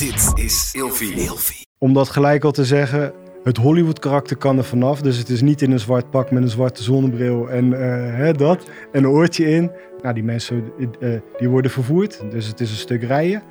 Dit 0.00 0.32
is 0.34 0.70
Ilfie. 0.72 1.66
Om 1.78 1.92
dat 1.92 2.08
gelijk 2.08 2.44
al 2.44 2.50
te 2.50 2.64
zeggen, 2.64 3.12
het 3.44 3.56
Hollywood 3.56 3.98
karakter 3.98 4.36
kan 4.36 4.58
er 4.58 4.64
vanaf. 4.64 5.00
Dus 5.00 5.16
het 5.16 5.28
is 5.28 5.40
niet 5.40 5.62
in 5.62 5.72
een 5.72 5.78
zwart 5.78 6.10
pak 6.10 6.30
met 6.30 6.42
een 6.42 6.48
zwarte 6.48 6.82
zonnebril 6.82 7.50
en 7.50 7.72
eh, 7.72 8.14
hè, 8.16 8.32
dat. 8.32 8.70
En 8.92 9.04
een 9.04 9.10
oortje 9.10 9.48
in. 9.48 9.70
Nou, 10.02 10.14
die 10.14 10.22
mensen 10.22 10.72
eh, 11.00 11.10
die 11.38 11.48
worden 11.48 11.70
vervoerd. 11.70 12.20
Dus 12.30 12.46
het 12.46 12.60
is 12.60 12.70
een 12.70 12.76
stuk 12.76 13.02
rijden, 13.02 13.42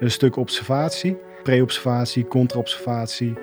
een 0.00 0.10
stuk 0.10 0.36
observatie. 0.36 1.16
Pre-observatie, 1.42 2.26
contra-observatie. 2.26 3.34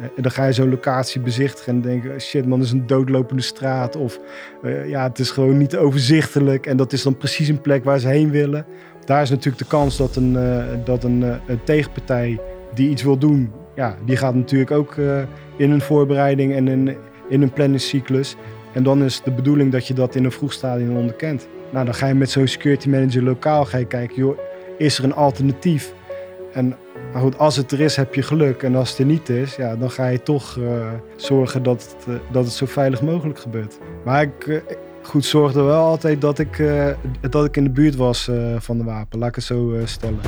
Eh, 0.00 0.04
en 0.16 0.22
dan 0.22 0.30
ga 0.30 0.44
je 0.44 0.52
zo'n 0.52 0.70
locatie 0.70 1.20
bezichtigen 1.20 1.72
en 1.72 1.80
denken... 1.80 2.20
shit 2.20 2.46
man, 2.46 2.60
is 2.60 2.70
een 2.70 2.86
doodlopende 2.86 3.42
straat. 3.42 3.96
Of 3.96 4.20
eh, 4.62 4.88
ja, 4.88 5.02
het 5.02 5.18
is 5.18 5.30
gewoon 5.30 5.56
niet 5.56 5.76
overzichtelijk. 5.76 6.66
En 6.66 6.76
dat 6.76 6.92
is 6.92 7.02
dan 7.02 7.16
precies 7.16 7.48
een 7.48 7.60
plek 7.60 7.84
waar 7.84 7.98
ze 7.98 8.08
heen 8.08 8.30
willen. 8.30 8.66
Daar 9.08 9.22
is 9.22 9.30
natuurlijk 9.30 9.58
de 9.58 9.68
kans 9.68 9.96
dat 9.96 10.16
een, 10.16 10.36
eh, 10.36 10.64
dat 10.84 11.04
een, 11.04 11.22
eh, 11.22 11.34
een 11.46 11.64
tegenpartij 11.64 12.40
die 12.74 12.90
iets 12.90 13.02
wil 13.02 13.18
doen... 13.18 13.52
Ja, 13.74 13.96
die 14.04 14.16
gaat 14.16 14.34
natuurlijk 14.34 14.70
ook 14.70 14.96
eh, 14.96 15.22
in 15.56 15.70
een 15.70 15.80
voorbereiding 15.80 16.54
en 16.54 16.68
in, 16.68 16.96
in 17.28 17.42
een 17.42 17.52
planningscyclus. 17.52 18.36
En 18.72 18.82
dan 18.82 19.02
is 19.02 19.22
de 19.24 19.30
bedoeling 19.30 19.72
dat 19.72 19.86
je 19.86 19.94
dat 19.94 20.14
in 20.14 20.24
een 20.24 20.32
vroeg 20.32 20.52
stadium 20.52 20.96
onderkent. 20.96 21.48
Nou, 21.70 21.84
dan 21.84 21.94
ga 21.94 22.06
je 22.06 22.14
met 22.14 22.30
zo'n 22.30 22.46
security 22.46 22.88
manager 22.88 23.22
lokaal 23.22 23.64
ga 23.64 23.78
je 23.78 23.84
kijken... 23.84 24.16
Joh, 24.16 24.38
is 24.78 24.98
er 24.98 25.04
een 25.04 25.14
alternatief? 25.14 25.94
En 26.52 26.76
goed, 27.14 27.38
als 27.38 27.56
het 27.56 27.72
er 27.72 27.80
is, 27.80 27.96
heb 27.96 28.14
je 28.14 28.22
geluk. 28.22 28.62
En 28.62 28.74
als 28.74 28.90
het 28.90 28.98
er 28.98 29.04
niet 29.04 29.28
is, 29.28 29.56
ja, 29.56 29.76
dan 29.76 29.90
ga 29.90 30.06
je 30.06 30.22
toch 30.22 30.58
zorgen 31.16 31.62
dat 31.62 31.96
het, 31.96 32.20
dat 32.32 32.44
het 32.44 32.52
zo 32.52 32.66
veilig 32.66 33.02
mogelijk 33.02 33.38
gebeurt. 33.38 33.78
Maar 34.04 34.22
ik 34.22 34.62
goed 35.08 35.24
zorgde 35.24 35.62
wel 35.62 35.84
altijd 35.84 36.20
dat 36.20 36.38
ik, 36.38 36.58
eh, 36.58 36.86
dat 37.20 37.44
ik 37.44 37.56
in 37.56 37.64
de 37.64 37.70
buurt 37.70 37.96
was 37.96 38.28
eh, 38.28 38.36
van 38.58 38.78
de 38.78 38.84
wapen. 38.84 39.18
Laat 39.18 39.28
ik 39.28 39.34
het 39.34 39.44
zo 39.44 39.72
eh, 39.72 39.86
stellen. 39.86 40.20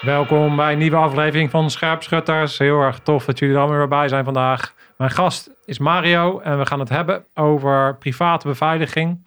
Welkom 0.00 0.56
bij 0.56 0.72
een 0.72 0.78
nieuwe 0.78 0.96
aflevering 0.96 1.50
van 1.50 1.70
Scherpschutters. 1.70 2.58
Heel 2.58 2.80
erg 2.80 2.98
tof 2.98 3.24
dat 3.24 3.38
jullie 3.38 3.54
er 3.54 3.60
allemaal 3.60 3.78
weer 3.78 3.88
bij 3.88 4.08
zijn 4.08 4.24
vandaag. 4.24 4.74
Mijn 5.02 5.14
gast 5.14 5.50
is 5.64 5.78
Mario 5.78 6.40
en 6.40 6.58
we 6.58 6.66
gaan 6.66 6.80
het 6.80 6.88
hebben 6.88 7.24
over 7.34 7.96
private 7.96 8.48
beveiliging. 8.48 9.26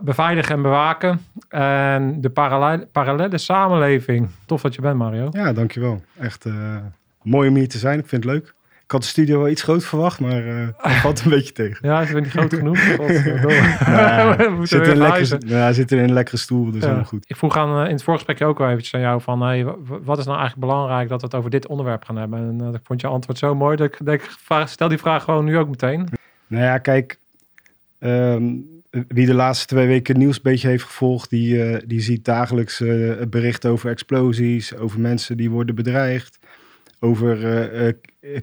Beveiligen 0.00 0.54
en 0.54 0.62
bewaken. 0.62 1.20
En 1.48 2.20
de 2.20 2.30
parallel- 2.30 2.86
parallele 2.86 3.38
samenleving. 3.38 4.30
Tof 4.46 4.60
dat 4.62 4.74
je 4.74 4.80
bent, 4.80 4.96
Mario. 4.96 5.28
Ja, 5.30 5.52
dankjewel. 5.52 6.02
Echt 6.18 6.44
eh, 6.44 6.76
mooi 7.22 7.48
om 7.48 7.54
hier 7.54 7.68
te 7.68 7.78
zijn. 7.78 7.98
Ik 7.98 8.06
vind 8.06 8.24
het 8.24 8.32
leuk. 8.32 8.54
Ik 8.88 8.94
had 8.94 9.02
de 9.02 9.08
studio 9.08 9.38
wel 9.38 9.48
iets 9.48 9.62
groot 9.62 9.84
verwacht, 9.84 10.20
maar 10.20 10.46
eh 10.46 10.66
het 10.76 10.92
valt 11.06 11.24
een 11.24 11.30
beetje 11.30 11.52
tegen. 11.52 11.88
Ja, 11.88 12.00
is 12.02 12.08
het 12.08 12.22
niet 12.22 12.30
groot 12.32 12.54
genoeg? 12.54 12.94
Godverdomme. 12.96 13.54
Ja, 13.86 14.36
we 14.36 14.48
moeten 14.48 14.66
zit 14.68 14.78
weer 14.80 14.88
in 14.90 14.98
lekkere, 14.98 15.40
ja, 15.46 15.72
zit 15.72 15.92
in 15.92 15.98
een 15.98 16.12
lekkere 16.12 16.36
stoel, 16.36 16.64
dus 16.64 16.74
Ja. 16.74 16.80
helemaal 16.80 17.04
goed. 17.04 17.24
Ik 17.26 17.36
vroeg 17.36 17.56
aan, 17.56 17.78
eh, 17.82 17.84
in 17.88 17.94
het 17.94 18.02
voorgesprekje 18.02 18.44
ook 18.44 18.58
wel 18.58 18.68
eventjes 18.68 18.94
aan 18.94 19.00
jou 19.00 19.20
van... 19.20 19.42
Hey, 19.42 19.64
wa- 19.64 19.76
wa- 19.84 20.00
wat 20.02 20.18
is 20.18 20.24
nou 20.24 20.38
eigenlijk 20.38 20.68
belangrijk 20.68 21.08
dat 21.08 21.20
we 21.20 21.26
het 21.26 21.34
over 21.36 21.50
dit 21.50 21.66
onderwerp 21.66 22.04
gaan 22.04 22.16
hebben? 22.16 22.38
En 22.38 22.60
eh, 22.68 22.74
ik 22.74 22.80
vond 22.84 23.00
je 23.00 23.06
antwoord 23.06 23.38
zo 23.38 23.54
mooi 23.54 23.76
dat 23.76 23.86
ik 23.86 24.06
denk, 24.06 24.22
stel 24.64 24.88
die 24.88 24.98
vraag 24.98 25.24
gewoon 25.24 25.44
nu 25.44 25.58
ook 25.58 25.68
meteen. 25.68 26.08
Nou 26.46 26.64
ja, 26.64 26.78
kijk, 26.78 27.18
ehm, 27.98 28.44
wie 29.08 29.26
de 29.26 29.34
laatste 29.34 29.66
twee 29.66 29.86
weken 29.86 30.14
het 30.14 30.22
nieuws 30.22 30.36
een 30.36 30.42
beetje 30.42 30.68
heeft 30.68 30.84
gevolgd, 30.84 31.30
die, 31.30 31.62
eh, 31.64 31.82
die 31.86 32.00
ziet 32.00 32.24
dagelijks 32.24 32.80
eh, 32.80 33.12
berichten 33.28 33.70
over 33.70 33.90
explosies, 33.90 34.76
over 34.76 35.00
mensen 35.00 35.36
die 35.36 35.50
worden 35.50 35.74
bedreigd, 35.74 36.37
over 37.00 37.44
eh, 37.44 37.88
eh, 37.88 37.94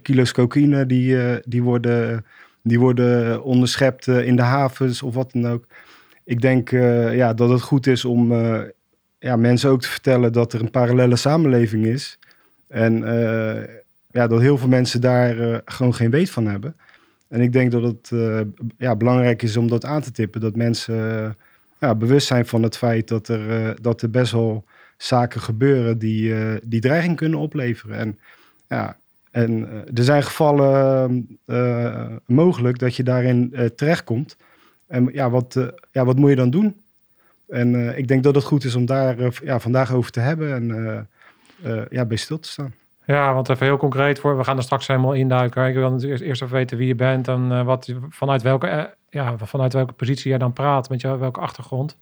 kilo's 0.01 0.31
cocaïne 0.31 0.85
die, 0.85 1.21
eh, 1.21 1.37
die, 1.45 1.63
worden, 1.63 2.25
die 2.63 2.79
worden 2.79 3.43
onderschept 3.43 4.07
in 4.07 4.35
de 4.35 4.41
havens 4.41 5.01
of 5.01 5.13
wat 5.13 5.31
dan 5.31 5.47
ook. 5.47 5.65
Ik 6.23 6.41
denk 6.41 6.69
ja, 7.11 7.33
dat 7.33 7.49
het 7.49 7.61
goed 7.61 7.87
is 7.87 8.05
om 8.05 8.33
ja, 9.19 9.35
mensen 9.35 9.69
ook 9.69 9.81
te 9.81 9.89
vertellen 9.89 10.31
dat 10.31 10.53
er 10.53 10.61
een 10.61 10.71
parallele 10.71 11.15
samenleving 11.15 11.85
is. 11.85 12.19
En 12.67 12.93
ja, 14.11 14.27
dat 14.27 14.41
heel 14.41 14.57
veel 14.57 14.67
mensen 14.67 15.01
daar 15.01 15.61
gewoon 15.65 15.93
geen 15.93 16.09
weet 16.09 16.29
van 16.29 16.45
hebben. 16.45 16.75
En 17.27 17.41
ik 17.41 17.53
denk 17.53 17.71
dat 17.71 17.83
het 17.83 18.11
ja, 18.77 18.95
belangrijk 18.95 19.41
is 19.41 19.57
om 19.57 19.67
dat 19.67 19.85
aan 19.85 20.01
te 20.01 20.11
tippen. 20.11 20.41
Dat 20.41 20.55
mensen 20.55 21.35
ja, 21.79 21.95
bewust 21.95 22.27
zijn 22.27 22.45
van 22.45 22.63
het 22.63 22.77
feit 22.77 23.07
dat 23.07 23.27
er, 23.27 23.75
dat 23.81 24.01
er 24.01 24.09
best 24.09 24.31
wel 24.31 24.65
zaken 24.97 25.41
gebeuren 25.41 25.97
die, 25.97 26.33
die 26.63 26.81
dreiging 26.81 27.15
kunnen 27.15 27.39
opleveren. 27.39 27.97
En, 27.97 28.19
ja, 28.67 28.97
en 29.31 29.69
eh, 29.69 29.97
er 29.97 30.03
zijn 30.03 30.23
gevallen 30.23 31.27
eh, 31.45 32.05
mogelijk 32.25 32.79
dat 32.79 32.95
je 32.95 33.03
daarin 33.03 33.53
eh, 33.53 33.65
terechtkomt. 33.65 34.37
En 34.87 35.09
ja 35.13 35.29
wat, 35.29 35.55
eh, 35.55 35.67
ja, 35.91 36.05
wat 36.05 36.17
moet 36.17 36.29
je 36.29 36.35
dan 36.35 36.49
doen? 36.49 36.81
En 37.49 37.75
eh, 37.75 37.97
ik 37.97 38.07
denk 38.07 38.23
dat 38.23 38.35
het 38.35 38.43
goed 38.43 38.63
is 38.63 38.75
om 38.75 38.85
daar 38.85 39.19
eh, 39.19 39.31
ja, 39.43 39.59
vandaag 39.59 39.93
over 39.93 40.11
te 40.11 40.19
hebben 40.19 40.53
en 40.53 40.71
eh, 40.71 40.97
eh, 41.71 41.85
ja, 41.89 42.05
bij 42.05 42.17
stil 42.17 42.39
te 42.39 42.49
staan. 42.49 42.73
Ja, 43.05 43.33
want 43.33 43.49
even 43.49 43.65
heel 43.65 43.77
concreet 43.77 44.19
voor, 44.19 44.37
we 44.37 44.43
gaan 44.43 44.57
er 44.57 44.63
straks 44.63 44.87
helemaal 44.87 45.13
induiken. 45.13 45.67
Ik 45.67 45.73
wil 45.73 45.91
natuurlijk 45.91 46.21
eerst 46.21 46.41
even 46.41 46.55
weten 46.55 46.77
wie 46.77 46.87
je 46.87 46.95
bent 46.95 47.27
en 47.27 47.51
eh, 47.51 47.65
wat, 47.65 47.93
vanuit, 48.09 48.41
welke, 48.41 48.67
eh, 48.67 48.83
ja, 49.09 49.37
vanuit 49.37 49.73
welke 49.73 49.93
positie 49.93 50.29
jij 50.29 50.37
dan 50.37 50.53
praat, 50.53 50.89
met 50.89 51.01
jou, 51.01 51.19
welke 51.19 51.39
achtergrond. 51.39 51.97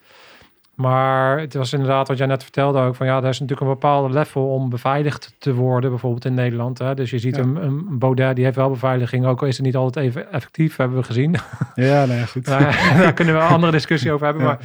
Maar 0.73 1.39
het 1.39 1.53
was 1.53 1.73
inderdaad 1.73 2.07
wat 2.07 2.17
jij 2.17 2.27
net 2.27 2.43
vertelde 2.43 2.79
ook, 2.79 2.95
van 2.95 3.05
ja, 3.07 3.17
er 3.17 3.29
is 3.29 3.39
natuurlijk 3.39 3.61
een 3.61 3.73
bepaalde 3.73 4.13
level 4.13 4.47
om 4.53 4.69
beveiligd 4.69 5.35
te 5.37 5.53
worden, 5.53 5.89
bijvoorbeeld 5.89 6.25
in 6.25 6.33
Nederland. 6.33 6.79
Hè? 6.79 6.95
Dus 6.95 7.09
je 7.09 7.19
ziet 7.19 7.35
Ja. 7.35 7.41
een, 7.41 7.55
een 7.55 7.97
Baudet, 7.99 8.35
die 8.35 8.43
heeft 8.45 8.55
wel 8.57 8.69
beveiliging, 8.69 9.25
ook 9.25 9.41
al 9.41 9.47
is 9.47 9.57
het 9.57 9.65
niet 9.65 9.75
altijd 9.75 10.05
even 10.05 10.31
effectief, 10.31 10.75
hebben 10.75 10.97
we 10.97 11.03
gezien. 11.03 11.35
Ja, 11.75 12.05
nou 12.05 12.19
ja, 12.19 12.25
goed. 12.25 12.45
Daar 12.97 13.13
kunnen 13.13 13.35
we 13.35 13.41
een 13.41 13.47
andere 13.47 13.71
discussie 13.71 14.11
over 14.11 14.25
hebben. 14.25 14.43
Ja. 14.43 14.49
Maar, 14.49 14.59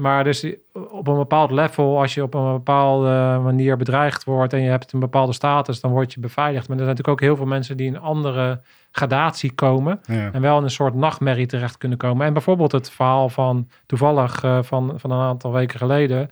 maar 0.00 0.24
dus 0.24 0.46
op 0.90 1.06
een 1.08 1.16
bepaald 1.16 1.50
level, 1.50 2.00
als 2.00 2.14
je 2.14 2.22
op 2.22 2.34
een 2.34 2.52
bepaalde 2.52 3.38
manier 3.42 3.76
bedreigd 3.76 4.24
wordt 4.24 4.52
en 4.52 4.60
je 4.60 4.68
hebt 4.70 4.92
een 4.92 5.00
bepaalde 5.00 5.32
status, 5.32 5.80
dan 5.80 5.90
word 5.90 6.12
je 6.12 6.20
beveiligd. 6.20 6.68
Maar 6.68 6.76
er 6.78 6.84
zijn 6.84 6.96
natuurlijk 6.96 7.22
ook 7.22 7.28
heel 7.28 7.36
veel 7.36 7.46
mensen 7.46 7.76
die 7.76 7.86
in 7.86 7.94
een 7.94 8.00
andere 8.00 8.60
gradatie 8.90 9.52
komen 9.52 10.00
Ja. 10.06 10.30
en 10.32 10.40
wel 10.40 10.58
in 10.58 10.64
een 10.64 10.70
soort 10.70 10.94
nachtmerrie 10.94 11.46
terecht 11.46 11.78
kunnen 11.78 11.98
komen. 11.98 12.26
En 12.26 12.32
bijvoorbeeld 12.32 12.72
het 12.72 12.90
verhaal 12.90 13.28
van 13.28 13.68
toevallig 13.86 14.44
eh, 14.44 14.58
van, 14.62 14.92
van 14.96 15.10
een 15.10 15.20
aantal 15.20 15.52
weken 15.52 15.78
geleden, 15.78 16.30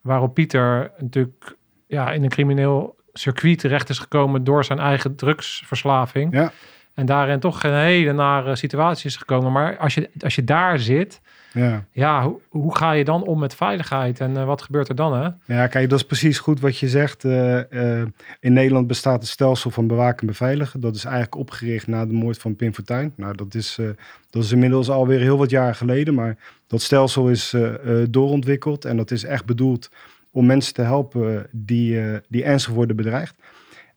waarop 0.00 0.34
Pieter 0.34 0.90
natuurlijk 0.98 1.56
ja, 1.86 2.12
in 2.12 2.22
een 2.22 2.28
crimineel 2.28 2.96
circuit 3.12 3.58
terecht 3.58 3.88
is 3.88 3.98
gekomen 3.98 4.44
door 4.44 4.64
zijn 4.64 4.78
eigen 4.78 5.16
drugsverslaving. 5.16 6.34
Ja. 6.34 6.52
En 6.94 7.06
daarin 7.06 7.40
toch 7.40 7.62
een 7.62 7.74
hele 7.74 8.12
nare 8.12 8.56
situatie 8.56 9.06
is 9.06 9.16
gekomen. 9.16 9.52
Maar 9.52 9.76
als 9.76 9.94
je, 9.94 10.10
als 10.20 10.34
je 10.34 10.44
daar 10.44 10.78
zit, 10.78 11.20
Ja. 11.54 11.84
ja, 11.90 12.24
hoe, 12.24 12.40
hoe 12.48 12.76
ga 12.76 12.92
je 12.92 13.04
dan 13.04 13.22
om 13.22 13.38
met 13.38 13.54
veiligheid? 13.54 14.20
En 14.20 14.36
eh, 14.36 14.44
wat 14.44 14.62
gebeurt 14.62 14.88
er 14.88 14.94
dan, 14.94 15.14
hè? 15.14 15.54
Ja, 15.54 15.66
kijk, 15.66 15.90
dat 15.90 15.98
is 15.98 16.04
precies 16.04 16.38
goed 16.38 16.60
wat 16.60 16.78
je 16.78 16.88
zegt. 16.88 17.24
Eh, 17.24 18.00
eh, 18.00 18.06
in 18.40 18.52
Nederland 18.52 18.86
bestaat 18.86 19.20
een 19.20 19.26
stelsel 19.26 19.70
van 19.70 19.86
bewaken 19.86 20.20
en 20.20 20.26
beveiligen. 20.26 20.80
Dat 20.80 20.94
is 20.94 21.04
eigenlijk 21.04 21.36
opgericht 21.36 21.86
na 21.86 22.06
de 22.06 22.12
moord 22.12 22.38
van 22.38 22.56
Pim 22.56 22.74
Fortuyn. 22.74 23.12
Nou, 23.16 23.36
dat 23.36 23.54
is, 23.54 23.78
dat 24.30 24.44
is 24.44 24.52
inmiddels 24.52 24.90
alweer 24.90 25.20
heel 25.20 25.38
wat 25.38 25.50
jaar 25.50 25.74
geleden. 25.74 26.14
Maar 26.14 26.36
dat 26.66 26.82
stelsel 26.82 27.28
is 27.28 27.54
doorontwikkeld. 28.08 28.84
En 28.84 28.96
dat 28.96 29.10
is 29.10 29.24
echt 29.24 29.44
bedoeld 29.44 29.90
om 30.30 30.46
mensen 30.46 30.74
te 30.74 30.82
helpen 30.82 31.46
die, 31.50 32.00
die 32.28 32.44
ernstig 32.44 32.72
worden 32.72 32.96
bedreigd. 32.96 33.34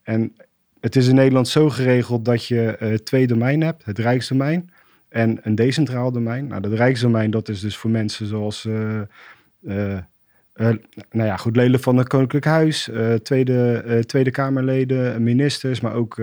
En 0.03 0.35
het 0.79 0.95
is 0.95 1.07
in 1.07 1.15
Nederland 1.15 1.47
zo 1.47 1.69
geregeld 1.69 2.25
dat 2.25 2.45
je 2.45 2.99
twee 3.03 3.27
domeinen 3.27 3.67
hebt. 3.67 3.85
Het 3.85 3.99
Rijksdomein 3.99 4.69
en 5.17 5.39
een 5.41 5.55
decentraal 5.55 6.11
domein. 6.11 6.47
Nou, 6.47 6.61
dat 6.61 6.73
Rijksdomein, 6.73 7.31
dat 7.31 7.49
is 7.49 7.59
dus 7.59 7.77
voor 7.77 7.89
mensen 7.89 8.25
zoals... 8.25 8.65
eh, 8.65 8.99
eh, 8.99 9.97
eh, 10.53 10.75
nou 11.11 11.27
ja, 11.27 11.37
goed, 11.37 11.55
leden 11.55 11.79
van 11.79 11.97
het 11.97 12.07
Koninklijk 12.07 12.45
Huis, 12.45 12.89
tweede, 13.23 14.03
Tweede 14.05 14.31
Kamerleden, 14.31 15.23
ministers, 15.23 15.81
maar 15.81 15.93
ook 15.93 16.21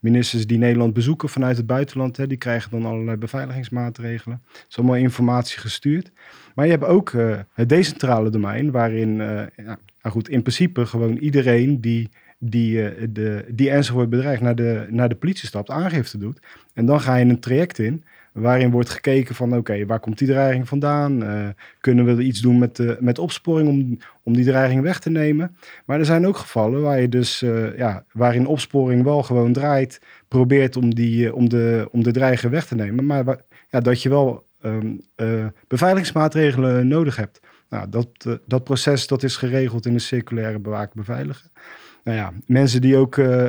ministers 0.00 0.46
die 0.46 0.58
Nederland 0.58 0.92
bezoeken 0.94 1.28
vanuit 1.28 1.56
het 1.56 1.66
buitenland. 1.66 2.16
Hè, 2.16 2.26
die 2.26 2.36
krijgen 2.36 2.70
dan 2.70 2.84
allerlei 2.84 3.16
beveiligingsmaatregelen. 3.16 4.40
Er 4.52 4.64
is 4.68 4.76
allemaal 4.76 4.96
informatie 4.96 5.58
gestuurd. 5.58 6.12
Maar 6.54 6.64
je 6.64 6.70
hebt 6.70 6.84
ook 6.84 7.12
het 7.52 7.68
decentrale 7.68 8.30
domein, 8.30 8.70
waarin, 8.70 9.16
ja, 9.16 9.78
nou 10.02 10.14
goed, 10.14 10.28
in 10.28 10.42
principe 10.42 10.86
gewoon 10.86 11.16
iedereen 11.16 11.80
die, 11.80 12.08
die, 12.38 12.72
de, 13.12 13.44
die 13.48 13.70
ernstig 13.70 13.94
wordt 13.94 14.10
bedreigd 14.10 14.42
naar 14.42 14.56
de, 14.56 14.86
naar 14.90 15.08
de 15.08 15.14
politie 15.14 15.46
stapt, 15.46 15.70
aangifte 15.70 16.18
doet. 16.18 16.40
En 16.74 16.86
dan 16.86 17.00
ga 17.00 17.16
je 17.16 17.24
een 17.24 17.40
traject 17.40 17.78
in 17.78 18.04
waarin 18.40 18.70
wordt 18.70 18.90
gekeken 18.90 19.34
van 19.34 19.56
oké, 19.56 19.86
waar 19.86 20.00
komt 20.00 20.18
die 20.18 20.28
dreiging 20.28 20.68
vandaan? 20.68 21.22
Eh, 21.22 21.48
kunnen 21.80 22.16
we 22.16 22.22
iets 22.22 22.40
doen 22.40 22.58
met, 22.58 23.00
met 23.00 23.18
opsporing 23.18 23.68
om, 23.68 23.98
om 24.22 24.34
die 24.34 24.44
dreiging 24.44 24.82
weg 24.82 25.00
te 25.00 25.10
nemen? 25.10 25.56
Maar 25.86 25.98
er 25.98 26.04
zijn 26.04 26.26
ook 26.26 26.36
gevallen 26.36 26.82
waar 26.82 27.00
je 27.00 27.08
dus, 27.08 27.42
eh, 27.42 27.76
ja, 27.78 28.04
waarin 28.12 28.46
opsporing 28.46 29.02
wel 29.02 29.22
gewoon 29.22 29.52
draait, 29.52 30.00
probeert 30.28 30.76
om, 30.76 30.94
die, 30.94 31.26
eh, 31.26 31.34
om, 31.34 31.48
de, 31.48 31.88
om 31.92 32.02
de 32.02 32.10
dreiging 32.10 32.52
weg 32.52 32.66
te 32.66 32.74
nemen, 32.74 33.06
maar 33.06 33.24
ja, 33.68 33.80
dat 33.80 34.02
je 34.02 34.08
wel 34.08 34.46
eh, 34.60 35.46
beveiligingsmaatregelen 35.68 36.88
nodig 36.88 37.16
hebt. 37.16 37.40
Nou, 37.68 37.88
dat, 37.88 38.38
dat 38.46 38.64
proces 38.64 39.06
dat 39.06 39.22
is 39.22 39.36
geregeld 39.36 39.86
in 39.86 39.92
de 39.92 39.98
circulaire 39.98 40.58
bewaken 40.58 40.96
beveiligen. 40.96 41.50
Nou 42.04 42.16
ja, 42.16 42.32
mensen 42.46 42.80
die 42.80 42.96
ook 42.96 43.16
eh, 43.16 43.46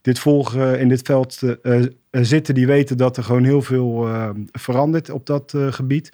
dit 0.00 0.18
volgen 0.18 0.78
in 0.78 0.88
dit 0.88 1.02
veld 1.02 1.42
eh, 1.42 1.82
eh, 1.82 1.90
zitten, 2.10 2.54
die 2.54 2.66
weten 2.66 2.96
dat 2.96 3.16
er 3.16 3.24
gewoon 3.24 3.44
heel 3.44 3.62
veel 3.62 4.08
verandert 4.52 5.10
op 5.10 5.26
dat 5.26 5.54
gebied. 5.56 6.12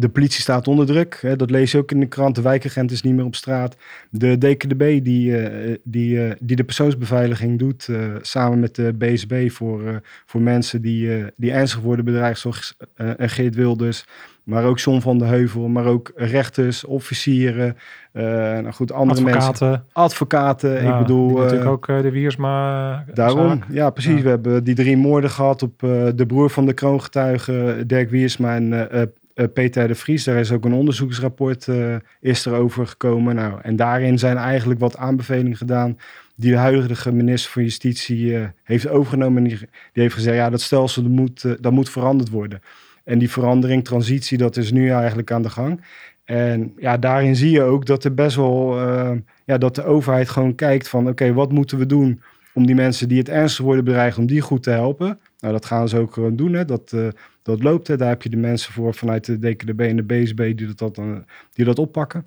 De 0.00 0.08
politie 0.08 0.40
staat 0.40 0.68
onder 0.68 0.86
druk. 0.86 1.18
Hè, 1.20 1.36
dat 1.36 1.50
lees 1.50 1.72
je 1.72 1.78
ook 1.78 1.90
in 1.90 2.00
de 2.00 2.06
krant. 2.06 2.34
De 2.34 2.42
wijkagent 2.42 2.90
is 2.90 3.02
niet 3.02 3.14
meer 3.14 3.24
op 3.24 3.34
straat. 3.34 3.76
De 4.10 4.38
DKDB 4.38 5.04
die, 5.04 5.36
eh, 5.36 5.76
die, 5.84 6.24
eh, 6.24 6.34
die 6.40 6.56
de 6.56 6.64
persoonsbeveiliging 6.64 7.58
doet 7.58 7.88
eh, 7.88 7.98
samen 8.20 8.60
met 8.60 8.74
de 8.74 8.94
BSB 8.98 9.50
voor, 9.50 10.00
voor 10.26 10.40
mensen 10.40 10.82
die, 10.82 11.24
die 11.36 11.52
ernstig 11.52 11.80
worden 11.80 12.04
bedreigd, 12.04 12.38
zoals 12.38 12.76
en 12.94 13.28
Geert 13.28 13.54
Wilders, 13.54 14.04
maar 14.42 14.64
ook 14.64 14.78
John 14.78 15.00
van 15.00 15.18
de 15.18 15.24
Heuvel, 15.24 15.68
maar 15.68 15.86
ook 15.86 16.12
rechters, 16.16 16.84
officieren, 16.84 17.76
nou 18.12 18.72
goed, 18.72 18.92
andere 18.92 19.20
mensen. 19.20 19.42
Advocaten. 19.42 19.84
Advocaten, 19.92 20.82
Ja, 20.82 20.92
ik 20.92 20.98
bedoel... 20.98 21.28
die 21.28 21.36
natuurlijk 21.36 21.70
ook 21.70 21.86
de 21.86 22.10
Wiersma 22.10 23.04
Daarom, 23.14 23.48
zaak. 23.48 23.64
ja 23.70 23.90
precies. 23.90 24.16
Ja. 24.16 24.22
We 24.22 24.28
hebben 24.28 24.64
die 24.64 24.74
drie 24.74 24.96
moorden 24.96 25.30
gehad 25.30 25.62
op 25.62 25.78
de 26.14 26.24
broer 26.26 26.50
van 26.50 26.66
de 26.66 26.72
kroongetuige 26.72 27.82
Dirk 27.86 28.10
Wiersma 28.10 28.54
en 28.54 29.12
Peter 29.44 29.88
de 29.88 29.94
Vries. 29.94 30.24
Daar 30.24 30.36
is 30.36 30.52
ook 30.52 30.64
een 30.64 30.72
onderzoeksrapport 30.72 31.68
eh 31.68 31.96
is 32.20 32.46
er 32.46 32.54
over 32.54 32.86
gekomen. 32.86 33.34
Nou, 33.34 33.60
en 33.62 33.76
daarin 33.76 34.18
zijn 34.18 34.36
eigenlijk 34.36 34.80
wat 34.80 34.96
aanbevelingen 34.96 35.56
gedaan 35.56 35.96
die 36.36 36.50
de 36.50 36.56
huidige 36.56 37.12
minister 37.12 37.50
van 37.50 37.62
Justitie 37.62 38.36
eh, 38.36 38.48
heeft 38.64 38.88
overgenomen. 38.88 39.42
En 39.42 39.48
die, 39.48 39.68
heeft 39.92 40.14
gezegd, 40.14 40.36
ja, 40.36 40.50
dat 40.50 40.60
stelsel 40.60 41.02
moet, 41.02 41.44
eh, 41.44 41.52
dat 41.60 41.72
moet 41.72 41.90
veranderd 41.90 42.30
worden. 42.30 42.60
En 43.04 43.18
die 43.18 43.30
verandering, 43.30 43.84
transitie, 43.84 44.38
dat 44.38 44.56
is 44.56 44.72
nu 44.72 44.90
eigenlijk 44.90 45.30
aan 45.30 45.42
de 45.42 45.50
gang. 45.50 45.80
En 46.24 46.72
ja, 46.76 46.96
daarin 46.96 47.36
zie 47.36 47.50
je 47.50 47.62
ook 47.62 47.86
dat 47.86 48.04
er 48.04 48.14
best 48.14 48.36
wel, 48.36 48.80
eh, 48.80 49.10
ja, 49.44 49.58
dat 49.58 49.74
de 49.74 49.84
overheid 49.84 50.28
gewoon 50.28 50.54
kijkt 50.54 50.88
van, 50.88 51.08
oké, 51.08 51.32
wat 51.32 51.52
moeten 51.52 51.78
we 51.78 51.86
doen 51.86 52.22
om 52.54 52.66
die 52.66 52.74
mensen 52.74 53.08
die 53.08 53.18
het 53.18 53.28
ernstig 53.28 53.64
worden 53.64 53.84
bedreigd, 53.84 54.18
om 54.18 54.26
die 54.26 54.40
goed 54.40 54.62
te 54.62 54.70
helpen. 54.70 55.18
Nou, 55.40 55.52
dat 55.52 55.66
gaan 55.66 55.88
ze 55.88 55.98
ook 55.98 56.12
gewoon 56.12 56.36
doen. 56.36 56.52
Hè. 56.52 56.64
Dat, 56.64 56.92
eh, 56.92 57.08
dat 57.48 57.62
loopt. 57.62 57.88
Hè. 57.88 57.96
Daar 57.96 58.08
heb 58.08 58.22
je 58.22 58.28
de 58.28 58.36
mensen 58.36 58.72
voor 58.72 58.94
vanuit 58.94 59.24
de 59.24 59.38
DKDB 59.38 59.80
en 59.80 59.96
de 59.96 60.02
BSB 60.02 60.56
die 60.56 60.74
dat, 60.74 60.94
dat, 60.94 61.04
die 61.52 61.64
dat 61.64 61.78
oppakken. 61.78 62.26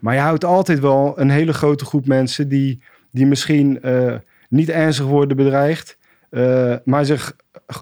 Maar 0.00 0.14
je 0.14 0.20
houdt 0.20 0.44
altijd 0.44 0.80
wel 0.80 1.20
een 1.20 1.30
hele 1.30 1.52
grote 1.52 1.84
groep 1.84 2.06
mensen 2.06 2.48
die, 2.48 2.82
die 3.10 3.26
misschien 3.26 3.82
eh, 3.82 4.14
niet 4.48 4.68
ernstig 4.68 5.06
worden 5.06 5.36
bedreigd, 5.36 5.98
eh, 6.30 6.74
maar 6.84 7.04
zich 7.04 7.36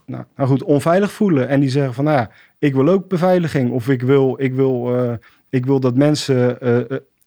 nou, 0.07 0.25
nou 0.37 0.49
goed, 0.49 0.63
onveilig 0.63 1.13
voelen. 1.13 1.49
En 1.49 1.61
die 1.61 1.71
zeggen 1.71 1.95
van, 1.95 2.05
nou 2.05 2.17
ja, 2.17 2.31
ik 2.59 2.75
wil 2.75 2.89
ook 2.89 3.09
beveiliging. 3.09 3.71
Of 3.71 3.89
ik 3.89 4.03
wil, 4.03 4.35
ik 4.39 4.55
wil, 4.55 4.97
eh, 4.97 5.13
ik 5.49 5.67
wil 5.67 5.81
dat 5.81 5.95
mensen 5.95 6.59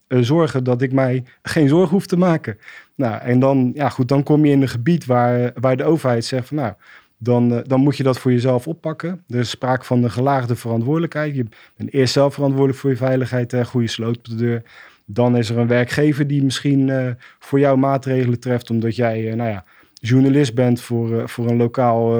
zorgen 0.07 0.63
dat 0.63 0.81
ik 0.81 0.91
mij 0.91 1.23
geen 1.41 1.67
zorgen 1.67 1.89
hoef 1.89 2.05
te 2.05 2.17
maken. 2.17 2.57
Nou, 2.95 3.21
en 3.21 3.39
dan, 3.39 3.71
ja 3.73 3.89
goed, 3.89 4.07
dan 4.07 4.23
kom 4.23 4.45
je 4.45 4.51
in 4.51 4.61
een 4.61 4.67
gebied 4.67 5.05
waar, 5.05 5.51
waar 5.59 5.77
de 5.77 5.83
overheid 5.83 6.25
zegt 6.25 6.47
van, 6.47 6.57
nou, 6.57 6.73
dan, 7.17 7.53
eh, 7.53 7.59
dan 7.63 7.79
moet 7.79 7.97
je 7.97 8.03
dat 8.03 8.19
voor 8.19 8.31
jezelf 8.31 8.67
oppakken. 8.67 9.23
Er 9.27 9.39
is 9.39 9.49
sprake 9.49 9.85
van 9.85 10.03
een 10.03 10.11
gelaagde 10.11 10.55
verantwoordelijkheid. 10.55 11.35
Je 11.35 11.45
bent 11.77 11.93
eerst 11.93 12.13
zelf 12.13 12.33
verantwoordelijk 12.33 12.79
voor 12.79 12.89
je 12.89 12.95
veiligheid, 12.95 13.51
hè, 13.51 13.65
goede 13.65 13.87
sloot 13.87 14.17
op 14.17 14.25
de 14.25 14.35
deur. 14.35 14.63
Dan 15.05 15.37
is 15.37 15.49
er 15.49 15.57
een 15.57 15.67
werkgever 15.67 16.27
die 16.27 16.43
misschien 16.43 16.89
eh, 16.89 17.07
voor 17.39 17.59
jou 17.59 17.77
maatregelen 17.77 18.39
treft, 18.39 18.69
omdat 18.69 18.95
jij, 18.95 19.29
eh, 19.29 19.35
nou 19.35 19.49
ja, 19.49 19.63
journalist 19.93 20.55
bent 20.55 20.81
voor, 20.81 21.29
voor, 21.29 21.49
een 21.49 21.57
lokaal, 21.57 22.19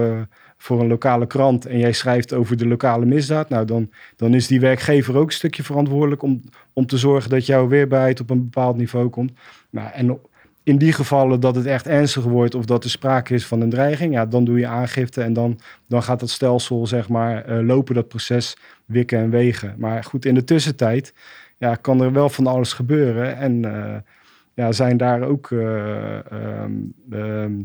voor 0.57 0.81
een 0.81 0.87
lokale 0.87 1.27
krant 1.27 1.65
en 1.65 1.79
jij 1.79 1.91
schrijft 1.91 2.33
over 2.33 2.57
de 2.57 2.67
lokale 2.67 3.05
misdaad. 3.05 3.49
Nou, 3.49 3.65
dan, 3.65 3.91
dan 4.15 4.33
is 4.33 4.47
die 4.47 4.59
werkgever 4.59 5.17
ook 5.17 5.25
een 5.25 5.31
stukje 5.31 5.63
verantwoordelijk 5.63 6.21
om, 6.21 6.41
om 6.73 6.85
te 6.85 6.97
zorgen 6.97 7.29
dat 7.29 7.45
jouw 7.45 7.67
weerbaarheid 7.67 8.19
op 8.19 8.29
een 8.29 8.43
bepaald 8.43 8.77
niveau 8.77 9.09
komt. 9.09 9.31
Nou, 9.69 9.89
en 9.93 10.19
in 10.65 10.77
die 10.77 10.93
gevallen 10.93 11.39
dat 11.39 11.55
het 11.55 11.65
echt 11.65 11.87
ernstig 11.87 12.23
wordt 12.23 12.55
of 12.55 12.65
dat 12.65 12.83
er 12.83 12.89
sprake 12.89 13.33
is 13.33 13.45
van 13.45 13.61
een 13.61 13.69
dreiging, 13.69 14.13
ja, 14.13 14.25
dan 14.25 14.45
doe 14.45 14.59
je 14.59 14.67
aangifte 14.67 15.21
en 15.21 15.33
dan, 15.33 15.59
dan 15.87 16.03
gaat 16.03 16.19
dat 16.19 16.29
stelsel, 16.29 16.87
zeg 16.87 17.09
maar, 17.09 17.45
eh, 17.45 17.59
lopen 17.65 17.95
dat 17.95 18.07
proces 18.07 18.57
wikken 18.85 19.19
en 19.19 19.29
wegen. 19.29 19.75
Maar 19.77 20.03
goed, 20.03 20.25
in 20.25 20.33
de 20.33 20.43
tussentijd 20.43 21.13
ja, 21.57 21.75
kan 21.75 22.01
er 22.01 22.11
wel 22.11 22.29
van 22.29 22.47
alles 22.47 22.73
gebeuren 22.73 23.37
en 23.37 23.65
eh, 23.65 23.95
ja, 24.53 24.71
zijn 24.71 24.97
daar 24.97 25.21
ook 25.21 25.51
eh, 25.51 26.31
ehm, 26.31 27.61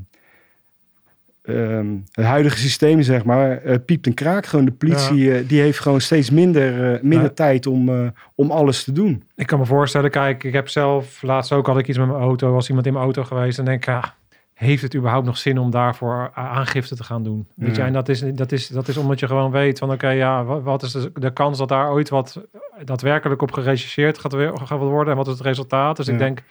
ehm, 1.50 1.86
het 2.12 2.24
huidige 2.24 2.58
systeem, 2.58 3.02
zeg 3.02 3.24
maar, 3.24 3.58
eh, 3.62 3.76
piept 3.86 4.06
en 4.06 4.14
kraakt. 4.14 4.46
Gewoon 4.46 4.64
de 4.64 4.72
politie, 4.72 5.34
eh, 5.34 5.48
die 5.48 5.60
heeft 5.60 5.78
gewoon 5.78 6.00
steeds 6.00 6.30
minder, 6.30 6.92
eh, 6.94 7.00
minder 7.02 7.28
Ja. 7.28 7.34
tijd 7.34 7.66
om, 7.66 8.12
om 8.34 8.50
alles 8.50 8.84
te 8.84 8.92
doen. 8.92 9.22
Ik 9.36 9.46
kan 9.46 9.58
me 9.58 9.66
voorstellen, 9.66 10.10
kijk, 10.10 10.44
ik 10.44 10.52
heb 10.52 10.68
zelf 10.68 11.22
laatst 11.22 11.52
ook 11.52 11.66
had 11.66 11.78
ik 11.78 11.88
iets 11.88 11.98
met 11.98 12.06
mijn 12.08 12.20
auto, 12.20 12.52
was 12.52 12.68
iemand 12.68 12.86
in 12.86 12.92
mijn 12.92 13.04
auto 13.04 13.24
geweest 13.24 13.58
en 13.58 13.64
denk 13.64 13.78
ik, 13.78 13.86
ja, 13.88 14.14
heeft 14.54 14.82
het 14.82 14.96
überhaupt 14.96 15.26
nog 15.26 15.38
zin 15.38 15.58
om 15.58 15.70
daarvoor 15.70 16.30
aangifte 16.34 16.96
te 16.96 17.04
gaan 17.04 17.22
doen? 17.22 17.46
Weet 17.54 17.74
je, 17.74 17.80
Ja. 17.80 17.86
en 17.86 17.92
dat 17.92 18.08
is, 18.08 18.20
dat, 18.34 18.52
is, 18.52 18.68
dat 18.68 18.88
is 18.88 18.96
omdat 18.96 19.20
je 19.20 19.26
gewoon 19.26 19.50
weet 19.50 19.78
van, 19.78 19.92
oké, 19.92 20.08
ja, 20.08 20.44
wat, 20.44 20.82
is 20.82 20.92
de, 20.92 21.10
de 21.14 21.32
kans 21.32 21.58
dat 21.58 21.68
daar 21.68 21.90
ooit 21.90 22.08
wat 22.08 22.40
daadwerkelijk 22.84 23.42
op 23.42 23.52
gerechercheerd 23.52 24.18
gaat, 24.18 24.32
weer, 24.32 24.52
gaat 24.64 24.78
worden 24.78 25.10
en 25.10 25.16
wat 25.16 25.26
is 25.26 25.32
het 25.32 25.42
resultaat? 25.42 25.96
Dus 25.96 26.08
ik 26.08 26.18
denk, 26.18 26.42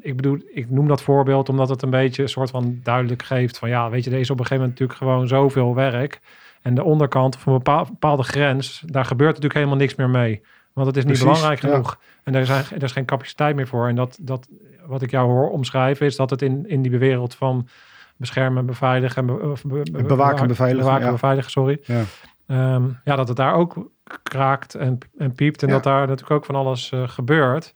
ik 0.00 0.16
bedoel, 0.16 0.38
ik 0.52 0.70
noem 0.70 0.88
dat 0.88 1.02
voorbeeld 1.02 1.48
omdat 1.48 1.68
het 1.68 1.82
een 1.82 1.90
beetje 1.90 2.22
een 2.22 2.28
soort 2.28 2.50
van 2.50 2.80
duidelijk 2.82 3.22
geeft 3.22 3.58
van, 3.58 3.68
ja, 3.68 3.90
weet 3.90 4.04
je, 4.04 4.10
er 4.10 4.18
is 4.18 4.30
op 4.30 4.38
een 4.38 4.46
gegeven 4.46 4.64
moment 4.68 4.80
natuurlijk 4.80 5.10
gewoon 5.10 5.28
zoveel 5.28 5.74
werk. 5.74 6.20
En 6.62 6.74
de 6.74 6.84
onderkant 6.84 7.36
van 7.36 7.52
een 7.52 7.58
bepaal- 7.58 7.84
bepaalde 7.84 8.22
grens, 8.22 8.82
daar 8.86 9.04
gebeurt 9.04 9.28
natuurlijk 9.30 9.54
helemaal 9.54 9.76
niks 9.76 9.94
meer 9.94 10.10
mee. 10.10 10.42
Want 10.72 10.86
het 10.86 10.96
is 10.96 11.04
niet 11.04 11.12
Precies, 11.18 11.32
belangrijk 11.34 11.62
ja. 11.62 11.68
genoeg. 11.68 11.98
En 12.22 12.34
er, 12.34 12.46
zijn, 12.46 12.64
er 12.74 12.82
is 12.82 12.92
geen 12.92 13.04
capaciteit 13.04 13.56
meer 13.56 13.66
voor. 13.66 13.88
En 13.88 13.94
dat, 13.94 14.18
dat, 14.20 14.48
wat 14.86 15.02
ik 15.02 15.10
jou 15.10 15.28
hoor 15.30 15.50
omschrijven, 15.50 16.06
is 16.06 16.16
dat 16.16 16.30
het 16.30 16.42
in, 16.42 16.68
in 16.68 16.82
die 16.82 16.98
wereld 16.98 17.34
van 17.34 17.68
beschermen, 18.16 18.66
beveiligen, 18.66 19.16
en 19.16 19.26
be- 19.36 19.48
of 19.50 19.62
be- 19.64 19.82
be- 19.92 20.02
Bewaken 20.02 20.40
en 20.40 20.46
beveiligen, 20.46 20.84
bewaken, 20.84 21.06
ja. 21.06 21.12
beveiligen, 21.12 21.50
sorry. 21.50 21.80
Ja. 21.84 22.02
Ehm, 22.46 22.84
ja, 23.04 23.16
dat 23.16 23.28
het 23.28 23.36
daar 23.36 23.54
ook 23.54 23.90
kraakt 24.22 24.74
en, 24.74 24.98
en 25.18 25.32
piept. 25.32 25.62
En 25.62 25.68
Ja. 25.68 25.74
dat 25.74 25.82
daar 25.84 26.00
natuurlijk 26.00 26.30
ook 26.30 26.44
van 26.44 26.54
alles 26.54 26.92
eh, 26.92 27.08
gebeurt. 27.08 27.74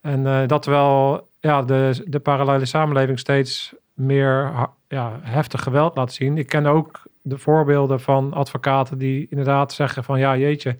En 0.00 0.26
eh, 0.26 0.46
dat 0.46 0.64
wel 0.66 1.28
ja, 1.40 1.62
de, 1.62 2.04
de 2.06 2.20
parallele 2.20 2.64
samenleving 2.64 3.18
steeds 3.18 3.74
meer 3.94 4.52
ja, 4.88 5.20
heftig 5.22 5.62
geweld 5.62 5.96
laat 5.96 6.12
zien. 6.12 6.38
Ik 6.38 6.46
ken 6.46 6.66
ook 6.66 7.02
de 7.22 7.38
voorbeelden 7.38 8.00
van 8.00 8.32
advocaten 8.32 8.98
die 8.98 9.26
inderdaad 9.30 9.72
zeggen 9.72 10.04
van 10.04 10.18
ja, 10.18 10.36
jeetje, 10.36 10.76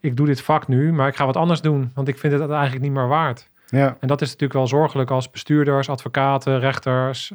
ik 0.00 0.16
doe 0.16 0.26
dit 0.26 0.40
vak 0.40 0.68
nu, 0.68 0.92
maar 0.92 1.08
ik 1.08 1.16
ga 1.16 1.26
wat 1.26 1.36
anders 1.36 1.60
doen, 1.60 1.90
want 1.94 2.08
ik 2.08 2.18
vind 2.18 2.32
het 2.32 2.50
eigenlijk 2.50 2.82
niet 2.82 2.92
meer 2.92 3.08
waard. 3.08 3.48
Ja, 3.66 3.96
En 4.00 4.08
dat 4.08 4.20
is 4.20 4.26
natuurlijk 4.26 4.58
wel 4.58 4.66
zorgelijk 4.66 5.10
als 5.10 5.30
bestuurders, 5.30 5.88
advocaten, 5.88 6.60
rechters 6.60 7.32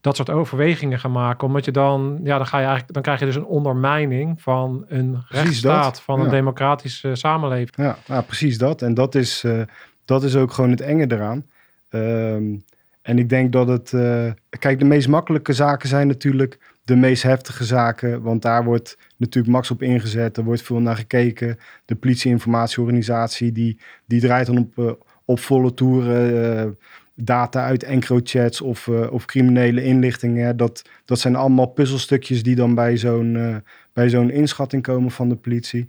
dat 0.00 0.16
soort 0.16 0.30
overwegingen 0.30 0.98
gaan 0.98 1.12
maken. 1.12 1.46
Omdat 1.46 1.64
je 1.64 1.70
dan, 1.70 2.20
ja, 2.22 2.36
dan 2.36 2.46
ga 2.46 2.58
je 2.58 2.64
eigenlijk, 2.64 2.92
dan 2.92 3.02
krijg 3.02 3.18
je 3.18 3.24
dus 3.24 3.34
een 3.34 3.44
ondermijning 3.44 4.42
van 4.42 4.84
een 4.88 5.24
rechtsstaat, 5.28 6.00
van 6.00 6.18
een 6.18 6.24
ja. 6.24 6.30
democratische 6.30 7.14
samenleving. 7.14 7.76
ja 7.76 7.98
nou, 8.06 8.22
precies 8.22 8.58
dat. 8.58 8.82
En 8.82 8.94
dat 8.94 9.14
is, 9.14 9.44
eh, 9.44 9.62
dat 10.04 10.22
is 10.22 10.36
ook 10.36 10.52
gewoon 10.52 10.70
het 10.70 10.80
enge 10.80 11.12
eraan. 11.12 11.46
Ehm, 11.88 12.56
en 13.02 13.18
ik 13.18 13.28
denk 13.28 13.52
dat 13.52 13.68
het... 13.68 13.92
eh, 13.92 14.32
kijk, 14.58 14.78
de 14.78 14.84
meest 14.84 15.08
makkelijke 15.08 15.52
zaken 15.52 15.88
zijn 15.88 16.06
natuurlijk 16.06 16.76
de 16.84 16.96
meest 16.96 17.22
heftige 17.22 17.64
zaken. 17.64 18.22
Want 18.22 18.42
daar 18.42 18.64
wordt 18.64 18.98
natuurlijk 19.16 19.54
max 19.54 19.70
op 19.70 19.82
ingezet. 19.82 20.36
Er 20.36 20.44
wordt 20.44 20.62
veel 20.62 20.80
naar 20.80 20.96
gekeken. 20.96 21.58
De 21.84 21.94
politieinformatieorganisatie 21.94 23.52
die, 23.52 23.80
die 24.06 24.20
draait 24.20 24.46
dan 24.46 24.58
op, 24.58 24.78
eh, 24.78 24.92
op 25.24 25.40
volle 25.40 25.74
toeren... 25.74 26.56
eh, 26.58 26.70
data 27.14 27.64
uit 27.64 27.82
encrochats 27.82 28.60
of, 28.60 28.88
of 28.88 29.24
criminele 29.24 29.84
inlichtingen. 29.84 30.56
Dat, 30.56 30.88
dat 31.04 31.18
zijn 31.18 31.36
allemaal 31.36 31.66
puzzelstukjes 31.66 32.42
die 32.42 32.54
dan 32.54 32.74
bij 32.74 32.96
zo'n 32.96 33.62
bij 33.92 34.08
zo'n 34.08 34.30
inschatting 34.30 34.82
komen 34.82 35.10
van 35.10 35.28
de 35.28 35.36
politie. 35.36 35.88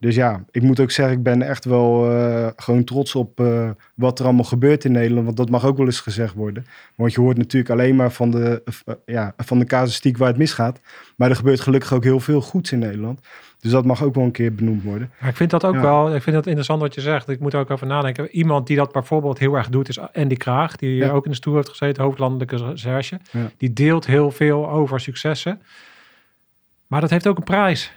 Dus 0.00 0.14
ja, 0.14 0.44
ik 0.50 0.62
moet 0.62 0.80
ook 0.80 0.90
zeggen, 0.90 1.16
ik 1.16 1.22
ben 1.22 1.42
echt 1.42 1.64
wel 1.64 2.10
eh, 2.10 2.46
gewoon 2.56 2.84
trots 2.84 3.14
op 3.14 3.40
eh, 3.40 3.70
wat 3.94 4.18
er 4.18 4.24
allemaal 4.24 4.44
gebeurt 4.44 4.84
in 4.84 4.92
Nederland. 4.92 5.24
Want 5.24 5.36
dat 5.36 5.50
mag 5.50 5.64
ook 5.64 5.76
wel 5.76 5.86
eens 5.86 6.00
gezegd 6.00 6.34
worden. 6.34 6.66
Want 6.94 7.12
je 7.12 7.20
hoort 7.20 7.36
natuurlijk 7.36 7.70
alleen 7.72 7.96
maar 7.96 8.12
van 8.12 8.30
de, 8.30 8.62
eh, 8.84 8.94
ja, 9.06 9.34
van 9.36 9.58
de 9.58 9.64
casuïstiek 9.64 10.16
waar 10.16 10.28
het 10.28 10.36
misgaat. 10.36 10.80
Maar 11.16 11.30
er 11.30 11.36
gebeurt 11.36 11.60
gelukkig 11.60 11.92
ook 11.92 12.04
heel 12.04 12.20
veel 12.20 12.40
goeds 12.40 12.72
in 12.72 12.78
Nederland. 12.78 13.20
Dus 13.60 13.70
dat 13.70 13.84
mag 13.84 14.02
ook 14.02 14.14
wel 14.14 14.24
een 14.24 14.30
keer 14.30 14.54
benoemd 14.54 14.82
worden. 14.82 15.10
Maar 15.20 15.28
ik 15.30 15.36
vind 15.36 15.50
dat 15.50 15.64
ook 15.64 15.74
Ja. 15.74 15.80
wel, 15.80 16.14
ik 16.14 16.22
vind 16.22 16.36
dat 16.36 16.46
interessant 16.46 16.80
wat 16.80 16.94
je 16.94 17.00
zegt. 17.00 17.28
Ik 17.28 17.40
moet 17.40 17.52
er 17.52 17.60
ook 17.60 17.70
over 17.70 17.86
nadenken. 17.86 18.30
Iemand 18.30 18.66
die 18.66 18.76
dat 18.76 18.92
bijvoorbeeld 18.92 19.38
heel 19.38 19.54
erg 19.54 19.68
doet 19.68 19.88
is 19.88 20.00
Andy 20.00 20.36
Kraag, 20.36 20.76
die 20.76 20.94
Ja. 20.94 21.10
ook 21.10 21.24
in 21.24 21.30
de 21.30 21.36
stoel 21.36 21.54
heeft 21.54 21.68
gezeten, 21.68 22.02
hoofdlandelijke 22.02 22.56
recherche. 22.56 23.20
Ja. 23.30 23.50
Die 23.56 23.72
deelt 23.72 24.06
heel 24.06 24.30
veel 24.30 24.70
over 24.70 25.00
successen. 25.00 25.60
Maar 26.86 27.00
dat 27.00 27.10
heeft 27.10 27.26
ook 27.26 27.36
een 27.38 27.44
prijs. 27.44 27.92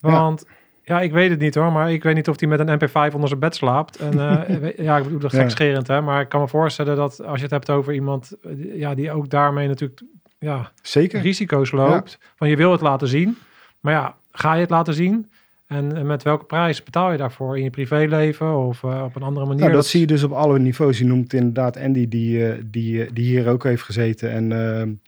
Want 0.00 0.44
ja. 0.48 0.54
Ik 0.84 1.12
weet 1.12 1.30
het 1.30 1.38
niet 1.38 1.54
hoor, 1.54 1.72
maar 1.72 1.92
ik 1.92 2.02
weet 2.02 2.14
niet 2.14 2.28
of 2.28 2.40
hij 2.40 2.48
met 2.48 2.60
een 2.60 2.80
MP5 2.80 3.14
onder 3.14 3.28
zijn 3.28 3.40
bed 3.40 3.54
slaapt. 3.54 3.96
En 3.96 4.12
eh, 4.12 4.78
ja, 4.86 4.96
ik 4.96 5.02
bedoel 5.02 5.18
dat 5.18 5.32
Ja. 5.32 5.40
gekscherend 5.40 5.86
hè, 5.86 6.00
maar 6.00 6.20
ik 6.20 6.28
kan 6.28 6.40
me 6.40 6.48
voorstellen 6.48 6.96
dat 6.96 7.24
als 7.24 7.36
je 7.36 7.42
het 7.42 7.50
hebt 7.50 7.70
over 7.70 7.94
iemand 7.94 8.32
eh, 8.42 8.78
ja, 8.78 8.94
die 8.94 9.12
ook 9.12 9.30
daarmee 9.30 9.68
natuurlijk 9.68 10.02
ja, 10.38 10.72
Zeker. 10.82 11.20
risico's 11.20 11.70
loopt. 11.70 12.18
Van 12.36 12.48
je 12.48 12.56
wil 12.56 12.72
het 12.72 12.80
laten 12.80 13.08
zien, 13.08 13.38
maar 13.80 13.92
ja, 13.92 14.16
ga 14.32 14.54
je 14.54 14.60
het 14.60 14.70
laten 14.70 14.94
zien? 14.94 15.30
En, 15.66 16.06
met 16.06 16.22
welke 16.22 16.44
prijs 16.44 16.82
betaal 16.82 17.12
je 17.12 17.18
daarvoor? 17.18 17.56
In 17.56 17.64
je 17.64 17.70
privéleven 17.70 18.56
of 18.56 18.84
eh, 18.84 19.02
op 19.04 19.16
een 19.16 19.22
andere 19.22 19.46
manier? 19.46 19.62
Nou, 19.62 19.72
dat, 19.72 19.86
zie 19.86 20.00
je 20.00 20.06
dus 20.06 20.22
op 20.22 20.32
alle 20.32 20.58
niveaus. 20.58 20.98
Je 20.98 21.04
noemt 21.04 21.32
inderdaad 21.32 21.76
Andy, 21.76 22.08
die, 22.08 22.70
die, 22.70 23.12
die 23.12 23.24
hier 23.24 23.48
ook 23.48 23.64
heeft 23.64 23.82
gezeten. 23.82 24.30
En 24.30 25.00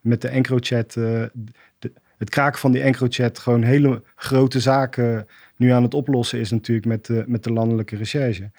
met 0.00 0.20
de 0.20 0.28
EncroChat, 0.28 0.96
het 2.18 2.30
kraken 2.30 2.58
van 2.58 2.72
die 2.72 2.82
EncroChat, 2.82 3.38
gewoon 3.38 3.62
hele 3.62 4.02
grote 4.14 4.60
zaken 4.60 5.26
nu 5.56 5.70
aan 5.70 5.82
het 5.82 5.94
oplossen 5.94 6.38
is 6.40 6.50
natuurlijk 6.50 6.86
met, 6.86 7.06
de 7.06 7.24
met 7.26 7.44
de 7.44 7.52
landelijke 7.52 7.96
recherche. 7.96 8.50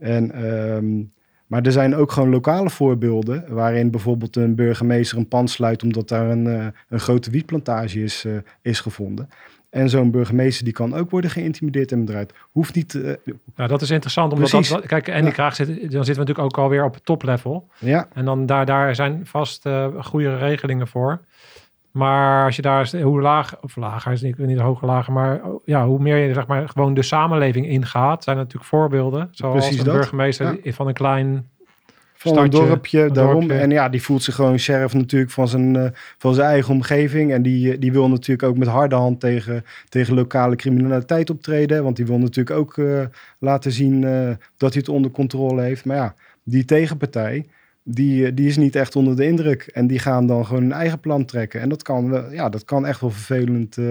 En, 0.00 0.32
ehm, 0.32 1.02
maar 1.46 1.62
er 1.62 1.72
zijn 1.72 1.94
ook 1.94 2.12
gewoon 2.12 2.30
lokale 2.30 2.70
voorbeelden 2.70 3.44
waarin 3.48 3.90
bijvoorbeeld 3.90 4.36
een 4.36 4.54
burgemeester 4.54 5.18
een 5.18 5.28
pand 5.28 5.50
sluit 5.50 5.82
omdat 5.82 6.08
daar 6.08 6.30
een, 6.30 6.46
eh, 6.46 6.66
een 6.88 7.00
grote 7.00 7.30
wietplantage 7.30 8.02
is, 8.02 8.24
eh, 8.24 8.32
is 8.62 8.80
gevonden. 8.80 9.28
En 9.70 9.88
zo'n 9.90 10.10
burgemeester 10.10 10.64
die 10.64 10.72
kan 10.72 10.94
ook 10.94 11.10
worden 11.10 11.30
geïntimideerd 11.30 11.92
en 11.92 12.04
bedreigd. 12.04 12.32
Hoeft 12.52 12.74
niet, 12.74 12.94
eh, 12.94 13.12
Nou, 13.56 13.68
dat 13.68 13.82
is 13.82 13.90
interessant. 13.90 14.32
Omdat 14.32 14.50
Precies. 14.50 14.68
dat, 14.68 14.86
kijk, 14.86 15.08
en 15.08 15.16
die 15.20 15.24
Ja. 15.24 15.30
kraag 15.30 15.54
zit, 15.54 15.66
dan 15.66 15.76
zitten 15.78 16.04
we 16.04 16.10
natuurlijk 16.18 16.38
ook 16.38 16.58
alweer 16.58 16.84
op 16.84 16.94
het 16.94 17.04
toplevel. 17.04 17.68
ja, 17.78 18.08
En 18.12 18.24
dan 18.24 18.46
daar, 18.46 18.66
daar 18.66 18.94
zijn 18.94 19.20
vast 19.26 19.68
goede 20.00 20.36
regelingen 20.36 20.88
voor. 20.88 21.20
Maar 21.96 22.44
als 22.44 22.56
je 22.56 22.62
daar, 22.62 23.00
hoe 23.02 23.20
laag, 23.20 23.62
of 23.62 23.76
lager 23.76 24.12
is 24.12 24.22
niet, 24.22 24.38
niet 24.38 24.58
hoger, 24.58 24.86
lager, 24.86 25.12
maar 25.12 25.44
oh, 25.44 25.62
ja, 25.64 25.86
hoe 25.86 25.98
meer 25.98 26.16
je 26.16 26.34
zeg 26.34 26.46
maar 26.46 26.68
gewoon 26.68 26.94
de 26.94 27.02
samenleving 27.02 27.66
ingaat, 27.66 28.24
zijn 28.24 28.36
er 28.36 28.42
natuurlijk 28.42 28.70
voorbeelden. 28.70 29.28
Zoals 29.30 29.54
Precies 29.54 29.78
een 29.78 29.84
dat. 29.84 29.94
burgemeester 29.94 30.58
van 30.64 30.86
een 30.86 30.94
klein 30.94 31.48
van 32.16 32.32
Stadje, 32.32 32.60
een 32.60 32.68
dorpje 32.68 33.00
een 33.00 33.12
daarom. 33.12 33.40
dorpje. 33.40 33.58
En 33.58 33.70
ja, 33.70 33.88
die 33.88 34.02
voelt 34.02 34.22
zich 34.22 34.34
gewoon 34.34 34.58
sheriff 34.58 34.94
natuurlijk 34.94 35.30
van 35.30 35.48
zijn, 35.48 35.76
eh, 35.76 35.88
van 36.18 36.34
zijn 36.34 36.48
eigen 36.48 36.74
omgeving. 36.74 37.32
En 37.32 37.42
die, 37.42 37.78
die 37.78 37.92
wil 37.92 38.08
natuurlijk 38.08 38.48
ook 38.48 38.56
met 38.56 38.68
harde 38.68 38.94
hand 38.94 39.20
tegen, 39.20 39.64
tegen 39.88 40.14
lokale 40.14 40.56
criminaliteit 40.56 41.30
optreden. 41.30 41.82
Want 41.82 41.96
die 41.96 42.06
wil 42.06 42.18
natuurlijk 42.18 42.56
ook 42.56 42.78
eh, 42.78 43.04
laten 43.38 43.72
zien 43.72 44.04
eh, 44.04 44.28
dat 44.56 44.72
hij 44.72 44.80
het 44.80 44.88
onder 44.88 45.10
controle 45.10 45.62
heeft. 45.62 45.84
Maar 45.84 45.96
ja, 45.96 46.14
die 46.42 46.64
tegenpartij, 46.64 47.46
die, 47.88 48.26
eh, 48.26 48.32
die 48.34 48.48
is 48.48 48.56
niet 48.56 48.76
echt 48.76 48.96
onder 48.96 49.16
de 49.16 49.26
indruk. 49.26 49.62
En 49.72 49.86
die 49.86 49.98
gaan 49.98 50.26
dan 50.26 50.46
gewoon 50.46 50.62
hun 50.62 50.72
eigen 50.72 51.00
plan 51.00 51.24
trekken. 51.24 51.60
En 51.60 51.68
dat 51.68 51.82
kan, 51.82 52.10
wel- 52.10 52.32
ja, 52.32 52.48
dat 52.48 52.64
kan 52.64 52.86
echt 52.86 53.00
wel 53.00 53.10
vervelend, 53.10 53.78
eh, 53.78 53.84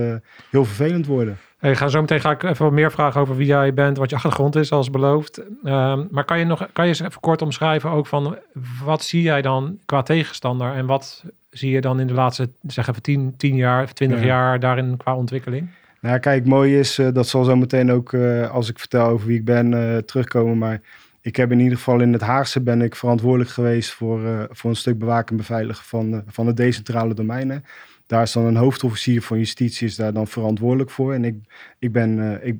heel 0.49 0.65
vervelend 0.65 1.05
worden. 1.05 1.37
Hey, 1.57 1.75
ga 1.75 1.87
zo 1.87 2.01
meteen 2.01 2.19
ga 2.21 2.31
ik 2.31 2.43
even 2.43 2.63
wat 2.65 2.73
meer 2.73 2.91
vragen 2.91 3.21
over 3.21 3.35
wie 3.35 3.45
jij 3.47 3.73
bent, 3.73 3.97
wat 3.97 4.09
je 4.09 4.15
achtergrond 4.25 4.55
is, 4.55 4.71
als 4.71 4.89
beloofd. 4.89 5.41
Ehm, 5.63 6.03
maar 6.11 6.25
kan 6.25 6.39
je 6.39 6.45
nog, 6.45 6.67
kan 6.73 6.85
je 6.85 6.89
eens 6.91 6.99
even 6.99 7.19
kort 7.21 7.41
omschrijven 7.41 7.89
ook 7.89 8.07
van 8.07 8.37
wat 8.83 9.03
zie 9.03 9.21
jij 9.21 9.41
dan 9.41 9.77
qua 9.85 10.01
tegenstander 10.01 10.73
en 10.73 10.85
wat 10.85 11.23
zie 11.49 11.71
je 11.71 11.81
dan 11.81 11.99
in 11.99 12.07
de 12.07 12.13
laatste, 12.13 12.49
zeg 12.67 12.87
even 12.87 13.01
10, 13.01 13.33
10 13.37 13.55
jaar, 13.55 13.83
of 13.83 13.93
20 13.93 14.19
Ja. 14.19 14.25
jaar 14.25 14.59
daarin 14.59 14.97
qua 14.97 15.15
ontwikkeling? 15.15 15.69
Nou, 16.01 16.19
kijk, 16.19 16.45
mooi 16.45 16.79
is, 16.79 16.97
eh, 16.99 17.07
dat 17.13 17.27
zal 17.27 17.43
zo 17.43 17.55
meteen 17.55 17.91
ook, 17.91 18.13
als 18.51 18.69
ik 18.69 18.79
vertel 18.79 19.07
over 19.07 19.27
wie 19.27 19.37
ik 19.37 19.45
ben, 19.45 20.03
terugkomen. 20.05 20.57
Maar 20.57 20.81
ik 21.25 21.35
heb 21.35 21.51
in 21.51 21.59
ieder 21.59 21.77
geval 21.77 21.99
in 21.99 22.13
het 22.13 22.21
Haagse 22.21 22.61
ben 22.61 22.81
ik 22.81 22.95
verantwoordelijk 22.95 23.49
geweest 23.49 23.91
voor, 23.91 24.25
eh, 24.25 24.43
voor 24.49 24.69
een 24.69 24.75
stuk 24.75 24.99
bewaken 24.99 25.29
en 25.29 25.37
beveiligen 25.37 25.85
van, 25.85 26.13
eh, 26.13 26.19
van 26.27 26.45
de 26.45 26.53
decentrale 26.53 27.13
domeinen. 27.13 27.65
Daar 28.05 28.21
is 28.21 28.31
dan 28.31 28.45
een 28.45 28.55
hoofdofficier 28.55 29.21
van 29.21 29.37
justitie 29.37 29.87
is 29.87 29.95
daar 29.95 30.13
dan 30.13 30.27
verantwoordelijk 30.27 30.89
voor. 30.89 31.13
En 31.13 31.25
ik, 31.25 31.35
ik, 31.79 31.91
ben, 31.91 32.19
eh, 32.19 32.47
ik 32.47 32.55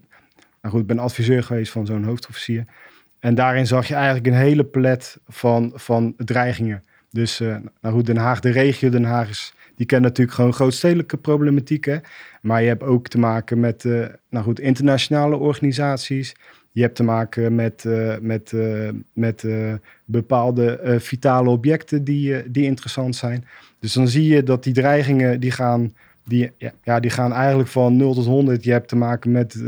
nou 0.61 0.75
goed, 0.75 0.87
ben 0.87 0.99
adviseur 0.99 1.43
geweest 1.43 1.71
van 1.71 1.85
zo'n 1.85 2.03
hoofdofficier. 2.03 2.65
En 3.19 3.35
daarin 3.35 3.67
zag 3.67 3.87
je 3.87 3.93
eigenlijk 3.93 4.27
een 4.27 4.33
hele 4.33 4.63
palet 4.63 5.17
van, 5.27 5.71
van 5.75 6.13
dreigingen. 6.17 6.83
Dus 7.09 7.39
nou 7.81 7.95
goed, 7.95 8.05
Den 8.05 8.17
Haag, 8.17 8.39
de 8.39 8.51
regio 8.51 8.89
Den 8.89 9.03
Haag 9.03 9.29
is, 9.29 9.53
die 9.75 9.85
kent 9.85 10.01
natuurlijk 10.01 10.35
gewoon 10.35 10.53
grootstedelijke 10.53 11.17
problematieken. 11.17 12.01
Maar 12.41 12.61
je 12.61 12.67
hebt 12.67 12.83
ook 12.83 13.07
te 13.07 13.17
maken 13.17 13.59
met 13.59 13.83
nou 14.29 14.43
goed, 14.43 14.59
internationale 14.59 15.35
organisaties. 15.35 16.35
Je 16.75 16.81
hebt 16.81 16.95
te 16.95 17.03
maken 17.03 17.55
met, 17.55 17.85
eh, 17.85 18.15
met, 18.21 18.53
eh, 18.53 18.89
met 19.13 19.43
eh, 19.43 19.73
bepaalde 20.05 20.95
vitale 20.99 21.49
objecten 21.49 22.03
die, 22.03 22.51
die 22.51 22.63
interessant 22.63 23.15
zijn. 23.15 23.45
Dus 23.79 23.93
dan 23.93 24.07
zie 24.07 24.27
je 24.27 24.43
dat 24.43 24.63
die 24.63 24.73
dreigingen 24.73 25.39
die 25.39 25.51
gaan, 25.51 25.93
die, 26.23 26.51
ja, 26.83 26.99
die 26.99 27.11
gaan 27.11 27.33
eigenlijk 27.33 27.69
van 27.69 27.97
0 27.97 28.13
tot 28.13 28.25
100. 28.25 28.63
Je 28.63 28.71
hebt 28.71 28.87
te 28.87 28.95
maken 28.95 29.31
met 29.31 29.63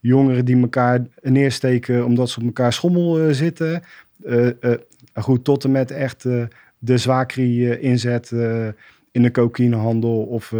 jongeren 0.00 0.44
die 0.44 0.60
elkaar 0.60 1.06
neersteken 1.22 2.04
omdat 2.04 2.30
ze 2.30 2.40
op 2.40 2.46
elkaar 2.46 2.72
schommel 2.72 3.34
zitten. 3.34 3.82
Goed, 5.14 5.44
tot 5.44 5.64
en 5.64 5.70
met 5.70 5.90
echt 5.90 6.26
de 6.78 6.98
zwaakrie 6.98 7.76
eh, 7.76 7.90
inzet 7.90 8.30
in 9.10 9.22
de 9.22 9.30
cocaïnehandel 9.30 10.22
of 10.22 10.54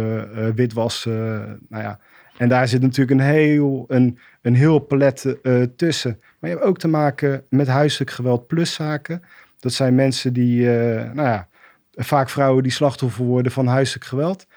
witwas. 0.55 1.05
nou 1.05 1.83
ja. 1.83 1.99
En 2.37 2.49
daar 2.49 2.67
zit 2.67 2.81
natuurlijk 2.81 3.19
een 3.19 3.25
heel, 3.25 3.85
een, 3.87 4.17
een 4.41 4.55
heel 4.55 4.79
palet 4.79 5.41
eh, 5.41 5.61
tussen. 5.75 6.19
Maar 6.39 6.49
je 6.49 6.55
hebt 6.55 6.67
ook 6.67 6.77
te 6.77 6.87
maken 6.87 7.43
met 7.49 7.67
huiselijk 7.67 8.11
geweld 8.11 8.47
plus 8.47 8.73
zaken. 8.73 9.21
Dat 9.59 9.73
zijn 9.73 9.95
mensen 9.95 10.33
die, 10.33 10.71
eh, 10.71 11.11
nou 11.13 11.27
ja, 11.27 11.47
vaak 11.91 12.29
vrouwen 12.29 12.63
die 12.63 12.71
slachtoffer 12.71 13.25
worden 13.25 13.51
van 13.51 13.67
huiselijk 13.67 14.05
geweld. 14.05 14.47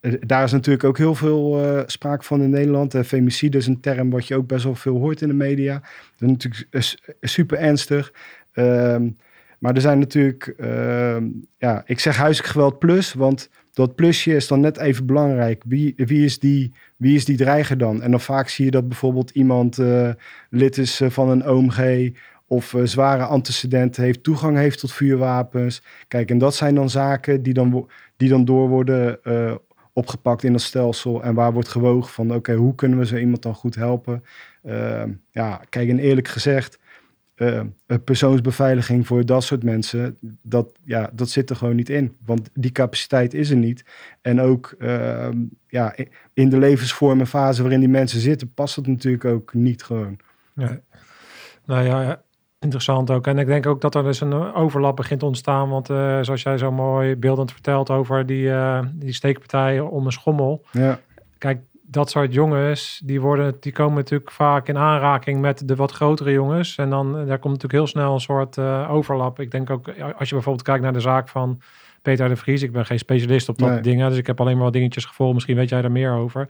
Eh, 0.00 0.12
Daar 0.20 0.44
is 0.44 0.52
natuurlijk 0.52 0.84
ook 0.84 0.98
heel 0.98 1.14
veel 1.14 1.64
sprake 1.86 2.24
van 2.24 2.42
in 2.42 2.50
Nederland. 2.50 2.94
Femicide 3.04 3.58
is 3.58 3.66
een 3.66 3.80
term 3.80 4.10
wat 4.10 4.26
je 4.26 4.36
ook 4.36 4.46
best 4.46 4.64
wel 4.64 4.74
veel 4.74 4.98
hoort 4.98 5.22
in 5.22 5.28
de 5.28 5.34
media. 5.34 5.78
Dat 6.16 6.28
is 6.28 6.28
natuurlijk 6.28 6.96
super 7.20 7.58
ernstig. 7.58 8.12
Ehm, 8.52 9.08
maar 9.58 9.74
er 9.74 9.80
zijn 9.80 9.98
natuurlijk, 9.98 10.54
ehm, 10.58 11.28
ja, 11.56 11.82
ik 11.86 12.00
zeg 12.00 12.16
huiselijk 12.16 12.52
geweld 12.52 12.78
plus, 12.78 13.12
want 13.12 13.48
dat 13.72 13.94
plusje 13.94 14.34
is 14.34 14.48
dan 14.48 14.60
net 14.60 14.78
even 14.78 15.06
belangrijk. 15.06 15.62
Wie, 15.66 15.92
wie, 15.96 16.24
is, 16.24 16.38
die, 16.38 16.72
wie 16.96 17.14
is 17.14 17.24
die 17.24 17.36
dreiger 17.36 17.78
dan? 17.78 18.02
En 18.02 18.10
dan 18.10 18.20
vaak 18.20 18.48
zie 18.48 18.64
je 18.64 18.70
dat 18.70 18.88
bijvoorbeeld 18.88 19.30
iemand 19.30 19.78
eh, 19.78 20.10
lid 20.50 20.78
is 20.78 21.00
eh, 21.00 21.10
van 21.10 21.28
een 21.28 21.48
OMG 21.48 22.12
of 22.46 22.74
eh, 22.74 22.82
zware 22.84 23.24
antecedenten 23.24 24.02
heeft, 24.02 24.22
toegang 24.22 24.56
heeft 24.56 24.78
tot 24.78 24.92
vuurwapens. 24.92 25.82
Kijk, 26.08 26.30
en 26.30 26.38
dat 26.38 26.54
zijn 26.54 26.74
dan 26.74 26.90
zaken 26.90 27.42
die 27.42 27.54
dan, 27.54 27.88
die 28.16 28.28
dan 28.28 28.44
door 28.44 28.68
worden 28.68 29.18
opgepakt 29.92 30.42
in 30.42 30.52
dat 30.52 30.60
stelsel 30.60 31.22
en 31.22 31.34
waar 31.34 31.52
wordt 31.52 31.68
gewogen 31.68 32.12
van, 32.12 32.34
oké, 32.34 32.54
hoe 32.54 32.74
kunnen 32.74 32.98
we 32.98 33.06
zo 33.06 33.16
iemand 33.16 33.42
dan 33.42 33.54
goed 33.54 33.74
helpen? 33.74 34.24
Ehm, 34.62 35.10
ja, 35.30 35.60
kijk, 35.68 35.88
en 35.88 35.98
eerlijk 35.98 36.28
gezegd, 36.28 36.78
een 37.36 38.04
persoonsbeveiliging 38.04 39.06
voor 39.06 39.26
dat 39.26 39.44
soort 39.44 39.62
mensen, 39.62 40.18
dat, 40.42 40.68
ja, 40.84 41.10
dat 41.12 41.28
zit 41.28 41.50
er 41.50 41.56
gewoon 41.56 41.76
niet 41.76 41.88
in. 41.88 42.16
Want 42.24 42.50
die 42.54 42.72
capaciteit 42.72 43.34
is 43.34 43.50
er 43.50 43.56
niet. 43.56 43.84
En 44.20 44.40
ook 44.40 44.74
ehm, 44.78 45.38
ja, 45.68 45.94
in 46.32 46.48
de 46.48 46.58
levensvorm 46.58 47.20
en 47.20 47.26
fase 47.26 47.62
waarin 47.62 47.80
die 47.80 47.88
mensen 47.88 48.20
zitten, 48.20 48.52
past 48.54 48.76
het 48.76 48.86
natuurlijk 48.86 49.24
ook 49.24 49.54
niet 49.54 49.82
gewoon. 49.82 50.18
Ja. 50.54 50.80
Nou 51.64 51.84
ja, 51.84 52.22
interessant 52.58 53.10
ook. 53.10 53.26
En 53.26 53.38
ik 53.38 53.46
denk 53.46 53.66
ook 53.66 53.80
dat 53.80 53.94
er 53.94 54.02
dus 54.02 54.20
een 54.20 54.32
overlap 54.54 54.96
begint 54.96 55.20
te 55.20 55.26
ontstaan. 55.26 55.68
Want 55.68 55.90
eh, 55.90 56.18
zoals 56.22 56.42
jij 56.42 56.58
zo 56.58 56.72
mooi 56.72 57.16
beeldend 57.16 57.52
vertelt 57.52 57.90
over 57.90 58.26
die, 58.26 58.50
eh, 58.50 58.82
die 58.94 59.12
steekpartijen 59.12 59.90
om 59.90 60.06
een 60.06 60.12
schommel. 60.12 60.64
Ja, 60.70 61.00
Kijk, 61.38 61.60
dat 61.88 62.10
soort 62.10 62.32
jongens, 62.32 63.00
die, 63.04 63.20
worden, 63.20 63.56
die 63.60 63.72
komen 63.72 63.94
natuurlijk 63.94 64.30
vaak 64.30 64.68
in 64.68 64.78
aanraking 64.78 65.40
met 65.40 65.68
de 65.68 65.76
wat 65.76 65.92
grotere 65.92 66.32
jongens. 66.32 66.76
En 66.76 66.90
dan 66.90 67.06
eh, 67.06 67.26
daar 67.26 67.38
komt 67.38 67.52
natuurlijk 67.54 67.72
heel 67.72 67.86
snel 67.86 68.14
een 68.14 68.20
soort 68.20 68.58
eh, 68.58 68.90
overlap. 68.90 69.40
Ik 69.40 69.50
denk 69.50 69.70
ook, 69.70 69.88
als 70.18 70.28
je 70.28 70.34
bijvoorbeeld 70.34 70.62
kijkt 70.66 70.82
naar 70.82 70.92
de 70.92 71.00
zaak 71.00 71.28
van 71.28 71.60
Peter 72.02 72.28
de 72.28 72.36
Vries. 72.36 72.62
Ik 72.62 72.72
ben 72.72 72.86
geen 72.86 72.98
specialist 72.98 73.48
op 73.48 73.58
dat 73.58 73.70
Nee. 73.70 73.80
dingen, 73.80 74.08
dus 74.08 74.18
ik 74.18 74.26
heb 74.26 74.40
alleen 74.40 74.54
maar 74.54 74.64
wat 74.64 74.72
dingetjes 74.72 75.04
gevolgd. 75.04 75.34
Misschien 75.34 75.56
weet 75.56 75.68
jij 75.68 75.82
daar 75.82 75.92
meer 75.92 76.12
over. 76.12 76.48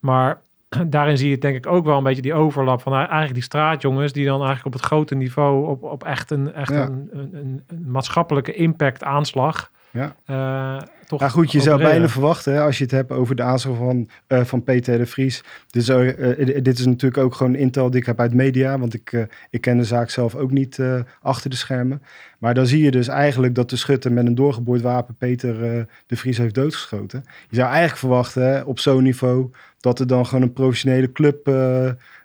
Maar 0.00 0.40
daarin 0.86 1.18
zie 1.18 1.30
je 1.30 1.38
denk 1.38 1.56
ik 1.56 1.66
ook 1.66 1.84
wel 1.84 1.96
een 1.96 2.02
beetje 2.02 2.22
die 2.22 2.34
overlap 2.34 2.80
van 2.82 2.94
eigenlijk 2.94 3.34
die 3.34 3.42
straatjongens 3.42 4.12
die 4.12 4.24
dan 4.26 4.36
eigenlijk 4.36 4.66
op 4.66 4.72
het 4.72 4.82
grote 4.82 5.14
niveau 5.14 5.66
op, 5.68 5.82
op 5.82 6.04
echt 6.04 6.30
een, 6.30 6.52
echt 6.54 6.72
Ja. 6.72 6.82
een, 6.82 7.08
een, 7.12 7.62
een 7.66 7.84
maatschappelijke 7.90 8.52
impact 8.52 9.04
aanslag. 9.04 9.70
Ja. 9.92 10.16
eh, 10.24 10.82
toch 11.06 11.20
Ja, 11.20 11.28
goed, 11.28 11.52
je 11.52 11.60
zou 11.60 11.82
bijna 11.82 12.08
verwachten, 12.08 12.52
hè, 12.52 12.60
als 12.60 12.78
je 12.78 12.84
het 12.84 12.92
hebt 12.92 13.10
over 13.10 13.36
de 13.36 13.42
aanslag 13.42 13.76
van, 13.76 14.08
eh, 14.26 14.44
van 14.44 14.64
Peter 14.64 14.98
de 14.98 15.06
Vries. 15.06 15.44
Dit 15.70 15.82
is, 15.82 15.88
eh, 15.88 16.62
dit 16.62 16.78
is 16.78 16.86
natuurlijk 16.86 17.22
ook 17.22 17.34
gewoon 17.34 17.54
intel 17.54 17.90
die 17.90 18.00
ik 18.00 18.06
heb 18.06 18.20
uit 18.20 18.34
media, 18.34 18.78
want 18.78 18.94
ik, 18.94 19.26
ik 19.50 19.60
ken 19.60 19.76
de 19.76 19.84
zaak 19.84 20.10
zelf 20.10 20.34
ook 20.34 20.50
niet 20.50 20.82
achter 21.22 21.50
de 21.50 21.56
schermen. 21.56 22.02
Maar 22.38 22.54
dan 22.54 22.66
zie 22.66 22.82
je 22.82 22.90
dus 22.90 23.08
eigenlijk 23.08 23.54
dat 23.54 23.70
de 23.70 23.76
schutter 23.76 24.12
met 24.12 24.26
een 24.26 24.34
doorgeboord 24.34 24.80
wapen 24.80 25.14
Peter 25.14 25.86
de 26.06 26.16
Vries 26.16 26.38
heeft 26.38 26.54
doodgeschoten. 26.54 27.24
Je 27.48 27.56
zou 27.56 27.68
eigenlijk 27.68 27.98
verwachten, 27.98 28.42
hè, 28.42 28.60
op 28.60 28.78
zo'n 28.78 29.02
niveau, 29.02 29.50
dat 29.80 30.00
er 30.00 30.06
dan 30.06 30.26
gewoon 30.26 30.42
een 30.42 30.52
professionele 30.52 31.12
club 31.12 31.46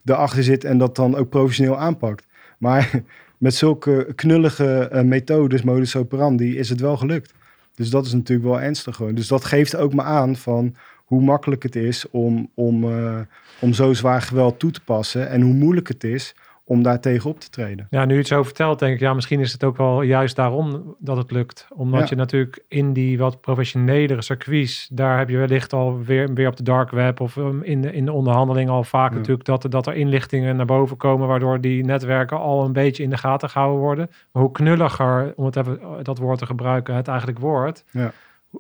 erachter 0.06 0.44
zit 0.44 0.64
en 0.64 0.78
dat 0.78 0.96
dan 0.96 1.16
ook 1.16 1.30
professioneel 1.30 1.78
aanpakt. 1.78 2.26
Maar 2.58 2.92
met 3.38 3.56
zulke 3.56 4.08
knullige 4.16 5.02
methodes, 5.06 5.62
modus 5.62 5.96
operandi, 5.96 6.58
is 6.58 6.70
het 6.70 6.80
wel 6.80 6.98
gelukt. 6.98 7.36
Dus 7.78 7.90
dat 7.90 8.06
is 8.06 8.14
natuurlijk 8.14 8.48
wel 8.48 8.62
ernstig 8.62 8.96
gewoon. 8.96 9.16
Dus 9.16 9.28
dat 9.28 9.46
geeft 9.46 9.76
ook 9.76 9.94
me 9.94 10.02
aan 10.02 10.36
van 10.36 10.76
hoe 11.06 11.22
makkelijk 11.22 11.64
het 11.64 11.76
is 11.76 12.10
om, 12.10 12.50
om, 12.54 12.84
eh, 12.84 13.20
om 13.60 13.74
zo 13.74 13.94
zwaar 13.94 14.22
geweld 14.22 14.60
toe 14.60 14.72
te 14.72 14.82
passen. 14.82 15.30
En 15.30 15.42
hoe 15.42 15.54
moeilijk 15.54 15.88
het 15.88 16.04
is 16.04 16.36
om 16.70 16.84
daar 16.84 17.00
tegen 17.00 17.30
op 17.30 17.40
te 17.40 17.50
treden. 17.50 17.88
Ja, 17.90 18.06
nu 18.06 18.12
je 18.14 18.20
het 18.20 18.28
zo 18.28 18.44
vertelt, 18.44 18.80
denk 18.80 18.94
ik, 18.94 19.00
ja, 19.00 19.14
misschien 19.14 19.40
is 19.40 19.52
het 19.52 19.64
ook 19.64 19.78
wel 19.78 20.02
juist 20.02 20.36
daarom 20.36 20.96
dat 21.00 21.18
het 21.18 21.32
lukt. 21.32 21.68
Omdat 21.76 22.00
Ja. 22.00 22.06
je 22.10 22.16
natuurlijk 22.16 22.64
in 22.68 22.94
die 22.94 23.18
wat 23.18 23.42
professionelere 23.42 24.22
circuits, 24.22 24.90
daar 24.92 25.18
heb 25.18 25.30
je 25.30 25.38
wellicht 25.38 25.74
al 25.74 26.00
weer, 26.04 26.34
weer 26.34 26.48
op 26.48 26.56
de 26.56 26.64
dark 26.64 26.90
web 26.92 27.20
of 27.20 27.36
um, 27.36 27.64
in, 27.64 27.82
de, 27.82 27.92
in 27.94 28.06
de 28.06 28.12
onderhandeling 28.12 28.70
al 28.70 28.84
vaak 28.84 29.12
Ja. 29.12 29.18
natuurlijk 29.18 29.46
dat, 29.46 29.64
er- 29.64 29.70
dat 29.70 29.88
er 29.88 29.94
inlichtingen 29.96 30.56
naar 30.56 30.66
boven 30.66 30.98
komen, 30.98 31.28
waardoor 31.28 31.62
die 31.62 31.84
netwerken 31.86 32.40
al 32.40 32.66
een 32.66 32.74
beetje 32.74 33.04
in 33.04 33.10
de 33.10 33.18
gaten 33.18 33.50
gehouden 33.50 33.80
worden. 33.82 34.10
Maar 34.32 34.44
hoe 34.44 34.52
knulliger, 34.52 35.34
om 35.36 35.46
het 35.46 35.56
even 35.56 35.80
uh, 35.82 35.88
dat 36.04 36.18
woord 36.18 36.40
te 36.40 36.46
gebruiken, 36.46 36.96
het 36.96 37.08
eigenlijk 37.08 37.40
wordt, 37.40 37.84
Ja. 37.92 38.12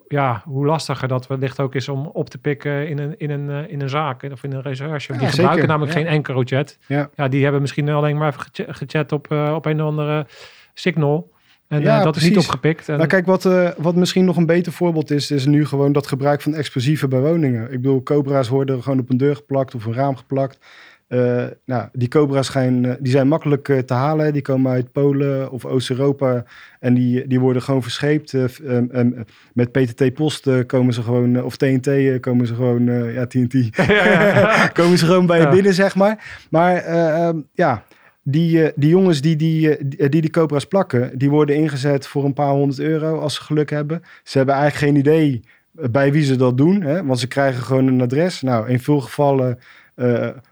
Ja, 0.08 0.42
hoe 0.46 0.66
lastiger 0.66 1.08
dat 1.08 1.28
wellicht 1.28 1.60
ook 1.60 1.76
is 1.76 1.90
om 1.90 2.06
op 2.06 2.30
te 2.30 2.38
pikken 2.38 2.88
in 2.90 3.00
een, 3.00 3.16
in 3.18 3.30
een, 3.30 3.50
eh, 3.50 3.72
in 3.72 3.82
een 3.82 3.90
zaak 3.90 4.24
of 4.32 4.44
in 4.44 4.52
een 4.54 4.62
recherche. 4.62 5.14
Ja, 5.14 5.20
die 5.20 5.28
zeker. 5.28 5.30
gebruiken 5.40 5.68
namelijk 5.68 5.94
Ja. 5.98 6.00
geen 6.04 6.10
EncroChat. 6.10 6.78
Ja. 6.88 7.10
Ja, 7.16 7.28
die 7.28 7.44
hebben 7.44 7.62
misschien 7.62 7.90
alleen 7.90 8.18
maar 8.18 8.28
even 8.28 8.42
gecha- 8.52 8.74
gechat 8.74 9.12
op, 9.12 9.32
eh, 9.32 9.52
op 9.56 9.66
een 9.66 9.82
of 9.82 9.88
andere 9.88 10.26
signal. 10.74 11.32
En 11.68 11.82
Ja, 11.82 11.98
eh, 11.98 12.04
dat 12.04 12.16
is 12.16 12.24
niet 12.24 12.38
opgepikt. 12.38 12.90
En, 12.90 12.96
Nou, 12.96 13.08
kijk, 13.08 13.26
wat, 13.26 13.44
wat 13.78 13.96
misschien 13.96 14.26
nog 14.26 14.38
een 14.38 14.46
beter 14.46 14.72
voorbeeld 14.72 15.12
is, 15.12 15.32
is 15.32 15.46
nu 15.46 15.66
gewoon 15.66 15.92
dat 15.92 16.08
gebruik 16.08 16.42
van 16.42 16.54
explosieven 16.54 17.10
bij 17.10 17.20
woningen. 17.20 17.64
Ik 17.64 17.82
bedoel, 17.82 18.04
cobra's 18.04 18.48
worden 18.48 18.84
gewoon 18.84 19.00
op 19.00 19.10
een 19.10 19.18
deur 19.18 19.36
geplakt 19.36 19.76
of 19.76 19.86
een 19.86 19.94
raam 19.94 20.16
geplakt. 20.16 20.60
Eh, 21.08 21.46
nou, 21.66 21.88
die 21.94 22.08
cobra's 22.08 22.52
zijn, 22.52 22.86
eh, 22.86 22.94
die 23.00 23.12
zijn 23.12 23.28
makkelijk 23.28 23.70
eh, 23.70 23.78
te 23.78 23.94
halen. 23.94 24.34
Die 24.34 24.42
komen 24.42 24.72
uit 24.72 24.92
Polen 24.92 25.52
of 25.52 25.66
Oost-Europa 25.66 26.46
en 26.80 26.94
die, 26.94 27.28
die 27.28 27.40
worden 27.40 27.62
gewoon 27.62 27.82
verscheept. 27.82 28.34
Eh, 28.34 28.44
em, 28.78 28.90
em, 28.92 29.26
met 29.54 29.72
PTT 29.72 30.14
Post 30.14 30.48
eh, 30.48 30.60
komen 30.66 30.94
ze 30.94 31.02
gewoon, 31.02 31.44
of 31.44 31.56
TNT 31.58 32.20
komen 32.20 32.48
ze 32.48 32.56
gewoon, 32.56 33.12
ja, 33.14 33.26
TNT, 33.26 33.70
komen 34.80 34.98
ze 34.98 35.06
gewoon 35.06 35.26
bij 35.26 35.40
je 35.40 35.50
binnen, 35.50 35.74
zeg 35.74 35.96
maar. 35.96 36.46
Maar 36.50 36.76
eh, 36.76 37.28
ehm, 37.28 37.38
ja, 37.54 37.84
die, 38.24 38.72
die 38.76 38.90
jongens 38.90 39.22
die 39.22 39.36
die, 39.36 39.88
die, 39.88 40.10
die 40.10 40.30
cobra's 40.30 40.66
plakken, 40.66 41.18
die 41.18 41.30
worden 41.30 41.56
ingezet 41.56 42.08
voor 42.08 42.26
een 42.26 42.34
paar 42.34 42.52
honderd 42.52 42.80
euro 42.80 43.20
als 43.20 43.36
ze 43.36 43.42
geluk 43.42 43.70
hebben. 43.70 44.02
Ze 44.24 44.38
hebben 44.38 44.56
eigenlijk 44.56 44.86
geen 44.86 45.02
idee 45.02 45.42
bij 45.72 46.12
wie 46.12 46.24
ze 46.24 46.36
dat 46.36 46.58
doen, 46.58 46.82
hè, 46.82 47.06
want 47.06 47.20
ze 47.20 47.28
krijgen 47.28 47.64
gewoon 47.64 47.88
een 47.88 48.02
adres. 48.02 48.42
Nou, 48.42 48.70
in 48.70 48.80
veel 48.80 49.00
gevallen 49.00 49.60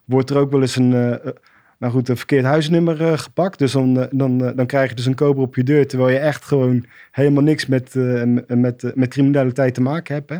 wordt 0.05 0.29
er 0.29 0.37
ook 0.37 0.51
wel 0.51 0.61
eens 0.61 0.75
een, 0.75 0.93
eh, 0.93 1.13
eh, 1.13 1.33
nou 1.79 1.93
goed, 1.93 2.09
een 2.09 2.17
verkeerd 2.17 2.45
huisnummer 2.45 3.01
eh, 3.01 3.17
gepakt. 3.17 3.59
Dus 3.59 3.71
dan, 3.71 3.99
eh, 3.99 4.07
dan, 4.11 4.45
eh, 4.45 4.51
dan 4.55 4.65
krijg 4.65 4.89
je 4.89 4.95
dus 4.95 5.05
een 5.05 5.15
cobra 5.15 5.41
op 5.41 5.55
je 5.55 5.63
deur, 5.63 5.87
terwijl 5.87 6.09
je 6.09 6.19
echt 6.19 6.45
gewoon 6.45 6.85
helemaal 7.11 7.43
niks 7.43 7.65
met, 7.65 7.95
eh, 7.95 8.23
met, 8.47 8.83
eh, 8.83 8.91
met 8.93 9.09
criminaliteit 9.09 9.73
te 9.73 9.81
maken 9.81 10.15
hebt. 10.15 10.29
Hè. 10.29 10.35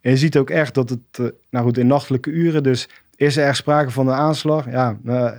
En 0.00 0.10
je 0.10 0.16
ziet 0.16 0.36
ook 0.36 0.50
echt 0.50 0.74
dat 0.74 0.90
het, 0.90 1.00
eh, 1.12 1.26
nou 1.50 1.64
goed, 1.64 1.78
in 1.78 1.86
nachtelijke 1.86 2.30
uren, 2.30 2.62
dus 2.62 2.88
is 3.16 3.36
er 3.36 3.46
echt 3.46 3.56
sprake 3.56 3.90
van 3.90 4.08
een 4.08 4.14
aanslag? 4.14 4.70
Ja, 4.70 4.98
eh, 5.04 5.32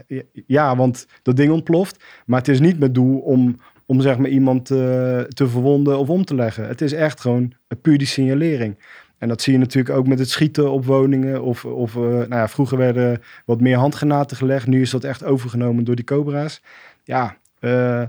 ja, 0.48 0.76
want 0.76 1.08
dat 1.22 1.36
ding 1.36 1.52
ontploft. 1.52 2.04
Maar 2.26 2.40
het 2.40 2.48
is 2.48 2.60
niet 2.60 2.80
met 2.80 2.94
doel 2.96 3.20
om, 3.20 3.56
om 3.86 4.02
zeg 4.02 4.18
maar 4.18 4.30
iemand 4.30 4.72
eh, 4.72 4.78
te 5.20 5.48
verwonden 5.48 5.98
of 5.98 6.10
om 6.10 6.26
te 6.26 6.36
leggen. 6.36 6.68
Het 6.68 6.82
is 6.82 6.94
echt 6.94 7.20
gewoon 7.22 7.54
puur 7.82 7.98
die 7.98 8.08
signalering. 8.08 8.78
En 9.22 9.28
dat 9.28 9.42
zie 9.42 9.54
je 9.54 9.60
natuurlijk 9.60 9.96
ook 9.96 10.08
met 10.08 10.20
het 10.20 10.30
schieten 10.30 10.72
op 10.72 10.86
woningen. 10.86 11.44
Of, 11.44 11.66
of 11.66 11.96
eh, 11.96 12.02
nou 12.02 12.36
ja, 12.36 12.48
vroeger 12.48 12.78
werden 12.78 13.22
wat 13.46 13.62
meer 13.62 13.78
handgranaten 13.78 14.38
gelegd. 14.38 14.68
Nu 14.68 14.82
is 14.82 14.90
dat 14.90 15.04
echt 15.04 15.24
overgenomen 15.24 15.84
door 15.84 15.96
die 15.96 16.06
cobra's. 16.06 16.62
Ja, 17.04 17.38
eh, 17.60 18.04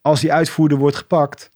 als 0.00 0.20
die 0.20 0.32
uitvoerder 0.32 0.78
wordt 0.78 0.96
gepakt, 0.96 1.50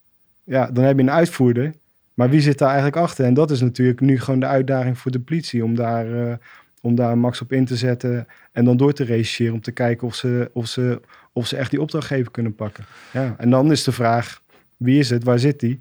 ja, 0.44 0.70
dan 0.70 0.84
heb 0.84 0.96
je 0.96 1.02
een 1.02 1.10
uitvoerder. 1.10 1.74
Maar 2.14 2.30
wie 2.30 2.40
zit 2.40 2.58
daar 2.58 2.68
eigenlijk 2.68 2.96
achter? 2.96 3.24
En 3.24 3.34
dat 3.34 3.50
is 3.50 3.60
natuurlijk 3.60 4.00
nu 4.00 4.20
gewoon 4.20 4.40
de 4.40 4.46
uitdaging 4.46 4.98
voor 4.98 5.10
de 5.10 5.20
politie 5.20 5.64
om 5.64 5.74
daar, 5.74 6.28
eh, 6.28 6.34
om 6.80 6.94
daar 6.94 7.18
max 7.18 7.40
op 7.40 7.52
in 7.52 7.64
te 7.64 7.76
zetten 7.76 8.26
en 8.52 8.64
dan 8.64 8.76
door 8.76 8.92
te 8.92 9.04
rechercheren 9.04 9.54
om 9.54 9.60
te 9.60 9.72
kijken 9.72 10.06
of 10.06 10.14
ze, 10.14 10.50
of 10.52 10.66
ze, 10.66 11.00
of 11.32 11.46
ze 11.46 11.56
echt 11.56 11.70
die 11.70 11.80
opdrachtgever 11.80 12.30
kunnen 12.30 12.54
pakken. 12.54 12.84
Ja, 13.12 13.34
en 13.38 13.50
dan 13.50 13.70
is 13.70 13.84
de 13.84 13.92
vraag, 13.92 14.42
wie 14.76 14.98
is 14.98 15.10
het? 15.10 15.24
Waar 15.24 15.38
zit 15.38 15.60
die? 15.60 15.80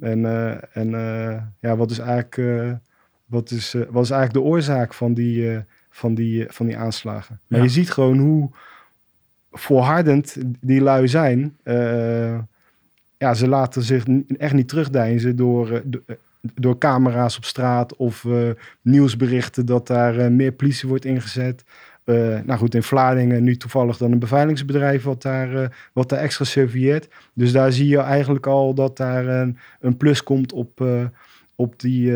En, 0.00 0.24
eh, 0.26 0.76
en 0.76 0.94
eh, 0.94 1.42
ja, 1.60 1.76
wat 1.76 1.90
is 1.90 1.98
eigenlijk, 1.98 2.36
eh, 2.36 2.72
wat 3.26 3.50
is, 3.50 3.72
wat 3.90 4.04
is 4.04 4.10
eigenlijk 4.10 4.32
de 4.44 4.50
oorzaak 4.50 4.94
van 4.94 5.14
die, 5.14 5.64
van 5.90 6.14
die, 6.14 6.46
van 6.48 6.66
die 6.66 6.76
aanslagen? 6.76 7.40
Maar 7.46 7.58
Ja. 7.58 7.64
je 7.64 7.70
ziet 7.70 7.90
gewoon 7.90 8.18
hoe 8.18 8.50
volhardend 9.52 10.36
die 10.60 10.80
lui 10.80 11.08
zijn. 11.08 11.56
Ja, 13.18 13.34
ze 13.34 13.48
laten 13.48 13.82
zich 13.82 14.04
echt 14.38 14.54
niet 14.54 14.68
terugdeinzen 14.68 15.36
door, 15.36 15.82
do- 15.84 16.02
door 16.54 16.78
camera's 16.78 17.36
op 17.36 17.44
straat 17.44 17.96
of 17.96 18.26
nieuwsberichten 18.82 19.66
dat 19.66 19.86
daar 19.86 20.32
meer 20.32 20.52
politie 20.52 20.88
wordt 20.88 21.04
ingezet. 21.04 21.64
Eh, 22.08 22.38
nou 22.44 22.58
goed, 22.58 22.74
in 22.74 22.82
Vlaardingen 22.82 23.44
nu 23.44 23.56
toevallig 23.56 23.96
dan 23.96 24.12
een 24.12 24.18
beveiligingsbedrijf 24.18 25.02
wat 25.02 25.22
daar, 25.22 25.54
eh, 25.54 25.68
wat 25.92 26.08
daar 26.08 26.18
extra 26.18 26.44
surveilleert. 26.44 27.08
Dus 27.32 27.52
daar 27.52 27.72
zie 27.72 27.88
je 27.88 27.98
eigenlijk 27.98 28.46
al 28.46 28.74
dat 28.74 28.96
daar 28.96 29.26
een, 29.26 29.58
een 29.80 29.96
plus 29.96 30.22
komt 30.22 30.52
op, 30.52 30.80
eh, 30.80 31.04
op, 31.54 31.80
die, 31.80 32.12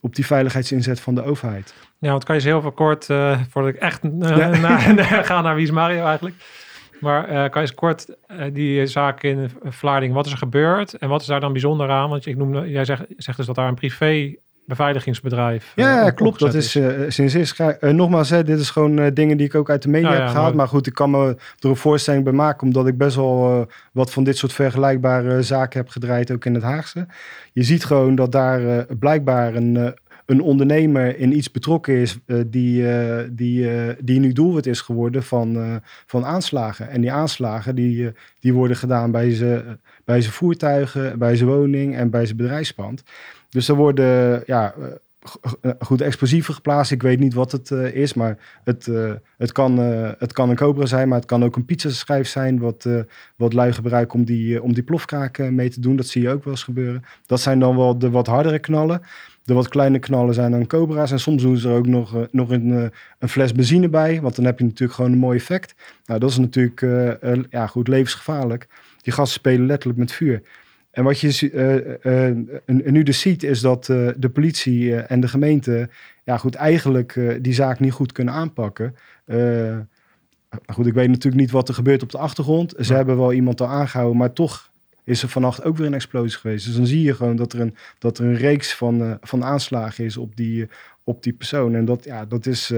op 0.00 0.14
die 0.14 0.26
veiligheidsinzet 0.26 1.00
van 1.00 1.14
de 1.14 1.24
overheid. 1.24 1.74
Ja, 1.98 2.10
want 2.10 2.24
kan 2.24 2.34
je 2.34 2.40
eens 2.40 2.50
heel 2.50 2.60
veel 2.60 2.72
kort, 2.72 3.04
voordat 3.50 3.74
ik 3.74 3.76
echt 3.76 4.00
Ja. 4.20 4.54
ga 5.22 5.40
naar 5.40 5.54
Wie 5.54 5.64
is 5.64 5.70
Mario 5.70 6.04
eigenlijk. 6.04 6.34
Maar 7.00 7.26
kan 7.26 7.62
je 7.62 7.68
eens 7.68 7.74
kort 7.74 8.06
die 8.52 8.86
zaak 8.86 9.22
in 9.22 9.50
Vlaardingen, 9.64 10.14
wat 10.14 10.26
is 10.26 10.32
er 10.32 10.38
gebeurd 10.38 10.94
en 10.94 11.08
wat 11.08 11.20
is 11.20 11.26
daar 11.26 11.40
dan 11.40 11.52
bijzonder 11.52 11.90
aan? 11.90 12.08
Want 12.08 12.26
ik 12.26 12.36
noemde, 12.36 12.70
jij 12.70 12.84
zegt, 12.84 13.04
zegt 13.16 13.36
dus 13.36 13.46
dat 13.46 13.54
daar 13.54 13.68
een 13.68 13.74
privé 13.74 14.34
beveiligingsbedrijf 14.66 15.72
eh, 15.76 15.84
Ja, 15.84 16.06
op- 16.06 16.14
klopt. 16.14 16.38
Dat 16.40 16.54
is 16.54 16.74
eh, 16.74 16.86
sinds 17.08 17.34
is. 17.34 17.54
eh, 17.56 17.90
nogmaals, 17.92 18.30
hè, 18.30 18.44
dit 18.44 18.58
is 18.58 18.70
gewoon 18.70 18.98
eh, 18.98 19.06
dingen 19.14 19.36
die 19.36 19.46
ik 19.46 19.54
ook 19.54 19.70
uit 19.70 19.82
de 19.82 19.88
media 19.88 20.12
ja, 20.12 20.18
heb 20.18 20.28
gehaald. 20.28 20.46
maar- 20.46 20.56
Maar 20.56 20.68
goed, 20.68 20.86
ik 20.86 20.94
kan 20.94 21.10
me 21.10 21.36
er 21.58 21.68
een 21.68 21.76
voorstelling 21.76 22.24
bij 22.24 22.32
maken, 22.32 22.66
omdat 22.66 22.86
ik 22.86 22.98
best 22.98 23.16
wel 23.16 23.60
eh, 23.60 23.74
wat 23.92 24.10
van 24.12 24.24
dit 24.24 24.36
soort 24.36 24.52
vergelijkbare 24.52 25.42
zaken 25.42 25.78
heb 25.80 25.88
gedraaid, 25.88 26.30
ook 26.30 26.44
in 26.44 26.54
het 26.54 26.62
Haagse. 26.62 27.06
Je 27.52 27.62
ziet 27.62 27.84
gewoon 27.84 28.14
dat 28.14 28.32
daar 28.32 28.66
eh, 28.68 28.96
blijkbaar 28.98 29.54
een, 29.54 29.76
eh, 29.76 29.88
een 30.26 30.40
ondernemer 30.40 31.18
in 31.18 31.36
iets 31.36 31.50
betrokken 31.50 31.94
is 31.94 32.18
eh, 32.26 32.36
die, 32.46 32.92
eh, 32.92 33.24
die, 33.30 33.70
eh, 33.70 33.94
die 34.02 34.20
nu 34.20 34.32
doelwit 34.32 34.66
is 34.66 34.80
geworden 34.80 35.22
van, 35.22 35.56
eh, 35.56 35.74
van 36.06 36.24
aanslagen. 36.24 36.88
En 36.90 37.00
die 37.00 37.12
aanslagen 37.12 37.74
die, 37.74 38.06
eh, 38.06 38.12
die 38.40 38.52
worden 38.54 38.76
gedaan 38.76 39.10
bij 39.10 39.34
zijn 39.34 39.78
bij 40.04 40.20
zijn 40.20 40.32
voertuigen, 40.32 41.18
bij 41.18 41.36
zijn 41.36 41.48
woning 41.48 41.96
en 41.96 42.10
bij 42.10 42.24
zijn 42.24 42.36
bedrijfspand. 42.36 43.02
Dus 43.54 43.68
er 43.68 43.74
worden 43.74 44.42
ja, 44.46 44.74
eh, 44.74 44.84
g- 45.28 45.72
goed 45.78 46.00
explosieven 46.00 46.54
geplaatst. 46.54 46.92
Ik 46.92 47.02
weet 47.02 47.18
niet 47.18 47.34
wat 47.34 47.52
het 47.52 47.70
eh, 47.70 47.94
is, 47.94 48.14
maar 48.14 48.38
het, 48.64 48.86
eh, 48.88 49.12
het, 49.38 49.52
kan, 49.52 49.78
eh, 49.80 50.10
het 50.18 50.32
kan 50.32 50.50
een 50.50 50.56
cobra 50.56 50.86
zijn, 50.86 51.08
maar 51.08 51.18
het 51.18 51.26
kan 51.26 51.44
ook 51.44 51.56
een 51.56 51.64
pizzaschijf 51.64 52.28
zijn, 52.28 52.58
wat, 52.58 52.84
eh, 52.84 52.98
wat 53.36 53.52
lui 53.52 53.72
gebruiken 53.72 54.18
om 54.18 54.24
die, 54.24 54.56
eh, 54.56 54.62
om 54.62 54.72
die 54.74 54.82
plofkraken 54.82 55.54
mee 55.54 55.68
te 55.70 55.80
doen. 55.80 55.96
Dat 55.96 56.06
zie 56.06 56.22
je 56.22 56.30
ook 56.30 56.44
wel 56.44 56.52
eens 56.52 56.62
gebeuren. 56.62 57.02
Dat 57.26 57.40
zijn 57.40 57.58
dan 57.58 57.76
wel 57.76 57.98
de 57.98 58.10
wat 58.10 58.26
hardere 58.26 58.58
knallen. 58.58 59.00
De 59.44 59.54
wat 59.54 59.68
kleine 59.68 59.98
knallen 59.98 60.34
zijn 60.34 60.50
dan 60.50 60.66
cobra's. 60.66 61.10
En 61.10 61.20
soms 61.20 61.42
doen 61.42 61.56
ze 61.56 61.68
er 61.68 61.74
ook 61.74 61.86
nog, 61.86 62.14
eh, 62.14 62.22
nog 62.30 62.50
een, 62.50 62.72
eh, 62.72 62.86
een 63.18 63.28
fles 63.28 63.52
benzine 63.52 63.88
bij, 63.88 64.20
want 64.20 64.36
dan 64.36 64.44
heb 64.44 64.58
je 64.58 64.64
natuurlijk 64.64 64.92
gewoon 64.92 65.12
een 65.12 65.18
mooi 65.18 65.38
effect. 65.38 65.74
Nou, 66.06 66.20
dat 66.20 66.30
is 66.30 66.38
natuurlijk 66.38 66.82
eh, 66.82 67.32
eh, 67.32 67.44
ja, 67.50 67.66
goed 67.66 67.88
levensgevaarlijk. 67.88 68.66
Die 69.02 69.12
gasten 69.12 69.34
spelen 69.40 69.66
letterlijk 69.66 69.98
met 69.98 70.12
vuur. 70.12 70.42
En 70.94 71.04
wat 71.04 71.20
je 71.20 71.50
eh, 71.50 71.76
eh, 72.04 72.28
eh, 72.66 72.92
nu 72.92 73.02
dus 73.02 73.20
ziet, 73.20 73.42
is 73.42 73.60
dat 73.60 73.84
de 74.16 74.30
politie 74.32 74.96
en 74.96 75.20
de 75.20 75.28
gemeente 75.28 75.88
ja, 76.24 76.36
goed, 76.36 76.54
eigenlijk 76.54 77.38
die 77.40 77.52
zaak 77.52 77.80
niet 77.80 77.92
goed 77.92 78.12
kunnen 78.12 78.34
aanpakken. 78.34 78.94
Goed, 80.66 80.86
ik 80.86 80.94
weet 80.94 81.08
natuurlijk 81.08 81.42
niet 81.42 81.50
wat 81.50 81.68
er 81.68 81.74
gebeurt 81.74 82.02
op 82.02 82.10
de 82.10 82.18
achtergrond. 82.18 82.74
Ze 82.78 82.90
Ja. 82.90 82.96
hebben 82.96 83.16
wel 83.16 83.32
iemand 83.32 83.60
al 83.60 83.66
aangehouden, 83.66 84.16
maar 84.18 84.32
toch 84.32 84.72
is 85.04 85.22
er 85.22 85.28
vannacht 85.28 85.64
ook 85.64 85.76
weer 85.76 85.86
een 85.86 85.94
explosie 85.94 86.38
geweest. 86.38 86.66
Dus 86.66 86.76
dan 86.76 86.86
zie 86.86 87.02
je 87.02 87.14
gewoon 87.14 87.36
dat 87.36 87.52
er 87.52 87.60
een, 87.60 87.74
dat 87.98 88.18
er 88.18 88.24
een 88.24 88.36
reeks 88.36 88.74
van, 88.74 89.18
van 89.20 89.44
aanslagen 89.44 90.04
is 90.04 90.16
op 90.16 90.36
die, 90.36 90.68
op 91.04 91.22
die 91.22 91.32
persoon. 91.32 91.74
En 91.74 91.84
dat, 91.84 92.04
ja, 92.04 92.24
dat 92.24 92.46
is 92.46 92.72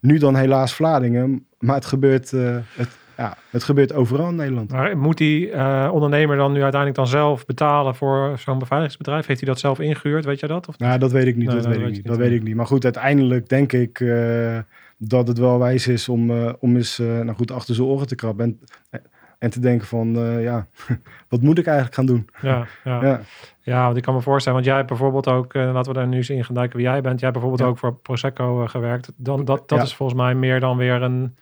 nu 0.00 0.18
dan 0.18 0.36
helaas 0.36 0.74
Vlaardingen, 0.74 1.46
maar 1.58 1.74
het 1.74 1.86
gebeurt, 1.86 2.30
het, 2.30 2.88
ja, 3.16 3.36
het 3.50 3.64
gebeurt 3.64 3.92
overal 3.92 4.28
in 4.28 4.34
Nederland. 4.34 4.70
Maar 4.72 4.98
moet 4.98 5.18
die 5.18 5.50
eh, 5.50 5.90
ondernemer 5.92 6.36
dan 6.36 6.52
nu 6.52 6.62
uiteindelijk 6.62 6.94
dan 7.00 7.06
zelf 7.06 7.46
betalen 7.46 7.94
voor 7.94 8.38
zo'n 8.38 8.58
beveiligingsbedrijf? 8.58 9.26
Heeft 9.26 9.40
hij 9.40 9.48
dat 9.48 9.58
zelf 9.58 9.80
ingehuurd? 9.80 10.24
Weet 10.24 10.40
je 10.40 10.46
dat? 10.46 10.68
Of 10.68 10.78
Nou, 10.78 10.98
dat 10.98 11.12
weet 11.12 11.26
ik 11.26 11.36
niet. 11.36 11.46
Nee, 11.46 11.54
dat 11.54 11.64
dat 11.64 11.76
weet 11.76 11.86
ik 11.86 11.92
niet. 11.92 12.06
Dat 12.06 12.16
weet 12.16 12.32
ik 12.32 12.42
niet. 12.42 12.54
Maar 12.54 12.66
goed, 12.66 12.84
uiteindelijk 12.84 13.48
denk 13.48 13.72
ik 13.72 14.00
eh, 14.00 14.58
dat 14.98 15.28
het 15.28 15.38
wel 15.38 15.58
wijs 15.58 15.86
is 15.88 16.08
om, 16.08 16.30
eh, 16.30 16.52
om 16.60 16.76
eens 16.76 16.98
nou 16.98 17.32
goed, 17.34 17.50
achter 17.50 17.74
zijn 17.74 17.86
oren 17.88 18.06
te 18.06 18.14
krabben. 18.14 18.60
En, 18.90 19.02
en 19.38 19.50
te 19.50 19.60
denken 19.60 19.86
van, 19.86 20.08
ja, 20.40 20.66
wat 21.28 21.42
moet 21.42 21.58
ik 21.58 21.66
eigenlijk 21.66 21.96
gaan 21.96 22.06
doen? 22.06 22.28
ja, 22.42 22.66
ja. 22.84 23.02
Ja, 23.04 23.20
Ja, 23.60 23.84
want 23.84 23.96
ik 23.96 24.02
kan 24.02 24.14
me 24.14 24.20
voorstellen, 24.20 24.54
want 24.58 24.66
jij 24.68 24.76
hebt 24.76 24.88
bijvoorbeeld 24.88 25.28
ook, 25.28 25.54
laten 25.54 25.92
we 25.92 25.98
daar 25.98 26.06
nu 26.08 26.16
eens 26.16 26.30
in 26.30 26.44
gaan 26.44 26.54
duiken 26.54 26.76
wie 26.76 26.86
jij 26.86 27.00
bent. 27.00 27.20
Jij 27.20 27.28
hebt 27.30 27.40
bijvoorbeeld 27.40 27.60
Ja. 27.60 27.66
ook 27.66 27.78
voor 27.78 27.94
Prosecco 27.94 28.66
gewerkt. 28.66 29.12
Dan, 29.16 29.44
dat 29.44 29.68
dat 29.68 29.78
Ja. 29.78 29.84
is 29.84 29.94
volgens 29.94 30.18
mij 30.18 30.34
meer 30.34 30.60
dan 30.60 30.76
weer 30.76 31.02
een, 31.02 31.36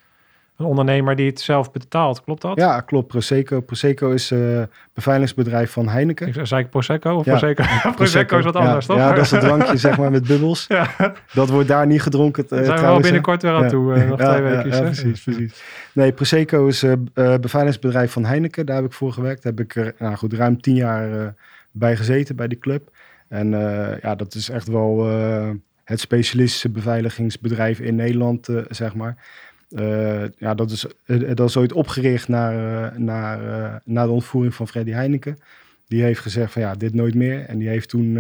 een 0.57 0.67
ondernemer 0.67 1.17
die 1.17 1.27
het 1.27 1.41
zelf 1.41 1.73
betaalt. 1.73 2.23
Klopt 2.25 2.43
dat? 2.43 2.57
Ja, 2.57 2.81
klopt. 2.81 3.07
Prosecco. 3.07 3.61
Prosecco 3.61 4.11
is 4.11 4.31
uh, 4.31 4.63
beveiligingsbedrijf 4.93 5.71
van 5.71 5.89
Heineken. 5.89 6.27
Ik 6.29 6.35
zei 6.43 6.63
ik 6.63 6.71
Prosecco 6.71 7.17
of 7.17 7.25
ja. 7.25 7.39
Prosecco? 7.39 7.65
Prosecco 7.97 8.39
is 8.39 8.45
wat 8.45 8.57
anders, 8.57 8.87
ja. 8.87 8.95
toch? 8.95 9.03
Ja, 9.03 9.13
dat 9.13 9.25
is 9.25 9.31
het 9.31 9.41
drankje 9.41 9.77
zeg 9.77 9.99
maar 9.99 10.11
met 10.11 10.27
bubbels. 10.27 10.67
Ja. 10.75 11.15
Dat 11.33 11.49
wordt 11.51 11.69
daar 11.69 11.87
niet 11.87 12.03
gedronken. 12.03 12.45
Uh, 12.45 12.65
zijn 12.65 12.81
we 12.81 12.87
wel 12.87 13.01
binnenkort 13.01 13.43
weer 13.43 13.53
aan 13.53 13.69
toe. 13.69 13.95
Uh, 13.95 14.09
nog 14.09 14.19
twee 14.19 14.43
weken. 14.43 14.71
Ja, 14.71 14.81
precies, 14.81 15.23
precies. 15.23 15.63
Nee, 15.93 16.13
Prosecco 16.13 16.67
is 16.67 16.85
beveiligingsbedrijf 17.15 18.13
van 18.13 18.25
Heineken. 18.25 18.67
Daar 18.67 18.77
heb 18.77 18.85
ik 18.85 18.93
voor 18.93 19.13
gewerkt. 19.13 19.43
Daar 19.43 19.53
heb 19.53 19.65
ik 19.65 19.75
er 19.75 19.95
nou 19.99 20.15
goed, 20.17 20.33
ruim 20.33 20.61
tien 20.61 20.75
jaar 20.75 21.35
bij 21.71 21.97
gezeten 21.97 22.37
bij 22.37 22.49
die 22.49 22.59
club. 22.59 22.91
En 23.29 23.51
ja, 24.03 24.15
dat 24.15 24.35
is 24.35 24.49
echt 24.49 24.69
wel 24.69 25.07
het 25.85 26.01
specialistische 26.01 26.69
beveiligingsbedrijf 26.69 27.81
in 27.81 27.95
Nederland, 27.95 28.49
zeg 28.69 28.95
maar. 28.95 29.17
Uh, 29.75 30.25
ja, 30.37 30.55
dat 30.55 30.71
is, 30.71 30.87
uh, 31.07 31.35
dat 31.35 31.49
is 31.49 31.57
ooit 31.57 31.73
opgericht 31.73 32.29
naar, 32.29 33.01
naar, 33.01 33.39
na 33.85 34.05
de 34.05 34.11
ontvoering 34.11 34.55
van 34.55 34.69
Freddy 34.69 34.91
Heineken. 34.91 35.37
Die 35.87 36.03
heeft 36.03 36.21
gezegd 36.21 36.53
van 36.53 36.63
ja, 36.63 36.75
dit 36.75 36.95
nooit 36.95 37.15
meer. 37.15 37.45
En 37.45 37.59
die 37.59 37.69
heeft 37.69 37.89
toen 37.89 38.15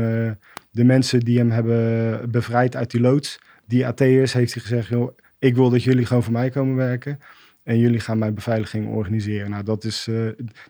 de 0.70 0.84
mensen 0.84 1.20
die 1.20 1.38
hem 1.38 1.50
hebben 1.50 2.30
bevrijd 2.30 2.76
uit 2.76 2.90
die 2.90 3.00
loods, 3.00 3.38
die 3.66 3.86
AT'ers, 3.86 4.32
heeft 4.32 4.54
hij 4.54 4.62
gezegd, 4.62 4.88
joh, 4.88 5.16
ik 5.38 5.54
wil 5.54 5.70
dat 5.70 5.82
jullie 5.82 6.06
gewoon 6.06 6.22
voor 6.22 6.32
mij 6.32 6.50
komen 6.50 6.76
werken. 6.76 7.18
En 7.62 7.78
jullie 7.78 8.00
gaan 8.00 8.18
mijn 8.18 8.34
beveiliging 8.34 8.88
organiseren. 8.88 9.50
Nou, 9.50 9.64
dat 9.64 9.84
is, 9.84 10.08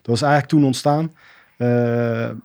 dat 0.01 0.15
is 0.15 0.21
eigenlijk 0.21 0.51
toen 0.51 0.63
ontstaan. 0.63 1.15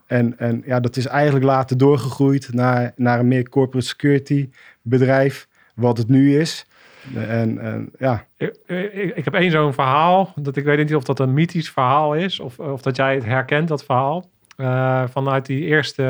en, 0.07 0.39
en 0.39 0.63
ja, 0.67 0.81
dat 0.81 0.97
is 0.97 1.07
eigenlijk 1.07 1.45
later 1.45 1.77
doorgegroeid 1.77 2.53
naar, 2.53 2.93
naar 2.97 3.19
een 3.19 3.29
meer 3.29 3.49
corporate 3.49 3.87
security 3.87 4.49
bedrijf, 4.83 5.49
wat 5.75 5.99
het 5.99 6.09
nu 6.09 6.39
is. 6.39 6.67
En, 7.15 7.59
en 7.59 7.91
ja. 7.99 8.25
Ik, 8.37 8.57
ik, 8.67 9.17
ik 9.17 9.25
heb 9.25 9.35
één 9.35 9.51
zo'n 9.51 9.73
verhaal. 9.73 10.33
Dat 10.35 10.57
ik 10.57 10.65
weet 10.65 10.79
niet 10.79 10.95
of 10.95 11.05
dat 11.05 11.19
een 11.19 11.35
mythisch 11.35 11.71
verhaal 11.71 12.15
is. 12.15 12.41
Of, 12.41 12.59
of 12.59 12.83
dat 12.83 12.97
jij 12.97 13.15
het 13.15 13.25
herkent, 13.25 13.69
dat 13.69 13.85
verhaal. 13.85 14.29
Uh, 14.57 15.05
vanuit 15.11 15.47
die 15.47 15.65
eerste 15.65 16.03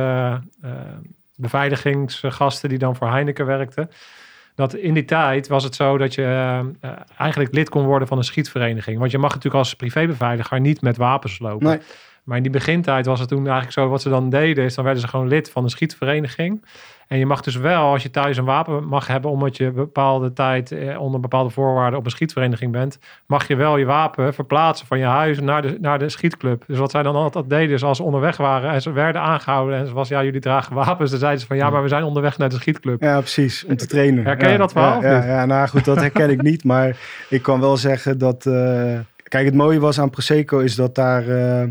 uh, 0.64 0.70
beveiligingsgasten 1.36 2.68
die 2.68 2.78
dan 2.78 2.96
voor 2.96 3.10
Heineken 3.10 3.46
werkten. 3.46 3.90
Dat 4.54 4.74
in 4.74 4.94
die 4.94 5.04
tijd 5.04 5.48
was 5.48 5.64
het 5.64 5.74
zo 5.74 5.98
dat 5.98 6.14
je 6.14 6.22
uh, 6.22 6.90
eigenlijk 7.18 7.54
lid 7.54 7.68
kon 7.68 7.84
worden 7.84 8.08
van 8.08 8.18
een 8.18 8.24
schietvereniging. 8.24 8.98
Want 8.98 9.10
je 9.10 9.18
mag 9.18 9.34
natuurlijk 9.34 9.64
als 9.64 9.74
privébeveiliger 9.74 10.60
niet 10.60 10.80
met 10.80 10.96
wapens 10.96 11.38
lopen. 11.38 11.66
Nee. 11.66 11.78
Maar 12.24 12.36
in 12.36 12.42
die 12.42 12.52
begintijd 12.52 13.06
was 13.06 13.20
het 13.20 13.28
toen 13.28 13.38
eigenlijk 13.38 13.72
zo, 13.72 13.88
wat 13.88 14.02
ze 14.02 14.08
dan 14.08 14.30
deden, 14.30 14.64
is 14.64 14.74
dan 14.74 14.84
werden 14.84 15.02
ze 15.02 15.08
gewoon 15.08 15.28
lid 15.28 15.50
van 15.50 15.64
een 15.64 15.70
schietvereniging. 15.70 16.64
En 17.10 17.18
je 17.18 17.26
mag 17.26 17.40
dus 17.40 17.56
wel, 17.56 17.82
als 17.82 18.02
je 18.02 18.10
thuis 18.10 18.36
een 18.36 18.44
wapen 18.44 18.84
mag 18.84 19.06
hebben, 19.06 19.30
omdat 19.30 19.56
je 19.56 19.70
bepaalde 19.70 20.32
tijd 20.32 20.72
eh, 20.72 21.00
onder 21.00 21.20
bepaalde 21.20 21.50
voorwaarden 21.50 21.98
op 21.98 22.04
een 22.04 22.10
schietvereniging 22.10 22.72
bent, 22.72 22.98
mag 23.26 23.48
je 23.48 23.56
wel 23.56 23.76
je 23.76 23.84
wapen 23.84 24.34
verplaatsen 24.34 24.86
van 24.86 24.98
je 24.98 25.04
huis 25.04 25.40
naar 25.40 25.62
de, 25.62 25.76
naar 25.80 25.98
de 25.98 26.08
schietclub. 26.08 26.64
Dus 26.66 26.78
wat 26.78 26.90
zij 26.90 27.02
dan 27.02 27.14
altijd 27.14 27.48
deden, 27.48 27.74
is 27.74 27.82
als 27.82 27.96
ze 27.96 28.02
onderweg 28.02 28.36
waren 28.36 28.70
en 28.70 28.82
ze 28.82 28.92
werden 28.92 29.20
aangehouden 29.20 29.78
en 29.78 29.86
ze 29.86 29.92
was, 29.92 30.08
ja, 30.08 30.24
jullie 30.24 30.40
dragen 30.40 30.74
wapens, 30.74 31.10
dan 31.10 31.18
zeiden 31.18 31.40
ze 31.40 31.46
van, 31.46 31.56
ja, 31.56 31.70
maar 31.70 31.82
we 31.82 31.88
zijn 31.88 32.04
onderweg 32.04 32.38
naar 32.38 32.48
de 32.48 32.54
schietclub. 32.54 33.02
Ja, 33.02 33.18
precies, 33.18 33.64
om 33.64 33.76
te 33.76 33.86
trainen. 33.86 34.24
Herken 34.24 34.46
ja, 34.46 34.52
je 34.52 34.58
dat 34.58 34.72
verhaal? 34.72 35.02
Ja, 35.02 35.10
ja, 35.10 35.24
ja, 35.24 35.46
nou 35.46 35.68
goed, 35.68 35.84
dat 35.84 36.00
herken 36.00 36.30
ik 36.30 36.42
niet, 36.42 36.64
maar 36.64 36.96
ik 37.28 37.42
kan 37.42 37.60
wel 37.60 37.76
zeggen 37.76 38.18
dat, 38.18 38.46
uh, 38.46 38.98
kijk, 39.22 39.44
het 39.44 39.54
mooie 39.54 39.80
was 39.80 40.00
aan 40.00 40.10
Prosecco 40.10 40.58
is 40.58 40.74
dat 40.74 40.94
daar, 40.94 41.28
uh, 41.28 41.62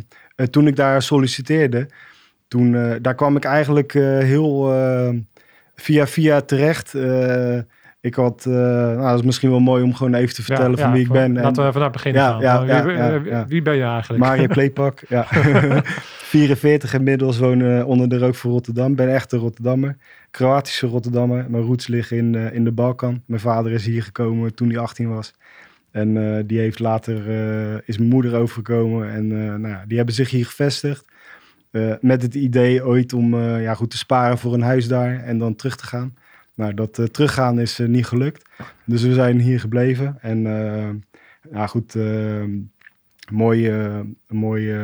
toen 0.49 0.67
ik 0.67 0.75
daar 0.75 1.01
solliciteerde, 1.01 1.87
toen, 2.47 2.73
uh, 2.73 2.95
daar 3.01 3.15
kwam 3.15 3.35
ik 3.35 3.43
eigenlijk 3.43 3.93
heel 3.93 4.73
via 5.75 6.07
via 6.07 6.41
terecht. 6.41 6.93
Ik 8.01 8.15
had, 8.15 8.45
nou, 8.45 9.01
dat 9.01 9.19
is 9.19 9.25
misschien 9.25 9.49
wel 9.49 9.59
mooi 9.59 9.83
om 9.83 9.95
gewoon 9.95 10.13
even 10.13 10.35
te 10.35 10.43
vertellen 10.43 10.77
ja, 10.77 10.83
van 10.83 10.91
wie 10.91 11.01
ik 11.01 11.11
ben. 11.11 11.33
Laten 11.33 11.65
we 11.65 11.71
vanaf 11.71 11.91
beginnen 11.91 12.21
ja, 12.21 12.29
gaan. 12.29 12.65
Ja, 12.65 13.45
wie, 13.47 13.61
ben 13.61 13.75
je 13.75 13.83
eigenlijk? 13.83 14.23
Mario 14.23 14.47
Playpak, 14.55 15.01
ja. 15.07 15.25
44 16.29 16.93
inmiddels, 16.93 17.37
wonen 17.37 17.85
onder 17.85 18.09
de 18.09 18.17
rook 18.17 18.35
voor 18.35 18.51
Rotterdam. 18.51 18.95
Ben 18.95 19.13
echt 19.13 19.31
een 19.31 19.39
Rotterdammer. 19.39 19.97
Kroatische 20.31 20.87
Rotterdammer. 20.87 21.45
Mijn 21.49 21.63
roots 21.63 21.87
liggen 21.87 22.17
in, 22.17 22.35
in 22.35 22.63
de 22.63 22.71
Balkan. 22.71 23.21
Mijn 23.25 23.41
vader 23.41 23.71
is 23.71 23.85
hier 23.85 24.03
gekomen 24.03 24.55
toen 24.55 24.69
hij 24.69 24.77
18 24.77 25.09
was. 25.09 25.33
En 25.91 26.15
uh, 26.15 26.39
die 26.45 26.59
heeft 26.59 26.79
later, 26.79 27.27
is 27.85 27.97
mijn 27.97 28.09
moeder 28.09 28.35
overgekomen. 28.35 29.11
En 29.11 29.27
nou 29.61 29.67
ja, 29.67 29.83
die 29.87 29.97
hebben 29.97 30.15
zich 30.15 30.29
hier 30.29 30.45
gevestigd. 30.45 31.05
Met 32.01 32.21
het 32.21 32.35
idee 32.35 32.85
ooit 32.85 33.13
om 33.13 33.35
ja, 33.41 33.73
goed 33.73 33.89
te 33.89 33.97
sparen 33.97 34.37
voor 34.37 34.53
een 34.53 34.61
huis 34.61 34.87
daar 34.87 35.23
en 35.23 35.37
dan 35.37 35.55
terug 35.55 35.75
te 35.75 35.85
gaan. 35.85 36.15
Nou, 36.53 36.73
dat 36.73 37.13
teruggaan 37.13 37.59
is 37.59 37.77
niet 37.77 38.05
gelukt. 38.05 38.49
Dus 38.85 39.03
we 39.03 39.13
zijn 39.13 39.39
hier 39.39 39.59
gebleven. 39.59 40.17
En 40.21 40.41
ja, 41.51 41.67
goed, 41.67 41.95
mooi, 43.31 43.71
mooi 44.27 44.75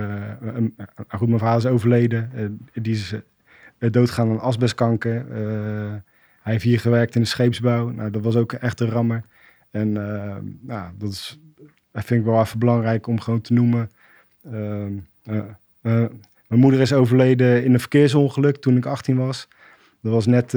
goed, 1.08 1.28
mijn 1.28 1.39
vader 1.39 1.58
is 1.58 1.76
overleden. 1.76 2.30
die 2.74 2.94
is 2.94 3.13
doodgaan 3.78 4.30
aan 4.30 4.39
asbestkanker. 4.39 5.26
hij 6.41 6.54
heeft 6.54 6.63
hier 6.63 6.80
gewerkt 6.80 7.15
in 7.15 7.22
de 7.22 7.28
scheepsbouw. 7.28 7.89
Nou, 7.89 8.12
dat 8.12 8.24
was 8.24 8.36
ook 8.36 8.54
echt 8.54 8.80
een 8.80 8.89
rammer. 8.89 9.24
En 9.75 9.91
nou, 10.61 10.91
dat, 10.97 11.11
is, 11.11 11.39
vind 11.93 12.19
ik 12.19 12.25
wel 12.25 12.41
even 12.41 12.59
belangrijk 12.59 13.07
om 13.07 13.19
gewoon 13.19 13.41
te 13.41 13.53
noemen. 13.53 13.91
Mijn 16.47 16.61
moeder 16.61 16.79
is 16.81 16.93
overleden 16.93 17.63
in 17.63 17.73
een 17.73 17.79
verkeersongeluk 17.79 18.57
toen 18.57 18.77
ik 18.77 18.85
18 18.85 19.17
was. 19.17 19.47
Dat 20.01 20.13
was 20.13 20.25
net 20.25 20.51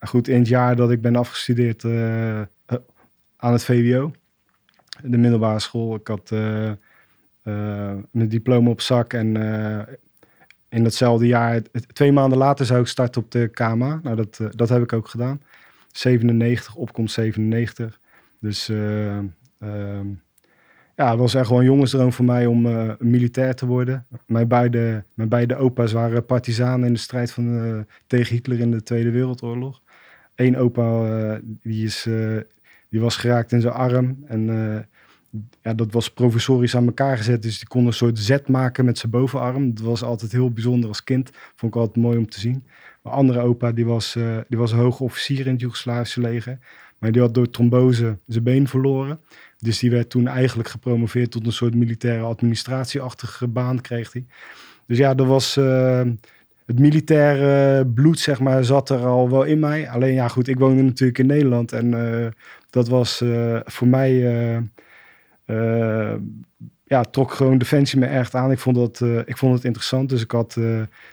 goed 0.00 0.28
in 0.28 0.38
het 0.38 0.48
jaar 0.48 0.76
dat 0.76 0.90
ik 0.90 1.00
ben 1.00 1.16
afgestudeerd 1.16 1.84
aan 3.36 3.52
het 3.52 3.64
VWO. 3.64 4.12
De 5.02 5.18
middelbare 5.18 5.60
school. 5.60 5.94
Ik 5.94 6.06
had 6.06 6.30
mijn 8.10 8.28
diploma 8.28 8.70
op 8.70 8.80
zak 8.80 9.12
en 9.12 9.36
in 10.68 10.82
datzelfde 10.82 11.26
jaar, 11.26 11.62
twee 11.92 12.12
maanden 12.12 12.38
later 12.38 12.66
zou 12.66 12.80
ik 12.80 12.86
starten 12.86 13.22
op 13.22 13.30
de 13.30 13.48
KMA. 13.48 14.00
Nou, 14.02 14.16
dat, 14.16 14.40
dat 14.50 14.68
heb 14.68 14.82
ik 14.82 14.92
ook 14.92 15.08
gedaan. 15.08 15.40
97, 15.92 16.74
opkomst 16.74 17.14
97. 17.14 18.00
Dus 18.40 18.68
ehm, 18.68 19.26
ja, 20.96 21.10
het 21.10 21.18
was 21.18 21.34
echt 21.34 21.48
wel 21.48 21.58
een 21.58 21.64
jongensdroom 21.64 22.12
voor 22.12 22.24
mij 22.24 22.46
om 22.46 22.66
uh, 22.66 22.92
militair 22.98 23.54
te 23.54 23.66
worden. 23.66 24.06
Mijn 24.26 24.48
beide, 24.48 25.04
mijn 25.14 25.28
beide 25.28 25.56
opa's 25.56 25.92
waren 25.92 26.26
partizanen 26.26 26.86
in 26.86 26.92
de 26.92 26.98
strijd 26.98 27.32
van, 27.32 27.66
uh, 27.66 27.80
tegen 28.06 28.34
Hitler 28.34 28.60
in 28.60 28.70
de 28.70 28.82
Tweede 28.82 29.10
Wereldoorlog. 29.10 29.82
Eén 30.34 30.56
opa 30.56 31.40
die, 31.42 31.84
is, 31.84 32.08
die 32.88 33.00
was 33.00 33.16
geraakt 33.16 33.52
in 33.52 33.60
zijn 33.60 33.74
arm 33.74 34.24
en 34.26 34.48
ja, 35.62 35.74
dat 35.74 35.92
was 35.92 36.10
provisorisch 36.10 36.76
aan 36.76 36.86
elkaar 36.86 37.16
gezet. 37.16 37.42
Dus 37.42 37.58
die 37.58 37.68
kon 37.68 37.86
een 37.86 37.92
soort 37.92 38.18
zet 38.18 38.48
maken 38.48 38.84
met 38.84 38.98
zijn 38.98 39.12
bovenarm. 39.12 39.74
Dat 39.74 39.84
was 39.84 40.02
altijd 40.02 40.32
heel 40.32 40.50
bijzonder 40.50 40.88
als 40.88 41.04
kind. 41.04 41.30
Vond 41.54 41.74
ik 41.74 41.80
altijd 41.80 42.04
mooi 42.04 42.18
om 42.18 42.28
te 42.28 42.40
zien. 42.40 42.64
Mijn 43.02 43.14
andere 43.14 43.40
opa 43.40 43.72
die 43.72 43.86
was, 43.86 44.16
die 44.48 44.58
was 44.58 44.72
hoge 44.72 45.02
officier 45.02 45.46
in 45.46 45.52
het 45.52 45.60
Joegoslavische 45.60 46.20
leger. 46.20 46.58
Maar 46.98 47.12
die 47.12 47.20
had 47.20 47.34
door 47.34 47.50
trombose 47.50 48.18
zijn 48.26 48.44
been 48.44 48.68
verloren. 48.68 49.20
Dus 49.58 49.78
die 49.78 49.90
werd 49.90 50.10
toen 50.10 50.26
eigenlijk 50.26 50.68
gepromoveerd 50.68 51.30
tot 51.30 51.46
een 51.46 51.52
soort 51.52 51.74
militaire 51.74 52.24
administratieachtige 52.24 53.48
baan, 53.48 53.80
kreeg 53.80 54.12
hij. 54.12 54.26
Dus 54.86 54.98
ja, 54.98 55.14
dat 55.14 55.26
was 55.26 55.56
uh, 55.56 56.02
het 56.66 56.78
militaire 56.78 57.86
bloed, 57.86 58.18
zeg 58.18 58.40
maar, 58.40 58.64
zat 58.64 58.90
er 58.90 59.06
al 59.06 59.30
wel 59.30 59.42
in 59.42 59.58
mij. 59.58 59.88
Alleen 59.88 60.14
ja, 60.14 60.28
goed, 60.28 60.48
ik 60.48 60.58
woonde 60.58 60.82
natuurlijk 60.82 61.18
in 61.18 61.26
Nederland 61.26 61.72
en 61.72 61.92
uh, 61.92 62.26
dat 62.70 62.88
was 62.88 63.20
uh, 63.20 63.60
voor 63.64 63.88
mij, 63.88 64.22
ja, 66.90 67.02
trok 67.02 67.32
gewoon 67.32 67.58
Defensie 67.58 67.98
me 67.98 68.06
echt 68.06 68.34
aan. 68.34 68.50
Ik 68.50 68.58
vond, 68.58 68.76
dat, 68.76 69.00
ik 69.24 69.36
vond 69.36 69.54
het 69.54 69.64
interessant, 69.64 70.08
dus 70.08 70.22
ik 70.22 70.30
had 70.30 70.56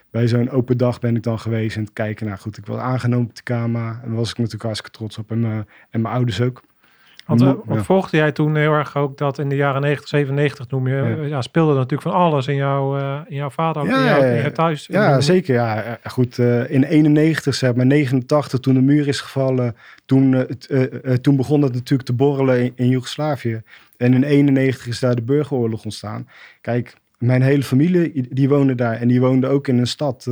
bij 0.10 0.28
zo'n 0.28 0.50
open 0.50 0.78
dag 0.78 1.00
ben 1.00 1.16
ik 1.16 1.24
dan 1.24 1.40
geweest 1.40 1.78
en 1.78 1.94
kijken. 1.94 2.26
Nou 2.26 2.38
goed, 2.38 2.58
ik 2.58 2.66
was 2.66 2.80
aangenomen 2.80 3.28
op 3.28 3.36
de 3.36 3.44
KMA 3.44 4.02
en 4.04 4.14
was 4.14 4.30
ik 4.30 4.38
natuurlijk 4.38 4.64
hartstikke 4.64 4.98
trots 4.98 5.18
op 5.18 5.32
en, 5.32 5.44
en 5.90 6.02
mijn 6.02 6.14
ouders 6.14 6.42
ook. 6.42 6.64
Want 7.28 7.42
ja. 7.42 7.84
volgde 7.84 8.18
jij 8.18 8.32
toen 8.32 8.56
heel 8.56 8.74
erg 8.74 8.96
ook 8.96 9.18
dat 9.18 9.40
in 9.40 9.50
de 9.50 9.56
jaren 9.56 9.82
90, 9.82 10.08
97 10.08 10.70
noem 10.70 10.88
je, 10.88 10.96
ja. 10.96 11.26
ja 11.26 11.42
speelde 11.42 11.74
natuurlijk 11.74 12.02
van 12.02 12.12
alles 12.12 12.48
in, 12.48 12.56
jou, 12.56 13.00
uh, 13.00 13.20
in 13.28 13.36
jouw 13.36 13.50
vader, 13.50 13.86
ja, 13.86 14.18
in, 14.18 14.42
jouw 14.42 14.52
thuis? 14.52 14.88
Ja, 14.92 15.22
zeker. 15.22 15.54
Ja, 15.54 15.98
goed. 16.04 16.38
Uh, 16.38 16.70
in 16.70 16.84
91, 16.84 17.56
zeg 17.56 17.76
maar, 17.76 17.86
89, 17.86 18.60
toen 18.60 18.74
de 18.74 18.82
muur 18.82 19.08
is 19.08 19.22
gevallen, 19.22 19.76
toen, 20.06 20.48
toen 21.22 21.36
begon 21.36 21.62
het 21.62 21.74
natuurlijk 21.74 22.10
te 22.10 22.14
borrelen 22.14 22.64
in, 22.64 22.72
in 22.76 22.90
Joegoslavië. 22.90 23.62
En 23.98 24.14
in 24.14 24.24
91 24.24 24.88
is 24.88 25.00
daar 25.00 25.16
de 25.16 25.22
burgeroorlog 25.22 25.84
ontstaan. 25.84 26.28
Kijk, 26.62 26.96
mijn 27.18 27.42
hele 27.42 27.64
familie, 27.64 28.28
die 28.30 28.50
woonde 28.50 28.76
daar. 28.76 28.96
En 28.96 29.08
die 29.08 29.20
woonde 29.20 29.48
ook 29.48 29.68
in 29.68 29.78
een 29.78 29.88
stad 29.88 30.28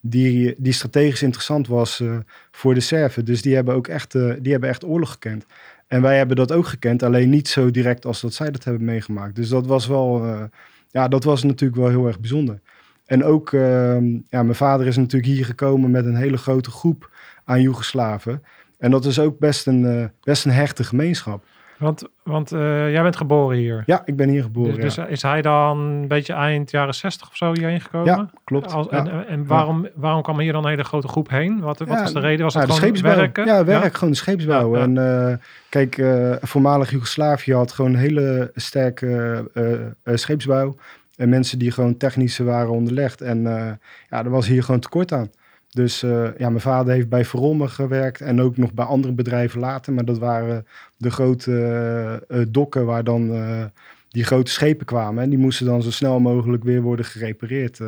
die, 0.00 0.54
die 0.58 0.72
strategisch 0.72 1.22
interessant 1.22 1.68
was 1.68 2.02
voor 2.50 2.74
de 2.74 2.80
Serven. 2.80 3.24
Dus 3.24 3.42
die 3.42 3.54
hebben 3.54 3.74
ook 3.74 3.88
echt, 3.88 4.12
die 4.12 4.52
hebben 4.52 4.68
echt 4.68 4.84
oorlog 4.84 5.10
gekend. 5.10 5.46
En 5.86 6.02
wij 6.02 6.16
hebben 6.16 6.36
dat 6.36 6.52
ook 6.52 6.66
gekend, 6.66 7.02
alleen 7.02 7.30
niet 7.30 7.48
zo 7.48 7.70
direct 7.70 8.06
als 8.06 8.20
dat 8.20 8.34
zij 8.34 8.50
dat 8.50 8.64
hebben 8.64 8.84
meegemaakt. 8.84 9.36
Dus 9.36 9.48
dat 9.48 9.66
was 9.66 9.86
wel, 9.86 10.24
uh, 10.24 10.42
ja, 10.90 11.08
dat 11.08 11.24
was 11.24 11.42
natuurlijk 11.42 11.80
wel 11.80 11.88
heel 11.88 12.06
erg 12.06 12.20
bijzonder. 12.20 12.60
En 13.04 13.24
ook, 13.24 13.52
uh, 13.52 14.00
ja, 14.28 14.42
mijn 14.42 14.54
vader 14.54 14.86
is 14.86 14.96
natuurlijk 14.96 15.32
hier 15.32 15.44
gekomen 15.44 15.90
met 15.90 16.04
een 16.04 16.16
hele 16.16 16.36
grote 16.36 16.70
groep 16.70 17.10
aan 17.44 17.62
Joegoslaven. 17.62 18.42
En 18.78 18.90
dat 18.90 19.04
is 19.04 19.18
ook 19.18 19.38
best 19.38 19.66
een, 19.66 19.82
uh, 19.82 20.04
best 20.22 20.44
een 20.44 20.50
hechte 20.50 20.84
gemeenschap. 20.84 21.44
Want, 21.78 22.02
want 22.22 22.52
eh, 22.52 22.90
jij 22.90 23.02
bent 23.02 23.16
geboren 23.16 23.56
hier. 23.56 23.82
Ja, 23.86 24.02
ik 24.04 24.16
ben 24.16 24.28
hier 24.28 24.42
geboren. 24.42 24.80
Dus, 24.80 24.94
ja. 24.94 25.02
dus 25.02 25.12
is 25.12 25.22
hij 25.22 25.42
dan 25.42 25.78
een 25.78 26.08
beetje 26.08 26.32
eind 26.32 26.70
jaren 26.70 26.94
60 26.94 27.28
of 27.28 27.36
zo 27.36 27.52
hierheen 27.52 27.80
gekomen? 27.80 28.14
Ja, 28.14 28.30
klopt. 28.44 28.72
Als, 28.72 28.86
Ja. 28.90 28.96
En, 28.98 29.26
en 29.26 29.46
waarom, 29.46 29.88
waarom 29.94 30.22
kwam 30.22 30.38
hier 30.38 30.52
dan 30.52 30.64
een 30.64 30.70
hele 30.70 30.84
grote 30.84 31.08
groep 31.08 31.30
heen? 31.30 31.60
Wat, 31.60 31.78
wat 31.78 31.88
was 31.88 32.12
de 32.12 32.20
reden? 32.20 32.44
Was 32.44 32.54
het 32.54 32.72
gewoon 32.72 33.00
werken? 33.00 33.46
Ja, 33.46 33.64
werk, 33.64 33.94
gewoon 33.94 34.10
de 34.10 34.16
scheepsbouw. 34.16 34.74
En 34.74 34.98
eh, 35.28 35.36
kijk, 35.68 35.98
eh, 35.98 36.32
voormalig 36.40 36.90
Joegoslavië 36.90 37.54
had 37.54 37.72
gewoon 37.72 37.92
een 37.92 37.98
hele 37.98 38.50
sterke 38.54 39.44
eh, 39.54 39.72
eh, 39.72 39.88
scheepsbouw. 40.02 40.76
En 41.16 41.28
mensen 41.28 41.58
die 41.58 41.70
gewoon 41.70 41.96
technisch 41.96 42.38
waren 42.38 42.70
onderlegd. 42.70 43.20
En 43.20 43.46
eh, 43.46 43.72
ja, 44.10 44.24
er 44.24 44.30
was 44.30 44.46
hier 44.46 44.62
gewoon 44.62 44.80
tekort 44.80 45.12
aan. 45.12 45.30
Dus 45.70 46.02
eh, 46.02 46.28
ja, 46.38 46.48
mijn 46.48 46.60
vader 46.60 46.94
heeft 46.94 47.08
bij 47.08 47.24
Verolmen 47.24 47.70
gewerkt 47.70 48.20
en 48.20 48.40
ook 48.40 48.56
nog 48.56 48.72
bij 48.72 48.84
andere 48.84 49.12
bedrijven 49.12 49.60
later. 49.60 49.92
Maar 49.92 50.04
dat 50.04 50.18
waren 50.18 50.66
de 50.96 51.10
grote 51.10 51.52
eh, 51.52 52.40
eh, 52.40 52.46
dokken 52.48 52.86
waar 52.86 53.04
dan 53.04 53.30
die 54.08 54.24
grote 54.24 54.50
schepen 54.50 54.86
kwamen. 54.86 55.22
En 55.22 55.30
die 55.30 55.38
moesten 55.38 55.66
dan 55.66 55.82
zo 55.82 55.90
snel 55.90 56.20
mogelijk 56.20 56.64
weer 56.64 56.82
worden 56.82 57.04
gerepareerd. 57.04 57.80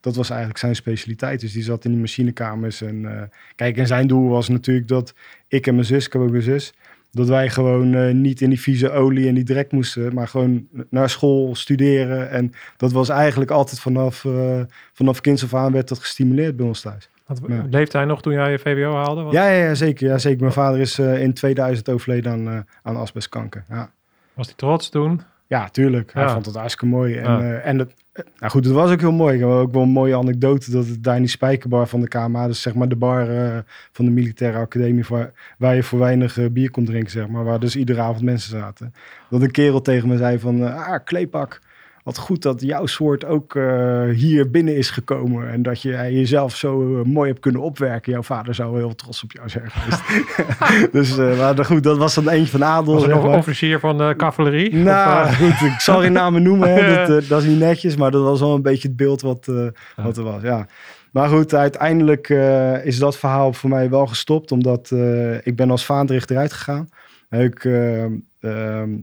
Dat 0.00 0.16
was 0.16 0.30
eigenlijk 0.30 0.58
zijn 0.58 0.74
specialiteit. 0.74 1.40
Dus 1.40 1.52
die 1.52 1.62
zat 1.62 1.84
in 1.84 1.90
die 1.90 2.00
machinekamers. 2.00 2.82
En 2.82 3.30
kijk, 3.56 3.76
en 3.76 3.86
zijn 3.86 4.06
doel 4.06 4.28
was 4.28 4.48
natuurlijk 4.48 4.88
dat 4.88 5.14
ik 5.48 5.66
en 5.66 5.74
mijn 5.74 5.86
zus, 5.86 6.06
ik 6.06 6.14
ook 6.14 6.42
zus, 6.42 6.72
dat 7.10 7.28
wij 7.28 7.50
gewoon 7.50 7.94
eh, 7.94 8.14
niet 8.14 8.40
in 8.40 8.48
die 8.48 8.60
vieze 8.60 8.90
olie 8.90 9.28
en 9.28 9.34
die 9.34 9.44
drek 9.44 9.72
moesten, 9.72 10.14
maar 10.14 10.28
gewoon 10.28 10.66
naar 10.90 11.10
school 11.10 11.54
studeren. 11.54 12.30
En 12.30 12.52
dat 12.76 12.92
was 12.92 13.08
eigenlijk 13.08 13.50
altijd 13.50 13.80
vanaf, 13.80 14.24
eh 14.24 14.60
vanaf 14.92 15.20
kinds 15.20 15.44
af 15.44 15.54
aan 15.54 15.72
werd 15.72 15.88
dat 15.88 15.98
gestimuleerd 15.98 16.56
bij 16.56 16.66
ons 16.66 16.80
thuis. 16.80 17.10
Ja. 17.48 17.66
Leefde 17.70 17.98
hij 17.98 18.06
nog 18.06 18.22
toen 18.22 18.32
jij 18.32 18.50
je 18.50 18.58
VWO 18.58 18.94
haalde? 18.94 19.26
Ja, 19.30 19.48
ja, 19.48 19.64
ja, 19.64 19.74
zeker, 19.74 20.08
ja, 20.08 20.18
zeker. 20.18 20.40
Mijn 20.40 20.52
vader 20.52 20.80
is 20.80 20.98
eh, 20.98 21.22
in 21.22 21.34
2000 21.34 21.88
overleden 21.88 22.32
aan, 22.32 22.66
aan 22.82 22.96
asbestkanker. 22.96 23.64
Ja. 23.68 23.90
Was 24.34 24.46
hij 24.46 24.56
trots 24.56 24.88
toen? 24.88 25.22
Ja, 25.46 25.68
tuurlijk. 25.68 26.12
Hij 26.12 26.28
vond 26.28 26.46
het 26.46 26.54
hartstikke 26.54 26.94
mooi. 26.94 27.16
En, 27.16 27.62
en 27.62 27.78
het, 27.78 27.90
eh, 27.90 27.99
nou 28.12 28.52
goed, 28.52 28.64
het 28.64 28.74
was 28.74 28.90
ook 28.90 29.00
heel 29.00 29.12
mooi. 29.12 29.34
Ik 29.34 29.40
heb 29.40 29.48
ook 29.48 29.72
wel 29.72 29.82
een 29.82 29.88
mooie 29.88 30.16
anekdote 30.16 30.70
dat 30.70 30.86
het 30.86 31.02
daar 31.04 31.14
in 31.14 31.22
die 31.22 31.30
spijkerbar 31.30 31.88
van 31.88 32.00
de 32.00 32.08
KMA, 32.08 32.46
dus 32.46 32.62
zeg 32.62 32.74
maar 32.74 32.88
de 32.88 32.96
bar 32.96 33.28
eh, 33.28 33.58
van 33.92 34.04
de 34.04 34.10
militaire 34.10 34.58
academie, 34.58 35.04
waar, 35.08 35.32
waar 35.58 35.74
je 35.74 35.82
voor 35.82 35.98
weinig 35.98 36.38
eh, 36.38 36.46
bier 36.50 36.70
kon 36.70 36.84
drinken, 36.84 37.10
zeg 37.10 37.28
maar, 37.28 37.44
waar 37.44 37.60
dus 37.60 37.76
iedere 37.76 38.00
avond 38.00 38.22
mensen 38.22 38.50
zaten. 38.50 38.94
Dat 39.30 39.42
een 39.42 39.50
kerel 39.50 39.80
tegen 39.80 40.08
me 40.08 40.16
zei 40.16 40.38
van, 40.38 40.66
eh, 40.66 40.88
ah, 40.88 41.04
kleepak, 41.04 41.60
wat 42.10 42.18
goed 42.18 42.42
dat 42.42 42.60
jouw 42.60 42.86
soort 42.86 43.24
ook 43.24 43.54
eh, 43.54 44.08
hier 44.08 44.50
binnen 44.50 44.76
is 44.76 44.90
gekomen 44.90 45.50
en 45.50 45.62
dat 45.62 45.82
je 45.82 45.90
jezelf 45.90 46.56
zo 46.56 46.98
eh, 46.98 47.04
mooi 47.04 47.28
hebt 47.28 47.40
kunnen 47.40 47.60
opwerken. 47.60 48.12
Jouw 48.12 48.22
vader 48.22 48.54
zou 48.54 48.76
heel 48.76 48.94
trots 48.94 49.22
op 49.22 49.32
jou 49.32 49.48
zijn 49.48 49.70
geweest. 49.70 50.02
dus 50.92 51.18
eh, 51.18 51.38
maar 51.38 51.64
goed, 51.64 51.82
dat 51.82 51.98
was 51.98 52.14
dan 52.14 52.28
eentje 52.28 52.50
van 52.50 52.64
adel. 52.64 52.94
Was 52.94 53.06
nog 53.06 53.36
officier 53.36 53.80
van 53.80 53.98
de 53.98 54.14
cavalerie? 54.16 54.74
Nou, 54.74 55.26
Of, 55.26 55.36
goed, 55.36 55.68
ik 55.68 55.80
zal 55.80 56.00
geen 56.00 56.12
namen 56.12 56.42
noemen. 56.42 56.72
Hè. 56.72 57.06
Dat, 57.06 57.28
dat 57.28 57.42
is 57.42 57.48
niet 57.48 57.58
netjes, 57.58 57.96
maar 57.96 58.10
dat 58.10 58.22
was 58.22 58.40
wel 58.40 58.54
een 58.54 58.62
beetje 58.62 58.88
het 58.88 58.96
beeld 58.96 59.20
wat, 59.20 59.46
wat 59.96 60.16
er 60.16 60.22
was. 60.22 60.42
Ja. 60.42 60.66
Maar 61.12 61.28
goed, 61.28 61.54
uiteindelijk 61.54 62.28
is 62.84 62.98
dat 62.98 63.16
verhaal 63.16 63.52
voor 63.52 63.70
mij 63.70 63.90
wel 63.90 64.06
gestopt, 64.06 64.52
omdat 64.52 64.90
ik 65.42 65.56
ben 65.56 65.70
als 65.70 65.84
vaandrig 65.84 66.26
eruit 66.26 66.52
gegaan. 66.52 66.88
Daar 67.28 67.40
heb 67.40 67.54
ik 67.54 67.64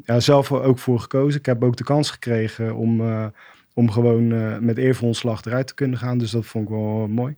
ja, 0.03 0.19
zelf 0.19 0.51
ook 0.51 0.79
voor 0.79 0.99
gekozen. 0.99 1.39
Ik 1.39 1.45
heb 1.45 1.63
ook 1.63 1.77
de 1.77 1.83
kans 1.83 2.11
gekregen 2.11 2.75
om, 2.75 3.01
eh, 3.01 3.25
om 3.73 3.91
gewoon 3.91 4.31
eh, 4.31 4.57
met 4.57 4.77
eervol 4.77 5.07
ontslag 5.07 5.45
eruit 5.45 5.67
te 5.67 5.73
kunnen 5.73 5.97
gaan. 5.97 6.17
Dus 6.17 6.31
dat 6.31 6.45
vond 6.45 6.63
ik 6.63 6.69
wel 6.69 7.07
mooi. 7.07 7.35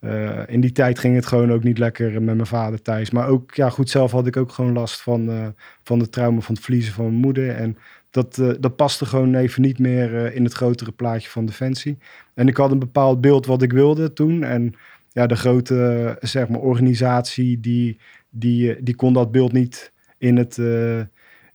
Eh, 0.00 0.40
in 0.46 0.60
die 0.60 0.72
tijd 0.72 0.98
ging 0.98 1.14
het 1.14 1.26
gewoon 1.26 1.52
ook 1.52 1.62
niet 1.62 1.78
lekker 1.78 2.12
met 2.12 2.34
mijn 2.34 2.46
vader 2.46 2.82
thuis. 2.82 3.10
Maar 3.10 3.28
ook, 3.28 3.54
ja 3.54 3.70
goed, 3.70 3.90
zelf 3.90 4.10
had 4.10 4.26
ik 4.26 4.36
ook 4.36 4.52
gewoon 4.52 4.72
last 4.72 5.00
van, 5.00 5.54
van 5.82 5.98
de 5.98 6.08
trauma 6.08 6.40
van 6.40 6.54
het 6.54 6.64
verliezen 6.64 6.94
van 6.94 7.04
mijn 7.04 7.16
moeder. 7.16 7.50
En 7.50 7.76
dat, 8.10 8.34
dat 8.60 8.76
paste 8.76 9.06
gewoon 9.06 9.34
even 9.34 9.62
niet 9.62 9.78
meer 9.78 10.34
in 10.34 10.44
het 10.44 10.52
grotere 10.52 10.92
plaatje 10.92 11.30
van 11.30 11.46
Defensie. 11.46 11.98
En 12.34 12.48
ik 12.48 12.56
had 12.56 12.70
een 12.70 12.78
bepaald 12.78 13.20
beeld 13.20 13.46
wat 13.46 13.62
ik 13.62 13.72
wilde 13.72 14.12
toen. 14.12 14.42
En 14.42 14.74
ja, 15.12 15.26
de 15.26 15.36
grote 15.36 16.16
zeg 16.20 16.48
maar, 16.48 16.60
organisatie 16.60 17.60
die, 17.60 17.98
die, 18.30 18.82
die 18.82 18.94
kon 18.94 19.12
dat 19.12 19.32
beeld 19.32 19.52
niet 19.52 19.92
in, 20.18 20.36
het, 20.36 20.58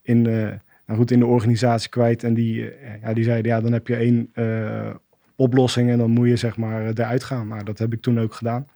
in, 0.09 0.21
nou 0.89 1.01
goed, 1.01 1.11
in 1.11 1.19
de 1.19 1.25
organisatie 1.25 1.89
kwijt. 1.89 2.23
En 2.23 2.33
die, 2.33 2.69
eh, 2.69 3.01
ja, 3.01 3.13
die 3.13 3.23
zeiden, 3.23 3.51
ja, 3.51 3.61
dan 3.61 3.71
heb 3.71 3.87
je 3.87 3.95
één 3.95 4.29
eh, 4.33 4.89
oplossing 5.35 5.89
en 5.89 5.97
dan 5.97 6.09
moet 6.09 6.27
je 6.27 6.35
zeg 6.35 6.57
maar 6.57 6.85
eruit 6.85 7.23
gaan. 7.23 7.47
Nou, 7.47 7.63
dat 7.63 7.77
heb 7.79 7.93
ik 7.93 8.01
toen 8.01 8.19
ook 8.19 8.33
gedaan. 8.33 8.67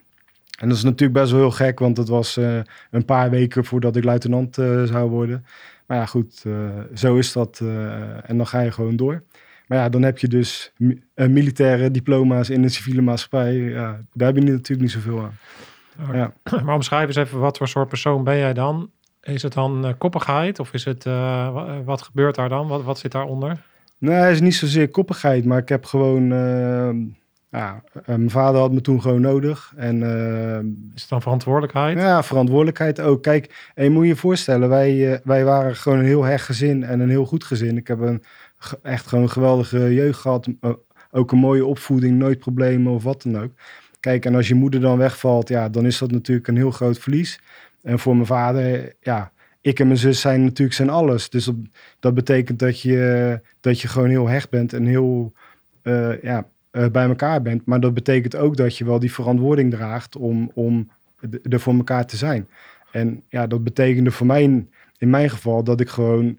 En 0.60 0.68
dat 0.68 0.78
is 0.78 0.84
natuurlijk 0.84 1.20
best 1.20 1.32
wel 1.32 1.40
heel 1.40 1.52
gek, 1.52 1.80
want 1.80 1.98
het 1.98 2.08
was 2.08 2.38
eh, 2.38 2.60
een 2.92 3.06
paar 3.06 3.30
weken 3.30 3.66
voordat 3.66 3.96
ik 3.96 4.04
luitenant 4.04 4.56
zou 4.86 5.10
worden. 5.10 5.46
Maar 5.88 5.98
ja, 5.98 6.06
goed, 6.06 6.46
zo 6.94 7.16
is 7.16 7.32
dat. 7.32 7.62
en 8.26 8.38
dan 8.38 8.48
ga 8.48 8.60
je 8.60 8.72
gewoon 8.72 8.96
door. 8.96 9.24
Maar 9.68 9.78
ja, 9.78 9.90
dan 9.90 10.02
heb 10.02 10.18
je 10.18 10.28
dus 10.28 10.74
mi- 10.78 11.04
militaire 11.16 11.92
diploma's 11.92 12.50
in 12.50 12.64
een 12.64 12.70
civiele 12.70 13.02
maatschappij. 13.02 13.54
Ja, 13.56 14.00
daar 14.14 14.28
heb 14.28 14.38
je 14.38 14.44
natuurlijk 14.44 14.82
niet 14.82 14.92
zoveel 14.92 15.22
aan. 15.22 15.38
Ja. 16.14 16.34
Maar 16.66 16.76
omschrijf 16.76 17.08
eens 17.08 17.16
even, 17.16 17.40
wat 17.40 17.58
voor 17.58 17.68
soort 17.68 17.88
persoon 17.88 18.24
ben 18.24 18.38
jij 18.38 18.54
dan? 18.54 18.92
Is 19.24 19.42
het 19.42 19.54
dan 19.54 19.86
eh, 19.86 19.94
koppigheid 19.98 20.60
of 20.60 20.74
is 20.74 20.86
het, 20.86 21.06
eh, 21.06 21.54
wa- 21.54 21.84
wat, 21.84 22.02
gebeurt 22.02 22.36
daar 22.36 22.50
dan? 22.50 22.68
Wat, 22.68 22.84
wat 22.84 23.00
zit 23.00 23.12
daaronder? 23.12 23.58
Nee, 23.98 24.16
het 24.16 24.32
is 24.34 24.42
niet 24.42 24.56
zozeer 24.56 24.90
koppigheid, 24.90 25.46
maar 25.46 25.58
ik 25.58 25.70
heb 25.70 25.86
gewoon... 25.86 26.32
eh, 26.32 26.90
ja, 27.60 27.84
eh, 27.94 28.02
mijn 28.16 28.30
vader 28.30 28.62
had 28.62 28.72
me 28.72 28.82
toen 28.82 29.02
gewoon 29.02 29.22
nodig. 29.22 29.74
En 29.76 30.04
eh, 30.04 30.58
Is 30.96 31.02
het 31.02 31.10
dan 31.10 31.22
verantwoordelijkheid? 31.22 31.98
Ja, 31.98 32.24
verantwoordelijkheid 32.24 33.00
ook. 33.02 33.22
Kijk, 33.24 33.72
en 33.76 33.84
je 33.84 33.90
moet 33.90 34.08
je 34.08 34.16
voorstellen, 34.16 34.70
wij, 34.70 35.14
eh, 35.14 35.20
wij 35.24 35.44
waren 35.46 35.76
gewoon 35.76 36.00
een 36.00 36.06
heel 36.06 36.24
hecht 36.24 36.46
gezin 36.46 36.84
en 36.84 37.00
een 37.00 37.10
heel 37.10 37.26
goed 37.26 37.44
gezin. 37.44 37.78
Ik 37.78 37.88
heb 37.88 38.00
een, 38.00 38.24
echt 38.82 39.08
gewoon 39.08 39.24
een 39.24 39.30
geweldige 39.30 39.94
jeugd 39.94 40.20
gehad. 40.20 40.48
eh, 40.62 40.70
ook 41.12 41.32
een 41.32 41.38
mooie 41.38 41.66
opvoeding, 41.66 42.18
nooit 42.18 42.40
problemen 42.40 42.94
of 42.94 43.04
wat 43.04 43.22
dan 43.22 43.42
ook. 43.44 43.52
Kijk, 44.00 44.26
en 44.26 44.36
als 44.36 44.48
je 44.48 44.56
moeder 44.56 44.80
dan 44.80 44.98
wegvalt, 44.98 45.50
ja, 45.50 45.70
dan 45.70 45.86
is 45.86 45.98
dat 45.98 46.12
natuurlijk 46.12 46.48
een 46.48 46.56
heel 46.58 46.72
groot 46.72 46.98
verlies. 47.00 47.40
En 47.84 48.00
voor 48.00 48.14
mijn 48.16 48.28
vader, 48.28 48.94
ja, 49.00 49.32
ik 49.62 49.80
en 49.80 49.88
mijn 49.88 50.00
zus 50.00 50.22
zijn 50.22 50.44
natuurlijk 50.44 50.76
zijn 50.76 50.90
alles. 50.90 51.30
Dus 51.30 51.46
dat, 51.46 51.56
dat 52.00 52.14
betekent 52.14 52.60
dat 52.60 52.82
je, 52.82 53.40
dat 53.60 53.82
je 53.82 53.88
gewoon 53.88 54.10
heel 54.10 54.28
hecht 54.28 54.50
bent 54.50 54.74
en 54.74 54.86
heel 54.86 55.34
eh, 55.82 56.22
ja, 56.22 56.48
eh, 56.72 56.88
bij 56.88 57.08
elkaar 57.08 57.42
bent. 57.42 57.66
Maar 57.66 57.80
dat 57.80 57.94
betekent 57.94 58.36
ook 58.36 58.58
dat 58.58 58.78
je 58.78 58.86
wel 58.86 59.00
die 59.00 59.12
verantwoording 59.12 59.72
draagt 59.72 60.16
om, 60.16 60.52
om 60.54 60.90
er 61.50 61.60
voor 61.60 61.74
elkaar 61.74 62.06
te 62.06 62.18
zijn. 62.18 62.48
En 62.92 63.24
ja, 63.30 63.48
dat 63.48 63.64
betekende 63.64 64.12
voor 64.12 64.26
mij 64.26 64.44
in, 64.44 64.70
in 64.98 65.10
mijn 65.10 65.30
geval 65.30 65.64
dat 65.64 65.80
ik 65.80 65.90
gewoon, 65.90 66.38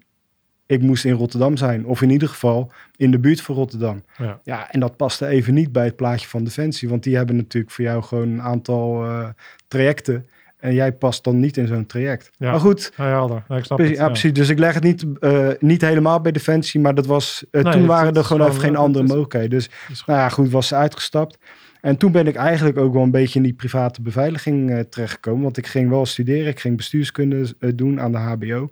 ik 0.66 0.83
moest 0.83 1.04
in 1.04 1.12
Rotterdam 1.12 1.57
zijn. 1.57 1.87
Of 1.87 2.02
in 2.02 2.11
ieder 2.11 2.28
geval 2.28 2.72
in 2.96 3.11
de 3.11 3.18
buurt 3.18 3.40
van 3.40 3.54
Rotterdam. 3.54 4.04
Ja. 4.18 4.40
Ja, 4.42 4.70
en 4.70 4.80
dat 4.80 4.96
paste 4.96 5.26
even 5.26 5.54
niet 5.54 5.72
bij 5.72 5.85
het 5.85 5.96
plaatje 5.96 6.28
van 6.28 6.44
Defensie. 6.44 6.88
Want 6.88 7.02
die 7.02 7.16
hebben 7.16 7.37
natuurlijk 7.37 7.72
voor 7.72 7.85
jou 7.85 8.02
gewoon 8.02 8.28
een 8.28 8.42
aantal 8.42 9.04
eh, 9.04 9.28
trajecten. 9.68 10.28
En 10.64 10.74
jij 10.74 10.92
past 10.92 11.24
dan 11.24 11.40
niet 11.40 11.57
in 11.57 11.66
zo'n 11.66 11.87
traject. 11.87 12.31
Ja. 12.37 12.50
Maar 12.50 12.61
goed, 12.61 12.92
Ja. 12.96 13.42
Ja, 13.48 13.57
ik 13.57 13.64
snap 13.64 13.79
precies, 13.79 13.98
het. 13.98 14.07
precies. 14.07 14.33
Dus 14.33 14.48
ik 14.48 14.59
leg 14.59 14.74
het 14.74 14.83
niet, 14.83 15.07
eh, 15.20 15.48
niet 15.59 15.81
helemaal 15.81 16.20
bij 16.20 16.33
Defensie. 16.33 16.81
Maar 16.81 16.94
dat 16.94 17.07
was, 17.07 17.44
eh, 17.50 17.62
Nee, 17.62 17.72
toen 17.72 17.87
waren 17.87 18.14
er 18.14 18.24
gewoon 18.24 18.46
gewoon, 18.46 18.61
geen 18.61 18.77
andere 18.77 19.05
mogelijkheden. 19.05 19.50
Dus 19.50 19.68
nou 20.07 20.18
ja, 20.18 20.29
goed, 20.29 20.50
was 20.50 20.68
ze 20.68 20.74
uitgestapt. 20.74 21.38
En 21.81 21.96
toen 21.96 22.12
ben 22.12 22.27
ik 22.27 22.35
eigenlijk 22.35 22.79
ook 22.79 22.92
wel 22.92 23.03
een 23.03 23.11
beetje 23.11 23.38
in 23.38 23.44
die 23.44 23.53
private 23.53 24.03
beveiliging 24.03 24.70
eh, 24.70 24.79
terechtgekomen. 24.81 25.42
Want 25.42 25.57
ik 25.57 25.66
ging 25.66 25.88
wel 25.88 26.07
studeren. 26.07 26.48
Ik 26.48 26.61
ging 26.61 26.77
bestuurskunde 26.77 27.55
doen 27.74 28.00
aan 28.00 28.12
de 28.12 28.18
HBO. 28.18 28.70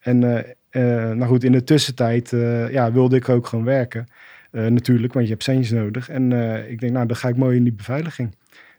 En 0.00 0.18
nou 1.18 1.24
goed, 1.24 1.44
in 1.44 1.52
de 1.52 1.64
tussentijd 1.64 2.30
ja, 2.70 2.92
wilde 2.92 3.16
ik 3.16 3.28
ook 3.28 3.46
gewoon 3.46 3.64
werken. 3.64 4.06
Natuurlijk, 4.50 5.12
want 5.12 5.24
je 5.26 5.32
hebt 5.32 5.44
centjes 5.44 5.70
nodig. 5.70 6.08
En 6.08 6.32
ik 6.70 6.80
denk, 6.80 6.92
nou, 6.92 7.06
dan 7.06 7.16
ga 7.16 7.28
ik 7.28 7.36
mooi 7.36 7.56
in 7.56 7.64
die 7.64 7.72
beveiliging. 7.72 8.34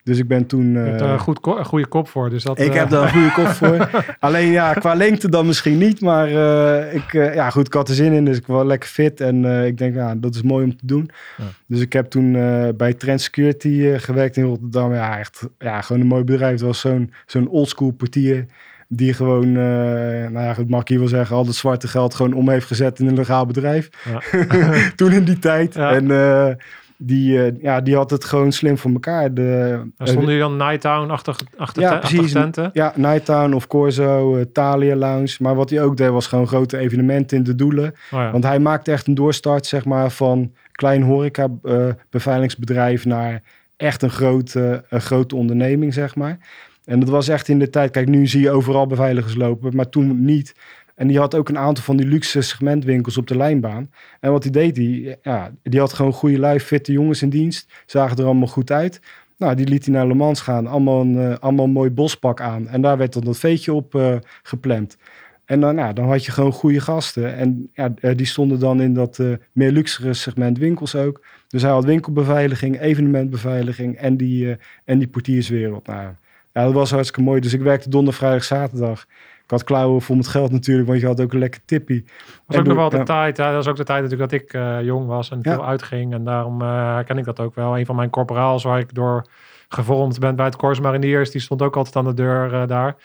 Dus 0.10 0.18
ik 0.18 0.28
ben 0.28 0.46
toen... 0.46 0.72
Je 0.72 0.78
hebt 0.80 1.02
eh, 1.02 1.12
een, 1.12 1.20
goed, 1.20 1.40
een 1.46 1.66
goede 1.66 1.88
kop 1.88 2.08
voor. 2.08 2.30
Dus 2.30 2.44
dat, 2.44 2.60
ik 2.60 2.74
eh, 2.74 2.80
heb 2.80 2.90
daar 2.90 3.04
een 3.04 3.10
goede 3.10 3.32
kop 3.32 3.48
voor. 3.48 3.90
Alleen 4.20 4.52
ja, 4.52 4.74
qua 4.74 4.94
lengte 4.94 5.30
dan 5.30 5.46
misschien 5.46 5.78
niet. 5.78 6.02
Maar 6.02 6.28
eh, 6.28 6.94
ik, 6.94 7.14
eh, 7.14 7.34
ja, 7.36 7.50
goed, 7.50 7.68
ik 7.68 7.74
had 7.74 7.90
er 7.90 7.96
zin 7.96 8.14
in. 8.14 8.26
Dus 8.26 8.38
ik 8.38 8.48
was 8.48 8.66
lekker 8.66 8.90
fit. 8.90 9.22
En 9.22 9.46
eh, 9.46 9.66
ik 9.66 9.78
denk, 9.78 9.96
ja, 9.96 10.16
dat 10.16 10.36
is 10.36 10.42
mooi 10.42 10.66
om 10.66 10.78
te 10.78 10.86
doen. 10.86 11.10
Ja. 11.38 11.44
Dus 11.66 11.80
ik 11.82 11.94
heb 11.94 12.10
toen 12.10 12.36
eh, 12.36 12.68
bij 12.78 12.94
Trend 12.94 13.22
Security 13.22 13.86
eh, 13.86 14.00
gewerkt 14.00 14.38
in 14.38 14.44
Rotterdam. 14.44 14.94
Ja, 14.94 15.20
echt 15.20 15.48
ja, 15.60 15.82
gewoon 15.82 16.02
een 16.02 16.08
mooi 16.08 16.24
bedrijf. 16.24 16.52
Het 16.52 16.62
was 16.62 16.80
zo'n 16.80 17.14
zo'n 17.26 17.48
oldschool 17.48 17.92
portier. 17.92 18.46
Die 18.92 19.14
gewoon, 19.14 19.44
eh, 19.44 20.32
nou 20.32 20.40
ja, 20.40 20.54
goed, 20.54 20.70
mag 20.70 20.82
ik 20.82 20.88
hier 20.88 21.00
wel 21.00 21.08
zeggen, 21.08 21.36
al 21.36 21.46
het 21.46 21.56
zwarte 21.56 21.88
geld 21.88 22.16
gewoon 22.16 22.34
om 22.34 22.50
heeft 22.50 22.66
gezet 22.66 23.00
in 23.00 23.08
een 23.08 23.16
legaal 23.16 23.46
bedrijf. 23.46 23.90
Ja. 24.12 24.22
toen 24.96 25.12
in 25.12 25.24
die 25.24 25.40
tijd. 25.40 25.74
Ja. 25.74 25.92
En 25.92 26.12
eh, 26.12 26.56
die, 27.02 27.44
eh, 27.46 27.62
ja, 27.62 27.82
die 27.82 27.96
had 27.96 28.10
het 28.10 28.24
gewoon 28.24 28.52
slim 28.52 28.78
voor 28.78 28.92
elkaar. 28.92 29.34
De, 29.34 29.82
Daar 29.98 30.08
stonden 30.08 30.34
jullie 30.34 30.58
dan 30.58 30.68
Nighttown 30.68 31.10
achter, 31.10 31.36
achter, 31.58 31.82
Ja, 31.82 31.90
te- 31.90 31.96
achter 31.96 32.14
precies. 32.16 32.34
tenten? 32.34 32.70
ja, 32.74 32.94
Nighttown 32.96 33.54
of 33.54 33.68
Corso, 33.68 34.36
eh, 34.36 34.46
Thalia 34.54 34.96
Lounge. 34.96 35.36
Maar 35.40 35.56
wat 35.56 35.70
hij 35.70 35.82
ook 35.82 35.98
deed 35.98 36.10
was 36.10 36.28
gewoon 36.28 36.48
grote 36.48 36.78
evenementen 36.78 37.38
in 37.38 37.44
de 37.44 37.56
doelen. 37.56 37.88
Oh 38.12 38.20
ja. 38.20 38.32
Want 38.32 38.44
hij 38.44 38.60
maakte 38.60 38.92
echt 38.92 39.08
een 39.08 39.14
doorstart 39.16 39.66
zeg 39.66 39.86
maar, 39.86 40.12
van 40.12 40.54
klein 40.72 41.02
horeca 41.02 41.48
eh, 41.64 41.86
beveiligingsbedrijf 42.10 43.06
naar 43.06 43.42
echt 43.78 44.02
een 44.02 44.10
grote, 44.10 44.84
een 44.90 45.02
grote 45.02 45.36
onderneming, 45.36 45.94
zeg 45.94 46.16
maar. 46.16 46.38
En 46.86 47.00
dat 47.00 47.10
was 47.10 47.28
echt 47.28 47.48
in 47.48 47.60
de 47.60 47.70
tijd, 47.70 47.92
kijk 47.92 48.08
nu 48.08 48.28
zie 48.28 48.42
je 48.42 48.52
overal 48.52 48.88
beveiligers 48.88 49.36
lopen, 49.36 49.76
maar 49.76 49.90
toen 49.90 50.26
niet. 50.26 50.54
En 51.00 51.08
die 51.08 51.20
had 51.20 51.36
ook 51.36 51.50
een 51.50 51.58
aantal 51.58 51.84
van 51.84 51.98
die 51.98 52.08
luxe 52.08 52.42
segmentwinkels 52.42 53.18
op 53.18 53.28
de 53.28 53.38
lijnbaan. 53.38 53.92
En 54.20 54.32
wat 54.32 54.44
hij 54.44 54.52
deed, 54.52 54.76
die, 54.76 55.16
ja, 55.22 55.52
die 55.64 55.80
had 55.80 55.94
gewoon 55.94 56.14
goede 56.14 56.40
lui, 56.40 56.60
fitte 56.60 56.92
jongens 56.92 57.22
in 57.22 57.30
dienst. 57.30 57.74
Zagen 57.86 58.18
er 58.18 58.26
allemaal 58.26 58.48
goed 58.48 58.72
uit. 58.72 59.02
Nou, 59.38 59.56
die 59.56 59.68
liet 59.68 59.86
hij 59.86 59.94
naar 59.94 60.08
Le 60.08 60.14
Mans 60.14 60.42
gaan. 60.42 60.68
Allemaal 60.68 61.02
een, 61.02 61.18
eh, 61.18 61.38
allemaal 61.40 61.68
mooi 61.68 61.90
bospak 61.90 62.42
aan. 62.42 62.68
En 62.68 62.82
daar 62.82 62.98
werd 62.98 63.14
dan 63.14 63.24
dat 63.24 63.38
veetje 63.38 63.74
op 63.74 63.96
eh, 63.96 64.16
gepland. 64.44 64.98
En 65.46 65.60
dan, 65.60 65.76
nou, 65.76 65.94
dan 65.94 66.06
had 66.06 66.26
je 66.26 66.32
gewoon 66.32 66.52
goede 66.52 66.80
gasten. 66.80 67.36
En 67.36 67.70
ja, 67.74 67.94
eh, 68.00 68.16
die 68.16 68.26
stonden 68.26 68.60
dan 68.60 68.82
in 68.82 68.94
dat 68.94 69.20
meer 69.52 69.72
luxere 69.72 70.14
segment 70.14 70.58
winkels 70.58 70.96
ook. 70.96 71.26
Dus 71.48 71.62
hij 71.62 71.72
had 71.72 71.86
winkelbeveiliging, 71.86 72.80
evenementbeveiliging 72.80 73.98
en 73.98 74.18
die, 74.18 74.58
en 74.86 75.00
die 75.00 75.08
portierswereld. 75.08 75.88
Nou, 75.88 76.14
dat 76.54 76.74
was 76.74 76.92
hartstikke 76.92 77.22
mooi. 77.22 77.42
Dus 77.42 77.54
ik 77.54 77.62
werkte 77.62 77.90
donderdag, 77.90 78.20
vrijdag, 78.20 78.44
zaterdag. 78.44 79.06
Ik 79.50 79.56
had 79.56 79.64
klauwen 79.64 80.02
voor 80.02 80.16
het 80.16 80.28
geld 80.28 80.52
natuurlijk, 80.52 80.88
want 80.88 81.00
je 81.00 81.06
had 81.08 81.22
ook 81.22 81.34
een 81.34 81.40
lekker 81.40 81.62
tippie. 81.66 82.04
Dat 82.04 82.14
was 82.46 82.56
En 82.56 82.62
ook 82.62 82.68
nog 82.68 82.76
wel 82.78 82.90
de 82.90 83.04
tijd. 83.04 83.38
Hè? 83.38 83.44
Dat 83.46 83.54
was 83.54 83.68
ook 83.68 83.76
de 83.76 83.84
tijd 83.84 84.02
natuurlijk 84.04 84.32
dat 84.32 84.42
ik 84.42 84.54
eh, 84.54 84.82
jong 84.82 85.08
was 85.08 85.32
en 85.32 85.40
Ja. 85.42 85.54
veel 85.54 85.66
uitging. 85.66 86.14
En 86.14 86.24
daarom 86.24 86.62
eh 86.62 86.68
herken 86.68 87.18
ik 87.18 87.26
dat 87.26 87.40
ook 87.40 87.56
wel. 87.56 87.78
Een 87.78 87.86
van 87.86 87.96
mijn 87.96 88.10
corporaals 88.10 88.64
waar 88.64 88.80
ik 88.80 88.94
door 88.94 89.26
gevormd 89.70 90.20
ben 90.20 90.36
bij 90.36 90.46
het 90.46 90.56
Corps 90.56 90.80
Mariniers, 90.80 91.32
die 91.32 91.42
stond 91.42 91.62
ook 91.62 91.76
altijd 91.76 91.96
aan 91.96 92.06
de 92.06 92.14
deur 92.14 92.54
eh, 92.54 92.68
daar. 92.68 92.96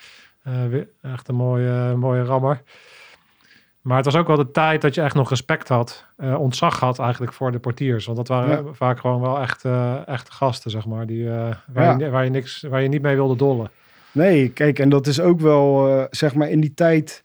Echt 1.01 1.27
een 1.27 1.35
mooie, 1.35 1.95
mooie 1.95 2.23
rammer. 2.23 2.61
Maar 3.81 3.95
het 3.97 4.05
was 4.05 4.15
ook 4.15 4.27
wel 4.27 4.35
de 4.35 4.51
tijd 4.51 4.81
dat 4.81 4.95
je 4.95 5.01
echt 5.01 5.15
nog 5.15 5.29
respect 5.29 5.67
had, 5.67 6.05
ontzag 6.37 6.79
had 6.79 6.99
eigenlijk 6.99 7.33
voor 7.33 7.51
de 7.51 7.59
portiers. 7.59 8.05
Want 8.05 8.17
dat 8.17 8.27
waren 8.27 8.65
Ja. 8.65 8.73
vaak 8.73 8.99
gewoon 8.99 9.21
wel 9.21 9.39
echt, 9.39 9.65
echte 10.05 10.31
gasten, 10.31 10.71
zeg 10.71 10.85
maar, 10.85 11.05
die, 11.05 11.29
waar, 11.29 11.63
Ja. 11.73 11.95
je, 11.97 12.09
waar, 12.09 12.23
je 12.23 12.29
niks, 12.29 12.61
waar 12.61 12.81
je 12.81 12.87
niet 12.89 13.01
mee 13.01 13.15
wilde 13.15 13.35
dollen. 13.35 13.69
Nee, 14.15 14.49
kijk, 14.49 14.79
en 14.79 14.89
dat 14.89 15.07
is 15.07 15.19
ook 15.19 15.39
wel, 15.39 15.87
eh, 15.87 16.05
zeg 16.09 16.35
maar, 16.35 16.49
in 16.49 16.59
die 16.59 16.73
tijd. 16.73 17.23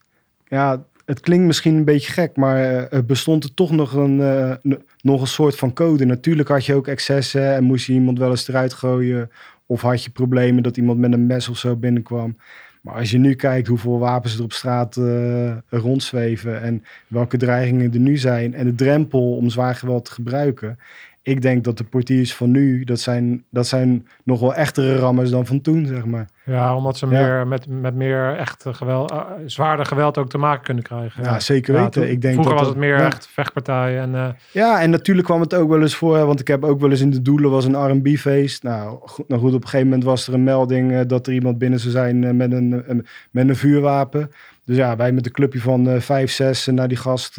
Ja, 0.48 0.84
het 1.04 1.20
klinkt 1.20 1.46
misschien 1.46 1.74
een 1.74 1.84
beetje 1.84 2.12
gek, 2.12 2.36
maar 2.36 2.86
eh, 2.86 3.00
bestond 3.06 3.44
er 3.44 3.54
toch 3.54 3.70
nog 3.70 3.92
een, 3.92 4.20
eh, 4.20 4.72
nog 5.00 5.20
een 5.20 5.26
soort 5.26 5.56
van 5.56 5.72
code. 5.72 6.04
Natuurlijk 6.04 6.48
had 6.48 6.66
je 6.66 6.74
ook 6.74 6.86
excessen 6.86 7.54
en 7.54 7.64
moest 7.64 7.86
je 7.86 7.92
iemand 7.92 8.18
wel 8.18 8.30
eens 8.30 8.48
eruit 8.48 8.72
gooien. 8.72 9.30
Of 9.66 9.80
had 9.80 10.04
je 10.04 10.10
problemen 10.10 10.62
dat 10.62 10.76
iemand 10.76 10.98
met 10.98 11.12
een 11.12 11.26
mes 11.26 11.48
of 11.48 11.56
zo 11.56 11.76
binnenkwam. 11.76 12.36
Maar 12.80 12.94
als 12.94 13.10
je 13.10 13.18
nu 13.18 13.34
kijkt 13.34 13.68
hoeveel 13.68 13.98
wapens 13.98 14.36
er 14.36 14.42
op 14.42 14.52
straat 14.52 14.96
eh, 14.96 15.56
rondzweven 15.68 16.62
en 16.62 16.84
welke 17.06 17.36
dreigingen 17.36 17.92
er 17.92 17.98
nu 17.98 18.16
zijn 18.16 18.54
en 18.54 18.64
de 18.64 18.74
drempel 18.74 19.36
om 19.36 19.50
zwaar 19.50 19.74
geweld 19.74 20.04
te 20.04 20.12
gebruiken. 20.12 20.78
Ik 21.22 21.42
denk 21.42 21.64
dat 21.64 21.78
de 21.78 21.84
portiers 21.84 22.34
van 22.34 22.50
nu, 22.50 22.84
dat 22.84 23.00
zijn, 23.00 23.44
dat 23.50 23.66
zijn 23.66 24.06
nog 24.24 24.40
wel 24.40 24.54
echtere 24.54 24.96
rammers 24.98 25.30
dan 25.30 25.46
van 25.46 25.60
toen, 25.60 25.86
zeg 25.86 26.04
maar. 26.04 26.28
Ja, 26.44 26.76
omdat 26.76 26.96
ze 26.98 27.06
Ja. 27.06 27.12
meer 27.12 27.46
met, 27.46 27.66
met 27.68 27.94
meer 27.94 28.36
echt 28.36 28.64
geweld, 28.68 29.10
eh, 29.10 29.20
zwaarder 29.46 29.86
geweld 29.86 30.18
ook 30.18 30.28
te 30.28 30.38
maken 30.38 30.64
kunnen 30.64 30.82
krijgen. 30.82 31.24
Ja, 31.24 31.40
zeker 31.40 31.74
Ja, 31.74 31.82
weten. 31.82 32.00
toen- 32.02 32.10
ik 32.10 32.20
denk 32.22 32.34
vroeger 32.34 32.52
dat 32.52 32.60
was 32.60 32.68
het 32.70 32.78
meer 32.78 32.94
echt 32.96 33.28
vechtpartijen. 33.28 34.02
En, 34.02 34.14
eh, 34.14 34.28
Ja, 34.52 34.80
en 34.80 34.90
natuurlijk 34.90 35.26
kwam 35.26 35.40
het 35.40 35.54
ook 35.54 35.68
wel 35.68 35.80
eens 35.80 35.94
voor, 35.94 36.26
want 36.26 36.40
ik 36.40 36.48
heb 36.48 36.64
ook 36.64 36.80
wel 36.80 36.90
eens 36.90 37.00
in 37.00 37.10
de 37.10 37.22
doelen 37.22 37.50
was 37.50 37.64
een 37.64 37.90
R&B-feest. 37.90 38.62
Nou 38.62 38.98
goed, 39.02 39.28
nou 39.28 39.40
goed, 39.40 39.54
op 39.54 39.62
een 39.62 39.68
gegeven 39.68 39.86
moment 39.86 40.04
was 40.04 40.26
er 40.28 40.34
een 40.34 40.44
melding 40.44 40.92
eh, 40.92 41.00
dat 41.06 41.26
er 41.26 41.32
iemand 41.32 41.58
binnen 41.58 41.80
zou 41.80 41.92
zijn 41.92 42.36
met, 42.36 42.52
een, 42.52 42.84
met 43.30 43.48
een 43.48 43.56
vuurwapen. 43.56 44.30
Dus 44.64 44.76
ja, 44.76 44.96
wij 44.96 45.12
met 45.12 45.26
een 45.26 45.32
clubje 45.32 45.60
van 45.60 46.00
vijf, 46.00 46.30
zes 46.30 46.66
naar 46.66 46.88
die 46.88 46.96
gast 46.96 47.38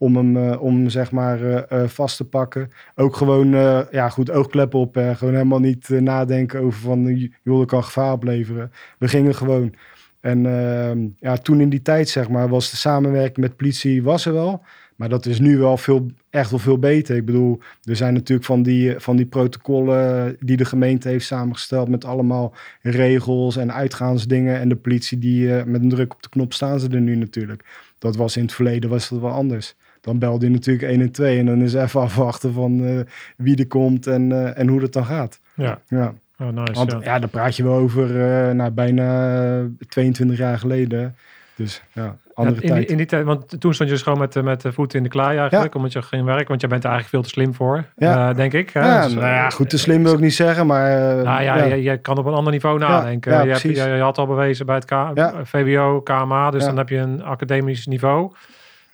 om 0.00 0.16
hem, 0.16 0.36
eh, 0.36 0.62
om 0.62 0.88
zeg 0.88 1.10
maar 1.10 1.42
eh, 1.42 1.82
eh, 1.82 1.88
vast 1.88 2.16
te 2.16 2.24
pakken. 2.24 2.70
Ook 2.94 3.16
gewoon, 3.16 3.48
ja 3.90 4.08
goed, 4.08 4.30
oogkleppen 4.30 4.78
op. 4.78 4.96
eh, 4.96 5.16
gewoon 5.16 5.34
helemaal 5.34 5.60
niet 5.60 5.88
nadenken 5.88 6.60
over 6.60 6.80
van, 6.80 7.30
joh, 7.42 7.58
dat 7.58 7.66
kan 7.66 7.84
gevaar 7.84 8.12
opleveren. 8.12 8.72
We 8.98 9.08
gingen 9.08 9.34
gewoon. 9.34 9.74
En 10.20 10.46
ehm, 10.46 10.98
ja, 11.18 11.36
toen 11.36 11.60
in 11.60 11.68
die 11.68 11.82
tijd, 11.82 12.08
zeg 12.08 12.28
maar, 12.28 12.48
was 12.48 12.70
de 12.70 12.76
samenwerking 12.76 13.36
met 13.36 13.56
politie 13.56 14.02
was 14.02 14.26
er 14.26 14.32
wel. 14.32 14.62
Maar 14.96 15.08
dat 15.08 15.26
is 15.26 15.40
nu 15.40 15.58
wel 15.58 15.76
veel, 15.76 16.06
echt 16.30 16.50
wel 16.50 16.58
veel 16.58 16.78
beter. 16.78 17.16
Ik 17.16 17.24
bedoel, 17.24 17.58
er 17.82 17.96
zijn 17.96 18.14
natuurlijk 18.14 18.46
van 18.46 18.62
die, 18.62 18.94
van 18.98 19.16
die 19.16 19.26
protocollen 19.26 20.36
die 20.40 20.56
de 20.56 20.64
gemeente 20.64 21.08
heeft 21.08 21.26
samengesteld 21.26 21.88
met 21.88 22.04
allemaal 22.04 22.54
regels 22.82 23.56
en 23.56 23.72
uitgaansdingen. 23.72 24.60
En 24.60 24.68
de 24.68 24.76
politie 24.76 25.18
die 25.18 25.64
met 25.64 25.82
een 25.82 25.88
druk 25.88 26.14
op 26.14 26.22
de 26.22 26.28
knop 26.28 26.52
staan 26.52 26.80
ze 26.80 26.88
er 26.88 27.00
nu 27.00 27.16
natuurlijk. 27.16 27.64
Dat 27.98 28.16
was 28.16 28.36
in 28.36 28.42
het 28.42 28.52
verleden 28.52 28.90
was 28.90 29.08
dat 29.08 29.20
wel 29.20 29.30
anders. 29.30 29.76
Dan 30.00 30.18
belde 30.18 30.46
je 30.46 30.52
natuurlijk 30.52 30.88
1 30.90 31.00
en 31.00 31.10
2 31.10 31.38
en 31.38 31.46
dan 31.46 31.62
is 31.62 31.74
even 31.74 32.00
afwachten 32.00 32.52
van 32.52 32.84
eh, 32.84 33.00
wie 33.36 33.56
er 33.56 33.66
komt 33.66 34.06
en, 34.06 34.32
eh, 34.32 34.58
en 34.58 34.68
hoe 34.68 34.80
dat 34.80 34.92
dan 34.92 35.04
gaat. 35.04 35.40
ja, 35.54 35.78
Ja, 35.88 36.12
oh, 36.38 36.48
nice. 36.48 36.72
want 36.72 36.90
ja. 36.92 36.98
ja, 37.02 37.18
daar 37.18 37.28
praat 37.28 37.56
je 37.56 37.62
wel 37.62 37.74
over 37.74 38.20
eh 38.20 38.50
nou, 38.54 38.70
bijna 38.70 39.66
22 39.88 40.38
jaar 40.38 40.58
geleden. 40.58 41.16
Dus 41.56 41.82
ja, 41.92 42.16
andere 42.34 42.56
Ja, 42.56 42.62
in, 42.62 42.68
die, 42.68 42.74
tijd. 42.74 42.90
in 42.90 42.96
die 42.96 43.06
tijd, 43.06 43.24
want 43.24 43.60
toen 43.60 43.74
stond 43.74 43.88
je 43.88 43.94
dus 43.94 44.02
gewoon 44.04 44.18
met, 44.18 44.32
de- 44.32 44.42
met 44.42 44.60
de 44.60 44.72
voeten 44.72 44.98
in 44.98 45.02
de 45.04 45.08
klei 45.10 45.38
eigenlijk, 45.38 45.74
omdat 45.74 45.92
je 45.92 46.02
ging 46.02 46.24
werken, 46.24 46.48
want 46.48 46.60
jij 46.60 46.70
bent 46.70 46.84
er 46.84 46.90
eigenlijk 46.90 47.24
veel 47.24 47.32
te 47.32 47.40
slim 47.40 47.54
voor, 47.54 47.84
Ja. 47.96 48.32
denk 48.32 48.52
ik. 48.52 48.70
hè? 48.70 48.80
Ja, 48.80 49.04
Dus, 49.04 49.14
nou 49.14 49.26
ja, 49.26 49.50
goed, 49.50 49.70
te 49.70 49.78
slim 49.78 50.02
wil 50.02 50.12
ik 50.12 50.20
niet 50.20 50.34
zeggen, 50.34 50.66
maar... 50.66 51.18
eh, 51.18 51.24
Nou 51.24 51.42
ja. 51.42 51.64
Je, 51.64 51.82
je 51.82 51.96
kan 51.96 52.18
op 52.18 52.26
een 52.26 52.32
ander 52.34 52.52
niveau 52.52 52.78
nadenken. 52.78 53.32
ja, 53.32 53.42
je, 53.42 53.48
hebt, 53.48 53.60
je, 53.62 53.70
je 53.74 54.00
had 54.00 54.18
al 54.18 54.26
bewezen 54.26 54.66
bij 54.66 54.74
het 54.74 54.84
K-. 54.84 55.40
VWO, 55.44 56.00
KMA, 56.00 56.50
dus 56.50 56.64
dan 56.64 56.76
heb 56.76 56.88
je 56.88 56.96
een 56.96 57.22
academisch 57.22 57.86
niveau. 57.86 58.32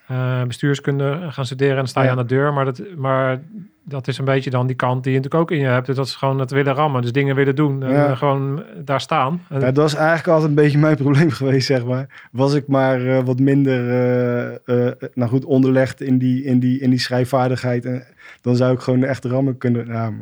Eh, 0.07 0.43
bestuurskunde 0.43 1.27
gaan 1.31 1.47
studeren 1.47 1.73
en 1.73 1.79
dan 1.79 1.89
sta 1.89 2.01
je 2.01 2.07
Ja. 2.07 2.13
aan 2.13 2.19
de 2.19 2.25
deur. 2.35 2.53
Maar 2.53 2.65
dat, 2.65 2.83
maar 2.97 3.41
dat 3.89 4.09
is 4.09 4.19
een 4.19 4.25
beetje 4.25 4.51
dan 4.51 4.67
die 4.67 4.77
kant 4.77 5.03
die 5.05 5.13
je 5.13 5.19
natuurlijk 5.19 5.43
ook 5.51 5.57
in 5.59 5.63
je 5.65 5.71
hebt. 5.71 5.87
Dus 5.87 5.97
dat 5.97 6.07
is 6.07 6.15
gewoon 6.15 6.39
het 6.41 6.51
willen 6.51 6.75
rammen. 6.75 7.03
Dus 7.03 7.13
dingen 7.13 7.35
willen 7.37 7.55
doen. 7.57 7.83
En 7.83 7.93
Ja. 7.93 8.07
eh, 8.07 8.17
gewoon 8.17 8.63
daar 8.85 9.01
staan. 9.01 9.43
Ja, 9.51 9.59
dat 9.59 9.77
was 9.77 9.95
eigenlijk 9.95 10.29
altijd 10.29 10.49
een 10.49 10.55
beetje 10.55 10.79
mijn 10.79 10.97
probleem 11.05 11.31
geweest, 11.31 11.67
zeg 11.67 11.85
maar. 11.85 12.29
Was 12.33 12.55
ik 12.55 12.67
maar 12.69 13.07
eh, 13.07 13.23
wat 13.25 13.39
minder, 13.39 13.89
eh, 13.91 14.87
eh, 14.87 14.93
nou 15.15 15.31
goed, 15.31 15.45
onderlegd 15.45 16.01
in 16.01 16.19
die, 16.19 16.45
in, 16.45 16.59
die, 16.59 16.81
in 16.81 16.91
die 16.91 16.99
schrijfvaardigheid. 16.99 17.85
En 17.85 18.05
dan 18.41 18.57
zou 18.57 18.73
ik 18.75 18.81
gewoon 18.81 19.05
echt 19.05 19.25
rammen 19.25 19.59
kunnen. 19.59 19.89
Nou, 19.89 20.13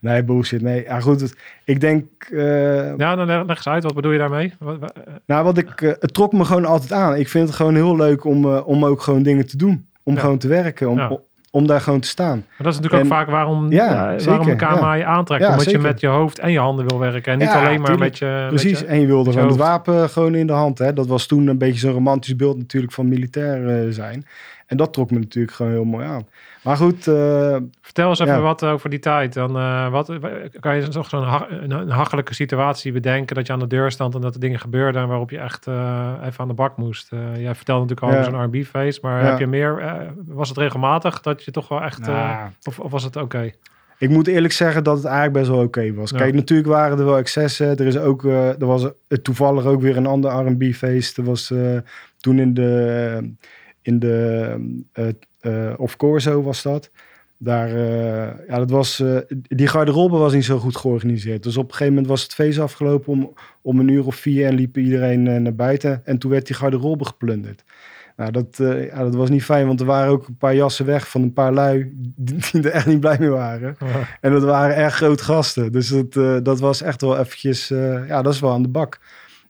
nee, 0.00 0.24
bullshit. 0.24 0.62
Nee, 0.62 0.82
ja, 0.82 1.00
goed. 1.00 1.34
Ik 1.64 1.80
denk, 1.80 2.04
eh, 2.32 2.96
ja, 2.96 3.14
dan 3.16 3.26
leg 3.26 3.46
leg 3.46 3.56
eens 3.56 3.68
uit. 3.68 3.82
Wat 3.82 3.94
bedoel 3.94 4.12
je 4.12 4.18
daarmee? 4.18 4.52
Nou, 5.26 5.44
wat 5.44 5.58
ik, 5.58 5.80
eh, 5.80 5.90
het 5.98 6.14
trok 6.14 6.32
me 6.32 6.44
gewoon 6.44 6.64
altijd 6.64 6.92
aan. 6.92 7.16
Ik 7.16 7.28
vind 7.28 7.46
het 7.46 7.56
gewoon 7.56 7.74
heel 7.74 7.96
leuk 7.96 8.24
om, 8.24 8.44
eh, 8.44 8.66
om 8.68 8.84
ook 8.84 9.00
gewoon 9.02 9.22
dingen 9.22 9.46
te 9.46 9.56
doen. 9.56 9.86
Om 10.02 10.14
Ja. 10.14 10.20
gewoon 10.20 10.38
te 10.38 10.48
werken, 10.48 10.88
om, 10.90 10.98
Ja. 10.98 11.18
Om 11.54 11.66
daar 11.66 11.80
gewoon 11.80 12.00
te 12.00 12.08
staan. 12.08 12.36
Maar 12.36 12.56
dat 12.56 12.72
is 12.72 12.80
natuurlijk 12.80 13.02
ook 13.02 13.10
vaak 13.18 13.30
waarom, 13.30 13.72
Ja, 13.72 14.10
ja, 14.10 14.24
waarom 14.24 14.56
KMA 14.56 14.94
je 14.94 15.04
aantrekt. 15.04 15.44
Omdat 15.44 15.62
zeker. 15.62 15.80
je 15.80 15.86
met 15.86 16.00
je 16.00 16.06
hoofd 16.06 16.38
en 16.38 16.52
je 16.52 16.58
handen 16.58 16.88
wil 16.88 16.98
werken. 16.98 17.32
En 17.32 17.38
niet 17.38 17.48
alleen 17.48 17.80
maar 17.80 17.90
tuurlijk. 17.90 17.98
met 17.98 18.18
je... 18.18 18.44
Precies, 18.48 18.70
Met 18.70 18.80
je, 18.80 18.86
en 18.86 19.00
je 19.00 19.06
wilde 19.06 19.32
gewoon 19.32 19.48
het 19.48 19.56
wapen 19.56 20.10
gewoon 20.10 20.34
in 20.34 20.46
de 20.46 20.52
hand. 20.52 20.78
Hè? 20.78 20.92
Dat 20.92 21.06
was 21.06 21.26
toen 21.26 21.46
een 21.46 21.58
beetje 21.58 21.78
zo'n 21.78 21.92
romantisch 21.92 22.36
beeld 22.36 22.56
natuurlijk 22.56 22.92
van 22.92 23.08
militair 23.08 23.68
eh, 23.68 23.92
zijn. 23.92 24.26
En 24.72 24.78
dat 24.78 24.92
trok 24.92 25.10
me 25.10 25.18
natuurlijk 25.18 25.54
gewoon 25.54 25.72
heel 25.72 25.84
mooi 25.84 26.06
aan. 26.06 26.26
Maar 26.62 26.76
goed, 26.76 27.06
eh, 27.06 27.56
Vertel 27.80 28.08
eens 28.08 28.18
even 28.18 28.34
Ja. 28.34 28.40
wat 28.40 28.64
over 28.64 28.90
die 28.90 28.98
tijd. 28.98 29.32
Dan, 29.32 29.56
eh, 29.56 29.88
wat, 29.90 30.12
kan 30.60 30.76
je 30.76 30.86
nog 30.92 31.08
zo'n 31.08 31.22
ha- 31.24 31.46
een, 31.50 31.70
een 31.70 31.90
hachelijke 31.90 32.34
situatie 32.34 32.92
bedenken 32.92 33.36
dat 33.36 33.46
je 33.46 33.52
aan 33.52 33.58
de 33.58 33.66
deur 33.66 33.90
stond 33.90 34.14
en 34.14 34.20
dat 34.20 34.34
er 34.34 34.40
dingen 34.40 34.58
gebeurden 34.60 35.02
en 35.02 35.08
waarop 35.08 35.30
je 35.30 35.38
echt 35.38 35.66
eh, 35.66 36.12
even 36.24 36.40
aan 36.40 36.48
de 36.48 36.54
bak 36.54 36.76
moest? 36.76 37.10
Jij 37.36 37.54
vertelde 37.54 37.80
natuurlijk 37.86 38.00
al 38.00 38.08
Ja. 38.12 38.18
over 38.18 38.30
zo'n 38.32 38.42
R&B-feest, 38.60 39.02
maar 39.02 39.22
Ja. 39.22 39.28
heb 39.30 39.38
je 39.38 39.46
meer, 39.46 39.82
was 40.26 40.48
het 40.48 40.58
regelmatig 40.58 41.20
dat 41.20 41.42
je 41.44 41.50
toch 41.50 41.68
wel 41.68 41.82
echt, 41.82 42.06
nou, 42.06 42.48
of, 42.64 42.78
of 42.80 42.90
was 42.90 43.04
het 43.04 43.16
oké? 43.16 43.50
ik 43.98 44.08
moet 44.08 44.26
eerlijk 44.26 44.52
zeggen 44.52 44.84
dat 44.84 44.96
het 44.96 45.04
eigenlijk 45.04 45.34
best 45.34 45.48
wel 45.48 45.62
oké 45.62 45.94
was. 45.94 46.12
Kijk, 46.12 46.34
natuurlijk 46.34 46.68
waren 46.68 46.98
er 46.98 47.04
wel 47.04 47.16
excessen. 47.18 47.66
Er, 47.76 47.86
is 47.86 47.98
ook, 47.98 48.24
er 48.24 48.66
was 48.66 48.86
toevallig 49.22 49.64
ook 49.64 49.80
weer 49.80 49.96
een 49.96 50.06
ander 50.06 50.30
R&B-feest. 50.46 51.18
Er 51.18 51.24
was 51.24 51.52
toen 52.20 52.38
in 52.38 52.54
de, 52.54 53.34
in 53.82 53.98
de 53.98 54.56
eh, 55.42 55.72
of 55.76 55.96
Corso 55.96 56.42
was 56.42 56.62
dat. 56.62 56.90
Daar, 57.38 57.68
eh, 57.68 58.48
ja, 58.48 58.58
dat 58.58 58.70
was, 58.70 59.02
die 59.32 59.66
garderobe 59.66 60.16
was 60.16 60.32
niet 60.32 60.44
zo 60.44 60.58
goed 60.58 60.76
georganiseerd. 60.76 61.42
Dus 61.42 61.56
op 61.56 61.64
een 61.64 61.70
gegeven 61.70 61.92
moment 61.92 62.10
was 62.10 62.22
het 62.22 62.34
feest 62.34 62.58
afgelopen 62.58 63.12
om, 63.12 63.32
om 63.62 63.80
een 63.80 63.88
uur 63.88 64.06
of 64.06 64.14
vier 64.14 64.46
en 64.46 64.54
liep 64.54 64.76
iedereen 64.76 65.42
naar 65.42 65.54
buiten. 65.54 66.02
En 66.04 66.18
toen 66.18 66.30
werd 66.30 66.46
die 66.46 66.56
garderobe 66.56 67.04
geplunderd. 67.04 67.64
Nou, 68.16 68.30
dat, 68.30 68.56
ja, 68.90 68.98
dat 69.02 69.14
was 69.14 69.30
niet 69.30 69.44
fijn, 69.44 69.66
want 69.66 69.80
er 69.80 69.86
waren 69.86 70.12
ook 70.12 70.26
een 70.26 70.36
paar 70.36 70.54
jassen 70.54 70.86
weg 70.86 71.08
van 71.08 71.22
een 71.22 71.32
paar 71.32 71.52
lui 71.52 71.92
die, 71.94 72.36
die 72.50 72.62
er 72.62 72.70
echt 72.70 72.86
niet 72.86 73.00
blij 73.00 73.16
mee 73.18 73.30
waren. 73.30 73.76
En 74.20 74.32
dat 74.32 74.42
waren 74.42 74.76
erg 74.76 74.94
grote 74.94 75.24
gasten. 75.24 75.72
Dus 75.72 75.88
dat, 75.88 76.44
dat 76.44 76.60
was 76.60 76.82
echt 76.82 77.00
wel 77.00 77.18
eventjes, 77.18 77.68
ja, 78.08 78.22
dat 78.22 78.34
is 78.34 78.40
wel 78.40 78.52
aan 78.52 78.62
de 78.62 78.68
bak. 78.68 79.00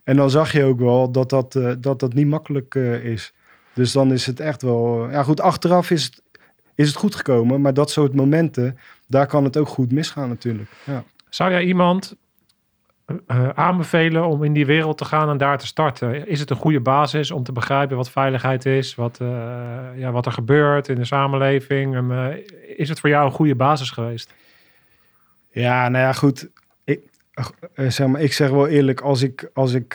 En 0.04 0.16
dan 0.16 0.30
zag 0.30 0.52
je 0.52 0.64
ook 0.64 0.78
wel 0.78 1.10
dat 1.10 1.30
dat, 1.30 1.58
dat, 1.80 2.00
dat 2.00 2.14
niet 2.14 2.26
makkelijk 2.26 2.74
is. 3.02 3.32
Dus 3.74 3.92
dan 3.92 4.12
is 4.12 4.26
het 4.26 4.40
echt 4.40 4.62
wel, 4.62 5.06
eh, 5.06 5.12
ja 5.12 5.22
goed, 5.22 5.40
achteraf 5.40 5.90
is 5.90 6.04
het, 6.04 6.22
is 6.74 6.88
het 6.88 6.96
goed 6.96 7.14
gekomen. 7.14 7.60
Maar 7.60 7.74
dat 7.74 7.90
soort 7.90 8.14
momenten, 8.14 8.78
daar 9.08 9.26
kan 9.26 9.44
het 9.44 9.56
ook 9.56 9.68
goed 9.68 9.92
misgaan 9.92 10.28
natuurlijk. 10.28 10.70
Ja. 10.84 11.04
Zou 11.28 11.50
jij 11.50 11.64
iemand 11.64 12.16
eh, 13.26 13.48
aanbevelen 13.48 14.26
om 14.26 14.44
in 14.44 14.52
die 14.52 14.66
wereld 14.66 14.98
te 14.98 15.04
gaan 15.04 15.28
en 15.28 15.36
daar 15.36 15.58
te 15.58 15.66
starten? 15.66 16.28
Is 16.28 16.40
het 16.40 16.50
een 16.50 16.56
goede 16.56 16.80
basis 16.80 17.30
om 17.30 17.42
te 17.42 17.52
begrijpen 17.52 17.96
wat 17.96 18.10
veiligheid 18.10 18.66
is, 18.66 18.94
wat, 18.94 19.20
eh, 19.20 19.28
ja, 19.96 20.10
wat 20.10 20.26
er 20.26 20.32
gebeurt 20.32 20.88
in 20.88 20.94
de 20.94 21.04
samenleving? 21.04 21.94
En, 21.96 22.10
eh, 22.10 22.36
is 22.76 22.88
het 22.88 23.00
voor 23.00 23.08
jou 23.08 23.24
een 23.24 23.32
goede 23.32 23.54
basis 23.54 23.90
geweest? 23.90 24.34
Ja, 25.50 25.88
nou 25.88 26.04
ja, 26.04 26.12
goed. 26.12 26.48
Ik, 26.84 27.00
eh, 27.74 27.88
zeg 27.88 28.06
maar, 28.06 28.20
ik 28.20 28.32
zeg 28.32 28.50
wel 28.50 28.68
eerlijk, 28.68 29.00
als 29.00 29.22
ik, 29.22 29.50
als 29.54 29.72
ik 29.72 29.94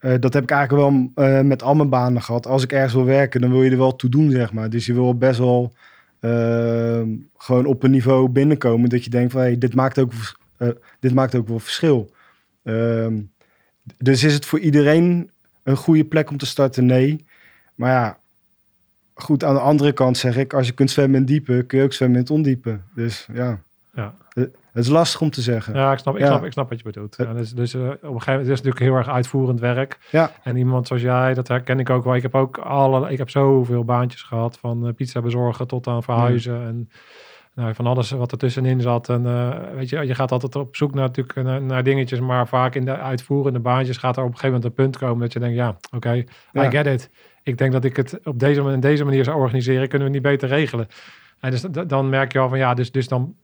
eh, 0.00 0.14
dat 0.20 0.32
heb 0.34 0.42
ik 0.42 0.50
eigenlijk 0.50 0.90
wel 0.90 1.10
eh, 1.26 1.40
met 1.40 1.62
al 1.62 1.74
mijn 1.74 1.88
banen 1.88 2.22
gehad. 2.22 2.46
Als 2.46 2.62
ik 2.62 2.72
ergens 2.72 2.92
wil 2.92 3.04
werken, 3.04 3.40
dan 3.40 3.50
wil 3.50 3.62
je 3.62 3.70
er 3.70 3.76
wel 3.76 3.96
toe 3.96 4.10
doen, 4.10 4.30
zeg 4.30 4.52
maar. 4.52 4.70
Dus 4.70 4.86
je 4.86 4.94
wil 4.94 5.18
best 5.18 5.38
wel 5.38 5.72
ehm, 6.20 7.08
gewoon 7.36 7.66
op 7.66 7.82
een 7.82 7.90
niveau 7.90 8.28
binnenkomen 8.28 8.88
dat 8.88 9.04
je 9.04 9.10
denkt 9.10 9.32
van, 9.32 9.40
hey, 9.40 9.58
dit 9.58 9.74
maakt 9.74 9.98
ook, 9.98 10.12
eh, 10.56 10.68
dit 11.00 11.14
maakt 11.14 11.34
ook 11.34 11.48
wel 11.48 11.58
verschil. 11.58 12.10
Ehm, 12.62 13.20
dus 13.98 14.24
is 14.24 14.34
het 14.34 14.46
voor 14.46 14.58
iedereen 14.58 15.30
een 15.62 15.76
goede 15.76 16.04
plek 16.04 16.30
om 16.30 16.36
te 16.36 16.46
starten? 16.46 16.86
Nee. 16.86 17.24
Maar 17.74 17.90
ja, 17.90 18.18
goed, 19.14 19.44
aan 19.44 19.54
de 19.54 19.60
andere 19.60 19.92
kant 19.92 20.16
zeg 20.16 20.36
ik, 20.36 20.54
als 20.54 20.66
je 20.66 20.72
kunt 20.72 20.90
zwemmen 20.90 21.14
in 21.14 21.20
het 21.20 21.30
diepe, 21.30 21.64
kun 21.66 21.78
je 21.78 21.84
ook 21.84 21.92
zwemmen 21.92 22.16
in 22.18 22.22
het 22.22 22.32
ondiepe. 22.32 22.80
Dus 22.94 23.28
ja, 23.32 23.62
Ja. 23.94 24.14
Het 24.72 24.84
is 24.84 24.90
lastig 24.90 25.20
om 25.20 25.30
te 25.30 25.40
zeggen. 25.40 25.74
Ja, 25.74 25.92
ik 25.92 25.98
snap, 25.98 26.14
ik 26.14 26.20
Ja. 26.20 26.26
snap, 26.26 26.44
ik 26.44 26.52
snap 26.52 26.68
wat 26.68 26.78
je 26.78 26.84
bedoelt. 26.84 27.16
Ja, 27.18 27.32
dus 27.32 27.52
dus 27.52 27.74
eh, 27.74 27.80
op 27.80 27.88
een 27.88 27.98
gegeven 27.98 28.10
moment 28.10 28.24
het 28.26 28.40
is 28.40 28.48
natuurlijk 28.48 28.78
heel 28.80 28.94
erg 28.94 29.08
uitvoerend 29.08 29.60
werk. 29.60 29.98
Ja. 30.10 30.30
En 30.42 30.56
iemand 30.56 30.86
zoals 30.86 31.02
jij, 31.02 31.34
dat 31.34 31.48
herken 31.48 31.78
ik 31.78 31.90
ook 31.90 32.04
wel. 32.04 32.14
Ik 32.14 32.22
heb 32.22 32.34
ook 32.34 32.58
alle, 32.58 33.10
ik 33.10 33.18
heb 33.18 33.30
zoveel 33.30 33.84
baantjes 33.84 34.22
gehad, 34.22 34.58
van 34.58 34.86
eh, 34.86 34.94
pizza 34.94 35.20
bezorgen 35.20 35.66
tot 35.66 35.86
aan 35.86 36.02
verhuizen 36.02 36.62
en 36.62 36.90
nou, 37.54 37.74
van 37.74 37.86
alles 37.86 38.10
wat 38.10 38.32
ertussenin 38.32 38.80
zat. 38.80 39.08
En 39.08 39.26
eh, 39.26 39.48
weet 39.74 39.88
je, 39.88 40.06
je 40.06 40.14
gaat 40.14 40.32
altijd 40.32 40.56
op 40.56 40.76
zoek 40.76 40.94
naar, 40.94 41.04
natuurlijk, 41.06 41.42
naar, 41.42 41.62
naar 41.62 41.82
dingetjes, 41.82 42.20
maar 42.20 42.48
vaak 42.48 42.74
in 42.74 42.84
de 42.84 42.96
uitvoerende 42.96 43.60
baantjes 43.60 43.96
gaat 43.96 44.16
er 44.16 44.22
op 44.22 44.28
een 44.28 44.34
gegeven 44.36 44.54
moment 44.56 44.78
een 44.78 44.84
punt 44.84 44.96
komen 44.98 45.20
dat 45.20 45.32
je 45.32 45.38
denkt, 45.38 45.56
ja, 45.56 45.76
oké. 45.94 46.14
I 46.54 46.70
get 46.70 46.86
it. 46.86 47.10
Ik 47.42 47.58
denk 47.58 47.72
dat 47.72 47.84
ik 47.84 47.96
het 47.96 48.20
op 48.24 48.38
deze, 48.38 48.70
en 48.70 48.80
deze 48.80 49.04
manier 49.04 49.24
zou 49.24 49.38
organiseren, 49.38 49.88
kunnen 49.88 50.08
we 50.08 50.14
niet 50.14 50.22
beter 50.22 50.48
regelen. 50.48 50.86
En 51.40 51.50
dus 51.50 51.60
dan 51.86 52.08
merk 52.08 52.32
je 52.32 52.38
al 52.38 52.48
van 52.48 52.58
ja, 52.58 52.74
dus, 52.74 52.92
dus 52.92 53.08
dan 53.08 53.34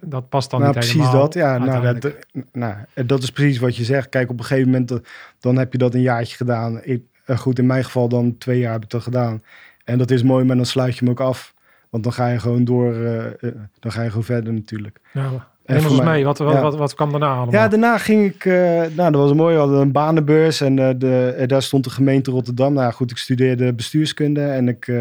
dat 0.00 0.28
past 0.28 0.50
dan 0.50 0.60
nou, 0.60 0.72
niet 0.72 0.80
precies 0.80 1.00
helemaal. 1.00 1.20
dat. 1.20 1.34
Ja, 1.34 1.58
nou 1.58 1.98
dat, 1.98 2.16
nou, 2.52 2.74
dat 3.06 3.22
is 3.22 3.30
precies 3.30 3.58
wat 3.58 3.76
je 3.76 3.84
zegt. 3.84 4.08
Kijk, 4.08 4.30
op 4.30 4.38
een 4.38 4.44
gegeven 4.44 4.70
moment, 4.70 4.90
eh, 4.90 4.98
dan 5.40 5.56
heb 5.56 5.72
je 5.72 5.78
dat 5.78 5.94
een 5.94 6.00
jaartje 6.00 6.36
gedaan. 6.36 6.80
Ik, 6.82 7.02
eh, 7.24 7.38
goed, 7.38 7.58
in 7.58 7.66
mijn 7.66 7.84
geval 7.84 8.08
dan 8.08 8.38
twee 8.38 8.58
jaar 8.58 8.72
heb 8.72 8.82
ik 8.82 8.90
dat 8.90 9.02
gedaan. 9.02 9.42
En 9.84 9.98
dat 9.98 10.10
is 10.10 10.22
mooi, 10.22 10.44
maar 10.44 10.56
dan 10.56 10.66
sluit 10.66 10.94
je 10.94 11.00
hem 11.00 11.10
ook 11.10 11.20
af. 11.20 11.54
Want 11.90 12.04
dan 12.04 12.12
ga 12.12 12.28
je 12.28 12.38
gewoon 12.38 12.64
door, 12.64 12.94
eh, 12.94 13.50
dan 13.80 13.92
ga 13.92 14.02
je 14.02 14.08
gewoon 14.08 14.24
verder 14.24 14.52
natuurlijk. 14.52 15.00
Ja, 15.12 15.48
En 15.64 15.88
ons 15.88 16.00
mij-. 16.00 16.24
Wat, 16.24 16.38
wat, 16.38 16.52
ja. 16.52 16.60
wat, 16.60 16.76
wat 16.76 16.94
kwam 16.94 17.10
daarna 17.10 17.34
allemaal? 17.34 17.52
Ja, 17.52 17.68
daarna 17.68 17.98
ging 17.98 18.24
ik, 18.24 18.44
eh, 18.44 18.54
nou 18.96 19.12
dat 19.12 19.14
was 19.14 19.32
mooi, 19.32 19.54
we 19.54 19.60
hadden 19.60 19.80
een 19.80 19.92
banenbeurs 19.92 20.60
en 20.60 20.78
eh, 20.78 20.94
de, 20.98 21.34
eh, 21.38 21.48
daar 21.48 21.62
stond 21.62 21.84
de 21.84 21.90
gemeente 21.90 22.30
Rotterdam. 22.30 22.72
Nou 22.72 22.92
goed, 22.92 23.10
ik 23.10 23.16
studeerde 23.16 23.72
bestuurskunde 23.72 24.42
en 24.42 24.68
ik, 24.68 24.92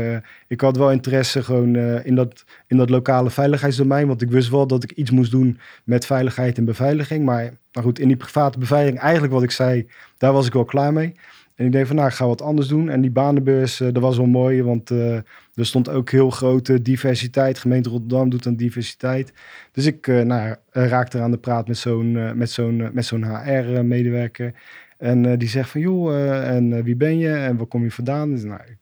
ik 0.47 0.61
had 0.61 0.77
wel 0.77 0.91
interesse 0.91 1.43
gewoon 1.43 1.75
in, 2.03 2.15
dat, 2.15 2.43
in 2.67 2.77
dat 2.77 2.89
lokale 2.89 3.29
veiligheidsdomein. 3.29 4.07
Want 4.07 4.21
ik 4.21 4.29
wist 4.29 4.49
wel 4.49 4.67
dat 4.67 4.83
ik 4.83 4.91
iets 4.91 5.11
moest 5.11 5.31
doen 5.31 5.59
met 5.83 6.05
veiligheid 6.05 6.57
en 6.57 6.65
beveiliging. 6.65 7.25
Maar 7.25 7.41
nou 7.71 7.85
goed, 7.85 7.99
in 7.99 8.07
die 8.07 8.17
private 8.17 8.59
beveiliging, 8.59 9.01
eigenlijk 9.01 9.33
wat 9.33 9.43
ik 9.43 9.51
zei, 9.51 9.87
daar 10.17 10.33
was 10.33 10.47
ik 10.47 10.53
wel 10.53 10.65
klaar 10.65 10.93
mee. 10.93 11.15
En 11.55 11.65
ik 11.65 11.71
denk 11.71 11.87
van, 11.87 11.95
nou, 11.95 12.07
ik 12.07 12.13
ga 12.13 12.27
wat 12.27 12.41
anders 12.41 12.67
doen. 12.67 12.89
En 12.89 13.01
die 13.01 13.11
banenbeurs, 13.11 13.79
eh, 13.79 13.87
dat 13.93 14.01
was 14.01 14.17
wel 14.17 14.25
mooi, 14.25 14.63
want 14.63 14.91
eh, 14.91 15.15
er 15.53 15.65
stond 15.65 15.89
ook 15.89 16.09
heel 16.09 16.29
grote 16.29 16.81
diversiteit. 16.81 17.57
Gemeente 17.59 17.89
Rotterdam 17.89 18.29
doet 18.29 18.47
aan 18.47 18.55
diversiteit. 18.55 19.33
Dus 19.71 19.85
ik 19.85 20.07
eh, 20.07 20.21
nou, 20.21 20.55
raakte 20.71 21.19
aan 21.19 21.31
de 21.31 21.37
praat 21.37 21.67
met 21.67 21.77
zo'n 21.77 22.37
met 22.37 22.49
zo'n 22.49 22.89
met 22.93 23.05
zo'n 23.05 23.23
HR-medewerker. 23.25 24.53
En 24.97 25.37
die 25.37 25.47
zegt 25.49 25.69
van, 25.69 25.81
joh, 25.81 26.47
en 26.49 26.83
wie 26.83 26.95
ben 26.95 27.17
je 27.17 27.33
en 27.33 27.57
waar 27.57 27.65
kom 27.65 27.83
je 27.83 27.91
vandaan? 27.91 28.29
Dus, 28.31 28.43
nou, 28.43 28.59
ik- 28.67 28.77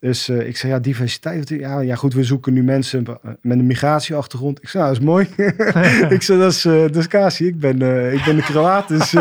dus 0.00 0.28
eh, 0.28 0.46
ik 0.46 0.56
zei, 0.56 0.72
ja, 0.72 0.78
diversiteit. 0.78 1.48
Ja, 1.48 1.80
ja, 1.80 1.94
goed, 1.94 2.14
we 2.14 2.24
zoeken 2.24 2.52
nu 2.52 2.62
mensen 2.62 3.06
eh, 3.06 3.14
met 3.40 3.58
een 3.58 3.66
migratieachtergrond. 3.66 4.62
Ik 4.62 4.68
zei, 4.68 4.82
nou, 4.82 4.94
dat 4.94 5.02
is 5.02 5.08
mooi. 5.08 5.28
ik 6.16 6.22
zei, 6.22 6.38
dat 6.38 6.52
is, 6.52 6.62
dat 6.62 6.96
is 6.96 7.06
Kasi. 7.06 7.46
Ik 7.46 7.58
ben, 7.58 7.82
eh, 7.82 8.12
ik 8.12 8.24
ben 8.24 8.36
de 8.36 8.42
Kroaat. 8.42 8.88
Dus, 8.88 9.14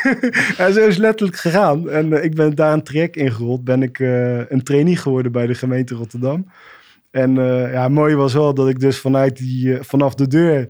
en 0.66 0.72
zo 0.72 0.86
is 0.86 0.96
letterlijk 0.96 1.38
gegaan. 1.38 1.90
En 1.90 2.24
ik 2.24 2.34
ben 2.34 2.54
daar 2.54 2.72
een 2.72 2.82
traject 2.82 3.16
ingerold. 3.16 3.64
Ben 3.64 3.82
ik 3.82 3.98
een 4.48 4.62
trainee 4.62 4.96
geworden 4.96 5.32
bij 5.32 5.46
de 5.46 5.54
gemeente 5.54 5.94
Rotterdam. 5.94 6.46
En 7.10 7.34
ja, 7.70 7.88
mooi 7.88 8.14
was 8.14 8.32
wel 8.32 8.54
dat 8.54 8.68
ik 8.68 8.80
dus 8.80 8.98
vanuit 8.98 9.36
die, 9.36 9.78
vanaf 9.80 10.14
de 10.14 10.28
deur 10.28 10.68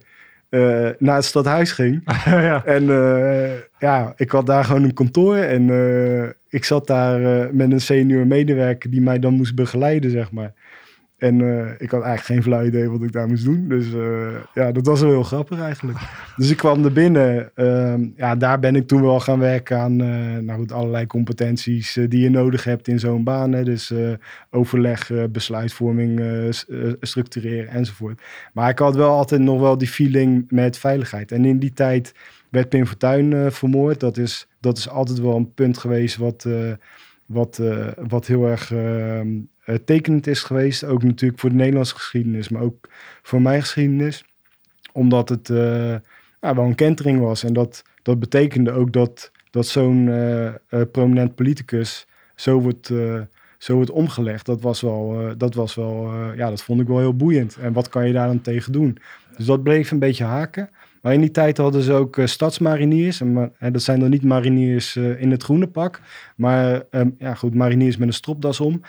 eh, 0.57 0.91
naar 0.99 1.15
het 1.17 1.25
stadhuis 1.25 1.73
ging. 1.73 2.03
ja. 2.25 2.65
En 2.65 2.91
eh, 2.91 3.53
ja, 3.79 4.13
ik 4.17 4.31
had 4.31 4.47
daar 4.47 4.65
gewoon 4.65 4.83
een 4.83 4.95
kantoor 4.95 5.37
en 5.37 5.71
eh, 5.71 6.29
ik 6.49 6.65
zat 6.65 6.87
daar 6.87 7.49
met 7.55 7.73
een 7.73 7.81
senior 7.81 8.27
medewerker 8.27 8.91
die 8.91 9.01
mij 9.01 9.19
dan 9.19 9.35
moest 9.35 9.55
begeleiden, 9.55 10.11
zeg 10.11 10.33
maar. 10.33 10.53
En 11.17 11.41
eh, 11.41 11.71
ik 11.79 11.91
had 11.91 12.03
eigenlijk 12.03 12.23
geen 12.23 12.43
flauw 12.43 12.65
idee 12.65 12.91
wat 12.91 13.03
ik 13.03 13.13
daar 13.13 13.29
moest 13.29 13.45
doen. 13.45 13.69
Dus 13.69 13.95
eh, 13.95 14.35
ja, 14.55 14.73
dat 14.73 14.87
was 14.87 15.01
wel 15.01 15.11
heel 15.11 15.23
grappig 15.23 15.61
eigenlijk. 15.61 15.99
Dus 16.37 16.51
ik 16.51 16.57
kwam 16.57 16.85
er 16.85 16.93
binnen. 16.93 17.51
Ehm, 17.55 18.09
ja, 18.17 18.37
daar 18.37 18.59
ben 18.59 18.77
ik 18.77 18.87
toen 18.87 19.03
wel 19.03 19.21
gaan 19.21 19.39
werken 19.39 19.79
aan 19.79 20.01
eh, 20.01 20.37
nou 20.37 20.59
goed, 20.59 20.73
allerlei 20.73 21.07
competenties 21.07 21.99
die 22.09 22.21
je 22.21 22.31
nodig 22.31 22.65
hebt 22.65 22.89
in 22.89 22.99
zo'n 22.99 23.25
baan. 23.25 23.53
Hè. 23.53 23.65
Dus 23.65 23.93
overleg, 24.51 25.11
besluitvorming, 25.31 26.21
structureren 27.01 27.69
enzovoort. 27.69 28.23
Maar 28.53 28.71
ik 28.71 28.79
had 28.79 28.97
wel 28.97 29.11
altijd 29.11 29.41
nog 29.41 29.61
wel 29.61 29.79
die 29.79 29.89
feeling 29.89 30.47
met 30.49 30.79
veiligheid. 30.79 31.33
En 31.33 31.45
in 31.45 31.59
die 31.59 31.73
tijd 31.73 32.15
werd 32.51 32.69
Pim 32.69 32.87
Fortuyn 32.87 33.53
vermoord. 33.53 34.01
Dat 34.01 34.17
is, 34.17 34.49
dat 34.61 34.79
is 34.79 34.89
altijd 34.89 35.19
wel 35.19 35.37
een 35.37 35.55
punt 35.55 35.79
geweest 35.79 36.17
wat, 36.17 36.47
wat, 37.27 37.61
wat 38.09 38.27
heel 38.27 38.47
erg 38.47 38.73
ehm, 38.73 39.29
eh, 39.67 39.75
tekenend 39.85 40.27
is 40.27 40.43
geweest. 40.43 40.85
Ook 40.85 41.03
natuurlijk 41.03 41.41
voor 41.41 41.51
de 41.51 41.57
Nederlandse 41.57 41.95
geschiedenis, 41.95 42.49
maar 42.49 42.63
ook 42.63 42.89
voor 43.23 43.43
mijn 43.43 43.61
geschiedenis. 43.61 44.25
Omdat 44.93 45.29
het 45.29 45.51
eh, 45.51 45.95
ja, 46.41 46.55
wel 46.55 46.65
een 46.65 46.75
kentering 46.75 47.21
was. 47.21 47.45
En 47.45 47.53
dat, 47.53 47.83
dat 48.03 48.19
betekende 48.19 48.71
ook 48.71 48.93
dat, 48.93 49.31
dat 49.51 49.67
zo'n 49.67 50.09
eh, 50.09 50.81
prominent 50.93 51.35
politicus 51.35 52.07
zo 52.35 52.61
wordt, 52.61 52.93
zo 53.59 53.75
wordt 53.75 53.91
omgelegd. 53.91 54.47
Dat 54.47 54.61
was 54.61 54.81
wel, 54.81 55.35
dat 55.37 55.55
was 55.55 55.75
wel 55.75 56.13
ja, 56.35 56.49
dat 56.49 56.63
vond 56.63 56.81
ik 56.81 56.87
wel 56.87 56.99
heel 56.99 57.17
boeiend. 57.17 57.57
En 57.57 57.73
wat 57.73 57.89
kan 57.89 58.07
je 58.07 58.13
daar 58.13 58.27
dan 58.27 58.41
tegen 58.41 58.73
doen? 58.73 58.99
Dus 59.37 59.47
dat 59.47 59.63
bleef 59.63 59.91
een 59.91 59.99
beetje 59.99 60.25
haken. 60.25 60.71
Maar 61.07 61.15
in 61.15 61.21
die 61.21 61.31
tijd 61.31 61.57
hadden 61.57 61.83
ze 61.83 61.93
ook 61.93 62.17
eh, 62.17 62.27
stadsmariniers. 62.27 63.21
En, 63.21 63.53
dat 63.59 63.83
zijn 63.83 64.01
dan 64.01 64.11
niet 64.11 64.23
mariniers 64.23 64.97
in 64.97 65.31
het 65.31 65.43
groene 65.43 65.67
pak. 65.67 66.01
Maar 66.37 66.83
ehm, 66.91 67.11
ja, 67.19 67.35
goed, 67.35 67.55
mariniers 67.55 67.97
met 67.97 68.09
een 68.09 68.15
stropdas 68.15 68.61
om. 68.61 68.83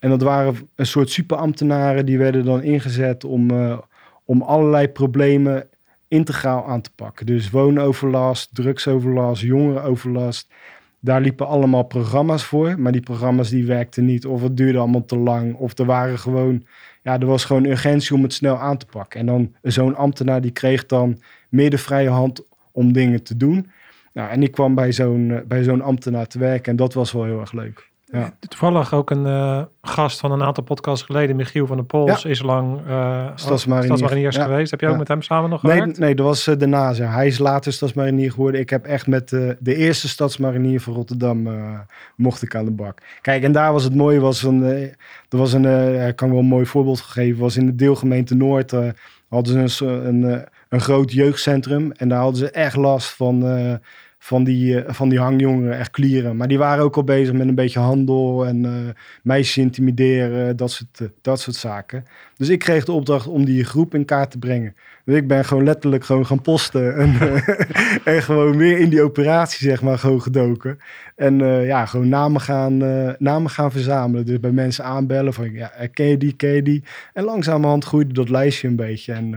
En 0.00 0.08
dat 0.10 0.22
waren 0.22 0.68
een 0.74 0.86
soort 0.86 1.10
superambtenaren 1.10 2.06
die 2.06 2.18
werden 2.18 2.44
dan 2.44 2.62
ingezet 2.62 3.24
om, 3.24 3.50
eh, 3.50 3.78
om 4.24 4.42
allerlei 4.42 4.88
problemen 4.88 5.68
integraal 6.08 6.66
aan 6.66 6.80
te 6.80 6.90
pakken. 6.94 7.26
Dus 7.26 7.50
woonoverlast, 7.50 8.54
drugsoverlast, 8.54 9.42
jongerenoverlast. 9.42 10.52
Daar 11.00 11.20
liepen 11.20 11.46
allemaal 11.46 11.82
programma's 11.82 12.44
voor, 12.44 12.80
maar 12.80 12.92
die 12.92 13.00
programma's 13.00 13.50
die 13.50 13.66
werkten 13.66 14.04
niet. 14.04 14.26
Of 14.26 14.42
het 14.42 14.56
duurde 14.56 14.78
allemaal 14.78 15.04
te 15.04 15.16
lang. 15.16 15.54
Of 15.54 15.78
er 15.78 15.84
waren 15.84 16.18
gewoon, 16.18 16.64
ja, 17.02 17.20
er 17.20 17.26
was 17.26 17.44
gewoon 17.44 17.64
urgentie 17.64 18.16
om 18.16 18.22
het 18.22 18.32
snel 18.32 18.58
aan 18.58 18.76
te 18.76 18.86
pakken. 18.86 19.20
En 19.20 19.26
dan 19.26 19.54
zo'n 19.62 19.96
ambtenaar 19.96 20.40
die 20.40 20.50
kreeg 20.50 20.86
dan 20.86 21.20
meer 21.48 21.70
de 21.70 21.78
vrije 21.78 22.08
hand 22.08 22.42
om 22.72 22.92
dingen 22.92 23.22
te 23.22 23.36
doen. 23.36 23.70
Nou, 24.12 24.30
en 24.30 24.42
ik 24.42 24.52
kwam 24.52 24.74
bij 24.74 24.92
zo'n 24.92 25.30
eh, 25.30 25.46
bij 25.46 25.62
zo'n 25.62 25.80
ambtenaar 25.80 26.26
te 26.26 26.38
werken 26.38 26.70
en 26.70 26.76
dat 26.76 26.94
was 26.94 27.12
wel 27.12 27.24
heel 27.24 27.40
erg 27.40 27.52
leuk. 27.52 27.89
Ja. 28.12 28.32
Toevallig 28.48 28.94
ook 28.94 29.10
een 29.10 29.26
eh, 29.26 29.62
gast 29.82 30.20
van 30.20 30.32
een 30.32 30.42
aantal 30.42 30.64
podcasts 30.64 31.04
geleden, 31.06 31.36
Michiel 31.36 31.66
van 31.66 31.76
der 31.76 31.84
Pols, 31.86 32.24
is 32.24 32.42
lang 32.42 32.80
Stadsmarinier. 33.34 33.84
stadsmariniers 33.96 34.36
Ja. 34.36 34.44
geweest. 34.44 34.70
Heb 34.70 34.80
je 34.80 34.88
ook 34.88 34.96
met 34.96 35.08
hem 35.08 35.22
samen 35.22 35.50
nog 35.50 35.62
Nee, 35.62 35.72
gewerkt? 35.72 35.98
nee, 35.98 36.14
dat 36.14 36.26
was 36.26 36.46
eh, 36.46 36.58
daarna. 36.58 36.94
Hij 36.94 37.26
is 37.26 37.38
later 37.38 37.72
stadsmarinier 37.72 38.30
geworden. 38.30 38.60
Ik 38.60 38.70
heb 38.70 38.84
echt 38.84 39.06
met 39.06 39.28
de 39.28 39.74
eerste 39.74 40.08
stadsmarinier 40.08 40.80
van 40.80 40.94
Rotterdam 40.94 41.48
mocht 42.16 42.42
ik 42.42 42.54
aan 42.54 42.64
de 42.64 42.70
bak. 42.70 42.98
Kijk, 43.20 43.42
en 43.42 43.52
daar 43.52 43.72
was 43.72 43.84
het 43.84 43.94
mooie, 43.94 44.20
was 44.20 44.42
een, 44.42 44.62
er 45.28 45.36
was 45.38 45.52
een, 45.52 45.64
ik 46.08 46.16
kan 46.16 46.30
wel 46.30 46.38
een 46.38 46.44
mooi 46.44 46.66
voorbeeld 46.66 47.00
geven, 47.00 47.40
was 47.40 47.56
in 47.56 47.66
de 47.66 47.74
deelgemeente 47.74 48.34
Noord 48.34 48.74
hadden 49.28 49.68
ze 49.70 49.86
een, 49.86 50.22
een, 50.22 50.44
een 50.68 50.80
groot 50.80 51.12
jeugdcentrum 51.12 51.92
en 51.92 52.08
daar 52.08 52.20
hadden 52.20 52.38
ze 52.38 52.50
echt 52.50 52.76
last 52.76 53.08
van, 53.10 53.40
van, 54.22 54.44
die, 54.44 54.82
eh, 54.82 54.94
van 54.94 55.08
die 55.08 55.18
hangjongeren, 55.18 55.78
echt 55.78 55.90
klieren. 55.90 56.36
Maar 56.36 56.48
die 56.48 56.58
waren 56.58 56.84
ook 56.84 56.96
al 56.96 57.04
bezig 57.04 57.34
met 57.34 57.48
een 57.48 57.54
beetje 57.54 57.78
handel 57.78 58.46
en 58.46 58.64
eh, 58.64 58.72
meisjes 59.22 59.56
intimideren, 59.56 60.56
dat 60.56 60.70
soort, 60.70 61.00
eh, 61.00 61.06
dat 61.22 61.40
soort 61.40 61.56
zaken. 61.56 62.04
Dus 62.36 62.48
ik 62.48 62.58
kreeg 62.58 62.84
de 62.84 62.92
opdracht 62.92 63.26
om 63.26 63.44
die 63.44 63.64
groep 63.64 63.94
in 63.94 64.04
kaart 64.04 64.30
te 64.30 64.38
brengen. 64.38 64.74
Dus 65.04 65.16
ik 65.16 65.28
ben 65.28 65.44
gewoon 65.44 65.64
letterlijk 65.64 66.04
gewoon 66.04 66.26
gaan 66.26 66.42
posten. 66.42 66.96
En, 66.96 67.16
en 68.14 68.22
gewoon 68.22 68.56
weer 68.56 68.78
in 68.78 68.90
die 68.90 69.02
operatie, 69.02 69.68
zeg 69.68 69.82
maar, 69.82 69.98
gewoon 69.98 70.22
gedoken. 70.22 70.78
En 71.16 71.38
ja, 71.64 71.86
gewoon 71.86 72.08
namen 72.08 72.40
gaan, 72.40 72.76
namen 73.18 73.50
gaan 73.50 73.72
verzamelen. 73.72 74.26
Dus 74.26 74.40
bij 74.40 74.52
mensen 74.52 74.84
aanbellen 74.84 75.34
van, 75.34 75.52
ja, 75.52 75.72
ken 75.92 76.06
je 76.06 76.16
die, 76.16 76.32
ken 76.32 76.50
je 76.50 76.62
die? 76.62 76.84
En 77.12 77.24
langzamerhand 77.24 77.84
groeide 77.84 78.12
dat 78.12 78.28
lijstje 78.28 78.68
een 78.68 78.76
beetje. 78.76 79.12
En 79.12 79.34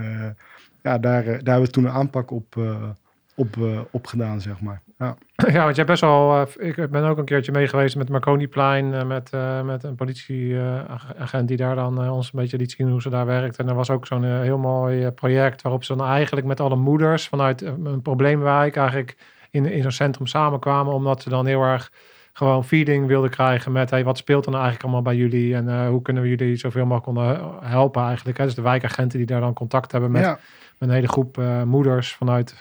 ja, 0.84 0.97
daar, 0.97 1.23
daar 1.23 1.34
hebben 1.34 1.61
we 1.61 1.69
toen 1.69 1.86
een 1.86 1.91
aanpak 1.91 2.31
op, 2.31 2.57
eh, 2.57 2.89
op, 3.36 3.57
eh, 3.57 3.79
op 3.91 4.07
gedaan, 4.07 4.41
zeg 4.41 4.61
maar. 4.61 4.81
Ja. 4.97 5.15
Ja, 5.36 5.63
want 5.63 5.75
jij 5.75 5.86
best 5.86 6.01
wel. 6.01 6.47
eh, 6.57 6.67
ik 6.67 6.89
ben 6.89 7.03
ook 7.03 7.17
een 7.17 7.25
keertje 7.25 7.51
mee 7.51 7.67
geweest 7.67 7.95
met 7.95 8.09
Marconiplein. 8.09 8.93
eh, 8.93 9.05
met, 9.05 9.31
met 9.65 9.84
een 9.84 9.95
politieagent 9.95 11.47
die 11.47 11.57
daar 11.57 11.75
dan 11.75 12.09
ons 12.09 12.25
een 12.34 12.39
beetje 12.39 12.57
liet 12.57 12.71
zien 12.71 12.89
hoe 12.89 13.01
ze 13.01 13.09
daar 13.09 13.25
werkt. 13.25 13.57
En 13.57 13.67
er 13.67 13.75
was 13.75 13.89
ook 13.89 14.07
zo'n 14.07 14.23
heel 14.23 14.57
mooi 14.57 15.11
project 15.11 15.61
waarop 15.61 15.84
ze 15.84 15.95
dan 15.95 16.07
eigenlijk 16.07 16.45
met 16.45 16.59
alle 16.59 16.75
moeders 16.75 17.27
vanuit 17.27 17.61
een 17.61 18.01
probleemwijk 18.01 18.75
eigenlijk 18.75 19.17
in, 19.49 19.65
in 19.65 19.81
zo'n 19.81 19.91
centrum 19.91 20.27
samenkwamen. 20.27 20.93
Omdat 20.93 21.21
ze 21.21 21.29
dan 21.29 21.45
heel 21.45 21.61
erg 21.61 21.91
gewoon 22.34 22.65
feeding 22.65 23.07
wilde 23.07 23.29
krijgen 23.29 23.71
met 23.71 23.89
hey, 23.89 24.03
wat 24.03 24.17
speelt 24.17 24.45
er 24.45 24.51
nou 24.51 24.63
eigenlijk 24.63 24.93
allemaal 24.93 25.13
bij 25.13 25.21
jullie 25.21 25.55
en 25.55 25.88
hoe 25.88 26.01
kunnen 26.01 26.23
we 26.23 26.29
jullie 26.29 26.55
zoveel 26.55 26.86
mogelijk 26.86 27.39
helpen 27.63 28.03
eigenlijk. 28.03 28.38
Hè? 28.38 28.45
Dus 28.45 28.55
de 28.55 28.61
wijkagenten 28.61 29.17
die 29.17 29.27
daar 29.27 29.41
dan 29.41 29.53
contact 29.53 29.91
hebben 29.91 30.11
met, 30.11 30.21
ja. 30.21 30.39
met 30.77 30.89
een 30.89 30.95
hele 30.95 31.07
groep 31.07 31.41
moeders 31.65 32.13
vanuit. 32.13 32.55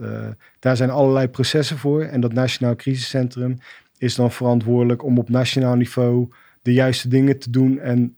daar 0.58 0.76
zijn 0.76 0.90
allerlei 0.90 1.28
processen 1.28 1.78
voor. 1.78 2.02
En 2.02 2.20
dat 2.20 2.32
Nationaal 2.32 2.76
Crisiscentrum 2.76 3.58
is 3.98 4.14
dan 4.14 4.30
verantwoordelijk 4.30 5.04
om 5.04 5.18
op 5.18 5.28
nationaal 5.28 5.74
niveau 5.74 6.28
de 6.62 6.72
juiste 6.72 7.08
dingen 7.08 7.38
te 7.38 7.50
doen 7.50 7.78
en 7.78 8.14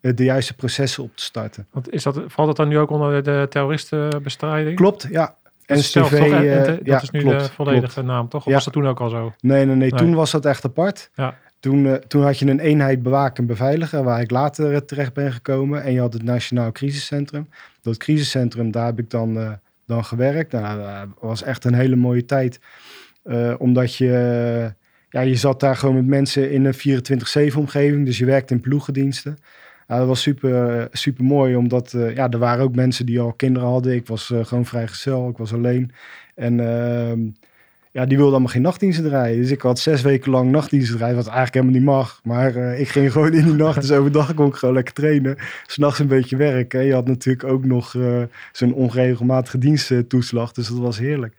de 0.00 0.24
juiste 0.24 0.54
processen 0.54 1.02
op 1.02 1.16
te 1.16 1.22
starten. 1.22 1.66
Want 1.70 1.92
is 1.92 2.02
dat, 2.02 2.22
valt 2.26 2.46
dat 2.46 2.56
dan 2.56 2.68
nu 2.68 2.78
ook 2.78 2.90
onder 2.90 3.22
de 3.22 3.46
terroristenbestrijding? 3.50 4.76
Klopt, 4.76 5.06
ja. 5.10 5.36
Dat 5.66 5.92
toch, 5.92 6.12
En 6.12 6.64
dat 6.64 6.78
ja, 6.84 7.02
is 7.02 7.10
nu 7.10 7.20
klopt, 7.20 7.40
de 7.40 7.52
volledige 7.52 7.92
klopt. 7.92 8.08
naam, 8.08 8.28
toch? 8.28 8.40
Of 8.40 8.46
Ja. 8.46 8.52
was 8.54 8.64
dat 8.64 8.72
toen 8.72 8.86
ook 8.86 9.00
al 9.00 9.08
zo? 9.08 9.32
Nee, 9.40 9.64
nee, 9.64 9.76
nee, 9.76 9.90
Nee. 9.90 10.00
toen 10.00 10.14
was 10.14 10.30
dat 10.30 10.44
echt 10.44 10.64
apart. 10.64 11.10
Ja. 11.14 11.38
Toen, 11.66 11.86
eh, 11.86 11.94
toen 11.94 12.22
had 12.22 12.38
je 12.38 12.46
een 12.46 12.60
eenheid 12.60 13.02
bewaken 13.02 13.36
en 13.36 13.46
beveiligen, 13.46 14.04
waar 14.04 14.20
ik 14.20 14.30
later 14.30 14.72
eh, 14.72 14.78
terecht 14.78 15.12
ben 15.12 15.32
gekomen. 15.32 15.82
En 15.82 15.92
je 15.92 16.00
had 16.00 16.12
het 16.12 16.22
Nationaal 16.22 16.72
Crisiscentrum. 16.72 17.48
Dat 17.82 17.96
crisiscentrum, 17.96 18.70
daar 18.70 18.86
heb 18.86 18.98
ik 18.98 19.10
dan, 19.10 19.38
eh, 19.38 19.52
dan 19.86 20.04
gewerkt. 20.04 20.52
Nou, 20.52 20.78
dat 20.78 21.08
was 21.20 21.42
echt 21.42 21.64
een 21.64 21.74
hele 21.74 21.96
mooie 21.96 22.24
tijd. 22.24 22.60
Omdat 23.58 23.94
je, 23.94 24.10
ja, 25.10 25.20
je 25.20 25.34
zat 25.34 25.60
daar 25.60 25.76
gewoon 25.76 25.94
met 25.94 26.06
mensen 26.06 26.50
in 26.50 26.64
een 26.64 26.74
24-7 26.74 27.58
omgeving. 27.58 28.06
Dus 28.06 28.18
je 28.18 28.24
werkte 28.24 28.54
in 28.54 28.60
ploegendiensten. 28.60 29.36
Dat 29.86 30.06
was 30.06 30.22
super, 30.22 30.88
super 30.92 31.24
mooi, 31.24 31.56
omdat 31.56 31.94
ja, 32.14 32.30
er 32.30 32.38
waren 32.38 32.64
ook 32.64 32.74
mensen 32.74 33.06
die 33.06 33.20
al 33.20 33.32
kinderen 33.32 33.68
hadden. 33.68 33.94
Ik 33.94 34.06
was 34.06 34.30
eh, 34.30 34.44
gewoon 34.44 34.66
vrijgezel, 34.66 35.28
ik 35.28 35.36
was 35.36 35.52
alleen. 35.52 35.90
En 36.34 36.60
ehm, 36.60 37.20
ja, 37.96 38.06
die 38.06 38.16
wilden 38.16 38.34
allemaal 38.34 38.52
geen 38.52 38.62
nachtdiensten 38.62 39.04
draaien. 39.04 39.40
Dus 39.40 39.50
ik 39.50 39.60
had 39.60 39.78
zes 39.78 40.02
weken 40.02 40.30
lang 40.30 40.50
nachtdiensten 40.50 40.96
draaien, 40.96 41.16
wat 41.16 41.26
eigenlijk 41.26 41.54
helemaal 41.54 41.74
niet 41.74 41.84
mag. 41.84 42.20
Maar 42.24 42.56
eh, 42.56 42.80
ik 42.80 42.88
ging 42.88 43.12
gewoon 43.12 43.32
in 43.32 43.44
die 43.44 43.54
nacht, 43.54 43.80
dus 43.80 43.92
overdag 43.92 44.34
kon 44.34 44.46
ik 44.46 44.54
gewoon 44.54 44.74
lekker 44.74 44.94
trainen. 44.94 45.36
S'nachts 45.66 45.98
een 45.98 46.06
beetje 46.06 46.36
werken. 46.36 46.84
Je 46.84 46.92
had 46.92 47.06
natuurlijk 47.06 47.48
ook 47.48 47.64
nog 47.64 47.94
eh, 47.94 48.22
zo'n 48.52 48.74
onregelmatige 48.74 49.58
diensttoeslag, 49.58 50.52
dus 50.52 50.68
dat 50.68 50.78
was 50.78 50.98
heerlijk. 50.98 51.34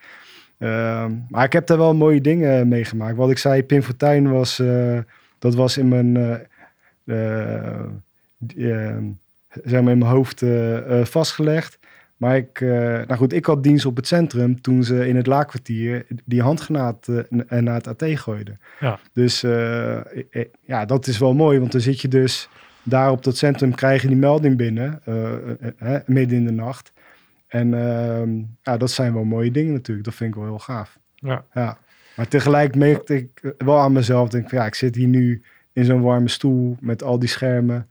Ehm, 0.58 1.12
maar 1.30 1.46
ik 1.46 1.54
heb 1.54 1.68
daar 1.68 1.78
wel 1.78 1.96
mooie 1.96 2.22
dingen 2.22 2.68
meegemaakt. 2.68 3.16
Wat 3.18 3.30
ik 3.30 3.38
zei, 3.38 3.64
Pim 3.64 3.82
Fortuyn 3.82 4.32
was, 4.32 4.60
eh, 4.60 4.98
dat 5.40 5.56
was 5.56 5.78
in 5.78 5.88
mijn, 5.88 6.14
zeg 9.64 9.82
maar 9.82 9.92
in 9.92 9.98
mijn 9.98 10.12
hoofd 10.12 10.44
vastgelegd. 11.04 11.80
Maar 12.18 12.36
ik, 12.38 12.62
eh, 12.62 12.70
nou 12.80 13.14
goed, 13.16 13.34
ik 13.34 13.46
had 13.46 13.64
dienst 13.64 13.86
op 13.86 13.96
het 13.96 14.08
centrum 14.08 14.62
toen 14.62 14.84
ze 14.84 15.08
in 15.08 15.16
het 15.16 15.28
laakkwartier 15.28 16.06
die 16.26 16.42
handgranaat 16.42 17.08
eh, 17.08 17.18
n- 17.36 17.64
naar 17.64 17.76
het 17.84 17.88
AT 17.88 18.04
gooiden. 18.20 18.60
Ja. 18.80 19.00
Dus 19.14 19.44
eh, 19.44 19.98
eh, 19.98 20.46
ja, 20.62 20.86
dat 20.86 21.08
is 21.08 21.18
wel 21.18 21.34
mooi, 21.34 21.60
want 21.60 21.72
dan 21.72 21.82
zit 21.82 22.02
je 22.02 22.08
dus 22.08 22.50
daar 22.84 23.12
op 23.12 23.24
dat 23.24 23.38
centrum, 23.38 23.76
krijg 23.76 24.02
je 24.02 24.08
die 24.08 24.18
melding 24.18 24.58
binnen, 24.58 25.00
eh, 25.06 25.34
eh, 25.34 25.52
eh, 25.78 26.02
midden 26.06 26.38
in 26.38 26.46
de 26.46 26.52
nacht. 26.52 26.92
En 27.48 27.74
ehm, 27.74 28.30
ja, 28.62 28.78
dat 28.78 28.92
zijn 28.92 29.14
wel 29.14 29.24
mooie 29.24 29.52
dingen 29.52 29.74
natuurlijk. 29.74 30.06
Dat 30.06 30.16
vind 30.16 30.30
ik 30.30 30.36
wel 30.36 30.46
heel 30.50 30.60
gaaf. 30.60 31.00
Ja. 31.16 31.44
Ja. 31.54 31.78
Maar 32.16 32.28
tegelijk 32.28 32.76
merkte 32.76 33.16
ik 33.16 33.54
wel 33.58 33.80
aan 33.80 33.92
mezelf, 33.92 34.30
denk 34.30 34.46
ik, 34.46 34.52
ja, 34.52 34.66
ik 34.66 34.76
zit 34.76 34.96
hier 34.96 35.08
nu 35.08 35.42
in 35.74 35.86
zo'n 35.86 36.02
warme 36.02 36.28
stoel 36.28 36.78
met 36.80 37.04
al 37.04 37.20
die 37.20 37.30
schermen. 37.30 37.88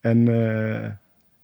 En, 0.00 0.28
eh, 0.28 0.88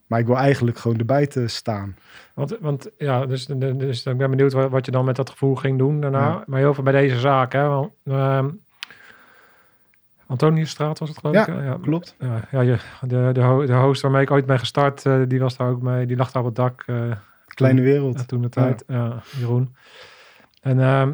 maar 0.07 0.19
ik 0.21 0.27
wil 0.27 0.37
eigenlijk 0.37 0.79
gewoon 0.79 0.99
erbij 0.99 1.27
te 1.27 1.49
staan. 1.49 1.97
Want, 2.35 2.57
want 2.61 2.91
ja, 2.99 3.27
dus, 3.27 3.47
dus 3.47 4.07
ik 4.07 4.17
ben 4.17 4.31
benieuwd 4.31 4.53
wat, 4.53 4.71
wat 4.71 4.85
je 4.87 4.91
dan 4.93 5.05
met 5.05 5.17
dat 5.17 5.31
gevoel 5.31 5.55
ging 5.55 5.79
doen 5.79 6.01
daarna. 6.01 6.27
Ja. 6.29 6.45
Maar 6.47 6.59
heel 6.59 6.75
veel 6.75 6.85
bij 6.85 6.93
deze 6.93 7.19
zaak, 7.19 7.53
hè. 7.53 7.69
Want, 7.69 7.93
ehm, 8.05 8.49
Antoniusstraat 10.27 10.99
was 10.99 11.09
het 11.09 11.19
geloof 11.19 11.35
Ja, 11.35 11.47
ik? 11.47 11.65
ja 11.65 11.79
Klopt. 11.83 12.15
Ja, 12.19 12.41
ja 12.51 12.61
je, 12.61 12.77
de, 13.01 13.31
de, 13.33 13.63
de 13.67 13.75
host 13.75 14.03
waarmee 14.03 14.23
ik 14.23 14.31
ooit 14.31 14.47
ben 14.47 14.59
gestart, 14.59 15.07
eh, 15.07 15.21
die 15.27 15.41
was 15.41 15.57
daar 15.57 15.69
ook 15.69 15.83
mee. 15.83 16.07
Die 16.07 16.17
lag 16.17 16.31
daar 16.33 16.43
op 16.43 16.49
het 16.49 16.57
dak. 16.57 16.83
eh, 16.87 17.11
Kleine 17.47 17.81
wereld. 17.81 18.29
Toen 18.29 18.43
de 18.43 18.49
tijd, 18.49 18.85
ja. 18.87 19.23
Jeroen. 19.39 19.75
En 20.63 20.81
ehm, 20.81 21.13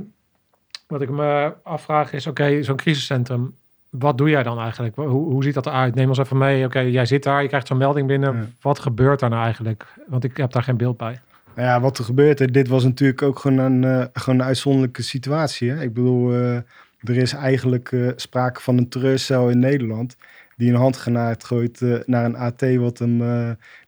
wat 0.87 1.03
ik 1.03 1.11
me 1.11 1.55
afvraag 1.63 2.13
is, 2.13 2.27
oké, 2.27 2.63
zo'n 2.63 2.77
crisiscentrum, 2.77 3.57
wat 3.99 4.19
doe 4.19 4.31
jij 4.31 4.43
dan 4.43 4.59
eigenlijk? 4.59 4.97
Hoe, 4.97 5.09
hoe 5.09 5.45
ziet 5.45 5.55
dat 5.55 5.67
eruit? 5.67 5.95
Neem 5.95 6.09
ons 6.09 6.19
even 6.19 6.39
mee. 6.39 6.65
Oké, 6.65 6.79
jij 6.79 7.07
zit 7.07 7.23
daar, 7.23 7.43
je 7.43 7.49
krijgt 7.49 7.67
zo'n 7.67 7.77
melding 7.77 8.07
binnen. 8.07 8.37
Ja. 8.37 8.47
Wat 8.61 8.79
gebeurt 8.79 9.21
daar 9.21 9.31
nou 9.31 9.43
eigenlijk? 9.43 9.87
Want 10.07 10.25
ik 10.25 10.37
heb 10.37 10.53
daar 10.53 10.63
geen 10.63 10.77
beeld 10.77 10.97
bij. 10.97 11.21
Nou 11.55 11.69
ja, 11.69 11.81
wat 11.81 11.99
er 11.99 12.05
gebeurt, 12.05 12.53
dit 12.53 12.69
was 12.69 12.85
natuurlijk 12.85 13.23
ook 13.23 13.39
gewoon 13.39 13.59
een, 13.59 13.85
eh, 13.85 14.07
gewoon 14.13 14.39
een 14.41 14.47
uitzonderlijke 14.47 15.03
situatie. 15.03 15.71
Hè? 15.71 15.83
Ik 15.83 15.95
bedoel, 15.95 16.33
eh, 16.33 16.57
er 17.01 17.17
is 17.17 17.33
eigenlijk 17.33 17.93
eh, 17.93 18.09
sprake 18.17 18.61
van 18.61 18.79
een 18.79 18.89
terreurcel 18.89 19.49
in 19.49 19.59
Nederland 19.59 20.17
die 20.57 20.71
een 20.71 20.81
handgranaat 20.81 21.45
gooit 21.45 21.81
naar 22.07 22.25
een 22.25 22.37
AT 22.37 22.77
wat 22.77 22.99
hem, 22.99 23.23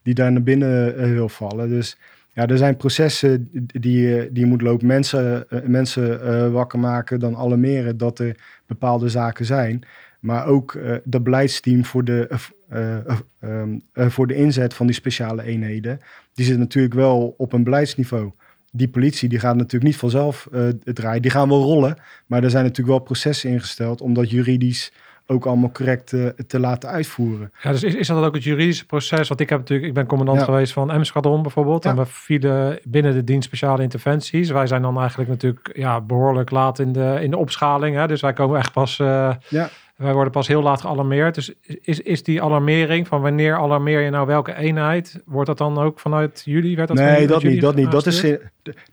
die 0.03 0.13
daar 0.13 0.31
naar 0.31 0.43
binnen 0.43 1.13
wil 1.13 1.29
vallen. 1.29 1.69
Dus 1.69 1.97
ja, 2.35 2.47
er 2.47 2.57
zijn 2.57 2.77
processen 2.77 3.49
die, 3.51 4.19
eh, 4.19 4.29
die 4.31 4.43
je 4.43 4.49
moet 4.49 4.61
lopen. 4.61 4.87
Mensen, 4.87 5.49
eh, 5.49 5.59
mensen 5.63 6.21
eh, 6.21 6.51
wakker 6.51 6.79
maken, 6.79 7.19
dan 7.19 7.35
alarmeren 7.35 7.97
dat 7.97 8.19
er 8.19 8.35
bepaalde 8.65 9.09
zaken 9.09 9.45
zijn. 9.45 9.85
Maar 10.25 10.45
ook 10.45 10.73
eh 10.75 10.95
dat 11.03 11.23
beleidsteam 11.23 11.85
voor 11.85 12.03
de, 12.03 12.27
eh, 12.69 12.97
eh, 12.97 13.19
ehm, 13.39 13.77
eh, 13.93 14.09
voor 14.09 14.27
de 14.27 14.35
inzet 14.35 14.73
van 14.73 14.85
die 14.85 14.95
speciale 14.95 15.43
eenheden 15.43 15.99
die 16.33 16.45
zit 16.45 16.57
natuurlijk 16.57 16.93
wel 16.93 17.33
op 17.37 17.53
een 17.53 17.63
beleidsniveau. 17.63 18.31
Die 18.71 18.87
politie 18.87 19.29
die 19.29 19.39
gaat 19.39 19.55
natuurlijk 19.55 19.83
niet 19.83 19.97
vanzelf 19.97 20.47
draaien. 20.83 21.21
Die 21.21 21.31
gaan 21.31 21.49
wel 21.49 21.61
rollen, 21.61 21.97
maar 22.25 22.43
er 22.43 22.49
zijn 22.49 22.63
natuurlijk 22.63 22.97
wel 22.97 23.05
processen 23.05 23.49
ingesteld 23.49 24.01
om 24.01 24.13
dat 24.13 24.29
juridisch 24.29 24.93
ook 25.27 25.45
allemaal 25.45 25.71
correct 25.71 26.13
eh, 26.13 26.27
te 26.47 26.59
laten 26.59 26.89
uitvoeren. 26.89 27.51
Ja, 27.61 27.71
dus 27.71 27.83
is, 27.83 27.95
is 27.95 28.07
dat 28.07 28.23
ook 28.23 28.33
het 28.33 28.43
juridische 28.43 28.85
proces? 28.85 29.27
Want 29.27 29.39
ik 29.39 29.49
heb 29.49 29.59
natuurlijk, 29.59 29.87
ik 29.87 29.93
ben 29.93 30.05
commandant 30.05 30.39
Ja. 30.39 30.45
geweest 30.45 30.73
van 30.73 30.99
M-skadron 30.99 31.41
bijvoorbeeld. 31.41 31.83
Ja. 31.83 31.89
En 31.89 31.95
we 31.95 32.05
vielen 32.05 32.79
binnen 32.83 33.13
de 33.13 33.23
dienst 33.23 33.47
speciale 33.47 33.81
interventies. 33.83 34.49
Wij 34.49 34.67
zijn 34.67 34.81
dan 34.81 34.99
eigenlijk 34.99 35.29
natuurlijk 35.29 35.69
ja, 35.73 36.01
behoorlijk 36.01 36.51
laat 36.51 36.79
in 36.79 36.91
de, 36.91 37.17
in 37.21 37.31
de 37.31 37.37
opschaling. 37.37 37.95
Hè? 37.95 38.07
Dus 38.07 38.21
wij 38.21 38.33
komen 38.33 38.59
echt 38.59 38.71
pas, 38.71 38.99
eh, 38.99 39.33
Ja. 39.49 39.69
Wij 39.95 40.13
worden 40.13 40.31
pas 40.31 40.47
heel 40.47 40.61
laat 40.61 40.81
gealarmeerd. 40.81 41.35
Dus 41.35 41.53
is, 41.81 41.99
is 41.99 42.23
die 42.23 42.41
alarmering 42.41 43.07
van 43.07 43.21
wanneer 43.21 43.55
alarmeer 43.55 43.99
je 43.99 44.09
nou 44.09 44.27
welke 44.27 44.55
eenheid? 44.55 45.21
Wordt 45.25 45.47
dat 45.47 45.57
dan 45.57 45.77
ook 45.77 45.99
vanuit 45.99 46.41
jullie? 46.45 46.75
Werd 46.75 46.87
dat 46.87 46.97
nee, 46.97 47.27
dat 47.27 47.43
niet. 47.43 47.61
Dat 47.61 47.75
niet. 47.75 47.91
Dat 47.91 48.05
is, 48.05 48.23
in- 48.23 48.39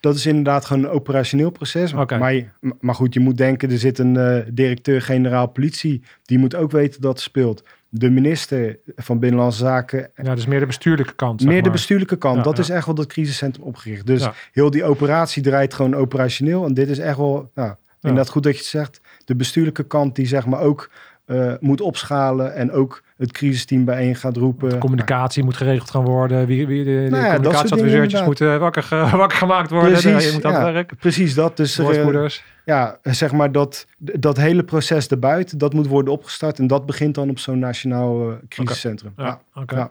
dat 0.00 0.14
is 0.14 0.26
inderdaad 0.26 0.64
gewoon 0.64 0.84
een 0.84 0.90
operationeel 0.90 1.50
proces. 1.50 1.92
Maar, 1.92 2.52
maar 2.80 2.94
goed, 2.94 3.14
je 3.14 3.20
moet 3.20 3.36
denken, 3.36 3.70
er 3.70 3.78
zit 3.78 3.98
een 3.98 4.16
eh, 4.16 4.42
directeur-generaal 4.52 5.46
politie. 5.48 6.02
Die 6.22 6.38
moet 6.38 6.54
ook 6.54 6.70
weten 6.70 7.00
dat 7.00 7.12
het 7.12 7.20
speelt. 7.20 7.62
de 7.88 8.10
minister 8.10 8.78
van 8.96 9.18
Binnenlandse 9.18 9.58
Zaken 9.58 10.10
Ja, 10.22 10.34
dus 10.34 10.46
meer 10.46 10.60
de 10.60 10.66
bestuurlijke 10.66 11.14
kant. 11.14 11.40
zeg 11.40 11.50
meer 11.50 11.62
de 11.62 11.70
bestuurlijke 11.70 12.16
kant. 12.16 12.36
Ja, 12.36 12.42
dat 12.42 12.56
ja. 12.56 12.62
is 12.62 12.68
echt 12.68 12.86
wel 12.86 12.94
dat 12.94 13.06
crisiscentrum 13.06 13.64
opgericht. 13.66 14.06
Dus 14.06 14.22
Ja. 14.22 14.32
heel 14.52 14.70
die 14.70 14.84
operatie 14.84 15.42
draait 15.42 15.74
gewoon 15.74 15.94
operationeel. 15.94 16.64
En 16.64 16.74
dit 16.74 16.88
is 16.88 16.98
echt 16.98 17.16
wel, 17.16 17.50
nou, 17.54 17.74
inderdaad 18.00 18.28
goed 18.28 18.42
dat 18.42 18.52
je 18.52 18.58
het 18.58 18.66
zegt. 18.68 19.00
De 19.24 19.36
bestuurlijke 19.36 19.82
kant 19.82 20.16
die 20.16 20.26
zeg 20.26 20.46
maar 20.46 20.60
ook 20.60 20.90
eh, 21.24 21.52
moet 21.60 21.80
opschalen. 21.80 22.54
En 22.54 22.72
ook 22.72 23.02
het 23.16 23.32
crisisteam 23.32 23.84
bijeen 23.84 24.16
gaat 24.16 24.36
roepen. 24.36 24.68
De 24.68 24.78
communicatie 24.78 25.44
moet 25.44 25.56
geregeld 25.56 25.90
gaan 25.90 26.04
worden. 26.04 26.46
Wie, 26.46 26.66
wie, 26.66 26.84
de, 26.84 26.90
de 26.90 27.10
Nou 27.10 27.24
ja, 27.24 27.34
communicatieadviseurtjes 27.34 28.24
moeten 28.24 28.60
wakker, 28.60 28.82
ge- 28.82 29.08
wakker 29.16 29.38
gemaakt 29.38 29.70
worden. 29.70 29.90
Precies, 30.00 30.26
je 30.26 30.32
moet 30.32 30.44
aan 30.44 30.52
ja. 30.52 30.64
het 30.64 30.72
werk. 30.72 30.98
Precies 30.98 31.34
dat. 31.34 31.56
Dus 31.56 31.78
eh, 31.78 32.26
ja, 32.64 32.98
zeg 33.02 33.32
maar 33.32 33.52
dat, 33.52 33.86
dat 33.98 34.36
hele 34.36 34.64
proces 34.64 35.08
erbuiten, 35.08 35.58
dat 35.58 35.72
moet 35.72 35.86
worden 35.86 36.12
opgestart. 36.12 36.58
En 36.58 36.66
dat 36.66 36.86
begint 36.86 37.14
dan 37.14 37.30
op 37.30 37.38
zo'n 37.38 37.58
nationaal 37.58 38.30
eh, 38.30 38.36
crisiscentrum. 38.48 39.12
Ja, 39.16 39.40
oké. 39.54 39.76
ja. 39.76 39.90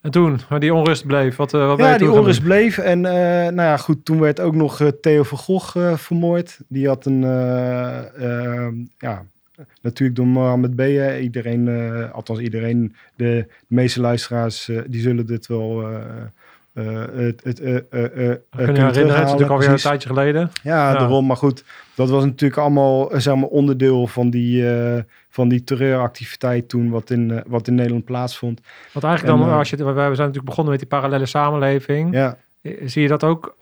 En 0.00 0.10
toen, 0.10 0.38
waar 0.48 0.60
die 0.60 0.74
onrust 0.74 1.06
bleef, 1.06 1.36
wat, 1.36 1.54
eh, 1.54 1.66
wat 1.66 1.78
Ja, 1.78 1.98
die 1.98 2.10
onrust 2.10 2.42
bleef. 2.42 2.78
En 2.78 3.06
eh, 3.06 3.12
nou 3.52 3.68
ja, 3.68 3.76
goed, 3.76 4.04
toen 4.04 4.20
werd 4.20 4.40
ook 4.40 4.54
nog 4.54 4.80
eh, 4.80 4.88
Theo 5.00 5.22
van 5.22 5.38
Gogh 5.38 5.94
vermoord. 5.94 6.58
Die 6.68 6.88
had 6.88 7.06
een, 7.06 7.24
eh, 7.24 8.66
eh, 8.66 8.72
ja, 8.98 9.24
natuurlijk 9.82 10.18
door 10.18 10.26
Mohammed 10.26 10.76
B. 10.76 10.80
Iedereen, 11.20 11.68
althans 12.12 12.38
iedereen, 12.38 12.94
de, 13.16 13.46
meeste 13.66 14.00
luisteraars, 14.00 14.70
die 14.86 15.00
zullen 15.00 15.26
dit 15.26 15.46
wel... 15.46 15.84
het, 16.74 17.44
het, 17.44 17.58
herinneren, 17.58 18.86
het 18.86 18.96
is 18.96 19.04
natuurlijk 19.04 19.50
alweer 19.50 19.68
een 19.68 19.76
tijdje 19.76 20.08
geleden. 20.08 20.50
Ja, 20.62 20.92
daarom. 20.92 21.26
Maar 21.26 21.36
goed, 21.36 21.64
dat 21.94 22.10
was 22.10 22.24
natuurlijk 22.24 22.60
allemaal 22.60 23.10
zeg 23.12 23.34
maar, 23.34 23.48
onderdeel 23.48 24.06
van 24.06 24.30
die, 24.30 24.64
van 25.40 25.48
die 25.48 25.64
terreuractiviteit 25.64 26.68
toen 26.68 26.90
wat 26.90 27.10
in, 27.10 27.30
eh, 27.30 27.38
wat 27.46 27.68
in 27.68 27.74
Nederland 27.74 28.04
plaatsvond. 28.04 28.60
Want 28.92 29.04
eigenlijk 29.04 29.36
dan, 29.36 29.46
En, 29.46 29.52
eh, 29.52 29.58
als 29.58 29.70
je, 29.70 29.76
we 29.76 29.84
zijn 29.94 30.06
natuurlijk 30.06 30.44
begonnen 30.44 30.70
met 30.70 30.80
die 30.80 30.88
parallele 30.88 31.26
samenleving. 31.26 32.14
Ja, 32.14 32.36
Eh, 32.62 32.72
Zie 32.84 33.02
je 33.02 33.08
dat 33.08 33.24
ook, 33.24 33.56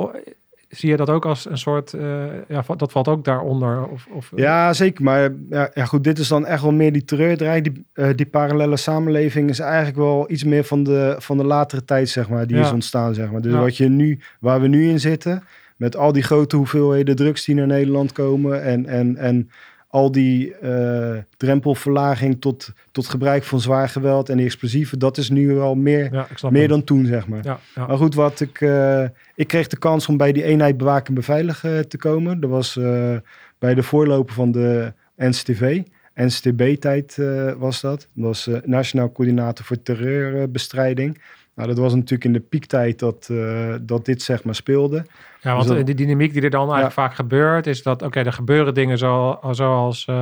zie 0.69 0.91
je 0.91 0.97
dat 0.97 1.11
ook 1.11 1.27
als 1.27 1.51
een 1.51 1.59
soort, 1.59 1.93
eh, 1.93 2.25
ja, 2.49 2.65
dat 2.77 2.93
valt 2.93 3.09
ook 3.09 3.25
daaronder? 3.25 3.87
Of, 3.87 4.07
of, 4.13 4.33
ja 4.35 4.73
zeker. 4.73 5.05
Maar 5.05 5.33
ja, 5.51 5.71
ja, 5.75 5.85
goed, 5.85 6.05
dit 6.05 6.19
is 6.19 6.29
dan 6.29 6.47
echt 6.47 6.63
wel 6.63 6.73
meer 6.73 6.93
die 6.93 7.05
terreurdreiging. 7.05 7.85
Die, 7.95 8.15
die 8.15 8.27
parallele 8.27 8.77
samenleving 8.77 9.49
is 9.51 9.59
eigenlijk 9.59 9.97
wel 9.97 10.31
iets 10.31 10.45
meer 10.45 10.65
van 10.65 10.83
de, 10.83 11.15
van 11.19 11.37
de 11.37 11.45
latere 11.45 11.85
tijd, 11.85 12.09
zeg 12.09 12.29
maar, 12.29 12.47
die 12.47 12.57
Ja. 12.57 12.63
is 12.63 12.73
ontstaan, 12.73 13.15
zeg 13.15 13.31
maar. 13.31 13.41
Dus 13.41 13.53
Ja. 13.53 13.61
wat 13.61 13.77
je 13.77 13.89
nu, 13.89 14.19
waar 14.41 14.61
we 14.61 14.69
nu 14.69 14.89
in 14.89 15.01
zitten, 15.01 15.43
met 15.77 15.97
al 15.97 16.13
die 16.13 16.23
grote 16.23 16.57
hoeveelheden 16.57 17.17
drugs 17.17 17.45
die 17.45 17.55
naar 17.55 17.67
Nederland 17.67 18.13
komen 18.13 18.63
en, 18.63 18.87
en, 18.87 19.17
en 19.17 19.51
al 19.89 20.13
die 20.13 20.55
eh, 20.55 21.17
drempelverlaging 21.37 22.41
tot, 22.41 22.73
tot 22.93 23.07
gebruik 23.07 23.45
van 23.45 23.61
zwaar 23.61 23.89
geweld 23.89 24.29
en 24.29 24.37
die 24.37 24.47
explosieven, 24.47 24.99
dat 24.99 25.17
is 25.17 25.31
nu 25.31 25.55
wel 25.55 25.75
meer, 25.75 26.13
ja, 26.13 26.51
meer 26.51 26.69
dan 26.69 26.85
toen, 26.85 27.07
zeg 27.07 27.27
maar. 27.27 27.45
Ja, 27.45 27.59
ja. 27.75 27.87
Maar 27.87 27.97
goed, 27.97 28.15
wat 28.15 28.41
ik, 28.41 28.61
eh, 28.61 29.05
ik 29.35 29.47
kreeg 29.47 29.67
de 29.67 29.79
kans 29.79 30.07
om 30.07 30.17
bij 30.17 30.33
die 30.33 30.43
eenheid 30.45 30.77
bewaken 30.77 31.07
en 31.07 31.15
beveiligen 31.15 31.89
te 31.89 31.97
komen. 31.97 32.41
Dat 32.41 32.51
was 32.51 32.77
eh, 32.77 33.17
bij 33.59 33.75
de 33.75 33.83
voorloper 33.83 34.35
van 34.35 34.53
de 34.53 34.93
NCTV. 35.17 35.83
NCTB-tijd 36.19 37.19
eh, 37.19 37.53
was 37.53 37.81
dat. 37.81 38.09
Dat 38.15 38.25
was 38.25 38.47
eh, 38.47 38.57
Nationaal 38.65 39.13
Coördinator 39.13 39.65
voor 39.65 39.83
Terreurbestrijding. 39.83 41.23
Nou, 41.59 41.69
dat 41.71 41.79
was 41.79 41.95
natuurlijk 41.95 42.25
in 42.25 42.33
de 42.33 42.41
piektijd 42.41 42.99
dat, 42.99 43.29
eh, 43.31 43.75
dat 43.81 44.05
dit 44.05 44.23
zeg 44.23 44.45
maar 44.45 44.55
speelde. 44.55 44.97
Ja, 45.41 45.51
want 45.51 45.59
Dus 45.59 45.69
dat- 45.69 45.77
eh, 45.79 45.85
die 45.85 45.95
dynamiek 45.95 46.33
die 46.33 46.43
er 46.43 46.51
dan 46.51 46.61
eigenlijk 46.73 46.95
Ja. 46.97 47.03
vaak 47.03 47.15
gebeurt, 47.15 47.67
is 47.67 47.83
dat, 47.83 48.03
oké, 48.03 48.21
er 48.21 48.33
gebeuren 48.33 48.75
dingen 48.75 48.99
zo, 48.99 49.39
zoals 49.51 50.05
eh 50.07 50.15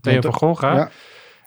Theo 0.00 0.12
Want, 0.12 0.24
van 0.24 0.34
Gogh, 0.34 0.62
ja. 0.62 0.90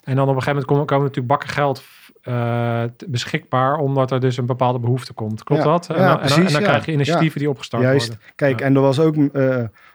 En 0.03 0.15
dan 0.15 0.29
op 0.29 0.35
een 0.35 0.41
gegeven 0.41 0.49
moment 0.51 0.65
komen, 0.65 0.85
komen 0.85 1.03
natuurlijk 1.05 1.33
bakken 1.33 1.49
geld 1.49 1.83
eh, 2.21 2.83
beschikbaar, 3.07 3.77
omdat 3.77 4.11
er 4.11 4.19
dus 4.19 4.37
een 4.37 4.45
bepaalde 4.45 4.79
behoefte 4.79 5.13
komt. 5.13 5.43
Klopt 5.43 5.63
Ja, 5.63 5.67
dat? 5.71 5.87
En, 5.89 5.95
ja, 5.95 6.01
dan, 6.01 6.07
en 6.09 6.13
dan- 6.17 6.21
en 6.27 6.33
precies, 6.35 6.53
dan 6.53 6.61
krijg 6.63 6.85
je 6.85 6.91
initiatieven 6.91 7.39
die 7.39 7.49
opgestart 7.49 7.83
Juist. 7.83 8.07
worden. 8.07 8.25
Kijk, 8.35 8.61
en 8.61 8.75
er 8.75 8.81
was 8.81 8.99
ook, 8.99 9.15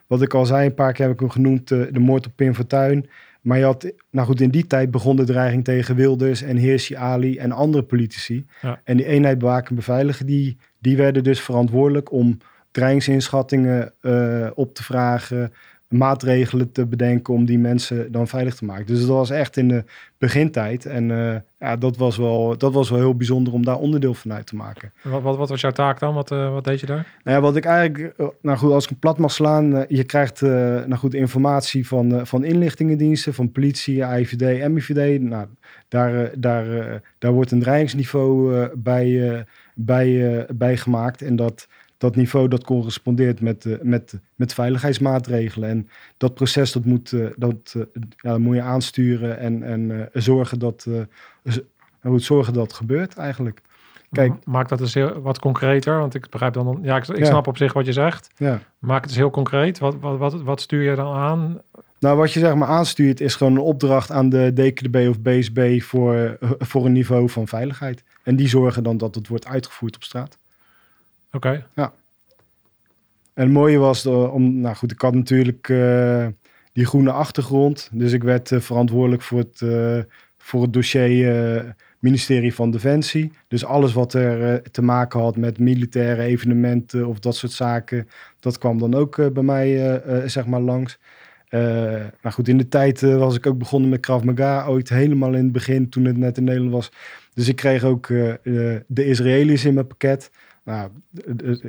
wat 0.07 0.23
ik 0.23 0.35
al 0.35 0.47
zei, 0.47 0.67
een 0.67 0.75
paar 0.75 0.93
keer 0.93 1.05
heb 1.05 1.15
ik 1.15 1.21
hem 1.21 1.31
genoemd, 1.31 1.69
de 1.69 1.91
moord 1.99 2.27
op 2.27 2.33
Pim 2.37 2.55
Fortuyn. 2.55 3.09
Maar 3.47 3.59
je 3.59 3.65
had, 3.65 3.93
nou 4.11 4.27
goed, 4.27 4.41
in 4.41 4.51
die 4.51 4.67
tijd 4.67 4.91
begon 4.91 5.17
de 5.17 5.25
dreiging 5.25 5.65
tegen 5.65 5.97
Wilders 5.97 6.43
en 6.43 6.57
Heersi 6.57 6.95
Ali 6.95 7.39
en 7.39 7.53
andere 7.53 7.83
politici. 7.83 8.47
Ja. 8.63 8.81
En 8.85 8.97
die 8.97 9.07
eenheid 9.07 9.39
bewaken 9.39 9.69
en 9.69 9.75
beveiligen, 9.75 10.27
die, 10.27 10.57
die 10.79 10.97
werden 10.97 11.25
dus 11.25 11.41
verantwoordelijk 11.41 12.13
om 12.13 12.39
dreigingsinschattingen 12.71 13.93
eh, 14.01 14.51
op 14.55 14.75
te 14.75 14.83
vragen, 14.83 15.53
maatregelen 15.89 16.73
te 16.73 16.87
bedenken 16.87 17.35
om 17.35 17.45
die 17.45 17.59
mensen 17.59 18.13
dan 18.13 18.29
veilig 18.29 18.55
te 18.55 18.65
maken. 18.65 18.87
Dus 18.87 19.01
dat 19.01 19.09
was 19.09 19.31
echt 19.31 19.57
in 19.57 19.69
de 19.69 19.85
begintijd. 20.19 20.87
En 20.87 21.11
eh, 21.11 21.41
ja, 21.59 21.77
dat 21.77 21.97
was, 21.97 22.17
wel, 22.17 22.59
dat 22.59 22.73
was 22.73 22.91
wel 22.91 22.99
heel 22.99 23.17
bijzonder 23.17 23.53
om 23.53 23.65
daar 23.65 23.79
onderdeel 23.79 24.15
van 24.15 24.33
uit 24.33 24.47
te 24.47 24.57
maken. 24.57 24.93
Wat, 25.03 25.23
wat, 25.23 25.37
wat 25.37 25.49
was 25.49 25.61
jouw 25.61 25.71
taak 25.71 25.99
dan? 25.99 26.15
Wat, 26.15 26.31
eh, 26.31 26.53
wat 26.53 26.65
deed 26.65 26.81
je 26.81 26.87
daar? 26.87 27.17
Nou 27.25 27.37
ja, 27.37 27.43
wat 27.43 27.57
ik 27.57 27.65
eigenlijk, 27.65 28.19
eh, 28.19 28.27
nou 28.43 28.59
goed, 28.59 28.73
als 28.73 28.85
ik 28.85 28.91
hem 28.91 28.99
plat 28.99 29.19
mag 29.19 29.33
slaan, 29.33 29.85
je 29.89 30.05
krijgt 30.05 30.41
nou 30.41 30.95
goed, 30.95 31.15
informatie 31.15 31.87
van, 31.87 32.27
van 32.27 32.45
inlichtingendiensten, 32.45 33.35
van 33.35 33.53
politie, 33.53 34.05
AIVD, 34.05 34.69
MIVD. 34.69 35.21
Nou, 35.21 35.47
daar, 35.89 36.31
daar, 36.39 36.67
daar 37.19 37.33
wordt 37.33 37.51
een 37.51 37.61
dreigingsniveau 37.61 38.69
bij, 38.77 39.45
bij, 39.75 40.47
bij 40.55 40.77
gemaakt. 40.77 41.23
En 41.23 41.37
dat, 41.37 41.69
dat 41.99 42.17
niveau 42.17 42.49
dat 42.49 42.65
correspondeert 42.65 43.41
met, 43.41 43.65
eh, 43.65 43.73
met, 43.83 44.21
met 44.35 44.55
veiligheidsmaatregelen. 44.55 45.69
En 45.69 45.89
dat 46.17 46.35
proces 46.35 46.73
dat 46.73 46.85
moet, 46.85 47.13
eh, 47.13 47.27
dat, 47.37 47.75
eh, 47.77 47.83
ja, 48.17 48.31
dat 48.31 48.39
moet 48.39 48.55
je 48.55 48.63
aansturen 48.63 49.39
en, 49.39 49.63
en 49.63 50.11
zorgen, 50.13 50.59
dat, 50.59 50.87
goed, 52.03 52.23
zorgen 52.23 52.53
dat 52.53 52.63
het 52.63 52.73
gebeurt 52.73 53.17
eigenlijk. 53.17 53.61
Kijk. 54.11 54.31
Ma- 54.31 54.39
Maak 54.45 54.69
dat 54.69 54.81
eens 54.81 54.95
heel, 54.95 55.21
wat 55.21 55.39
concreter, 55.39 55.99
want 55.99 56.15
ik 56.15 56.31
begrijp 56.31 56.53
dan, 56.53 56.79
ja, 56.83 56.97
ik, 56.97 57.09
ik 57.09 57.19
Ja. 57.19 57.25
snap 57.25 57.47
op 57.47 57.57
zich 57.57 57.73
wat 57.73 57.87
je 57.87 57.93
zegt. 57.93 58.31
Ja. 58.37 58.61
Maak 58.79 59.01
het 59.01 59.11
eens 59.11 59.19
heel 59.19 59.31
concreet. 59.31 59.79
Wat, 59.79 59.97
wat, 60.01 60.19
wat, 60.19 60.43
wat 60.43 60.61
stuur 60.61 60.83
je 60.91 60.97
dan 60.97 61.15
aan? 61.15 61.61
Nou, 62.01 62.17
wat 62.17 62.33
je 62.33 62.41
zeg 62.41 62.55
maar 62.55 62.69
aanstuurt 62.69 63.21
is 63.21 63.35
gewoon 63.35 63.53
een 63.53 63.59
opdracht 63.59 64.11
aan 64.11 64.29
de 64.29 64.53
DKDB 64.53 65.07
of 65.09 65.21
BSB 65.21 65.81
voor, 65.81 66.37
voor 66.59 66.85
een 66.85 66.93
niveau 66.93 67.29
van 67.29 67.49
veiligheid. 67.49 68.05
En 68.23 68.37
die 68.37 68.49
zorgen 68.49 68.83
dan 68.83 68.97
dat 68.97 69.15
het 69.15 69.29
wordt 69.29 69.47
uitgevoerd 69.47 69.95
op 69.95 70.03
straat. 70.03 70.39
Oké, 71.37 71.67
En 73.35 73.43
het 73.43 73.53
mooie 73.53 73.79
was, 73.79 74.05
eh, 74.05 74.35
om, 74.35 74.61
nou 74.61 74.77
goed, 74.77 74.93
ik 74.93 75.01
had 75.01 75.15
natuurlijk 75.15 75.69
eh, 75.69 76.27
die 76.73 76.87
groene 76.87 77.13
achtergrond. 77.13 77.89
Dus 77.93 78.13
ik 78.13 78.23
werd 78.23 78.53
eh, 78.53 78.61
verantwoordelijk 78.61 79.23
voor 79.23 79.39
het, 79.39 79.63
voor 80.39 80.63
het 80.63 80.73
dossier 80.73 81.75
ministerie 81.99 82.55
van 82.55 82.71
Defensie. 82.71 83.33
Dus 83.49 83.65
alles 83.65 83.93
wat 83.93 84.15
er 84.15 84.63
te 84.71 84.83
maken 84.83 85.21
had 85.21 85.37
met 85.37 85.59
militaire 85.59 86.23
evenementen 86.23 87.07
of 87.07 87.19
dat 87.19 87.37
soort 87.37 87.53
zaken, 87.53 88.09
dat 88.41 88.59
kwam 88.59 88.79
dan 88.79 88.95
ook 88.95 89.33
bij 89.33 89.43
mij 89.43 90.01
zeg 90.27 90.47
maar 90.47 90.61
langs. 90.61 90.99
Nou 91.51 92.31
goed, 92.33 92.49
in 92.49 92.59
de 92.59 92.69
tijd 92.69 93.01
was 93.01 93.37
ik 93.37 93.47
ook 93.47 93.59
begonnen 93.59 93.91
met 93.91 94.01
Krav 94.01 94.23
Maga, 94.23 94.67
ooit 94.67 94.89
helemaal 94.89 95.35
in 95.35 95.45
het 95.45 95.53
begin 95.53 95.89
toen 95.89 96.05
het 96.05 96.17
net 96.17 96.37
in 96.37 96.45
Nederland 96.45 96.73
was. 96.73 96.93
Dus 97.35 97.49
ik 97.49 97.57
kreeg 97.57 97.85
ook 97.85 98.07
de 98.07 99.05
Israëli's 99.05 99.65
in 99.65 99.75
mijn 99.75 99.87
pakket. 99.87 100.31
Nou, 100.67 100.91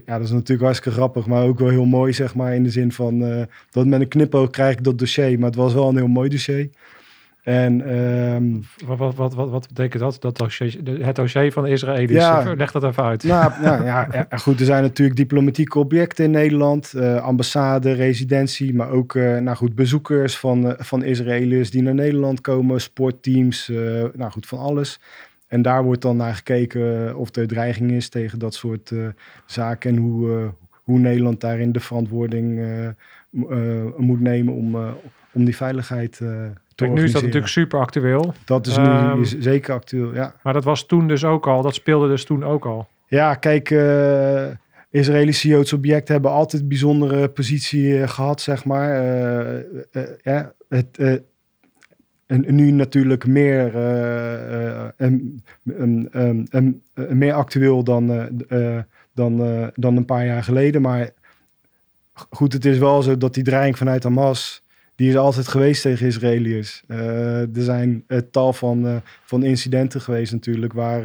ja, 0.06 0.18
dat 0.18 0.22
is 0.22 0.32
natuurlijk 0.32 0.62
hartstikke 0.62 0.98
grappig, 0.98 1.28
maar 1.28 1.44
ook 1.44 1.60
wel 1.60 1.70
heel 1.70 1.86
mooi, 1.86 2.14
zeg 2.14 2.36
maar, 2.36 2.56
in 2.56 2.64
de 2.64 2.70
zin 2.70 2.92
van 2.92 3.24
eh, 3.24 3.42
dat 3.72 3.86
met 3.86 4.02
een 4.02 4.08
knipoog 4.08 4.50
krijg 4.50 4.78
ik 4.78 4.84
dat 4.84 5.00
dossier, 5.00 5.40
maar 5.40 5.50
het 5.50 5.56
was 5.56 5.74
wel 5.74 5.90
een 5.90 5.98
heel 5.98 6.08
mooi 6.08 6.30
dossier. 6.30 6.70
En 7.48 7.82
ehm, 7.90 8.46
wat, 8.86 8.98
wat, 8.98 9.16
wat, 9.16 9.34
wat, 9.34 9.50
wat 9.50 9.68
betekent 9.68 10.02
dat? 10.02 10.18
dat 10.22 10.38
dossier, 10.38 10.78
het 11.02 11.16
dossier 11.16 11.52
van 11.52 11.64
de 11.64 11.70
Israëli's. 11.70 12.12
Ja. 12.12 12.54
Leg 12.58 12.72
dat 12.72 12.84
even 12.84 13.04
uit. 13.04 13.24
Nou, 13.24 13.52
nou 13.62 13.86
ja, 13.86 14.28
goed, 14.38 14.60
er 14.60 14.66
zijn 14.66 14.84
natuurlijk 14.84 15.18
diplomatieke 15.18 15.80
objecten 15.80 16.26
in 16.26 16.32
Nederland, 16.32 16.94
eh, 16.94 17.24
ambassade, 17.24 17.92
residentie, 17.92 18.74
maar 18.74 18.90
ook 18.90 19.16
eh, 19.16 19.38
nou 19.38 19.58
goed, 19.58 19.76
bezoekers 19.76 20.38
van, 20.38 20.72
eh, 20.72 20.86
van 20.86 21.04
Israëliërs 21.04 21.72
die 21.72 21.82
naar 21.82 21.94
Nederland 21.94 22.42
komen, 22.42 22.82
sportteams, 22.82 23.70
eh, 23.70 24.04
nou 24.14 24.32
goed, 24.32 24.46
van 24.46 24.60
alles. 24.60 25.00
En 25.48 25.62
daar 25.62 25.84
wordt 25.84 26.02
dan 26.02 26.18
naar 26.18 26.36
gekeken 26.36 27.16
of 27.16 27.36
er 27.36 27.48
dreiging 27.48 27.92
is 27.92 28.10
tegen 28.10 28.40
dat 28.40 28.54
soort 28.54 28.92
eh, 28.92 29.08
zaken 29.46 29.90
en 29.90 29.98
hoe, 29.98 30.32
eh, 30.32 30.48
hoe 30.84 31.00
Nederland 31.00 31.42
daarin 31.42 31.72
de 31.72 31.80
verantwoording 31.80 32.60
eh, 32.60 33.84
moet 33.98 34.20
nemen 34.20 34.54
om, 34.54 34.76
om 35.32 35.46
die 35.46 35.56
veiligheid 35.56 36.12
te 36.12 36.52
Kijk, 36.76 36.92
nu 36.92 37.04
is 37.04 37.12
dat 37.12 37.22
natuurlijk 37.22 37.52
super 37.52 37.80
actueel. 37.80 38.34
Dat 38.46 38.68
is 38.68 38.78
nu 38.78 38.84
Ehm, 38.84 39.22
is 39.22 39.38
zeker 39.40 39.74
actueel, 39.74 40.14
ja. 40.14 40.36
Maar 40.44 40.54
dat 40.54 40.64
was 40.64 40.86
toen 40.86 41.08
dus 41.08 41.24
ook 41.24 41.48
al. 41.48 41.62
Dat 41.62 41.74
speelde 41.74 42.08
dus 42.08 42.26
toen 42.26 42.44
ook 42.44 42.66
al. 42.66 42.88
Ja, 43.08 43.36
kijk, 43.36 43.70
Israëlische 44.90 45.48
Joodse 45.48 45.76
objecten 45.76 46.14
hebben 46.14 46.32
altijd 46.32 46.62
een 46.62 46.68
bijzondere 46.68 47.30
positie 47.30 48.02
eh, 48.02 48.10
gehad, 48.10 48.42
zeg 48.42 48.66
maar. 48.66 49.04
Ja, 50.22 50.54
het, 50.70 51.22
en 52.28 52.56
nu 52.56 52.72
natuurlijk 52.72 53.28
meer, 53.28 53.76
eh, 53.76 54.88
eh, 54.88 54.90
en- 54.98 56.82
eh, 56.94 57.10
meer 57.10 57.34
actueel 57.34 57.84
dan, 57.84 58.30
dan, 59.14 59.72
dan 59.76 59.98
een 59.98 60.06
paar 60.06 60.26
jaar 60.26 60.44
geleden. 60.44 60.82
Maar 60.82 61.10
goed, 62.14 62.54
het 62.54 62.66
is 62.66 62.78
wel 62.78 63.02
zo 63.02 63.18
dat 63.18 63.34
die 63.34 63.44
dreiging 63.44 63.78
vanuit 63.78 64.04
Hamas, 64.04 64.64
die 64.96 65.10
is 65.10 65.16
altijd 65.16 65.48
geweest 65.48 65.82
tegen 65.82 66.08
Israëliërs. 66.08 66.84
Er 66.88 67.48
zijn 67.54 68.06
tal 68.32 68.54
van, 68.54 69.02
van 69.24 69.44
incidenten 69.44 70.02
geweest 70.02 70.32
natuurlijk, 70.32 70.74
waar, 70.74 71.04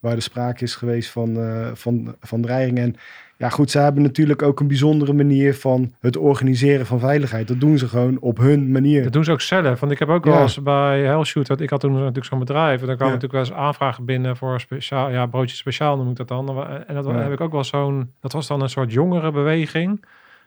waar 0.00 0.14
er 0.14 0.22
sprake 0.22 0.64
is 0.64 0.74
geweest 0.74 1.10
van, 1.10 1.38
van, 1.74 2.16
van 2.20 2.42
dreiging. 2.42 2.78
En 2.78 2.96
ja, 3.36 3.48
goed, 3.48 3.70
ze 3.70 3.78
hebben 3.78 4.02
natuurlijk 4.02 4.42
ook 4.42 4.60
een 4.60 4.66
bijzondere 4.66 5.12
manier 5.12 5.54
van 5.54 5.92
het 6.00 6.16
organiseren 6.16 6.86
van 6.86 6.98
veiligheid. 6.98 7.48
Dat 7.48 7.60
doen 7.60 7.78
ze 7.78 7.88
gewoon 7.88 8.20
op 8.20 8.38
hun 8.38 8.70
manier. 8.70 9.02
Dat 9.02 9.12
doen 9.12 9.24
ze 9.24 9.32
ook 9.32 9.40
zelf. 9.40 9.80
Want 9.80 9.92
ik 9.92 9.98
heb 9.98 10.08
ook 10.08 10.24
wel 10.24 10.40
eens 10.40 10.62
bij 10.62 11.00
Hellshoot, 11.00 11.60
ik 11.60 11.70
had 11.70 11.80
toen 11.80 11.92
natuurlijk 11.92 12.24
zo'n 12.24 12.38
bedrijf. 12.38 12.80
En 12.80 12.86
dan 12.86 12.96
kwamen 12.96 13.14
ja. 13.14 13.20
natuurlijk 13.20 13.48
wel 13.48 13.56
eens 13.56 13.66
aanvragen 13.66 14.04
binnen 14.04 14.36
voor 14.36 14.60
speciaal, 14.60 15.10
ja, 15.10 15.26
broodje 15.26 15.56
speciaal 15.56 15.96
noem 15.96 16.10
ik 16.10 16.16
dat 16.16 16.28
dan. 16.28 16.66
En 16.86 16.94
dat 16.94 17.06
heb 17.06 17.32
ik 17.32 17.40
ook 17.40 17.52
wel 17.52 17.64
zo'n, 17.64 18.12
dat 18.20 18.32
was 18.32 18.46
dan 18.46 18.62
een 18.62 18.68
soort 18.68 18.92
jongere 18.92 19.30
beweging. 19.30 20.04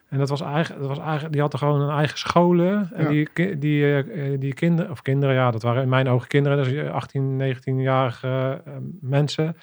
En 0.10 0.18
dat 0.18 0.30
was 0.30 0.42
eigenlijk, 0.42 0.80
dat 0.80 0.90
was 0.90 1.00
eigenlijk 1.00 1.32
die 1.32 1.42
hadden 1.42 1.60
gewoon 1.60 1.82
een 1.82 1.98
eigen 1.98 2.18
scholen. 2.18 2.90
En 2.94 3.08
die, 3.08 3.30
die, 3.34 3.58
die, 3.58 4.38
die 4.38 4.54
kinderen, 4.54 4.92
of 4.92 5.02
kinderen, 5.02 5.36
ja, 5.36 5.52
dat 5.52 5.62
waren 5.62 5.84
in 5.84 5.90
mijn 5.90 6.10
ogen 6.10 6.28
kinderen, 6.28 6.64
dus 6.64 6.90
18, 6.90 7.56
19-jarige 7.56 8.62
uh, 8.68 8.74
mensen. 9.02 9.56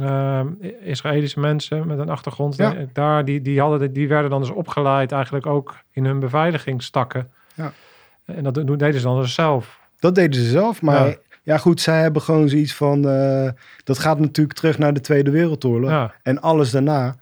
Uh, 0.00 0.40
Israëlische 0.80 1.40
mensen 1.40 1.86
met 1.86 1.98
een 1.98 2.08
achtergrond. 2.08 2.56
Ja. 2.56 2.74
Daar, 2.92 3.24
die, 3.24 3.42
die, 3.42 3.60
hadden, 3.60 3.92
die 3.92 4.08
werden 4.08 4.30
dan 4.30 4.40
dus 4.40 4.50
opgeleid 4.50 5.12
eigenlijk 5.12 5.46
ook 5.46 5.76
in 5.92 6.04
hun 6.04 6.18
beveiligingstakken. 6.18 7.30
Ja. 7.54 7.72
En 8.24 8.44
dat 8.44 8.54
deden 8.54 8.94
ze 8.94 9.02
dan 9.02 9.20
dus 9.20 9.34
zelf. 9.34 9.80
Dat 9.98 10.14
deden 10.14 10.40
ze 10.40 10.48
zelf, 10.50 10.82
maar 10.82 11.06
ja, 11.06 11.14
ja 11.42 11.58
goed, 11.58 11.80
zij 11.80 12.00
hebben 12.00 12.22
gewoon 12.22 12.48
zoiets 12.48 12.74
van... 12.74 13.06
Uh, 13.08 13.48
dat 13.84 13.98
gaat 13.98 14.18
natuurlijk 14.18 14.56
terug 14.56 14.78
naar 14.78 14.94
de 14.94 15.00
Tweede 15.00 15.30
Wereldoorlog. 15.30 16.12
En 16.22 16.40
alles 16.40 16.70
daarna 16.70 17.16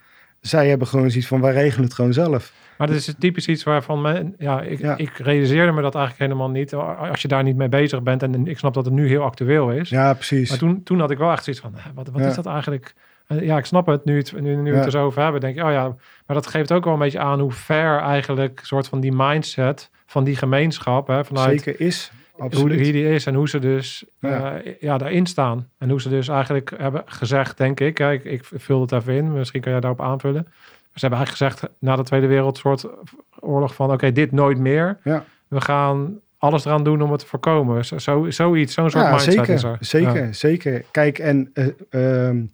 zij 0.47 0.69
hebben 0.69 0.87
gewoon 0.87 1.11
zoiets 1.11 1.29
van, 1.29 1.41
wij 1.41 1.53
regelen 1.53 1.85
het 1.85 1.95
gewoon 1.95 2.13
zelf. 2.13 2.53
Maar 2.79 2.87
dat 2.87 2.97
is 2.97 3.15
typisch 3.19 3.49
iets 3.49 3.63
waarvan 3.63 4.01
men, 4.01 4.35
ja, 4.39 4.61
ik, 4.61 4.81
ik 4.81 5.19
realiseerde 5.19 5.73
me 5.73 5.83
dat 5.83 5.95
eigenlijk 5.95 6.25
helemaal 6.25 6.51
niet. 6.51 6.75
Als 6.75 7.23
je 7.23 7.29
daar 7.29 7.43
niet 7.43 7.57
mee 7.57 7.69
bezig 7.69 8.03
bent. 8.03 8.23
En 8.23 8.47
ik 8.47 8.59
snap 8.59 8.75
dat 8.75 8.85
het 8.85 8.95
nu 8.95 9.09
heel 9.09 9.23
actueel 9.23 9.71
is. 9.71 9.89
Ja, 9.89 10.15
precies. 10.15 10.49
Maar 10.49 10.59
toen, 10.59 10.83
toen 10.83 11.01
had 11.01 11.11
ik 11.11 11.19
wel 11.19 11.31
echt 11.31 11.45
zoiets 11.45 11.63
van, 11.63 11.75
wat, 11.95 12.09
wat 12.09 12.21
is 12.21 12.35
dat 12.35 12.47
eigenlijk? 12.47 12.95
Ja, 13.27 13.59
ik 13.59 13.65
snap 13.65 13.87
het. 13.87 14.05
Nu, 14.05 14.17
het, 14.17 14.41
nu, 14.41 14.57
nu 14.57 14.75
het 14.75 14.85
er 14.85 14.91
zo 14.91 15.05
over 15.05 15.23
hebben, 15.23 15.41
denk 15.41 15.57
ik, 15.57 15.65
oh 15.65 15.71
ja. 15.71 15.97
Maar 16.27 16.37
dat 16.37 16.47
geeft 16.47 16.73
ook 16.73 16.85
wel 16.85 16.93
een 16.93 16.99
beetje 16.99 17.19
aan 17.19 17.41
hoe 17.41 17.53
ver 17.53 17.99
eigenlijk 17.99 18.61
soort 18.63 18.89
van 18.89 19.01
die 19.01 19.13
mindset 19.13 19.91
van 20.07 20.25
die 20.25 20.37
gemeenschap. 20.37 21.07
Hè, 21.07 21.25
vanuit, 21.25 21.61
Zeker 21.61 21.87
is. 21.87 22.13
Absoluut. 22.39 22.81
Hoe 22.81 22.93
die 22.93 23.09
is 23.09 23.27
en 23.27 23.35
hoe 23.35 23.49
ze 23.49 23.59
dus 23.59 24.05
ja. 24.21 24.63
Uh, 24.65 24.73
ja, 24.81 24.99
daarin 24.99 25.27
staan. 25.27 25.69
En 25.79 25.91
hoe 25.91 26.01
ze 26.01 26.09
dus 26.09 26.29
eigenlijk 26.29 26.73
hebben 26.77 27.03
gezegd, 27.07 27.57
denk 27.57 27.81
ik. 27.81 27.95
Kijk, 27.95 28.25
ik 28.25 28.45
vul 28.45 28.81
het 28.81 28.93
even 28.93 29.15
in. 29.15 29.33
Misschien 29.33 29.61
kan 29.61 29.73
jij 29.73 29.81
daarop 29.81 30.01
aanvullen. 30.01 30.47
Ze 30.95 31.07
hebben 31.07 31.19
eigenlijk 31.19 31.55
gezegd 31.55 31.75
na 31.79 31.97
de 31.97 32.03
Tweede 32.03 32.27
Wereldoorlog 32.27 33.75
van... 33.75 33.93
oké, 33.93 34.13
dit 34.13 34.33
nooit 34.33 34.59
meer. 34.59 34.99
Ja. 35.05 35.25
We 35.49 35.61
gaan 35.61 36.21
alles 36.39 36.65
eraan 36.65 36.85
doen 36.85 37.03
om 37.03 37.11
het 37.11 37.21
te 37.21 37.27
voorkomen. 37.27 37.85
Zo, 37.85 37.99
zo, 37.99 38.31
zoiets, 38.31 38.75
zo'n 38.75 38.91
soort 38.91 39.05
ja, 39.05 39.11
mindset 39.11 39.33
zeker, 39.33 39.55
is 39.55 39.63
er. 39.63 39.77
Zeker, 39.81 40.25
ja. 40.25 40.33
zeker. 40.33 40.85
Kijk, 40.91 41.19
en 41.19 41.51
uh, 41.55 41.67
uh, 41.91 42.45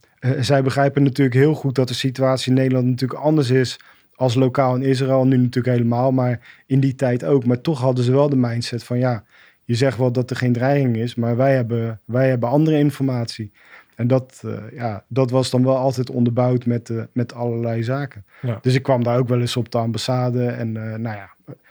zij 0.40 0.62
begrijpen 0.62 1.02
natuurlijk 1.02 1.36
heel 1.36 1.54
goed... 1.54 1.74
dat 1.74 1.88
de 1.88 1.94
situatie 1.94 2.48
in 2.50 2.58
Nederland 2.58 2.86
natuurlijk 2.86 3.20
anders 3.20 3.50
is... 3.50 3.78
als 4.14 4.34
lokaal 4.34 4.74
in 4.74 4.82
Israël. 4.82 5.26
Nu 5.26 5.36
natuurlijk 5.36 5.76
helemaal, 5.76 6.12
maar 6.12 6.62
in 6.66 6.80
die 6.80 6.94
tijd 6.94 7.24
ook. 7.24 7.44
Maar 7.44 7.60
toch 7.60 7.80
hadden 7.80 8.04
ze 8.04 8.12
wel 8.12 8.28
de 8.28 8.36
mindset 8.36 8.84
van... 8.84 8.98
ja 8.98 9.24
je 9.70 9.76
zegt 9.76 9.98
wel 9.98 10.12
dat 10.12 10.30
er 10.30 10.36
geen 10.36 10.52
dreiging 10.52 10.96
is, 10.96 11.14
maar 11.14 11.36
wij 11.36 11.54
hebben, 11.54 12.00
wij 12.04 12.28
hebben 12.28 12.48
andere 12.48 12.78
informatie. 12.78 13.52
En 13.94 14.06
dat, 14.06 14.42
uh, 14.44 14.54
ja, 14.72 15.04
dat 15.08 15.30
was 15.30 15.50
dan 15.50 15.64
wel 15.64 15.76
altijd 15.76 16.10
onderbouwd 16.10 16.66
met, 16.66 16.88
uh, 16.88 17.02
met 17.12 17.34
allerlei 17.34 17.82
zaken. 17.82 18.24
Ja. 18.42 18.58
Dus 18.62 18.74
ik 18.74 18.82
kwam 18.82 19.02
daar 19.02 19.18
ook 19.18 19.28
wel 19.28 19.40
eens 19.40 19.56
op 19.56 19.70
de 19.70 19.78
ambassade. 19.78 20.46
En 20.46 20.68
uh, 20.68 20.82
nou 20.82 21.16
ja, 21.16 21.30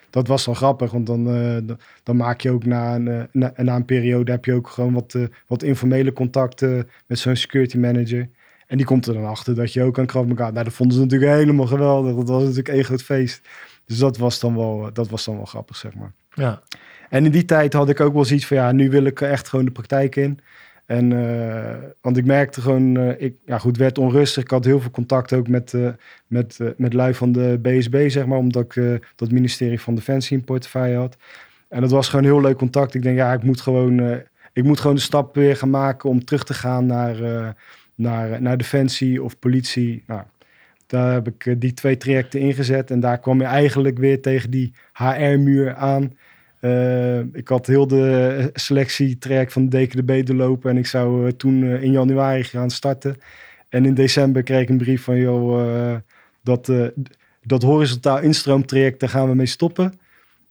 dat 0.10 0.28
was 0.28 0.46
dan 0.46 0.56
grappig, 0.56 0.92
want 0.92 1.08
dan, 1.08 1.78
dan 2.04 2.16
maak 2.16 2.42
je 2.42 2.52
ook 2.52 2.66
na 2.66 2.96
een, 2.96 3.28
na, 3.32 3.54
na, 3.56 3.76
een 3.76 3.86
periode 3.86 4.32
heb 4.32 4.46
je 4.46 4.54
ook 4.54 4.68
gewoon 4.68 4.94
wat, 4.94 5.16
wat 5.48 5.64
informele 5.64 6.14
contacten 6.14 6.90
met 7.06 7.20
zo'n 7.20 7.36
security 7.36 7.78
manager. 7.78 8.30
En 8.68 8.78
die 8.78 8.86
komt 8.86 9.06
er 9.06 9.14
dan 9.14 9.26
achter 9.26 9.56
dat 9.56 9.74
je 9.74 9.84
ook 9.84 10.00
aan 10.00 10.06
Krav 10.06 10.26
Maga... 10.26 10.52
Nou, 10.52 10.64
dat 10.64 10.74
vonden 10.74 10.96
ze 10.98 11.04
natuurlijk 11.04 11.32
helemaal 11.32 11.66
geweldig. 11.66 12.16
Dat 12.16 12.28
was 12.28 12.42
natuurlijk 12.42 12.70
één 12.70 12.84
groot 12.84 13.04
feest. 13.04 13.48
Dus 13.86 13.98
dat 13.98 14.18
was 14.18 14.40
dan 14.40 14.56
wel, 14.56 14.90
dat 14.94 15.10
was 15.10 15.26
dan 15.26 15.36
wel 15.36 15.46
grappig, 15.46 15.76
zeg 15.76 15.96
maar. 15.96 16.12
Ja. 16.34 16.62
En 17.10 17.26
in 17.26 17.32
die 17.32 17.46
tijd 17.46 17.74
had 17.74 17.90
ik 17.90 18.00
ook 18.00 18.14
wel 18.14 18.26
zoiets 18.26 18.46
van, 18.46 18.58
ja, 18.58 18.72
nu 18.72 18.90
wil 18.90 19.04
ik 19.04 19.22
echt 19.22 19.48
gewoon 19.48 19.66
de 19.66 19.72
praktijk 19.72 20.16
in. 20.16 20.40
En, 20.90 21.12
uh, 21.12 21.76
want 22.02 22.18
ik 22.18 22.26
merkte 22.26 22.62
gewoon, 22.62 22.98
uh, 22.98 23.22
ik 23.22 23.36
ja, 23.46 23.58
goed, 23.58 23.78
werd 23.78 23.98
onrustig. 23.98 24.44
Ik 24.44 24.50
had 24.50 24.66
heel 24.66 24.80
veel 24.80 24.92
contact 24.92 25.34
ook 25.34 25.48
met, 25.48 25.74
uh, 25.74 25.90
met, 26.28 26.60
met 26.78 26.94
lui 26.94 27.14
van 27.14 27.32
de 27.32 27.60
BSB, 27.62 28.10
zeg 28.10 28.26
maar, 28.26 28.38
omdat 28.38 28.76
ik 28.76 29.00
dat 29.16 29.32
ministerie 29.32 29.82
van 29.82 29.96
Defensie 29.96 30.38
in 30.38 30.44
portefeuille 30.44 30.98
had. 30.98 31.18
En 31.68 31.82
dat 31.82 31.92
was 31.92 32.10
gewoon 32.10 32.26
heel 32.26 32.42
leuk 32.42 32.58
contact. 32.58 32.94
Ik 32.94 33.02
denk, 33.02 33.18
ja, 33.18 33.34
ik 33.34 33.44
moet 33.44 33.62
gewoon, 33.62 34.22
ik 34.54 34.64
moet 34.64 34.80
gewoon 34.80 34.96
de 34.96 35.02
stap 35.02 35.36
weer 35.36 35.56
gaan 35.56 35.70
maken 35.70 36.10
om 36.10 36.26
terug 36.26 36.44
te 36.44 36.54
gaan 36.54 36.86
naar, 36.86 37.18
naar, 37.96 38.42
naar 38.42 38.58
Defensie 38.58 39.24
of 39.24 39.40
politie. 39.40 40.04
Nou, 40.08 40.22
daar 40.88 41.14
heb 41.14 41.28
ik 41.28 41.62
die 41.62 41.74
twee 41.74 41.98
trajecten 41.98 42.40
ingezet. 42.40 42.92
En 42.92 43.00
daar 43.00 43.20
kwam 43.20 43.40
je 43.40 43.46
eigenlijk 43.46 43.98
weer 43.98 44.22
tegen 44.22 44.52
die 44.52 44.74
HR-muur 44.94 45.76
aan. 45.76 46.14
Uh, 46.62 47.20
ik 47.20 47.48
had 47.48 47.68
heel 47.68 47.88
de 47.88 48.50
selectietraject 48.54 49.54
van 49.54 49.70
de 49.70 49.78
DKDB 49.78 50.26
doorlopen 50.26 50.70
en 50.70 50.78
ik 50.78 50.86
zou 50.86 51.26
uh, 51.26 51.32
toen 51.32 51.62
uh, 51.62 51.84
in 51.84 51.92
januari 51.92 52.44
gaan 52.44 52.70
starten. 52.70 53.18
En 53.70 53.86
in 53.86 53.94
december 53.94 54.44
kreeg 54.44 54.62
ik 54.62 54.70
een 54.70 54.78
brief 54.78 55.04
van, 55.04 55.18
joh, 55.18 55.96
dat, 56.44 56.72
dat 57.44 57.62
horizontaal 57.62 58.20
instroomtraject, 58.20 59.00
daar 59.00 59.10
gaan 59.10 59.30
we 59.30 59.36
mee 59.36 59.46
stoppen. 59.46 60.00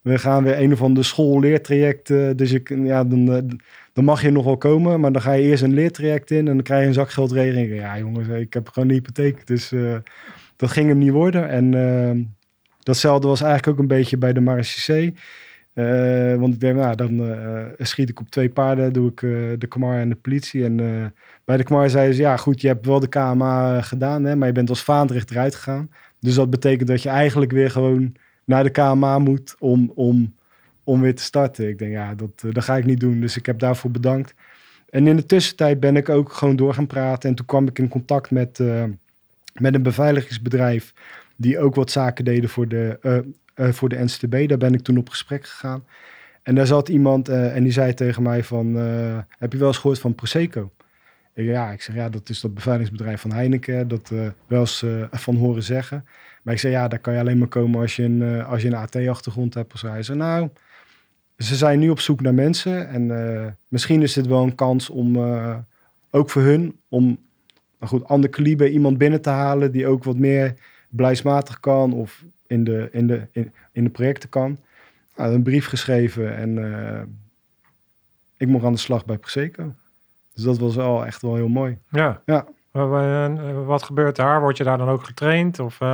We 0.01 0.19
gaan 0.19 0.45
weer 0.45 0.61
een 0.61 0.73
of 0.73 0.83
ander 0.83 1.05
schoolleertraject, 1.05 2.07
dus 2.37 2.53
ik, 2.53 2.69
ja, 2.69 3.05
dan, 3.05 3.25
dan 3.93 4.05
mag 4.05 4.23
je 4.23 4.31
nog 4.31 4.45
wel 4.45 4.57
komen, 4.57 5.01
maar 5.01 5.13
dan 5.13 5.23
ga 5.23 5.33
je 5.33 5.43
eerst 5.43 5.63
een 5.63 5.75
leertraject 5.75 6.31
in 6.31 6.39
en 6.39 6.45
dan 6.45 6.63
krijg 6.63 6.81
je 6.81 6.87
een 6.87 6.95
zakgeldregeling. 6.95 7.75
Ja 7.75 7.99
jongens, 7.99 8.29
ik 8.29 8.53
heb 8.53 8.69
gewoon 8.69 8.89
een 8.89 8.95
hypotheek, 8.95 9.47
dus 9.47 9.73
dat 10.57 10.71
ging 10.71 10.89
hem 10.89 10.99
niet 10.99 11.11
worden. 11.11 11.49
En 11.49 12.37
datzelfde 12.83 13.29
was 13.29 13.41
eigenlijk 13.41 13.73
ook 13.73 13.83
een 13.83 13.97
beetje 13.97 14.17
bij 14.17 14.33
de 14.33 14.41
Marechaussee. 14.41 15.15
Uh, 15.79 16.35
want 16.35 16.55
ik 16.55 16.61
denk, 16.61 16.77
nou, 16.77 16.95
dan 16.95 17.21
uh, 17.21 17.65
schiet 17.79 18.09
ik 18.09 18.21
op 18.21 18.31
twee 18.31 18.49
paarden, 18.49 18.93
doe 18.93 19.11
ik 19.11 19.23
uh, 19.23 19.53
de 19.59 19.67
Kamar 19.67 19.99
en 19.99 20.09
de 20.09 20.15
politie. 20.15 20.65
En 20.65 20.77
bij 21.45 21.57
de 21.57 21.63
Kamar 21.63 21.91
zei 21.91 22.13
ze, 22.13 22.21
ja 22.21 22.37
goed, 22.37 22.61
je 22.61 22.67
hebt 22.67 22.87
wel 22.87 23.01
de 23.01 23.09
KMA 23.09 23.81
gedaan, 23.81 24.25
hè, 24.25 24.37
maar 24.37 24.47
je 24.47 24.53
bent 24.55 24.69
als 24.69 24.83
vaandrecht 24.83 25.31
eruit 25.31 25.55
gegaan. 25.55 25.91
Dus 26.21 26.35
dat 26.35 26.51
betekent 26.51 26.89
dat 26.89 27.03
je 27.03 27.09
eigenlijk 27.09 27.53
weer 27.53 27.71
gewoon 27.71 28.15
naar 28.45 28.63
de 28.63 28.71
KMA 28.71 29.19
moet 29.19 29.57
om, 29.59 29.93
om, 29.95 30.35
om 30.85 31.01
weer 31.01 31.15
te 31.15 31.23
starten. 31.23 31.69
Ik 31.69 31.79
denk, 31.79 31.93
ja, 31.93 32.15
dat, 32.15 32.53
dat 32.53 32.65
ga 32.65 32.77
ik 32.77 32.85
niet 32.85 33.01
doen. 33.01 33.21
Dus 33.21 33.37
ik 33.37 33.47
heb 33.47 33.59
daarvoor 33.59 33.91
bedankt. 33.91 34.35
En 34.91 35.07
in 35.07 35.17
de 35.17 35.27
tussentijd 35.27 35.81
ben 35.81 35.97
ik 35.97 36.09
ook 36.09 36.33
gewoon 36.33 36.57
door 36.57 36.75
gaan 36.75 36.87
praten. 36.87 37.29
En 37.29 37.35
toen 37.35 37.47
kwam 37.47 37.67
ik 37.67 37.79
in 37.79 37.89
contact 37.89 38.31
met, 38.31 38.59
met 39.55 39.75
een 39.75 39.83
beveiligingsbedrijf 39.83 40.93
die 41.37 41.59
ook 41.59 41.75
wat 41.75 41.91
zaken 41.91 42.25
deden 42.25 42.51
voor 42.51 42.69
de 42.69 42.99
voor 43.59 43.89
de 43.89 44.05
NCTB. 44.05 44.49
Daar 44.49 44.59
ben 44.59 44.75
ik 44.75 44.83
toen 44.83 44.99
op 44.99 45.09
gesprek 45.09 45.47
gegaan. 45.47 45.85
En 46.49 46.55
daar 46.55 46.67
zat 46.67 46.89
iemand 46.89 47.29
uh, 47.29 47.57
en 47.57 47.63
die 47.63 47.73
zei 47.73 47.95
tegen 47.95 48.23
mij 48.23 48.45
van, 48.45 48.77
uh, 48.77 49.19
heb 49.39 49.53
je 49.53 49.59
wel 49.59 49.69
eens 49.69 49.79
gehoord 49.79 49.99
van 49.99 50.15
Prosecco? 50.15 50.73
Ja, 51.35 51.71
ik 51.71 51.83
zeg, 51.83 51.95
ja, 51.95 52.09
dat 52.09 52.29
is 52.29 52.41
dat 52.41 52.55
beveiligingsbedrijf 52.55 53.21
van 53.21 53.33
Heineken. 53.33 53.89
Dat 53.89 54.13
wel 54.47 54.61
eens 54.61 54.85
van 55.11 55.37
horen 55.37 55.63
zeggen. 55.63 56.05
Maar 56.43 56.55
ik 56.55 56.61
zei, 56.61 56.73
ja, 56.73 56.89
daar 56.89 56.99
kan 56.99 57.13
je 57.13 57.21
alleen 57.21 57.39
maar 57.39 57.49
komen 57.49 57.81
als 57.81 57.97
je 57.97 58.03
een, 58.03 58.45
als 58.45 58.63
je 58.63 58.69
een 58.69 58.75
AT-achtergrond 58.75 59.55
hebt. 59.55 59.73
Of 59.73 59.79
zo. 59.79 59.89
Hij 59.89 60.03
nou, 60.15 60.49
ze 61.37 61.57
zijn 61.57 61.79
nu 61.79 61.91
op 61.91 62.01
zoek 62.01 62.21
naar 62.21 62.35
mensen. 62.35 62.89
En 62.89 63.57
misschien 63.69 64.03
is 64.03 64.13
dit 64.13 64.27
wel 64.27 64.43
een 64.43 64.55
kans 64.55 64.91
om, 64.91 65.17
ook 66.11 66.31
voor 66.31 66.43
hun, 66.43 66.81
om 66.89 67.05
nou 67.79 67.91
goed, 67.91 68.05
ander 68.05 68.31
kaliber 68.31 68.69
iemand 68.69 68.99
binnen 68.99 69.21
te 69.21 69.31
halen 69.31 69.73
die 69.73 69.87
ook 69.87 70.05
wat 70.05 70.17
meer 70.17 70.55
beleidsmatig 70.89 71.61
kan 71.61 71.93
of 71.93 72.25
in 72.49 72.65
de, 72.65 72.89
in 72.93 73.07
de, 73.07 73.29
in, 73.33 73.53
in 73.73 73.85
de 73.85 73.91
projecten 73.91 74.29
kan. 74.29 74.59
Nou, 75.17 75.35
een 75.35 75.43
brief 75.43 75.67
geschreven 75.67 76.37
en 76.37 76.57
uh, 76.57 77.03
ik 78.37 78.49
mocht 78.49 78.65
aan 78.65 78.73
de 78.73 78.79
slag 78.79 79.05
bij 79.05 79.19
Prosecco. 79.19 79.75
Dus 80.35 80.43
dat 80.43 80.59
was 80.59 80.77
wel 80.77 81.07
echt 81.07 81.23
wel 81.23 81.35
heel 81.35 81.49
mooi. 81.49 81.79
Ja. 81.91 82.23
ja. 82.25 82.47
Wat 83.67 83.83
gebeurt 83.83 84.17
daar? 84.17 84.41
Word 84.41 84.57
je 84.57 84.65
daar 84.65 84.79
dan 84.79 84.89
ook 84.89 85.05
getraind? 85.05 85.59
Of, 85.59 85.81
uh, 85.81 85.89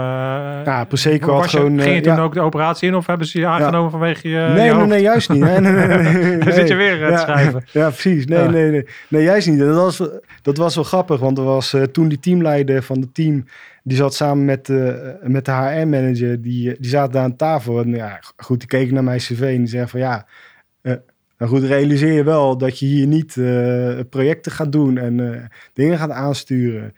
ja, 0.65 0.85
Prosecco 0.85 1.33
had 1.33 1.49
gewoon... 1.49 1.81
Ging 1.81 1.95
je 1.95 2.01
toen 2.01 2.15
ja. 2.15 2.23
ook 2.23 2.35
de 2.35 2.41
operatie 2.41 2.89
in? 2.89 2.95
Of 2.95 3.07
hebben 3.07 3.27
ze 3.27 3.39
je 3.39 3.47
aangenomen 3.47 3.85
ja. 3.85 3.91
vanwege 3.91 4.29
je 4.29 4.39
Nee, 4.39 4.67
je 4.67 4.75
nee, 4.75 4.87
nee, 4.87 5.03
juist 5.03 5.29
niet. 5.29 5.41
Nee, 5.41 5.61
nee, 5.61 5.73
nee, 5.73 5.99
nee, 5.99 6.39
Dan 6.45 6.53
zit 6.53 6.69
je 6.69 6.75
weer 6.75 6.99
ja, 6.99 7.11
te 7.11 7.19
schrijven. 7.19 7.65
Ja, 7.73 7.89
precies. 7.89 8.27
Nee, 8.27 8.49
nee, 8.49 8.71
nee. 8.71 8.87
Nee, 9.09 9.23
juist 9.23 9.49
niet. 9.49 9.59
Dat 9.59 9.77
was, 9.77 10.09
dat 10.43 10.57
was 10.57 10.75
wel 10.75 10.85
grappig. 10.85 11.21
Want 11.21 11.39
er 11.39 11.45
was 11.45 11.77
toen 11.93 12.09
die 12.09 12.21
teamleider 12.21 12.83
van 12.83 13.01
het 13.01 13.15
team 13.15 13.45
die 13.83 13.97
zat 13.97 14.15
samen 14.15 14.45
met, 14.45 14.69
uh, 14.69 14.95
met 15.23 15.45
de 15.45 15.53
HR-manager, 15.53 16.43
die, 16.43 16.77
die 16.79 16.91
zaten 16.91 17.13
daar 17.13 17.23
aan 17.23 17.37
tafel. 17.37 17.81
En 17.81 17.89
ja, 17.89 18.21
goed, 18.37 18.59
die 18.59 18.69
keken 18.69 18.95
naar 18.95 19.05
mijn 19.05 19.19
cv 19.19 19.41
en 19.41 19.57
die 19.57 19.67
zei 19.67 19.87
van 19.87 20.01
ja, 20.01 20.27
nou 21.39 21.51
goed, 21.51 21.63
realiseer 21.63 22.13
je 22.13 22.25
wel 22.25 22.59
dat 22.59 22.79
je 22.79 22.87
hier 22.87 23.07
niet 23.07 23.37
uh, 23.37 24.01
projecten 24.11 24.53
gaat 24.53 24.73
doen 24.73 24.99
en 24.99 25.49
dingen 25.73 25.99
gaat 25.99 26.11
aansturen. 26.11 26.95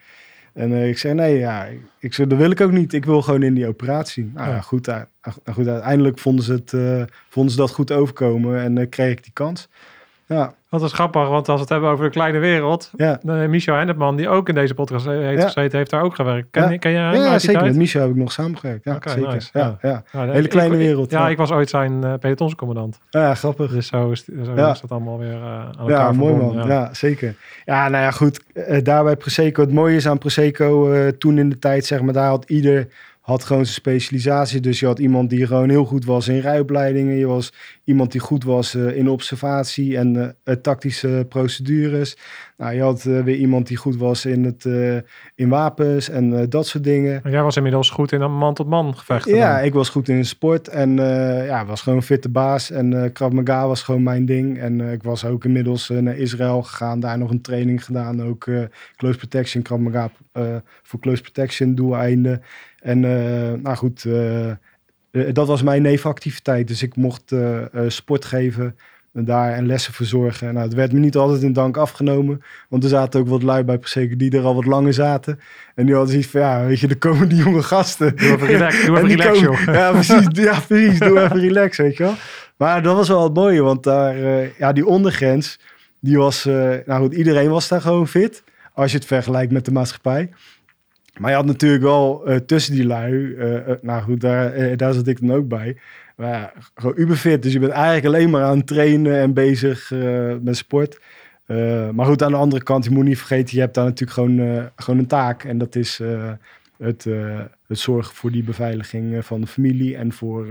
En 0.57 0.73
eh, 0.73 0.89
ik 0.89 0.99
zei, 0.99 1.15
nee, 1.15 1.39
ja, 1.39 1.69
ik, 1.99 2.15
zei, 2.15 2.29
dat 2.29 2.39
wil 2.39 2.51
ik 2.51 2.61
ook 2.61 2.71
niet. 2.71 2.93
Ik 2.93 3.05
wil 3.05 3.23
gewoon 3.23 3.43
in 3.43 3.55
die 3.55 3.67
operatie. 3.67 4.31
Nou 4.35 4.49
ja, 4.49 4.61
goed, 4.61 4.87
nou, 4.87 5.05
goed, 5.53 5.69
uiteindelijk 5.69 6.19
vonden 6.19 6.45
ze, 6.45 6.53
het, 6.53 6.73
eh, 6.73 7.03
vonden 7.29 7.53
ze 7.53 7.59
dat 7.59 7.71
goed 7.71 7.93
overkomen 7.93 8.61
en 8.61 8.79
eh, 8.79 8.89
kreeg 8.89 9.11
ik 9.11 9.23
die 9.23 9.33
kans. 9.33 9.69
Ja, 10.27 10.55
Dat 10.81 10.89
is 10.89 10.93
grappig, 10.95 11.29
want 11.29 11.47
als 11.49 11.57
we 11.57 11.61
het 11.61 11.69
hebben 11.69 11.91
over 11.91 12.05
de 12.05 12.11
kleine 12.11 12.39
wereld... 12.39 12.91
ja. 12.97 13.19
Uh, 13.25 13.47
Michel 13.49 13.75
Hennepman, 13.77 14.17
die 14.17 14.29
ook 14.29 14.49
in 14.49 14.55
deze 14.55 14.75
podcast 14.75 15.07
heeft 15.07 15.39
Ja. 15.41 15.47
gezeten, 15.47 15.79
heeft 15.79 15.91
daar 15.91 16.03
ook 16.03 16.15
gewerkt. 16.15 16.49
Ken, 16.51 16.71
Ja. 16.71 16.77
ken 16.77 16.91
je 16.91 16.99
hem 16.99 17.15
ja 17.15 17.39
zeker. 17.39 17.55
tijd? 17.59 17.71
Met 17.71 17.77
Michel 17.77 18.01
heb 18.01 18.11
ik 18.11 18.17
nog 18.17 18.33
samengewerkt. 18.33 18.85
Ja, 18.85 18.99
zeker. 19.05 19.33
nice. 19.35 19.49
Ja, 19.53 19.79
ja. 19.83 20.03
Ja, 20.13 20.27
Hele 20.33 20.49
kleine 20.49 20.75
ik- 20.75 20.81
wereld, 20.81 21.11
Ja, 21.11 21.21
ja. 21.21 21.29
ik 21.29 21.37
was 21.37 21.51
ooit 21.53 21.69
zijn 21.69 21.93
uh, 22.05 22.15
pelotonscommandant. 22.21 22.99
ja, 23.11 23.35
grappig. 23.35 23.71
Dus 23.73 23.87
zo 23.87 24.11
is, 24.11 24.25
zo 24.25 24.53
is 24.55 24.81
dat 24.81 24.91
allemaal 24.91 25.19
weer 25.19 25.33
uh, 25.37 25.45
aan 25.45 25.75
elkaar 25.79 25.89
Ja, 25.89 26.13
mooi 26.13 26.35
man. 26.35 26.67
Ja. 26.67 26.95
zeker. 26.95 27.35
Ja, 27.65 27.89
nou 27.89 28.05
ja, 28.05 28.11
goed. 28.11 28.45
eh, 28.55 28.83
daar 28.85 29.05
bij 29.05 29.17
Prosecco, 29.17 29.63
het 29.63 29.73
mooie 29.73 29.97
is 29.97 30.09
aan 30.09 30.19
Prosecco, 30.19 30.93
eh, 30.93 31.09
toen 31.09 31.39
in 31.39 31.49
de 31.49 31.59
tijd, 31.59 31.85
zeg 31.85 32.01
maar, 32.03 32.13
daar 32.15 32.29
had 32.29 32.45
ieder 32.51 32.89
had 33.27 33.45
gewoon 33.45 33.65
zijn 33.65 33.75
specialisatie. 33.75 34.61
Dus 34.61 34.81
je 34.81 34.87
had 34.87 34.99
iemand 34.99 35.31
die 35.31 35.47
gewoon 35.47 35.69
heel 35.69 35.85
goed 35.85 36.05
was 36.05 36.29
in 36.29 36.39
rijopleidingen. 36.39 37.17
Je 37.17 37.27
was 37.27 37.53
iemand 37.85 38.13
die 38.13 38.21
goed 38.21 38.45
was 38.45 38.75
eh, 38.75 38.97
in 38.97 39.09
observatie 39.09 39.97
en 39.97 40.37
eh, 40.45 40.55
tactische 40.55 41.27
procedures. 41.29 42.17
Nou, 42.57 42.75
je 42.75 42.83
had 42.83 43.05
eh, 43.05 43.23
weer 43.23 43.37
iemand 43.37 43.67
die 43.67 43.77
goed 43.77 43.97
was 43.97 44.27
in, 44.27 44.45
het, 44.45 44.65
eh, 44.65 44.97
in 45.35 45.49
wapens 45.49 46.09
en 46.09 46.41
eh, 46.41 46.47
dat 46.49 46.67
soort 46.67 46.85
dingen. 46.85 47.21
En 47.25 47.31
jij 47.31 47.43
was 47.43 47.57
inmiddels 47.57 47.91
goed 47.91 48.13
in 48.13 48.21
een 48.21 48.37
man-tot-man 48.37 48.97
gevechten. 48.97 49.35
Ja, 49.35 49.57
dan. 49.57 49.65
ik 49.65 49.73
was 49.73 49.89
goed 49.89 50.09
in 50.09 50.25
sport 50.25 50.69
en 50.69 50.99
eh, 50.99 51.47
ja, 51.47 51.65
was 51.65 51.81
gewoon 51.81 51.99
een 51.99 52.05
fitte 52.05 52.29
baas. 52.29 52.71
En 52.71 53.03
eh 53.03 53.13
Krav 53.13 53.33
Maga 53.33 53.67
was 53.67 53.83
gewoon 53.83 54.03
mijn 54.03 54.27
ding. 54.27 54.59
En 54.59 54.81
eh, 54.81 54.93
ik 54.93 55.03
was 55.03 55.25
ook 55.25 55.45
inmiddels 55.45 55.91
eh, 55.91 55.99
naar 55.99 56.17
Israël 56.17 56.63
gegaan, 56.63 57.01
daar 57.01 57.19
nog 57.19 57.31
een 57.31 57.41
training 57.41 57.85
gedaan. 57.85 58.23
Ook 58.23 58.47
eh, 58.47 58.63
close 58.97 59.19
protection, 59.19 59.63
Krav 59.63 59.79
Maga 59.79 60.11
eh, 60.33 60.57
voor 60.83 61.01
close 61.01 61.23
protection 61.23 61.75
doeleinden. 61.75 62.43
En 62.81 63.05
eh, 63.05 63.53
nou 63.63 63.77
goed, 63.77 64.05
eh, 64.05 64.51
eh, 64.51 64.57
dat 65.33 65.47
was 65.47 65.63
mijn 65.63 65.83
nevenactiviteit. 65.83 66.69
Dus 66.69 66.83
ik 66.83 66.97
mocht 66.97 67.35
sport 67.87 68.25
geven 68.25 68.77
daar 69.13 69.53
en 69.53 69.67
lessen 69.67 69.93
verzorgen. 69.93 70.55
Nou, 70.55 70.67
het 70.67 70.75
werd 70.75 70.93
me 70.93 70.99
niet 70.99 71.17
altijd 71.17 71.43
in 71.43 71.53
dank 71.53 71.77
afgenomen. 71.77 72.43
Want 72.69 72.83
er 72.85 72.89
zaten 72.89 73.21
ook 73.21 73.29
wat 73.29 73.43
lui 73.43 73.65
bij 73.65 73.79
Prosecco 73.79 74.17
die 74.17 74.37
er 74.37 74.45
al 74.45 74.55
wat 74.55 74.65
langer 74.67 74.93
zaten. 74.93 75.41
En 75.75 75.85
die 75.87 75.95
hadden 75.95 76.13
zoiets 76.13 76.31
van, 76.31 76.41
ja, 76.41 76.67
weet 76.67 76.81
je, 76.81 76.89
er 76.89 76.99
komen 76.99 77.29
die 77.29 77.39
jonge 77.39 77.63
gasten. 77.63 78.17
Doe 78.17 78.27
even 78.31 78.47
relax, 78.47 78.85
doe 78.87 78.97
En 78.99 79.05
even 79.05 79.17
relax 79.17 79.41
komen- 79.43 79.65
joh. 79.65 79.75
Ja, 79.75 79.91
precies. 79.91 80.27
Ja, 80.33 80.61
precies. 80.61 80.99
Doe 80.99 81.21
even 81.25 81.41
relax, 81.41 81.77
weet 81.77 81.97
je 81.97 82.03
wel. 82.03 82.15
Maar 82.57 82.83
dat 82.83 82.97
was 82.97 83.09
wel 83.09 83.23
het 83.23 83.35
mooie, 83.35 83.63
want 83.63 83.83
daar, 83.83 84.17
ja, 84.59 84.73
die 84.73 84.87
ondergrens, 84.87 85.61
die 86.01 86.17
was, 86.19 86.45
nou 86.85 87.01
goed, 87.03 87.15
iedereen 87.15 87.51
was 87.51 87.69
daar 87.69 87.81
gewoon 87.81 88.09
fit. 88.09 88.43
Als 88.75 88.91
je 88.91 88.97
het 88.97 89.07
vergelijkt 89.07 89.53
met 89.53 89.65
de 89.65 89.73
maatschappij. 89.73 90.31
Maar 91.19 91.31
je 91.31 91.37
had 91.37 91.47
natuurlijk 91.47 91.83
wel 91.83 92.27
eh, 92.27 92.37
tussen 92.37 92.75
die 92.75 92.87
lui, 92.87 93.35
eh, 93.35 93.57
eh, 93.57 93.77
nou 93.83 94.03
goed, 94.03 94.21
daar, 94.21 94.77
daar 94.77 94.93
zat 94.93 95.07
ik 95.07 95.21
dan 95.21 95.37
ook 95.37 95.49
bij. 95.49 95.77
Maar 96.17 96.29
ja, 96.29 96.53
gewoon 96.75 96.95
uberfit. 96.97 97.43
Dus 97.43 97.53
je 97.53 97.59
bent 97.59 97.73
eigenlijk 97.73 98.07
alleen 98.07 98.31
maar 98.31 98.43
aan 98.43 98.57
het 98.57 98.67
trainen 98.67 99.21
en 99.21 99.33
bezig 99.33 99.91
met 100.43 100.57
sport. 100.57 101.01
Maar 101.93 102.07
goed, 102.07 102.23
aan 102.23 102.31
de 102.31 102.37
andere 102.37 102.63
kant, 102.63 102.85
je 102.85 102.91
moet 102.91 103.05
niet 103.05 103.19
vergeten, 103.19 103.55
je 103.55 103.61
hebt 103.61 103.75
daar 103.75 103.85
natuurlijk 103.85 104.13
gewoon, 104.13 104.71
gewoon 104.77 105.01
een 105.01 105.07
taak. 105.07 105.45
En 105.45 105.59
dat 105.59 105.75
is 105.75 106.01
het, 106.79 107.05
het 107.67 107.79
zorgen 107.79 108.15
voor 108.15 108.31
die 108.31 108.43
beveiliging 108.43 109.25
van 109.25 109.41
de 109.41 109.47
familie 109.47 109.97
en 109.97 110.13
voor, 110.13 110.47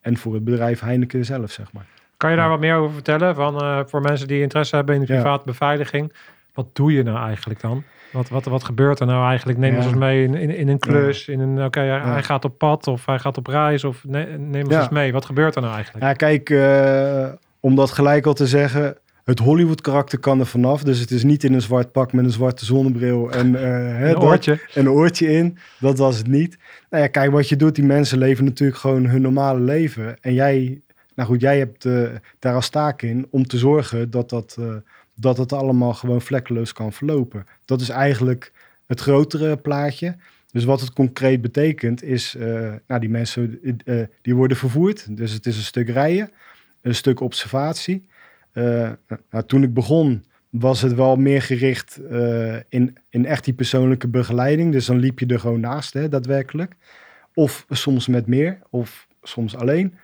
en 0.00 0.16
voor 0.16 0.34
het 0.34 0.44
bedrijf 0.44 0.80
Heineken 0.80 1.24
zelf, 1.24 1.50
zeg 1.50 1.72
maar. 1.72 1.86
Kan 2.16 2.30
je 2.30 2.36
daar 2.36 2.48
wat 2.48 2.60
meer 2.60 2.74
over 2.74 2.94
vertellen? 2.94 3.34
Van, 3.34 3.88
voor 3.88 4.00
mensen 4.00 4.28
die 4.28 4.42
interesse 4.42 4.76
hebben 4.76 4.94
in 4.94 5.00
de 5.00 5.12
Ja. 5.12 5.20
private 5.20 5.44
beveiliging. 5.46 6.12
Wat 6.54 6.66
doe 6.72 6.92
je 6.92 7.02
nou 7.02 7.26
eigenlijk 7.26 7.60
dan? 7.60 7.84
Wat, 8.12 8.28
wat, 8.28 8.44
wat 8.44 8.64
gebeurt 8.64 9.00
er 9.00 9.06
nou 9.06 9.26
eigenlijk? 9.28 9.58
Neem 9.58 9.74
ons 9.76 9.84
Ja. 9.84 9.90
eens 9.90 9.98
mee 10.00 10.22
in, 10.24 10.34
in, 10.34 10.50
in 10.56 10.68
een 10.68 10.78
klus. 10.78 11.28
In 11.28 11.40
een, 11.40 11.64
oké, 11.64 11.78
hij- 11.78 11.88
Ja. 11.88 12.12
hij 12.12 12.22
gaat 12.22 12.44
op 12.44 12.58
pad 12.58 12.86
of 12.86 13.06
hij 13.06 13.18
gaat 13.18 13.36
op 13.38 13.46
reis. 13.46 13.84
Of 13.84 14.04
ne- 14.06 14.36
neem 14.38 14.64
ons 14.66 14.74
eens 14.74 14.88
mee. 14.88 15.12
Wat 15.12 15.24
gebeurt 15.24 15.54
er 15.56 15.62
nou 15.62 15.74
eigenlijk? 15.74 16.04
Ja, 16.04 16.12
kijk, 16.12 16.50
eh, 16.50 17.32
om 17.60 17.74
dat 17.74 17.90
gelijk 17.90 18.26
al 18.26 18.34
te 18.34 18.46
zeggen, 18.46 18.96
het 19.24 19.38
Hollywood 19.38 19.80
karakter 19.80 20.18
kan 20.18 20.40
er 20.40 20.46
vanaf. 20.46 20.82
Dus 20.82 20.98
het 20.98 21.10
is 21.10 21.24
niet 21.24 21.44
in 21.44 21.54
een 21.54 21.60
zwart 21.62 21.92
pak 21.92 22.12
met 22.12 22.24
een 22.24 22.30
zwarte 22.30 22.64
zonnebril 22.64 23.30
en, 23.30 23.56
eh, 23.56 24.00
een 24.08 24.12
dat. 24.12 24.22
oortje. 24.22 24.52
en 24.74 24.80
een 24.80 24.90
oortje 24.90 25.26
in. 25.32 25.58
Dat 25.80 25.98
was 25.98 26.16
het 26.18 26.26
niet. 26.26 26.58
Nou 26.90 27.02
ja, 27.02 27.08
kijk, 27.08 27.30
wat 27.30 27.48
je 27.48 27.56
doet, 27.56 27.74
die 27.74 27.84
mensen 27.84 28.18
leven 28.18 28.44
natuurlijk 28.44 28.78
gewoon 28.78 29.06
hun 29.06 29.22
normale 29.22 29.60
leven. 29.60 30.16
En 30.20 30.34
jij, 30.34 30.80
nou 31.14 31.28
goed, 31.28 31.40
jij 31.40 31.58
hebt 31.58 31.84
eh, 31.84 32.02
daar 32.38 32.54
als 32.54 32.68
taak 32.68 33.02
in 33.02 33.26
om 33.30 33.46
te 33.46 33.58
zorgen 33.58 34.10
dat 34.10 34.30
dat, 34.30 34.58
dat 35.14 35.36
het 35.36 35.52
allemaal 35.52 35.94
gewoon 35.94 36.22
vlekkeloos 36.22 36.72
kan 36.72 36.92
verlopen. 36.92 37.46
Dat 37.64 37.80
is 37.80 37.88
eigenlijk 37.88 38.52
het 38.86 39.00
grotere 39.00 39.56
plaatje. 39.56 40.16
Dus 40.50 40.64
wat 40.64 40.80
het 40.80 40.92
concreet 40.92 41.40
betekent 41.40 42.02
is, 42.02 42.34
eh, 42.34 42.72
nou 42.86 43.00
die 43.00 43.10
mensen 43.10 43.60
eh, 43.84 44.02
die 44.22 44.34
worden 44.34 44.56
vervoerd. 44.56 45.16
Dus 45.16 45.32
het 45.32 45.46
is 45.46 45.56
een 45.56 45.62
stuk 45.62 45.88
rijden, 45.88 46.30
een 46.80 46.94
stuk 46.94 47.20
observatie. 47.20 48.08
Eh, 48.52 48.90
nou, 49.30 49.44
toen 49.46 49.62
ik 49.62 49.74
begon 49.74 50.24
was 50.50 50.82
het 50.82 50.94
wel 50.94 51.16
meer 51.16 51.42
gericht 51.42 51.96
eh, 51.96 52.56
in, 52.68 52.96
in 53.10 53.26
echt 53.26 53.44
die 53.44 53.54
persoonlijke 53.54 54.08
begeleiding. 54.08 54.72
Dus 54.72 54.86
dan 54.86 54.98
liep 54.98 55.18
je 55.18 55.26
er 55.26 55.40
gewoon 55.40 55.60
naast, 55.60 55.92
hè, 55.92 56.08
daadwerkelijk. 56.08 56.76
Of 57.34 57.66
soms 57.68 58.06
met 58.06 58.26
meer, 58.26 58.58
of 58.70 59.06
soms 59.22 59.56
alleen. 59.56 59.94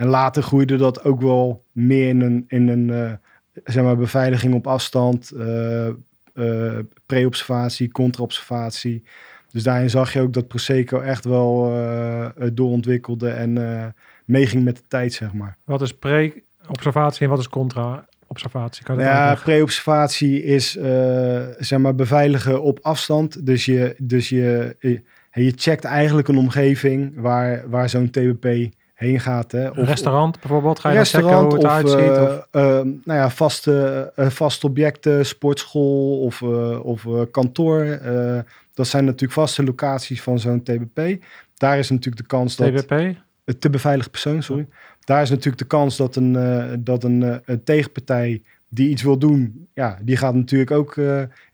En 0.00 0.06
later 0.06 0.42
groeide 0.42 0.76
dat 0.76 1.04
ook 1.04 1.20
wel 1.20 1.64
meer 1.72 2.08
in 2.08 2.20
een, 2.20 2.44
in 2.48 2.68
een 2.68 2.90
eh, 2.90 3.12
zeg 3.64 3.84
maar, 3.84 3.96
beveiliging 3.96 4.54
op 4.54 4.66
afstand, 4.66 5.30
eh, 5.30 5.88
pre-observatie, 7.06 7.90
contra-observatie. 7.90 9.04
Dus 9.50 9.62
daarin 9.62 9.90
zag 9.90 10.12
je 10.12 10.20
ook 10.20 10.32
dat 10.32 10.48
Prosecco 10.48 11.00
echt 11.00 11.24
wel 11.24 11.72
doorontwikkelde 12.52 13.30
en 13.30 13.52
meeging 14.24 14.64
met 14.64 14.76
de 14.76 14.82
tijd, 14.88 15.12
zeg 15.12 15.32
maar. 15.32 15.56
Wat 15.64 15.82
is 15.82 15.92
pre-observatie 15.92 17.22
en 17.22 17.28
wat 17.28 17.38
is 17.38 17.48
contra-observatie? 17.48 18.84
Kan 18.84 18.94
je 18.96 19.02
dat 19.02 19.10
Ja, 19.10 19.34
pre-observatie 19.34 20.42
is 20.42 20.76
eh, 20.76 21.46
zeg 21.58 21.78
maar 21.78 21.94
beveiligen 21.94 22.62
op 22.62 22.78
afstand. 22.82 23.46
Dus 23.46 23.64
je, 23.64 23.94
dus 23.98 24.28
je, 24.28 24.76
je, 24.78 25.02
je 25.32 25.52
checkt 25.56 25.84
eigenlijk 25.84 26.28
een 26.28 26.38
omgeving 26.38 27.12
waar, 27.20 27.68
waar 27.68 27.88
zo'n 27.88 28.10
TBP 28.10 28.72
heen 29.00 29.20
gaat. 29.20 29.52
Hè. 29.52 29.64
Een 29.64 29.84
restaurant 29.84 30.40
bijvoorbeeld? 30.40 30.78
Ga 30.78 30.90
je 30.90 31.04
checken 31.04 31.20
restaurant 31.20 31.52
hoe 31.52 31.62
het 31.62 31.64
of, 31.64 31.70
uitziet? 31.70 32.16
eh, 32.16 32.22
Of, 32.22 32.46
eh, 32.50 32.62
nou 33.04 33.18
ja, 33.18 33.30
vaste, 33.30 34.12
eh, 34.16 34.26
vaste 34.26 34.66
objecten, 34.66 35.26
sportschool 35.26 36.20
of, 36.20 36.42
eh, 36.42 36.84
of 36.84 37.06
kantoor. 37.30 37.98
dat 38.74 38.86
zijn 38.88 39.04
natuurlijk 39.04 39.32
vaste 39.32 39.64
locaties 39.64 40.22
van 40.22 40.38
zo'n 40.38 40.62
TBP. 40.62 41.24
Daar 41.54 41.78
is 41.78 41.90
natuurlijk 41.90 42.22
de 42.22 42.28
kans 42.28 42.56
dat... 42.56 42.76
TBP? 42.76 43.16
Te 43.58 43.70
beveiligen 43.70 44.10
persoon, 44.10 44.42
sorry. 44.42 44.66
Daar 45.04 45.22
is 45.22 45.30
natuurlijk 45.30 45.58
de 45.58 45.64
kans 45.64 45.96
dat 45.96 46.16
een, 46.16 46.36
dat 46.84 47.04
een, 47.04 47.40
een 47.44 47.64
tegenpartij 47.64 48.42
die 48.68 48.88
iets 48.88 49.02
wil 49.02 49.18
doen, 49.18 49.68
ja, 49.74 49.98
die 50.02 50.16
gaat 50.16 50.34
natuurlijk 50.34 50.70
ook 50.70 50.96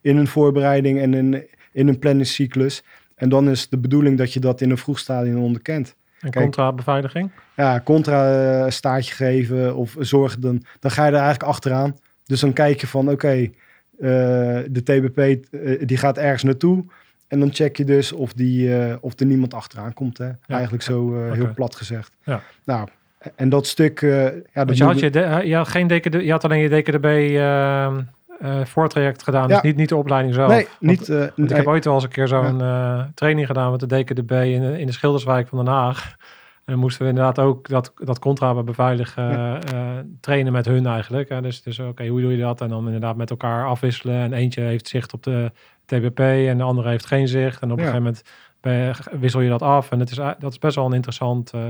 in 0.01 0.17
een 0.17 0.27
voorbereiding 0.27 1.01
en 1.01 1.15
in, 1.15 1.47
in 1.73 1.89
een 1.89 1.99
planningscyclus. 1.99 2.83
En 3.15 3.29
dan 3.29 3.51
is 3.51 3.69
de 3.69 3.79
bedoeling 3.79 4.19
dat 4.19 4.33
je 4.33 4.41
dat 4.41 4.61
in 4.61 4.71
een 4.71 4.79
vroeg 4.79 4.99
stadium 4.99 5.39
onderkent. 5.39 5.97
En 6.21 6.33
contra-beveiliging? 6.33 7.31
Ja, 7.57 7.81
contra 7.85 8.65
eh, 8.65 8.71
staartje 8.71 9.15
geven 9.15 9.77
of 9.77 9.97
zorgen, 9.99 10.41
dan, 10.41 10.65
dan 10.81 10.91
ga 10.91 11.03
je 11.05 11.11
er 11.11 11.17
eigenlijk 11.19 11.49
achteraan. 11.51 11.97
Dus 12.25 12.41
dan 12.41 12.53
kijk 12.53 12.81
je 12.81 12.87
van, 12.87 13.11
oké, 13.11 13.29
eh, 13.29 13.51
de 14.69 14.83
TBP 14.85 15.19
eh, 15.19 15.87
die 15.87 15.97
gaat 15.97 16.19
ergens 16.19 16.43
naartoe. 16.43 16.85
En 17.29 17.41
dan 17.41 17.53
check 17.53 17.77
je 17.77 17.85
dus 17.85 18.13
of, 18.13 18.33
die, 18.33 18.71
of 19.01 19.21
er 19.21 19.27
niemand 19.27 19.55
achteraan 19.55 19.93
komt. 19.93 20.19
Hè? 20.19 20.31
Eigenlijk 20.47 20.83
zo 20.83 21.31
heel 21.33 21.55
plat 21.55 21.77
gezegd. 21.77 22.17
Ja. 22.25 22.43
Nou, 22.65 22.89
en 23.35 23.49
dat 23.49 23.67
stuk... 23.67 24.01
ja, 24.01 24.31
dat 24.53 24.65
Want 24.65 24.77
je 24.77 24.85
had, 24.85 24.99
je, 24.99 25.11
de- 25.11 25.41
je 25.45 25.55
had, 25.57 25.69
geen 25.69 25.87
DKD, 25.87 26.13
je 26.13 26.31
had 26.31 26.45
alleen 26.45 26.61
je 26.61 26.69
DKDB 26.69 27.05
eh, 28.41 28.65
voortraject 28.65 29.23
gedaan. 29.23 29.49
Dus 29.49 29.61
niet, 29.61 29.77
niet 29.77 29.89
de 29.89 29.97
opleiding 29.97 30.35
zelf. 30.35 30.49
Nee, 30.49 30.67
Want- 30.67 30.81
niet... 30.99 31.09
eh, 31.09 31.19
Want 31.37 31.51
ik 31.51 31.57
heb 31.57 31.67
ooit 31.67 31.85
wel 31.85 31.95
eens 31.95 32.03
een 32.03 32.11
keer 32.11 32.29
zo'n 32.29 32.61
eh, 32.61 33.01
training 33.15 33.47
gedaan 33.47 33.71
met 33.71 33.81
de 33.81 33.87
DKDB 34.03 34.31
in, 34.31 34.63
in 34.63 34.87
de 34.87 34.93
Schilderswijk 34.93 35.49
van 35.49 35.65
Den 35.65 35.75
Haag. 35.75 36.15
En 36.65 36.73
dan 36.73 36.79
moesten 36.81 37.03
we 37.03 37.09
inderdaad 37.09 37.39
ook 37.39 37.69
dat, 37.69 37.93
dat 37.95 38.19
contra 38.19 38.63
beveiligen 38.63 39.61
trainen 40.21 40.53
met 40.53 40.67
hun 40.67 40.87
eigenlijk. 40.87 41.29
Hè. 41.29 41.41
Dus, 41.41 41.63
dus 41.63 41.79
oké, 41.79 42.07
hoe 42.07 42.21
doe 42.21 42.33
je 42.37 42.43
dat? 42.43 42.61
En 42.61 42.69
dan 42.69 42.85
inderdaad 42.85 43.17
met 43.17 43.31
elkaar 43.31 43.67
afwisselen. 43.67 44.17
En 44.17 44.33
eentje 44.33 44.61
heeft 44.61 44.89
zicht 44.89 45.13
op 45.13 45.23
de 45.23 45.53
TBP 45.85 46.19
en 46.21 46.57
de 46.57 46.63
andere 46.63 46.89
heeft 46.89 47.07
geen 47.07 47.29
zicht. 47.29 47.63
En 47.63 47.73
op 47.73 47.79
Ja. 47.79 47.85
een 47.85 47.91
gegeven 47.91 48.03
moment 48.13 48.23
wissel 49.21 49.41
je 49.41 49.49
dat 49.49 49.63
af. 49.63 49.91
En 49.91 50.01
het 50.01 50.11
is, 50.11 50.17
dat 50.17 50.53
is 50.53 50.59
best 50.59 50.77
wel 50.77 50.87
een 50.87 50.93
interessant 50.93 51.51
eh, 51.51 51.61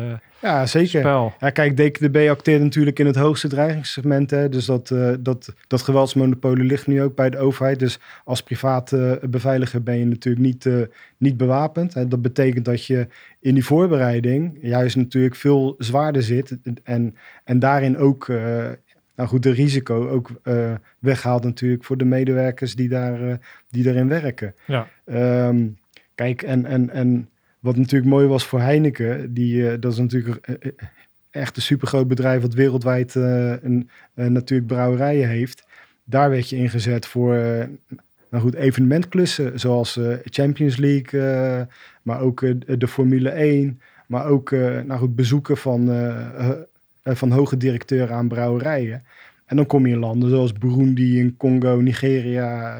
Ja, 0.42 0.66
zeker. 0.66 1.00
spel. 1.00 1.32
Ja, 1.38 1.50
kijk, 1.50 1.76
DKDB 1.76 2.26
acteert 2.30 2.62
natuurlijk 2.62 2.98
in 2.98 3.06
het 3.06 3.16
hoogste 3.16 3.48
dreigingssegment. 3.48 4.30
Hè? 4.30 4.48
Dus 4.48 4.64
dat, 4.64 4.90
eh, 4.90 5.12
dat, 5.20 5.54
dat 5.66 5.82
geweldsmonopolie 5.82 6.64
ligt 6.64 6.86
nu 6.86 7.02
ook 7.02 7.14
bij 7.14 7.30
de 7.30 7.38
overheid. 7.38 7.78
Dus 7.78 7.98
als 8.24 8.42
private 8.42 9.18
eh, 9.22 9.28
beveiliger 9.28 9.82
ben 9.82 9.98
je 9.98 10.04
natuurlijk 10.04 10.44
niet, 10.44 10.66
eh, 10.66 10.74
niet 11.16 11.36
bewapend. 11.36 11.94
Hè? 11.94 12.08
Dat 12.08 12.22
betekent 12.22 12.64
dat 12.64 12.86
je 12.86 13.08
in 13.40 13.54
die 13.54 13.64
voorbereiding 13.64 14.58
juist 14.60 14.96
natuurlijk 14.96 15.34
veel 15.34 15.74
zwaarder 15.78 16.22
zit. 16.22 16.58
En, 16.82 17.16
en 17.44 17.58
daarin 17.58 17.98
ook 17.98 18.28
eh, 18.28 18.68
nou 19.16 19.28
goed, 19.28 19.42
de 19.42 19.50
risico 19.50 20.08
ook 20.08 20.30
eh, 20.42 20.74
weghaalt 20.98 21.44
natuurlijk 21.44 21.84
voor 21.84 21.96
de 21.96 22.04
medewerkers 22.04 22.74
die, 22.74 22.88
daar, 22.88 23.28
eh, 23.28 23.34
die 23.70 23.82
daarin 23.82 24.08
werken. 24.08 24.54
Ja. 24.66 24.88
Ehm, 25.04 25.66
kijk, 26.16 26.42
en, 26.42 26.64
en, 26.64 26.90
en 26.90 27.28
wat 27.66 27.76
natuurlijk 27.76 28.10
mooi 28.10 28.26
was 28.26 28.46
voor 28.46 28.60
Heineken, 28.60 29.34
die, 29.34 29.70
eh, 29.70 29.80
dat 29.80 29.92
is 29.92 29.98
natuurlijk 29.98 30.46
eh, 30.46 30.54
eh, 30.60 30.72
echt 31.30 31.56
een 31.56 31.62
supergroot 31.62 32.08
bedrijf 32.08 32.42
wat 32.42 32.54
wereldwijd 32.54 33.14
een, 33.14 33.90
natuurlijk 34.14 34.68
brouwerijen 34.68 35.28
heeft. 35.28 35.66
Daar 36.04 36.30
werd 36.30 36.48
je 36.48 36.56
ingezet 36.56 37.06
voor 37.06 37.34
nou 38.30 38.42
goed, 38.42 38.54
evenementklussen 38.54 39.60
zoals 39.60 40.00
Champions 40.24 40.76
League, 40.76 41.20
maar 42.02 42.20
ook 42.20 42.40
de 42.78 42.88
Formule 42.88 43.28
1, 43.28 43.80
maar 44.06 44.26
ook 44.26 44.50
nou 44.50 44.98
goed, 44.98 45.14
bezoeken 45.14 45.56
van, 45.56 45.86
van 47.02 47.30
hoge 47.30 47.56
directeuren 47.56 48.16
aan 48.16 48.28
brouwerijen. 48.28 49.04
En 49.46 49.56
dan 49.56 49.66
kom 49.66 49.86
je 49.86 49.92
in 49.92 49.98
landen 49.98 50.30
zoals 50.30 50.52
Burundi, 50.52 51.20
en 51.20 51.36
Congo, 51.36 51.80
Nigeria. 51.80 52.76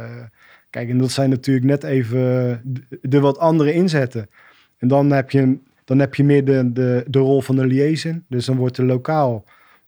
Eh, 0.76 0.82
kijk, 0.82 0.90
en 0.90 0.98
dat 0.98 1.10
zijn 1.10 1.30
natuurlijk 1.30 1.66
net 1.66 1.84
even 1.84 2.18
de, 2.64 2.98
de 3.02 3.20
wat 3.20 3.38
andere 3.38 3.72
inzetten. 3.72 4.28
En 4.78 4.88
dan 4.88 5.10
heb 5.10 5.30
je, 5.30 5.58
dan 5.84 5.98
heb 5.98 6.14
je 6.14 6.24
meer 6.24 6.44
de, 6.44 6.72
de, 6.72 7.04
de 7.08 7.18
rol 7.18 7.40
van 7.40 7.56
de 7.56 7.66
liaison. 7.66 8.24
Dus 8.28 8.46
dan 8.46 8.56
wordt 8.56 8.78
er 8.78 8.84
lokaal 8.84 9.44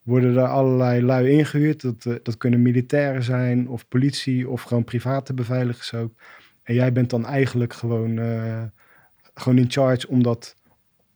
worden 0.09 0.36
er 0.36 0.47
allerlei 0.47 1.03
lui 1.03 1.30
ingehuurd. 1.30 1.80
Dat, 1.80 2.07
eh, 2.07 2.14
dat 2.22 2.36
kunnen 2.36 2.62
militairen 2.62 3.22
zijn, 3.22 3.68
of 3.68 3.89
politie, 3.89 4.49
of 4.49 4.62
gewoon 4.62 4.84
private 4.84 5.34
beveiligers 5.34 5.95
ook. 5.95 6.12
En 6.62 6.74
jij 6.74 6.93
bent 6.93 7.11
dan 7.11 7.26
eigenlijk 7.26 7.72
gewoon, 7.72 8.18
eh, 8.18 8.62
gewoon 9.34 9.59
in 9.59 9.70
charge 9.70 10.09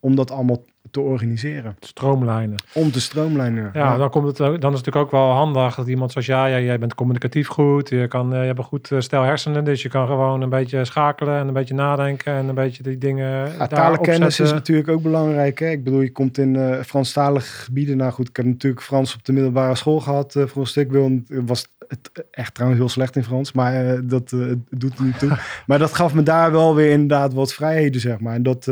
om 0.00 0.16
dat 0.16 0.30
allemaal 0.30 0.64
te 0.92 1.00
organiseren. 1.00 1.76
Stroomlijnen. 1.80 2.56
Om 2.72 2.90
te 2.90 3.00
stroomlijnen. 3.00 3.70
Ja, 3.72 3.96
dan, 3.96 4.10
komt 4.10 4.26
het, 4.26 4.36
dan 4.36 4.48
is 4.48 4.60
het 4.60 4.62
natuurlijk 4.62 4.96
ook 4.96 5.10
wel 5.10 5.30
handig 5.30 5.74
dat 5.74 5.86
iemand 5.86 6.12
zoals 6.12 6.26
jij, 6.26 6.50
jij, 6.50 6.64
jij 6.64 6.78
bent 6.78 6.94
communicatief 6.94 7.48
goed, 7.48 7.88
je, 7.88 8.08
kan, 8.08 8.32
eh, 8.32 8.40
je 8.40 8.46
hebt 8.46 8.58
een 8.58 8.64
goed 8.64 8.90
eh, 8.90 9.00
stel 9.00 9.22
hersenen, 9.22 9.64
dus 9.64 9.82
je 9.82 9.88
kan 9.88 10.06
gewoon 10.06 10.40
een 10.40 10.48
beetje 10.48 10.84
schakelen 10.84 11.38
en 11.38 11.46
een 11.46 11.52
beetje 11.52 11.74
nadenken 11.74 12.34
en 12.34 12.48
een 12.48 12.54
beetje 12.54 12.82
die 12.82 12.98
dingen 12.98 13.52
Ja, 13.58 13.66
talenkennis 13.66 14.40
is 14.40 14.52
natuurlijk 14.52 14.88
ook 14.88 15.02
belangrijk. 15.02 15.58
Hè? 15.58 15.68
Ik 15.68 15.84
bedoel, 15.84 16.00
je 16.00 16.12
komt 16.12 16.38
in 16.38 16.56
eh 16.56 16.80
Franstalige 16.80 17.62
gebieden. 17.62 17.96
Nou 17.96 18.12
goed, 18.12 18.28
ik 18.28 18.36
heb 18.36 18.46
natuurlijk 18.46 18.82
Frans 18.82 19.14
op 19.14 19.24
de 19.24 19.32
middelbare 19.32 19.74
school 19.74 20.00
gehad 20.00 20.36
eh, 20.36 20.46
voor 20.46 20.62
een 20.62 20.68
stuk. 20.68 20.90
Wil, 20.90 21.22
was 21.28 21.66
het 21.88 22.26
echt 22.30 22.54
trouwens 22.54 22.80
heel 22.80 22.90
slecht 22.90 23.16
in 23.16 23.24
Frans, 23.24 23.52
maar 23.52 24.06
dat 24.06 24.30
doet 24.70 24.98
er 24.98 25.04
niet 25.04 25.18
toe. 25.18 25.38
maar 25.66 25.78
dat 25.78 25.94
gaf 25.94 26.14
me 26.14 26.22
daar 26.22 26.52
wel 26.52 26.74
weer 26.74 26.90
inderdaad 26.90 27.34
wat 27.34 27.54
vrijheden, 27.54 28.00
zeg 28.00 28.20
maar. 28.20 28.34
En 28.34 28.42
dat, 28.42 28.70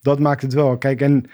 dat 0.00 0.18
maakt 0.18 0.42
het 0.42 0.52
wel. 0.52 0.78
Kijk, 0.78 1.00
en 1.00 1.26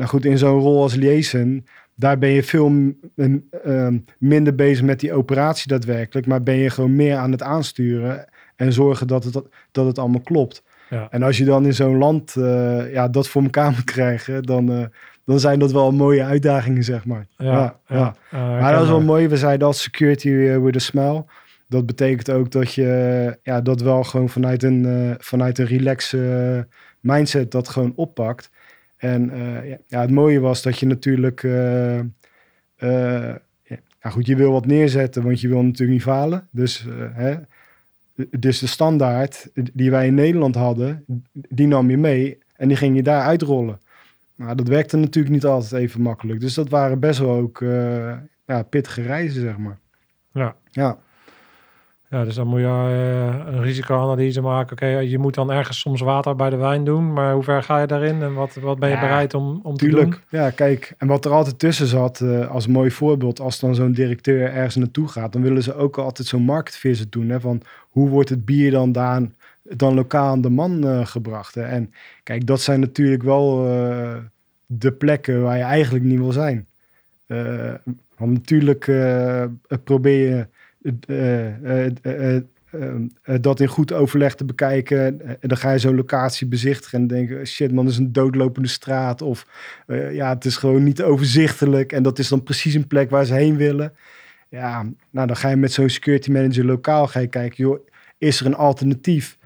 nou 0.00 0.12
goed, 0.12 0.24
in 0.24 0.38
zo'n 0.38 0.60
rol 0.60 0.82
als 0.82 0.94
liaison, 0.94 1.66
daar 1.94 2.18
ben 2.18 2.28
je 2.28 2.42
veel 2.42 2.72
ehm, 3.16 3.98
minder 4.18 4.54
bezig 4.54 4.84
met 4.84 5.00
die 5.00 5.12
operatie 5.12 5.68
daadwerkelijk, 5.68 6.26
maar 6.26 6.42
ben 6.42 6.54
je 6.56 6.70
gewoon 6.70 6.96
meer 6.96 7.16
aan 7.16 7.30
het 7.30 7.42
aansturen 7.42 8.28
en 8.56 8.72
zorgen 8.72 9.06
dat 9.06 9.24
het, 9.24 9.42
dat 9.70 9.86
het 9.86 9.98
allemaal 9.98 10.20
klopt. 10.20 10.62
Ja. 10.90 11.06
En 11.10 11.22
als 11.22 11.38
je 11.38 11.44
dan 11.44 11.66
in 11.66 11.74
zo'n 11.74 11.98
land 11.98 12.36
eh, 12.36 12.92
ja, 12.92 13.08
dat 13.08 13.28
voor 13.28 13.42
elkaar 13.42 13.70
moet 13.70 13.84
krijgen, 13.84 14.42
dan, 14.42 14.72
eh, 14.72 14.84
dan 15.24 15.40
zijn 15.40 15.58
dat 15.58 15.72
wel 15.72 15.92
mooie 15.92 16.24
uitdagingen, 16.24 16.84
zeg 16.84 17.04
maar. 17.04 17.26
Ja, 17.36 17.76
ja. 17.86 18.14
ja. 18.30 18.60
Maar 18.60 18.72
dat 18.72 18.82
is 18.82 18.88
wel 18.88 19.00
mooi. 19.00 19.28
We 19.28 19.36
zeiden 19.36 19.66
al 19.66 19.72
security 19.72 20.28
eh, 20.28 20.58
with 20.58 20.76
a 20.76 20.78
smile. 20.78 21.24
Dat 21.68 21.86
betekent 21.86 22.30
ook 22.30 22.50
dat 22.50 22.74
je 22.74 23.38
ja, 23.42 23.60
dat 23.60 23.80
wel 23.80 24.04
gewoon 24.04 24.28
vanuit 24.28 24.62
een, 24.62 25.14
vanuit 25.18 25.58
een 25.58 25.66
relaxe 25.66 26.66
mindset 27.00 27.50
dat 27.50 27.68
gewoon 27.68 27.92
oppakt. 27.96 28.50
En 29.00 29.30
eh, 29.30 29.76
ja, 29.86 30.00
het 30.00 30.10
mooie 30.10 30.40
was 30.40 30.62
dat 30.62 30.78
je 30.78 30.86
natuurlijk... 30.86 31.42
eh, 31.42 31.98
eh, 31.98 33.36
ja, 34.02 34.10
goed, 34.10 34.26
je 34.26 34.36
wil 34.36 34.52
wat 34.52 34.66
neerzetten, 34.66 35.22
want 35.22 35.40
je 35.40 35.48
wil 35.48 35.62
natuurlijk 35.62 35.90
niet 35.90 36.02
falen. 36.02 36.48
Dus, 36.50 36.86
hè, 37.12 37.36
dus 38.30 38.58
de 38.58 38.66
standaard 38.66 39.50
die 39.72 39.90
wij 39.90 40.06
in 40.06 40.14
Nederland 40.14 40.54
hadden, 40.54 41.04
die 41.32 41.66
nam 41.66 41.90
je 41.90 41.96
mee 41.96 42.38
en 42.56 42.68
die 42.68 42.76
ging 42.76 42.96
je 42.96 43.02
daar 43.02 43.22
uitrollen. 43.22 43.80
Nou, 44.34 44.54
dat 44.54 44.68
werkte 44.68 44.96
natuurlijk 44.96 45.34
niet 45.34 45.44
altijd 45.44 45.82
even 45.82 46.02
makkelijk. 46.02 46.40
Dus 46.40 46.54
dat 46.54 46.68
waren 46.68 47.00
best 47.00 47.18
wel 47.18 47.36
ook 47.36 47.64
ja, 48.46 48.62
pittige 48.62 49.02
reizen, 49.02 49.40
zeg 49.40 49.58
maar. 49.58 49.78
Ja. 50.32 50.56
Ja, 50.70 50.98
Ja, 52.10 52.24
dus 52.24 52.34
dan 52.34 52.46
moet 52.46 52.60
je 52.60 52.66
eh, 52.66 53.52
een 53.54 53.62
risicoanalyse 53.62 54.40
maken. 54.40 54.72
Oké, 54.72 54.86
je 54.86 55.18
moet 55.18 55.34
dan 55.34 55.50
ergens 55.52 55.80
soms 55.80 56.00
water 56.00 56.36
bij 56.36 56.50
de 56.50 56.56
wijn 56.56 56.84
doen, 56.84 57.12
maar 57.12 57.32
hoe 57.34 57.42
ver 57.42 57.62
ga 57.62 57.80
je 57.80 57.86
daarin 57.86 58.22
en 58.22 58.34
wat, 58.34 58.54
wat 58.54 58.78
ben 58.78 58.88
je 58.88 58.94
Ja, 58.94 59.00
bereid 59.00 59.34
om, 59.34 59.60
om 59.62 59.76
te 59.76 59.84
tuurlijk. 59.84 60.10
doen? 60.10 60.40
Ja, 60.40 60.50
kijk, 60.50 60.94
en 60.98 61.06
wat 61.06 61.24
er 61.24 61.30
altijd 61.30 61.58
tussen 61.58 61.86
zat, 61.86 62.20
eh, 62.20 62.50
als 62.50 62.66
mooi 62.66 62.90
voorbeeld, 62.90 63.40
als 63.40 63.60
dan 63.60 63.74
zo'n 63.74 63.92
directeur 63.92 64.52
ergens 64.52 64.76
naartoe 64.76 65.08
gaat, 65.08 65.32
dan 65.32 65.42
willen 65.42 65.62
ze 65.62 65.74
ook 65.74 65.98
altijd 65.98 66.28
zo'n 66.28 66.42
market 66.42 66.76
visit 66.76 67.12
doen. 67.12 67.28
Hè, 67.28 67.40
van 67.40 67.62
hoe 67.88 68.08
wordt 68.08 68.28
het 68.28 68.44
bier 68.44 68.70
dan 68.70 68.92
daar 68.92 69.20
dan 69.62 69.94
lokaal 69.94 70.30
aan 70.30 70.40
de 70.40 70.50
man 70.50 70.84
eh, 70.86 71.06
gebracht? 71.06 71.54
Hè? 71.54 71.62
En 71.62 71.92
kijk, 72.22 72.46
dat 72.46 72.60
zijn 72.60 72.80
natuurlijk 72.80 73.22
wel 73.22 73.66
eh, 73.66 74.16
de 74.66 74.92
plekken 74.92 75.42
waar 75.42 75.56
je 75.56 75.62
eigenlijk 75.62 76.04
niet 76.04 76.18
wil 76.18 76.32
zijn. 76.32 76.66
Eh, 77.26 77.74
want 78.16 78.32
natuurlijk 78.32 78.88
eh, 78.88 79.44
probeer 79.84 80.28
je 80.36 80.46
eh, 81.06 81.86
eh, 81.86 82.36
eh, 82.70 82.94
dat 83.40 83.60
in 83.60 83.66
goed 83.66 83.92
overleg 83.92 84.34
te 84.34 84.44
bekijken. 84.44 85.20
En 85.40 85.48
dan 85.48 85.56
ga 85.56 85.72
je 85.72 85.78
zo'n 85.78 85.94
locatie 85.94 86.46
bezichtigen 86.46 86.98
en 86.98 87.06
denken, 87.06 87.46
shit 87.46 87.72
man, 87.72 87.86
is 87.86 87.96
een 87.96 88.12
doodlopende 88.12 88.68
straat. 88.68 89.22
Of 89.22 89.46
ja, 90.10 90.28
het 90.28 90.44
is 90.44 90.56
gewoon 90.56 90.82
niet 90.82 91.02
overzichtelijk. 91.02 91.92
En 91.92 92.02
dat 92.02 92.18
is 92.18 92.28
dan 92.28 92.42
precies 92.42 92.74
een 92.74 92.86
plek 92.86 93.10
waar 93.10 93.24
ze 93.24 93.34
heen 93.34 93.56
willen. 93.56 93.92
Ja, 94.48 94.82
nou 95.10 95.26
dan 95.26 95.36
ga 95.36 95.48
je 95.48 95.56
met 95.56 95.72
zo'n 95.72 95.88
security 95.88 96.30
manager 96.30 96.64
lokaal 96.64 97.06
ga 97.06 97.20
je 97.20 97.26
kijken, 97.26 97.64
joh, 97.64 97.86
is 98.18 98.40
er 98.40 98.46
een 98.46 98.54
alternatief? 98.54 99.38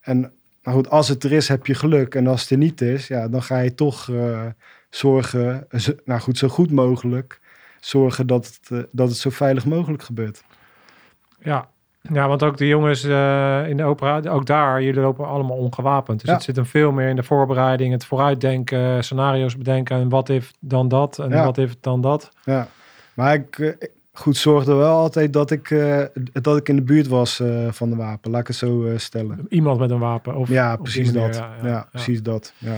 En 0.00 0.20
nou 0.62 0.76
goed, 0.76 0.90
als 0.90 1.08
het 1.08 1.24
er 1.24 1.32
is, 1.32 1.48
heb 1.48 1.66
je 1.66 1.74
geluk. 1.74 2.14
En 2.14 2.26
als 2.26 2.40
het 2.40 2.50
er 2.50 2.56
niet 2.56 2.80
is, 2.80 3.06
ja, 3.06 3.28
dan 3.28 3.42
ga 3.42 3.58
je 3.58 3.74
toch 3.74 4.10
zorgen, 4.90 5.66
zo- 5.76 5.94
nou 6.04 6.20
goed, 6.20 6.38
zo 6.38 6.48
goed 6.48 6.70
mogelijk, 6.70 7.40
zorgen 7.80 8.26
dat 8.26 8.60
dat 8.92 9.08
het 9.08 9.16
zo 9.18 9.30
veilig 9.30 9.64
mogelijk 9.64 10.02
gebeurt. 10.02 10.42
Ja. 11.42 11.68
ja, 12.12 12.28
want 12.28 12.42
ook 12.42 12.56
de 12.56 12.66
jongens 12.66 13.04
eh, 13.04 13.68
in 13.68 13.76
de 13.76 13.84
opera, 13.84 14.20
ook 14.28 14.46
daar, 14.46 14.82
jullie 14.82 15.00
lopen 15.00 15.26
allemaal 15.26 15.56
ongewapend. 15.56 16.20
Dus 16.20 16.28
Ja. 16.28 16.34
het 16.34 16.44
zit 16.44 16.56
hem 16.56 16.66
veel 16.66 16.92
meer 16.92 17.08
in 17.08 17.16
de 17.16 17.22
voorbereiding, 17.22 17.92
het 17.92 18.04
vooruitdenken, 18.04 19.04
scenario's 19.04 19.56
bedenken. 19.56 19.96
En 19.96 20.08
wat 20.08 20.28
if 20.28 20.52
dan 20.60 20.88
dat 20.88 21.18
en 21.18 21.30
Ja. 21.30 21.44
wat 21.44 21.58
if 21.58 21.76
dan 21.80 22.00
dat. 22.00 22.30
Ja, 22.44 22.68
maar 23.14 23.34
ik 23.34 23.58
eh, 23.58 23.72
goed 24.12 24.36
zorgde 24.36 24.74
wel 24.74 24.96
altijd 24.96 25.32
dat 25.32 25.50
ik, 25.50 25.70
eh, 25.70 26.02
dat 26.32 26.56
ik 26.56 26.68
in 26.68 26.76
de 26.76 26.82
buurt 26.82 27.08
was 27.08 27.42
van 27.70 27.90
de 27.90 27.96
wapen. 27.96 28.30
Laat 28.30 28.40
ik 28.40 28.46
het 28.46 28.56
zo 28.56 28.84
stellen. 28.96 29.46
Iemand 29.48 29.78
met 29.78 29.90
een 29.90 29.98
wapen. 29.98 30.34
Of, 30.36 30.48
ja, 30.48 30.76
precies 30.76 31.12
dat. 31.12 31.36
ja, 31.36 31.68
ja. 31.68 31.86
precies 31.90 32.22
dat. 32.22 32.52
Ja. 32.58 32.76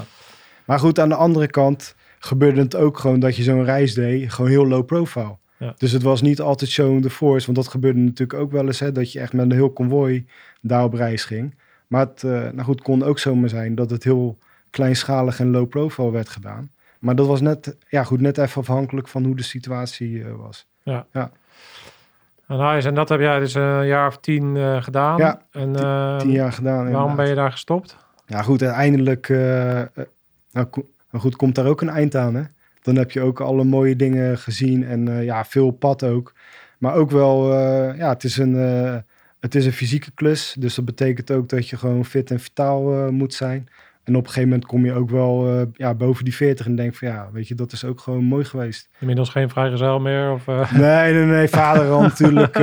Maar 0.64 0.78
goed, 0.78 0.98
aan 1.00 1.08
de 1.08 1.14
andere 1.14 1.46
kant 1.46 1.94
gebeurde 2.18 2.60
het 2.60 2.76
ook 2.76 2.98
gewoon 2.98 3.20
dat 3.20 3.36
je 3.36 3.42
zo'n 3.42 3.64
reis 3.64 3.94
deed, 3.94 4.32
gewoon 4.32 4.50
heel 4.50 4.66
low 4.66 4.84
profile. 4.86 5.36
Ja. 5.62 5.74
Dus 5.76 5.92
het 5.92 6.02
was 6.02 6.22
niet 6.22 6.40
altijd 6.40 6.70
show 6.70 7.02
the 7.02 7.10
force, 7.10 7.44
want 7.46 7.58
dat 7.58 7.68
gebeurde 7.68 7.98
natuurlijk 7.98 8.40
ook 8.40 8.50
wel 8.50 8.66
eens, 8.66 8.80
hè, 8.80 8.92
dat 8.92 9.12
je 9.12 9.20
echt 9.20 9.32
met 9.32 9.44
een 9.44 9.52
heel 9.52 9.70
konvooi 9.70 10.26
daar 10.60 10.84
op 10.84 10.94
reis 10.94 11.24
ging. 11.24 11.54
Maar 11.86 12.06
het 12.06 12.22
eh, 12.22 12.30
nou 12.30 12.60
goed, 12.62 12.82
kon 12.82 13.02
ook 13.02 13.18
zomaar 13.18 13.48
zijn 13.48 13.74
dat 13.74 13.90
het 13.90 14.04
heel 14.04 14.38
kleinschalig 14.70 15.40
en 15.40 15.50
low 15.50 15.68
profile 15.68 16.10
werd 16.10 16.28
gedaan. 16.28 16.70
Maar 16.98 17.14
dat 17.14 17.26
was 17.26 17.40
net, 17.40 17.76
ja 17.88 18.04
goed, 18.04 18.20
net 18.20 18.38
even 18.38 18.60
afhankelijk 18.60 19.08
van 19.08 19.24
hoe 19.24 19.36
de 19.36 19.42
situatie 19.42 20.24
eh, 20.24 20.32
was. 20.34 20.66
En, 20.84 22.58
nice. 22.58 22.88
en 22.88 22.94
dat 22.94 23.08
heb 23.08 23.20
jij 23.20 23.38
dus 23.38 23.54
een 23.54 23.86
jaar 23.86 24.06
of 24.06 24.18
tien 24.18 24.56
eh, 24.56 24.82
gedaan. 24.82 25.18
Ja, 25.18 25.42
en, 25.50 25.72
tien- 25.72 26.18
Tien 26.18 26.30
jaar 26.30 26.52
gedaan. 26.52 26.74
Waarom 26.74 26.90
inderdaad. 26.92 27.16
ben 27.16 27.28
je 27.28 27.34
daar 27.34 27.52
gestopt? 27.52 27.96
Ja, 28.26 28.42
goed, 28.42 28.62
uiteindelijk 28.62 29.28
nou, 29.28 30.66
nou 31.10 31.24
goed, 31.24 31.36
komt 31.36 31.54
daar 31.54 31.66
ook 31.66 31.80
een 31.80 31.88
eind 31.88 32.14
aan. 32.16 32.34
Hè? 32.34 32.42
Dan 32.82 32.96
heb 32.96 33.10
je 33.10 33.20
ook 33.20 33.40
alle 33.40 33.64
mooie 33.64 33.96
dingen 33.96 34.38
gezien 34.38 34.84
en 34.84 35.08
eh, 35.08 35.24
ja, 35.24 35.44
veel 35.44 35.70
pad 35.70 36.04
ook. 36.04 36.34
Maar 36.78 36.94
ook 36.94 37.10
wel, 37.10 37.52
eh, 37.52 37.98
ja, 37.98 38.08
het 38.08 38.24
is, 38.24 38.36
een, 38.36 38.56
eh, 38.56 38.96
het 39.40 39.54
is 39.54 39.66
een 39.66 39.72
fysieke 39.72 40.10
klus. 40.14 40.56
Dus 40.58 40.74
dat 40.74 40.84
betekent 40.84 41.30
ook 41.30 41.48
dat 41.48 41.68
je 41.68 41.76
gewoon 41.76 42.04
fit 42.04 42.30
en 42.30 42.40
vitaal 42.40 43.12
moet 43.12 43.34
zijn. 43.34 43.68
En 44.04 44.16
op 44.16 44.20
een 44.22 44.28
gegeven 44.28 44.48
moment 44.48 44.66
kom 44.66 44.84
je 44.84 44.92
ook 44.92 45.10
wel 45.10 45.66
ja, 45.72 45.94
boven 45.94 46.24
die 46.24 46.34
40 46.34 46.66
en 46.66 46.76
denk 46.76 46.94
van 46.94 47.08
ja, 47.08 47.28
weet 47.32 47.48
je, 47.48 47.54
dat 47.54 47.72
is 47.72 47.84
ook 47.84 48.00
gewoon 48.00 48.24
mooi 48.24 48.44
geweest. 48.44 48.88
Inmiddels 48.98 49.28
geen 49.28 49.48
vrijgezel 49.48 50.00
meer? 50.00 50.32
Of, 50.32 50.46
Nee, 50.72 51.12
nee, 51.12 51.24
nee, 51.24 51.48
vader 51.48 51.90
al 51.90 52.02
natuurlijk. 52.12 52.58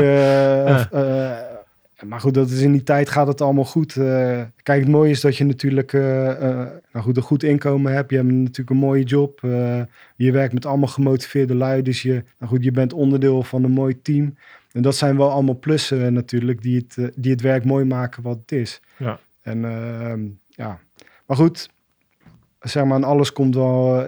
Maar 2.06 2.20
goed, 2.20 2.34
dat 2.34 2.50
is 2.50 2.62
in 2.62 2.72
die 2.72 2.84
tijd 2.84 3.10
gaat 3.10 3.28
het 3.28 3.42
allemaal 3.42 3.66
goed. 3.66 3.98
Eh, 3.98 4.42
kijk, 4.64 4.80
het 4.80 4.90
mooie 4.90 5.10
is 5.10 5.22
dat 5.22 5.38
je 5.38 5.46
natuurlijk 5.46 5.94
eh, 5.94 6.02
nou 6.92 7.06
goed, 7.06 7.18
een 7.18 7.24
goed 7.24 7.44
inkomen 7.44 7.94
hebt. 7.94 8.10
Je 8.10 8.16
hebt 8.16 8.32
natuurlijk 8.32 8.70
een 8.70 8.76
mooie 8.76 9.04
job. 9.04 9.40
Je 10.16 10.32
werkt 10.32 10.54
met 10.54 10.66
allemaal 10.66 10.88
gemotiveerde 10.88 11.56
lui. 11.56 11.82
Dus 11.82 12.02
je, 12.02 12.24
nou 12.38 12.52
goed, 12.52 12.64
je 12.64 12.72
bent 12.72 12.94
onderdeel 12.94 13.44
van 13.44 13.64
een 13.64 13.72
mooi 13.72 14.02
team. 14.02 14.36
En 14.72 14.82
dat 14.82 14.96
zijn 14.96 15.18
wel 15.18 15.32
allemaal 15.32 15.60
plussen 15.60 16.14
natuurlijk 16.14 16.62
die 16.62 16.86
het, 16.88 17.12
die 17.16 17.32
het 17.32 17.42
werk 17.42 17.66
mooi 17.66 17.86
maken 17.86 18.24
wat 18.24 18.38
het 18.38 18.52
is. 18.52 18.82
Ja. 18.98 19.20
En 19.42 19.66
ehm, 19.66 20.22
ja, 20.48 20.80
maar 21.26 21.38
goed. 21.38 21.70
zeg 22.60 22.84
maar, 22.84 22.94
aan 22.94 23.04
alles 23.04 23.34
komt 23.34 23.56
wel, 23.56 24.06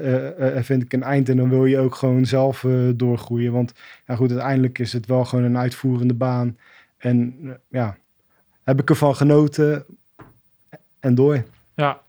vind 0.56 0.84
ik, 0.84 0.94
een 0.94 1.04
eind. 1.04 1.30
En 1.30 1.38
dan 1.38 1.50
wil 1.50 1.66
je 1.66 1.78
ook 1.78 1.96
gewoon 1.96 2.26
zelf 2.26 2.66
doorgroeien. 2.96 3.52
Want 3.52 3.74
ja, 4.08 4.16
goed, 4.16 4.32
uiteindelijk 4.32 4.80
is 4.80 4.94
het 4.94 5.06
wel 5.06 5.26
gewoon 5.26 5.46
een 5.46 5.58
uitvoerende 5.58 6.14
baan. 6.14 6.58
En 7.02 7.40
eh, 7.44 7.52
ja, 7.70 7.98
heb 8.64 8.80
ik 8.80 8.90
ervan 8.90 9.16
genoten 9.16 9.86
en 11.00 11.16
door. 11.16 11.44
Ja. 11.76 12.02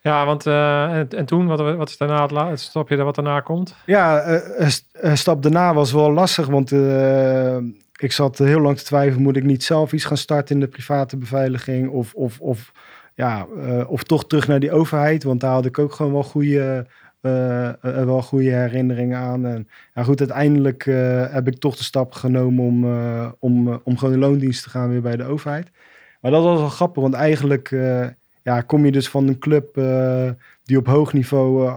Ja, 0.00 0.26
want 0.26 0.46
eh, 0.46 0.98
en, 0.98 1.08
en 1.08 1.24
toen, 1.26 1.46
wat, 1.46 1.76
wat 1.76 1.88
is 1.88 1.96
daarna 1.96 2.22
het, 2.22 2.30
la- 2.30 2.48
het 2.50 2.60
stapje 2.60 2.96
dat 2.96 3.04
wat 3.04 3.14
daarna 3.14 3.40
komt? 3.40 3.74
Ja, 3.86 4.20
eh, 4.20 4.60
een 4.64 4.70
st- 4.70 4.88
een 4.92 5.18
stap 5.18 5.42
daarna 5.42 5.74
was 5.74 5.92
wel 5.92 6.12
lastig, 6.12 6.46
want 6.46 6.72
ik 7.98 8.12
zat 8.12 8.38
heel 8.38 8.60
lang 8.60 8.76
te 8.78 8.84
twijfelen, 8.84 9.22
moet 9.22 9.36
ik 9.36 9.44
niet 9.44 9.64
zelf 9.64 9.92
iets 9.92 10.04
gaan 10.04 10.16
starten 10.16 10.54
in 10.54 10.60
de 10.60 10.68
private 10.68 11.16
beveiliging 11.16 11.88
of, 11.90 12.14
of, 12.14 12.40
of, 12.40 12.72
ja, 13.14 13.46
of 13.86 14.02
toch 14.02 14.26
terug 14.26 14.48
naar 14.48 14.60
die 14.60 14.72
overheid, 14.72 15.22
want 15.24 15.40
daar 15.40 15.52
had 15.52 15.64
ik 15.64 15.78
ook 15.78 15.92
gewoon 15.92 16.12
wel 16.12 16.22
goede, 16.22 16.86
wel 18.06 18.22
goede 18.22 18.50
herinneringen 18.50 19.18
aan. 19.18 19.46
En 19.46 19.68
ja, 19.94 20.02
goed, 20.02 20.18
uiteindelijk 20.20 20.86
eh, 20.86 21.32
heb 21.32 21.46
ik 21.48 21.58
toch 21.58 21.76
de 21.76 21.84
stap 21.84 22.12
genomen 22.12 22.64
om, 22.64 22.84
eh, 22.84 23.32
om, 23.38 23.68
eh, 23.68 23.76
om 23.84 23.98
gewoon 23.98 24.14
in 24.14 24.20
loondienst 24.20 24.62
te 24.62 24.70
gaan 24.70 24.88
weer 24.90 25.02
bij 25.02 25.16
de 25.16 25.24
overheid. 25.24 25.70
Maar 26.20 26.30
dat 26.30 26.42
was 26.42 26.58
wel 26.60 26.68
grappig, 26.68 27.02
want 27.02 27.14
eigenlijk 27.14 27.70
eh, 27.70 28.06
ja, 28.42 28.60
kom 28.60 28.84
je 28.84 28.92
dus 28.92 29.08
van 29.08 29.28
een 29.28 29.38
club 29.38 29.76
eh, 29.76 30.30
die 30.64 30.76
op 30.76 30.86
hoog 30.86 31.12
niveau 31.12 31.66
eh, 31.66 31.76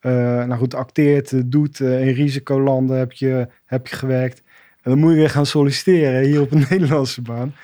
eh, 0.00 0.46
nou 0.46 0.58
goed, 0.58 0.74
acteert, 0.74 1.32
eh, 1.32 1.40
doet. 1.46 1.80
eh, 1.80 2.06
in 2.06 2.14
risicolanden 2.14 2.98
heb 2.98 3.12
je, 3.12 3.48
heb 3.66 3.86
je 3.86 3.96
gewerkt. 3.96 4.42
En 4.82 4.90
dan 4.90 4.98
moet 4.98 5.10
je 5.10 5.16
weer 5.16 5.30
gaan 5.30 5.46
solliciteren 5.46 6.22
hier 6.22 6.40
op 6.40 6.52
een 6.52 6.64
Nederlandse 6.70 7.22
baan. 7.22 7.54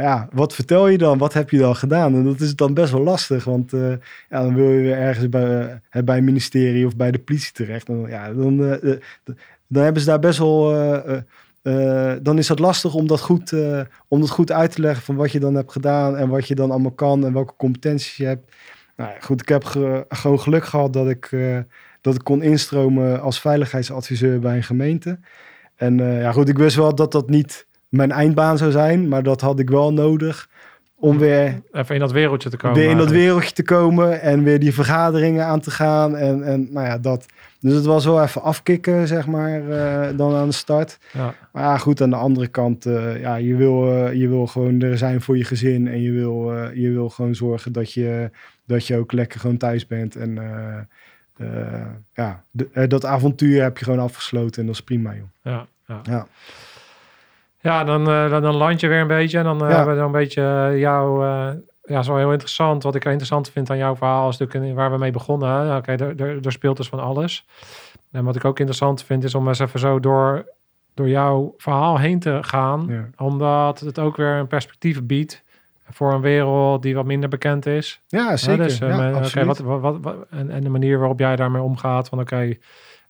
Ja, 0.00 0.28
wat 0.32 0.54
vertel 0.54 0.88
je 0.88 0.98
dan? 0.98 1.18
Wat 1.18 1.32
heb 1.32 1.50
je 1.50 1.58
dan 1.58 1.76
gedaan? 1.76 2.14
En 2.14 2.24
dat 2.24 2.40
is 2.40 2.56
dan 2.56 2.74
best 2.74 2.92
wel 2.92 3.02
lastig, 3.02 3.44
want 3.44 3.72
eh, 3.72 3.90
ja, 4.30 4.42
dan 4.42 4.54
wil 4.54 4.70
je 4.70 4.80
weer 4.80 4.96
ergens 4.96 5.28
bij, 5.28 5.80
eh, 5.90 6.02
bij 6.02 6.16
een 6.18 6.24
ministerie 6.24 6.86
of 6.86 6.96
bij 6.96 7.10
de 7.10 7.18
politie 7.18 7.52
terecht. 7.52 7.88
En, 7.88 8.06
ja, 8.08 8.32
dan, 8.32 8.64
eh, 8.64 8.96
dan 9.66 9.82
hebben 9.82 10.02
ze 10.02 10.08
daar 10.08 10.18
best 10.18 10.38
wel... 10.38 10.72
dan 12.22 12.38
is 12.38 12.48
het 12.48 12.58
lastig 12.58 12.94
om 12.94 13.06
dat, 13.06 13.20
goed, 13.20 13.52
om 14.08 14.20
dat 14.20 14.30
goed 14.30 14.52
uit 14.52 14.72
te 14.72 14.80
leggen 14.80 15.02
van 15.02 15.16
wat 15.16 15.32
je 15.32 15.40
dan 15.40 15.54
hebt 15.54 15.72
gedaan 15.72 16.16
en 16.16 16.28
wat 16.28 16.48
je 16.48 16.54
dan 16.54 16.70
allemaal 16.70 16.90
kan 16.90 17.24
en 17.24 17.32
welke 17.32 17.54
competenties 17.56 18.16
je 18.16 18.24
hebt. 18.24 18.54
Nou 18.96 19.10
goed, 19.20 19.40
ik 19.40 19.48
heb 19.48 19.64
ge- 19.64 20.04
gewoon 20.08 20.40
geluk 20.40 20.64
gehad 20.64 20.92
dat 20.92 21.08
ik, 21.08 21.36
dat 22.00 22.14
ik 22.14 22.24
kon 22.24 22.42
instromen 22.42 23.20
als 23.20 23.40
veiligheidsadviseur 23.40 24.40
bij 24.40 24.56
een 24.56 24.62
gemeente. 24.62 25.18
En 25.76 25.96
ja, 25.96 26.32
goed, 26.32 26.48
ik 26.48 26.58
wist 26.58 26.76
wel 26.76 26.94
dat 26.94 27.12
dat 27.12 27.28
niet 27.28 27.66
mijn 27.90 28.10
eindbaan 28.12 28.58
zou 28.58 28.70
zijn, 28.70 29.08
maar 29.08 29.22
dat 29.22 29.40
had 29.40 29.58
ik 29.58 29.70
wel 29.70 29.92
nodig 29.92 30.48
om 30.96 31.18
weer, 31.18 31.60
Even 31.72 31.94
in 31.94 32.00
dat 32.00 32.12
wereldje 32.12 32.50
te 32.50 32.56
komen. 32.56 32.76
weer 32.78 32.90
in 32.90 32.96
dat 32.96 33.10
wereldje 33.10 33.52
te 33.52 33.62
komen 33.62 34.20
en 34.20 34.42
weer 34.42 34.58
die 34.60 34.74
vergaderingen 34.74 35.44
aan 35.46 35.60
te 35.60 35.70
gaan. 35.70 36.16
En, 36.16 36.42
en 36.42 36.68
nou 36.72 36.86
ja, 36.86 36.98
dat. 36.98 37.26
Dus 37.60 37.74
het 37.74 37.84
was 37.84 38.04
wel 38.04 38.22
even 38.22 38.42
afkicken, 38.42 39.06
zeg 39.06 39.26
maar, 39.26 39.68
eh, 39.70 40.16
dan 40.16 40.34
aan 40.34 40.46
de 40.48 40.54
start. 40.54 40.98
Ja. 41.12 41.34
Maar 41.52 41.62
ja, 41.62 41.78
goed, 41.78 42.00
aan 42.00 42.10
de 42.10 42.16
andere 42.16 42.46
kant, 42.48 42.86
eh, 42.86 43.20
ja, 43.20 43.34
je 43.36 43.54
wil, 43.56 43.92
eh, 43.96 44.12
je 44.14 44.28
wil 44.28 44.46
gewoon 44.46 44.80
er 44.80 44.98
zijn 44.98 45.20
voor 45.20 45.36
je 45.36 45.44
gezin. 45.44 45.88
En 45.88 46.02
je 46.02 46.10
wil, 46.12 46.52
je 46.74 46.90
wil 46.90 47.08
gewoon 47.08 47.34
zorgen 47.34 47.72
dat 47.72 47.92
je, 47.92 48.30
dat 48.66 48.86
je 48.86 48.96
ook 48.96 49.12
lekker 49.12 49.40
gewoon 49.40 49.56
thuis 49.56 49.86
bent. 49.86 50.16
En 50.16 50.38
ja, 52.14 52.44
de- 52.50 52.86
dat 52.86 53.04
avontuur 53.04 53.62
heb 53.62 53.78
je 53.78 53.84
gewoon 53.84 53.98
afgesloten 54.00 54.60
en 54.60 54.66
dat 54.66 54.74
is 54.76 54.82
prima, 54.82 55.14
joh. 55.14 55.28
Ja, 55.42 55.66
ja. 55.86 56.00
Ja. 56.02 56.26
Ja, 57.60 57.84
dan, 57.84 58.08
eh, 58.10 58.30
dan, 58.30 58.42
dan 58.42 58.54
land 58.54 58.80
je 58.80 58.88
weer 58.88 59.00
een 59.00 59.06
beetje. 59.06 59.38
En 59.38 59.44
dan 59.44 59.62
eh, 59.62 59.68
Ja. 59.70 59.74
hebben 59.76 59.92
we 59.94 59.98
dan 60.00 60.06
een 60.06 60.20
beetje 60.20 60.42
eh, 60.72 60.78
jouw... 60.78 61.22
ja, 61.82 62.02
wel 62.02 62.16
heel 62.16 62.30
interessant. 62.32 62.82
Wat 62.82 62.94
ik 62.94 63.04
interessant 63.04 63.50
vind 63.50 63.70
aan 63.70 63.76
jouw 63.76 63.96
verhaal 63.96 64.28
is 64.28 64.36
natuurlijk 64.36 64.74
waar 64.74 64.90
we 64.90 64.98
mee 64.98 65.10
begonnen. 65.10 65.48
hè. 65.50 65.76
Oké, 65.76 65.92
er, 65.92 66.44
er, 66.44 66.52
speelt 66.52 66.76
dus 66.76 66.88
van 66.88 67.00
alles. 67.00 67.46
En 68.12 68.24
wat 68.24 68.36
ik 68.36 68.44
ook 68.44 68.58
interessant 68.58 69.02
vind 69.04 69.24
is 69.24 69.34
om 69.34 69.48
eens 69.48 69.58
even 69.58 69.80
zo 69.80 70.00
door, 70.00 70.44
door 70.94 71.08
jouw 71.08 71.54
verhaal 71.56 71.98
heen 71.98 72.18
te 72.18 72.38
gaan. 72.40 72.86
Ja. 72.88 73.24
Omdat 73.24 73.80
het 73.80 73.98
ook 73.98 74.16
weer 74.16 74.32
een 74.34 74.46
perspectief 74.46 75.02
biedt 75.06 75.44
voor 75.90 76.12
een 76.12 76.20
wereld 76.20 76.82
die 76.82 76.94
wat 76.94 77.04
minder 77.04 77.28
bekend 77.28 77.66
is. 77.66 78.00
Ja, 78.08 78.36
zeker. 78.36 78.64
dus, 78.64 78.78
ja, 78.78 79.44
wat, 79.44 79.58
wat, 79.58 79.80
wat, 79.80 79.96
wat- 80.00 80.26
en, 80.30 80.50
en 80.50 80.60
de 80.60 80.68
manier 80.68 80.98
waarop 80.98 81.18
jij 81.18 81.36
daarmee 81.36 81.62
omgaat. 81.62 82.08
Van 82.08 82.20
oké, 82.20 82.56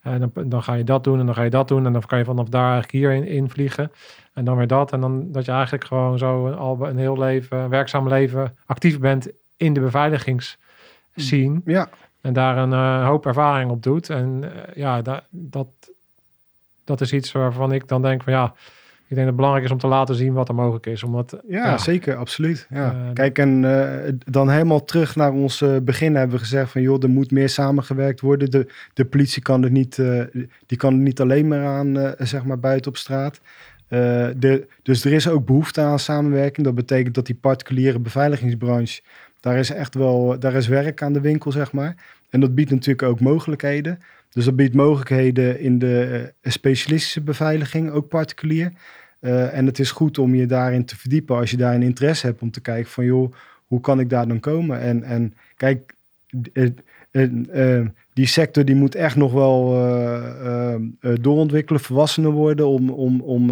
eh, 0.02 0.14
dan, 0.18 0.48
dan 0.48 0.62
ga 0.62 0.74
je 0.74 0.84
dat 0.84 1.04
doen 1.04 1.20
en 1.20 1.26
dan 1.26 1.34
ga 1.34 1.42
je 1.42 1.50
dat 1.50 1.68
doen. 1.68 1.86
En 1.86 1.92
dan 1.92 2.02
kan 2.06 2.18
je 2.18 2.24
vanaf 2.24 2.48
daar 2.48 2.72
eigenlijk 2.72 2.92
hierin 2.92 3.24
in 3.26 3.50
vliegen. 3.50 3.92
En 4.34 4.44
dan 4.44 4.56
weer 4.56 4.66
dat. 4.66 4.92
En 4.92 5.00
dan 5.00 5.32
dat 5.32 5.44
je 5.44 5.52
eigenlijk 5.52 5.84
gewoon 5.84 6.18
zo 6.18 6.46
een, 6.46 6.54
al 6.54 6.88
een 6.88 6.98
heel 6.98 7.18
leven, 7.18 7.58
een 7.58 7.68
werkzaam 7.68 8.08
leven, 8.08 8.56
actief 8.66 8.98
bent 8.98 9.28
in 9.56 9.72
de 9.72 9.80
beveiligingsscene. 9.80 11.60
Ja, 11.64 11.88
En 12.20 12.32
daar 12.32 12.56
een 12.56 12.72
eh, 12.72 13.06
hoop 13.06 13.26
ervaring 13.26 13.70
op 13.70 13.82
doet. 13.82 14.10
En 14.10 14.52
eh, 14.54 14.74
ja, 14.76 15.02
da- 15.02 15.24
dat, 15.30 15.66
dat 16.84 17.00
is 17.00 17.12
iets 17.12 17.32
waarvan 17.32 17.72
ik 17.72 17.88
dan 17.88 18.02
denk 18.02 18.22
van 18.22 18.32
ja, 18.32 18.54
ik 19.10 19.16
denk 19.16 19.28
dat 19.28 19.36
het 19.36 19.36
belangrijk 19.36 19.64
is 19.64 19.72
om 19.72 19.90
te 19.90 19.96
laten 19.96 20.14
zien 20.14 20.32
wat 20.32 20.48
er 20.48 20.54
mogelijk 20.54 20.86
is. 20.86 21.02
Omdat, 21.02 21.40
ja, 21.48 21.64
Ja. 21.64 21.78
zeker, 21.78 22.16
absoluut. 22.16 22.66
Ja. 22.70 22.90
Eh, 22.90 23.12
Kijk, 23.12 23.38
en 23.38 23.64
eh, 23.64 24.12
dan 24.24 24.50
helemaal 24.50 24.84
terug 24.84 25.16
naar 25.16 25.32
ons 25.32 25.62
eh, 25.62 25.76
begin 25.82 26.14
hebben 26.14 26.36
we 26.36 26.42
gezegd 26.42 26.70
van 26.70 26.82
joh, 26.82 27.02
er 27.02 27.08
moet 27.10 27.30
meer 27.30 27.48
samengewerkt 27.48 28.20
worden. 28.20 28.50
De, 28.50 28.66
de 28.94 29.04
politie 29.04 29.42
kan 29.42 29.64
er 29.64 29.70
niet, 29.70 30.02
die 30.66 30.78
kan 30.78 30.92
er 30.92 30.98
niet 31.00 31.20
alleen 31.20 31.48
maar 31.48 31.64
aan, 31.64 32.14
zeg 32.18 32.44
maar, 32.44 32.58
buiten 32.58 32.90
op 32.90 32.96
straat. 32.96 33.40
De, 33.88 34.66
dus 34.82 35.04
er 35.04 35.12
is 35.12 35.28
ook 35.28 35.46
behoefte 35.46 35.80
aan 35.80 35.98
samenwerking. 35.98 36.66
Dat 36.66 36.74
betekent 36.74 37.14
dat 37.14 37.26
die 37.26 37.38
particuliere 37.40 37.98
beveiligingsbranche, 37.98 39.02
daar 39.40 39.58
is 39.58 39.70
echt 39.70 39.94
wel, 39.94 40.38
daar 40.38 40.54
is 40.54 40.68
werk 40.68 41.02
aan 41.02 41.12
de 41.12 41.20
winkel, 41.20 41.52
zeg 41.52 41.72
maar. 41.72 41.94
En 42.30 42.40
dat 42.40 42.54
biedt 42.54 42.70
natuurlijk 42.70 43.02
ook 43.08 43.20
mogelijkheden. 43.20 43.98
Dus 44.32 44.44
dat 44.44 44.56
biedt 44.56 44.74
mogelijkheden 44.74 45.60
in 45.60 45.78
de 45.78 46.32
specialistische 46.42 47.20
beveiliging, 47.20 47.90
ook 47.90 48.08
particulier. 48.08 48.72
Eh, 49.20 49.56
en 49.56 49.66
het 49.66 49.78
is 49.78 49.90
goed 49.90 50.18
om 50.18 50.34
je 50.34 50.46
daarin 50.46 50.84
te 50.84 50.96
verdiepen 50.96 51.36
als 51.36 51.50
je 51.50 51.56
daar 51.56 51.74
een 51.74 51.82
interesse 51.82 52.26
hebt 52.26 52.42
om 52.42 52.50
te 52.50 52.60
kijken 52.60 52.90
van 52.90 53.04
joh, 53.04 53.32
hoe 53.66 53.80
kan 53.80 54.00
ik 54.00 54.10
daar 54.10 54.28
dan 54.28 54.40
komen? 54.40 54.80
En, 54.80 55.02
en 55.02 55.34
kijk, 55.56 55.94
eh, 56.52 56.70
eh, 57.80 57.86
die 58.12 58.26
sector 58.26 58.64
die 58.64 58.74
moet 58.74 58.94
echt 58.94 59.16
nog 59.16 59.32
wel 59.32 59.70
doorontwikkelen, 61.20 61.80
volwassener 61.80 62.30
worden 62.30 62.68
om, 62.68 62.90
om, 62.90 63.20
om, 63.20 63.50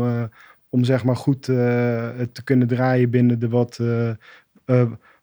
om 0.68 0.84
zeg 0.84 1.04
maar 1.04 1.16
goed 1.16 1.42
te 1.42 2.40
kunnen 2.44 2.68
draaien 2.68 3.10
binnen 3.10 3.38
de 3.38 3.48
wat, 3.48 3.80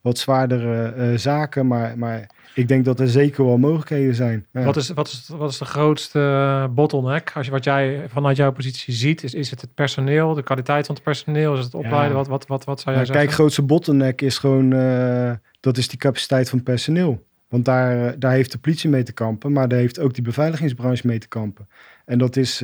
wat 0.05 0.17
zwaardere 0.17 0.83
eh, 0.85 1.17
zaken. 1.17 1.67
Maar, 1.67 1.97
maar 1.97 2.27
ik 2.53 2.67
denk 2.67 2.85
dat 2.85 2.99
er 2.99 3.07
zeker 3.07 3.45
wel 3.45 3.57
mogelijkheden 3.57 4.15
zijn. 4.15 4.45
Ja. 4.51 4.63
Wat, 4.63 4.75
is, 4.75 4.89
wat, 4.89 5.07
is, 5.07 5.29
wat 5.37 5.51
is 5.51 5.57
de 5.57 5.65
grootste 5.65 6.19
eh, 6.19 6.73
bottleneck? 6.73 7.31
Als 7.35 7.45
je, 7.45 7.51
wat 7.51 7.63
jij 7.63 8.05
vanuit 8.07 8.37
jouw 8.37 8.51
positie 8.51 8.93
ziet, 8.93 9.23
is, 9.23 9.33
is 9.33 9.49
het 9.49 9.61
het 9.61 9.73
personeel, 9.73 10.33
de 10.33 10.43
kwaliteit 10.43 10.85
van 10.85 10.95
het 10.95 11.03
personeel? 11.03 11.53
Is 11.57 11.63
het 11.63 11.73
opleiden? 11.73 12.09
Ja. 12.09 12.15
Wat, 12.15 12.27
wat, 12.27 12.47
wat, 12.47 12.63
wat 12.63 12.79
zou 12.79 12.95
jij 12.95 12.95
Nou, 12.95 13.05
zeggen? 13.05 13.25
kijk, 13.25 13.37
grootste 13.37 13.61
bottleneck 13.61 14.21
is 14.21 14.37
gewoon, 14.37 14.73
eh, 14.73 15.31
dat 15.59 15.77
is 15.77 15.87
die 15.87 15.99
capaciteit 15.99 16.49
van 16.49 16.63
personeel. 16.63 17.23
Want 17.47 17.65
daar, 17.65 18.19
daar 18.19 18.31
heeft 18.31 18.51
de 18.51 18.57
politie 18.57 18.89
mee 18.89 19.03
te 19.03 19.13
kampen, 19.13 19.51
maar 19.51 19.67
daar 19.67 19.79
heeft 19.79 19.99
ook 19.99 20.13
die 20.13 20.23
beveiligingsbranche 20.23 21.07
mee 21.07 21.19
te 21.19 21.27
kampen. 21.27 21.67
En 22.05 22.17
dat 22.17 22.35
is, 22.35 22.59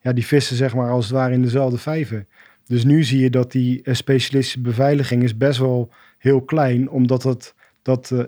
ja, 0.00 0.12
die 0.12 0.26
vissen 0.26 0.56
zeg 0.56 0.74
maar 0.74 0.90
als 0.90 1.04
het 1.04 1.14
ware 1.14 1.34
in 1.34 1.42
dezelfde 1.42 1.78
vijver. 1.78 2.26
Dus 2.66 2.84
nu 2.84 3.04
zie 3.04 3.20
je 3.20 3.30
dat 3.30 3.52
die 3.52 3.80
specialistische 3.84 4.60
beveiliging 4.60 5.22
is 5.22 5.36
best 5.36 5.58
wel 5.58 5.90
heel 6.26 6.42
klein, 6.42 6.90
omdat 6.90 7.22
het, 7.22 7.54
dat, 7.82 8.10
eh, 8.10 8.24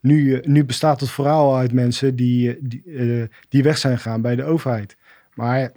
nu, 0.00 0.34
eh, 0.34 0.46
nu 0.46 0.64
bestaat 0.64 1.00
het 1.00 1.10
vooral 1.10 1.56
uit 1.56 1.72
mensen 1.72 2.16
die, 2.16 2.50
eh, 2.50 2.56
die, 2.60 2.82
die 3.48 3.62
weg 3.62 3.78
zijn 3.78 3.96
gegaan 3.96 4.22
bij 4.22 4.36
de 4.36 4.44
overheid. 4.44 4.96
Maar 5.34 5.72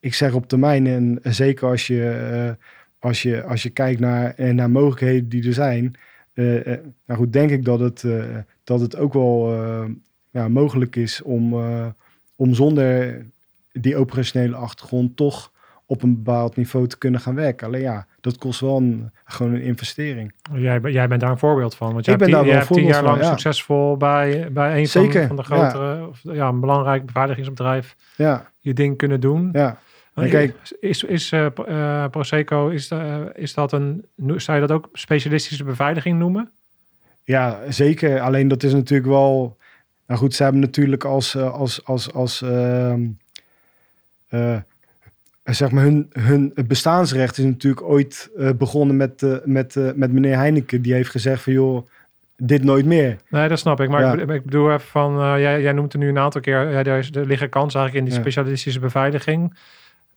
ik 0.00 0.14
zeg 0.14 0.34
op 0.34 0.48
termijn, 0.48 0.86
en 0.86 1.18
zeker 1.22 1.68
als 1.68 1.86
je, 1.86 2.56
als 2.98 3.22
je, 3.22 3.42
als 3.42 3.62
je 3.62 3.70
kijkt 3.70 4.00
naar, 4.00 4.54
naar 4.54 4.70
mogelijkheden 4.70 5.28
die 5.28 5.46
er 5.46 5.52
zijn, 5.52 5.94
nou 6.34 7.18
goed, 7.18 7.32
denk 7.32 7.50
ik 7.50 7.64
dat 7.64 7.80
het, 7.80 8.04
dat 8.64 8.80
het 8.80 8.96
ook 8.96 9.12
wel 9.12 9.54
ja, 10.30 10.48
mogelijk 10.48 10.96
is 10.96 11.22
om, 11.22 11.54
om 12.36 12.54
zonder 12.54 13.20
die 13.72 13.96
operationele 13.96 14.56
achtergrond 14.56 15.16
toch 15.16 15.52
op 15.90 16.02
een 16.02 16.22
bepaald 16.22 16.56
niveau 16.56 16.86
te 16.86 16.98
kunnen 16.98 17.20
gaan 17.20 17.34
werken. 17.34 17.66
Alleen 17.66 17.80
ja, 17.80 18.06
dat 18.20 18.38
kost 18.38 18.60
wel 18.60 18.76
een, 18.76 19.10
gewoon 19.24 19.54
een 19.54 19.62
investering. 19.62 20.32
Jij, 20.54 20.80
jij 20.80 21.08
bent 21.08 21.20
daar 21.20 21.30
een 21.30 21.38
voorbeeld 21.38 21.74
van. 21.74 21.92
Want 21.92 22.04
jij 22.04 22.14
Ik 22.14 22.20
ben 22.20 22.28
hebt 22.30 22.40
daar 22.40 22.50
wel 22.50 22.60
een 22.60 22.66
hebt 22.66 22.78
tien 22.78 22.84
jaar 22.86 22.94
voorbeeld 22.94 23.16
lang 23.18 23.18
van, 23.18 23.26
ja. 23.36 23.38
succesvol 23.38 23.96
bij, 23.96 24.52
bij 24.52 24.78
een 24.78 24.86
Zeker, 24.86 25.26
van, 25.26 25.36
van 25.36 25.36
de 25.36 25.54
ja. 25.54 25.68
grotere, 25.70 26.06
of, 26.08 26.20
ja, 26.22 26.48
een 26.48 26.60
belangrijk 26.60 27.06
beveiligingsbedrijf 27.06 27.96
Ja, 28.16 28.50
je 28.58 28.72
ding 28.72 28.96
kunnen 28.96 29.20
doen. 29.20 29.48
ja. 29.52 29.78
En 30.14 30.28
kijk- 30.28 30.56
is, 30.80 31.04
is 31.04 31.32
eh, 31.32 31.46
Pro- 31.54 31.64
eh, 31.64 32.06
Proseco, 32.10 32.68
is, 32.68 32.90
eh, 32.90 33.18
is 33.34 33.54
dat 33.54 33.72
een, 33.72 34.04
zou 34.16 34.60
je 34.60 34.66
dat 34.66 34.76
ook 34.76 34.88
specialistische 34.92 35.64
beveiliging 35.64 36.18
noemen? 36.18 36.50
Ja, 37.24 37.58
zeker. 37.68 38.20
Alleen 38.20 38.48
dat 38.48 38.62
is 38.62 38.72
natuurlijk 38.72 39.08
wel. 39.08 39.56
Nou 40.06 40.20
goed, 40.20 40.34
ze 40.34 40.42
hebben 40.42 40.60
natuurlijk 40.60 41.04
als. 41.04 41.34
eh, 41.34 41.52
als, 41.52 41.84
als, 41.84 42.12
als 42.12 42.42
ehm, 42.42 43.06
eh, 44.28 44.56
zeg 45.42 45.70
maar, 45.70 45.82
hun, 45.84 46.06
hun 46.12 46.52
bestaansrecht 46.66 47.38
is 47.38 47.44
natuurlijk 47.44 47.82
ooit 47.82 48.30
eh, 48.36 48.50
begonnen 48.58 48.96
met, 48.96 49.22
eh, 49.22 49.34
met, 49.44 49.76
eh, 49.76 49.88
met 49.94 50.12
meneer 50.12 50.36
Heineken. 50.36 50.82
Die 50.82 50.92
heeft 50.92 51.10
gezegd 51.10 51.42
van 51.42 51.52
joh, 51.52 51.86
dit 52.36 52.64
nooit 52.64 52.86
meer. 52.86 53.16
Nee, 53.30 53.48
dat 53.48 53.58
snap 53.58 53.80
ik. 53.80 53.88
Maar 53.88 54.00
Ja. 54.00 54.12
ik, 54.12 54.28
ik 54.30 54.44
bedoel 54.44 54.68
even 54.72 54.80
van, 54.80 55.20
eh, 55.20 55.34
jij, 55.40 55.62
jij 55.62 55.72
noemt 55.72 55.92
er 55.92 55.98
nu 55.98 56.08
een 56.08 56.18
aantal 56.18 56.40
keer, 56.40 56.70
ja, 56.70 56.84
er, 56.84 56.98
is, 56.98 57.10
er 57.12 57.26
liggen 57.26 57.48
kansen 57.48 57.80
eigenlijk 57.80 57.94
in 58.08 58.14
die 58.14 58.24
Ja. 58.24 58.30
specialistische 58.30 58.80
beveiliging. 58.80 59.56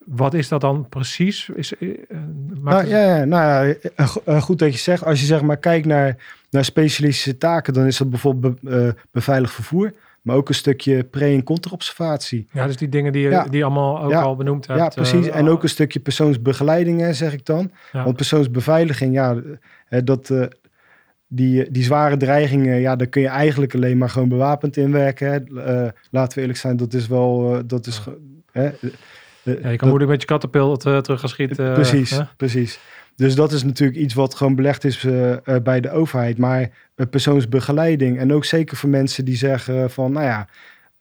Wat 0.06 0.34
is 0.34 0.48
dat 0.48 0.62
dan 0.62 0.90
precies? 0.90 1.50
Is, 1.56 1.76
eh, 1.78 1.90
eh, 1.90 2.18
Nou, 2.64 2.78
het- 2.78 2.90
ja, 2.90 3.18
ja, 3.18 3.26
nou 3.26 3.44
ja, 3.68 3.74
eh, 3.95 4.16
eh, 4.26 4.41
goed 4.41 4.60
dat 4.60 4.74
je 4.74 4.80
zegt. 4.80 5.04
Als 5.06 5.20
je 5.20 5.26
zeg 5.26 5.41
maar 5.41 5.58
kijkt 5.58 5.86
naar, 5.86 6.18
naar 6.50 6.66
specialistische 6.66 7.38
taken, 7.38 7.74
dan 7.74 7.86
is 7.86 7.98
dat 7.98 8.10
bijvoorbeeld 8.10 8.62
be, 8.62 8.70
eh, 8.95 9.02
beveiligd 9.12 9.54
vervoer, 9.54 9.94
maar 10.24 10.36
ook 10.36 10.50
een 10.50 10.56
stukje 10.56 11.04
pre- 11.04 11.26
en 11.34 11.44
contra-observatie. 11.44 12.48
Ja, 12.52 12.66
dus 12.68 12.78
die 12.78 12.90
dingen 12.90 13.12
die 13.12 13.22
je 13.22 13.30
Ja. 13.30 13.44
die 13.50 13.64
allemaal 13.64 14.04
ook 14.04 14.12
Ja. 14.12 14.22
al 14.22 14.36
benoemd 14.36 14.68
hebt. 14.68 14.80
Ja, 14.80 14.88
precies. 14.88 15.28
eh, 15.28 15.36
en 15.36 15.48
ook 15.50 15.64
een 15.64 15.70
stukje 15.70 16.00
persoonsbegeleiding, 16.00 17.00
hè, 17.00 17.14
zeg 17.14 17.34
ik 17.34 17.45
dan. 17.45 17.72
ja. 17.91 18.04
Want 18.04 18.16
persoonsbeveiliging, 18.16 19.14
ja, 19.14 19.36
eh, 19.90 20.00
dat, 20.04 20.30
eh, 20.30 20.44
die, 21.28 21.72
die 21.72 21.84
zware 21.84 22.18
dreigingen, 22.18 22.80
ja, 22.80 22.95
daar 22.95 23.08
kun 23.08 23.22
je 23.22 23.28
eigenlijk 23.28 23.76
alleen 23.76 23.98
maar 23.98 24.10
gewoon 24.10 24.30
bewapend 24.30 24.78
inwerken. 24.78 25.28
Hè. 25.32 25.62
Eh, 25.86 25.91
laten 26.12 26.36
we 26.36 26.41
eerlijk 26.41 26.60
zijn, 26.60 26.78
dat 26.78 26.94
is 26.94 27.08
wel, 27.08 27.54
eh, 27.56 27.60
dat 27.66 27.86
is, 27.88 28.02
hè, 28.52 28.66
eh, 28.66 28.74
eh, 28.74 28.74
Ja, 29.44 29.52
je 29.54 29.62
kan 29.62 29.72
dat- 29.78 29.82
moeilijk 29.88 30.12
met 30.12 30.22
je 30.22 30.28
kattenpil 30.28 30.78
eh, 30.78 30.98
terug 30.98 31.20
gaan 31.20 31.30
schieten. 31.30 31.68
eh, 31.68 31.74
precies, 31.74 32.10
hè? 32.10 32.22
precies. 32.38 32.80
Dus 33.15 33.35
dat 33.35 33.52
is 33.52 33.64
natuurlijk 33.64 33.99
iets 33.99 34.14
wat 34.14 34.35
gewoon 34.35 34.56
belegd 34.56 34.84
is 34.84 35.06
eh, 35.06 35.31
eh, 35.31 35.64
bij 35.64 35.80
de 35.81 35.91
overheid. 35.91 36.38
Maar 36.38 36.69
eh, 36.95 37.07
persoonsbegeleiding 37.10 38.19
en 38.19 38.34
ook 38.34 38.45
zeker 38.45 38.77
voor 38.77 38.90
mensen 38.90 39.26
die 39.26 39.35
zeggen 39.35 39.91
van, 39.91 40.11
nou 40.11 40.26
ja, 40.26 40.48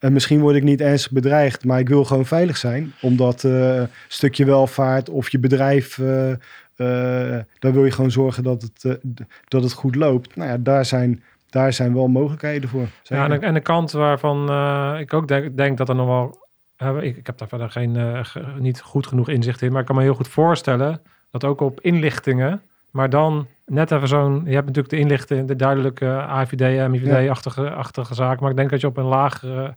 misschien 0.09 0.39
word 0.39 0.55
ik 0.55 0.63
niet 0.63 0.81
ernstig 0.81 1.11
bedreigd, 1.11 1.65
maar 1.65 1.79
ik 1.79 1.89
wil 1.89 2.05
gewoon 2.05 2.25
veilig 2.25 2.57
zijn. 2.57 2.93
Omdat 3.01 3.43
een 3.43 3.87
stukje 4.07 4.45
welvaart 4.45 5.09
of 5.09 5.29
je 5.29 5.39
bedrijf, 5.39 5.97
eh, 5.99 6.33
daar 7.59 7.73
wil 7.73 7.85
je 7.85 7.91
gewoon 7.91 8.11
zorgen 8.11 8.43
dat 8.43 8.61
het, 8.61 8.99
dat 9.47 9.63
het 9.63 9.73
goed 9.73 9.95
loopt. 9.95 10.35
Nou 10.35 10.49
ja, 10.49 10.57
daar 10.57 10.85
zijn, 10.85 11.23
daar 11.49 11.73
zijn 11.73 11.93
wel 11.93 12.07
mogelijkheden 12.07 12.69
voor. 12.69 12.87
Ja, 13.03 13.29
en, 13.29 13.53
de, 13.53 13.59
kant 13.59 13.91
waarvan 13.91 14.41
ik 14.99 15.13
ook 15.13 15.27
denk, 15.27 15.57
denk 15.57 15.77
dat 15.77 15.89
er 15.89 15.95
nog 15.95 16.07
wel... 16.77 17.01
ik, 17.01 17.17
ik 17.17 17.25
heb 17.25 17.37
daar 17.37 17.47
verder 17.47 17.69
geen, 17.69 18.25
ge- 18.25 18.45
niet 18.59 18.81
goed 18.81 19.07
genoeg 19.07 19.29
inzicht 19.29 19.61
in, 19.61 19.71
maar 19.71 19.81
ik 19.81 19.87
kan 19.87 19.95
me 19.95 20.01
heel 20.01 20.15
goed 20.15 20.27
voorstellen 20.27 21.01
dat 21.33 21.43
ook 21.43 21.61
op 21.61 21.81
inlichtingen, 21.81 22.61
maar 22.91 23.09
dan 23.09 23.47
net 23.65 23.91
even 23.91 24.07
zo'n... 24.07 24.41
Je 24.45 24.53
hebt 24.53 24.65
natuurlijk 24.65 24.93
de 24.93 24.99
inlichting, 24.99 25.47
de 25.47 25.55
duidelijke 25.55 26.07
AVD, 26.07 26.89
MIVD-achtige 26.89 27.69
achtige 27.69 28.13
zaak, 28.13 28.39
maar 28.39 28.49
ik 28.49 28.55
denk 28.55 28.69
dat 28.69 28.81
je 28.81 28.87
op 28.87 28.97
een 28.97 29.05
lagere... 29.05 29.75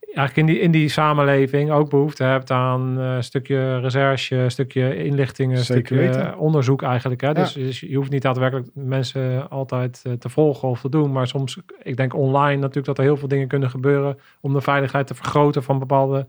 Eigenlijk 0.00 0.48
in 0.48 0.54
die, 0.54 0.64
in 0.64 0.70
die 0.70 0.88
samenleving 0.88 1.70
ook 1.70 1.90
behoefte 1.90 2.24
hebt 2.24 2.50
aan 2.50 2.98
eh, 2.98 3.14
een 3.14 3.24
stukje 3.24 3.78
recherche, 3.78 4.36
een 4.36 4.50
stukje 4.50 5.04
inlichtingen, 5.04 5.56
een 5.56 5.64
stukje 5.64 5.96
weten. 5.96 6.38
onderzoek 6.38 6.82
eigenlijk. 6.82 7.20
Hè? 7.20 7.26
Ja. 7.26 7.32
Dus, 7.32 7.52
dus 7.52 7.80
je 7.80 7.96
hoeft 7.96 8.10
niet 8.10 8.22
daadwerkelijk 8.22 8.68
mensen 8.74 9.50
altijd 9.50 10.02
eh, 10.04 10.12
te 10.12 10.28
volgen 10.28 10.68
of 10.68 10.80
te 10.80 10.88
doen. 10.88 11.12
Maar 11.12 11.26
soms, 11.26 11.58
ik 11.82 11.96
denk 11.96 12.14
online 12.14 12.60
natuurlijk 12.60 12.86
dat 12.86 12.98
er 12.98 13.04
heel 13.04 13.16
veel 13.16 13.28
dingen 13.28 13.48
kunnen 13.48 13.70
gebeuren 13.70 14.18
om 14.40 14.52
de 14.52 14.60
veiligheid 14.60 15.06
te 15.06 15.14
vergroten 15.14 15.62
van 15.62 15.78
bepaalde 15.78 16.26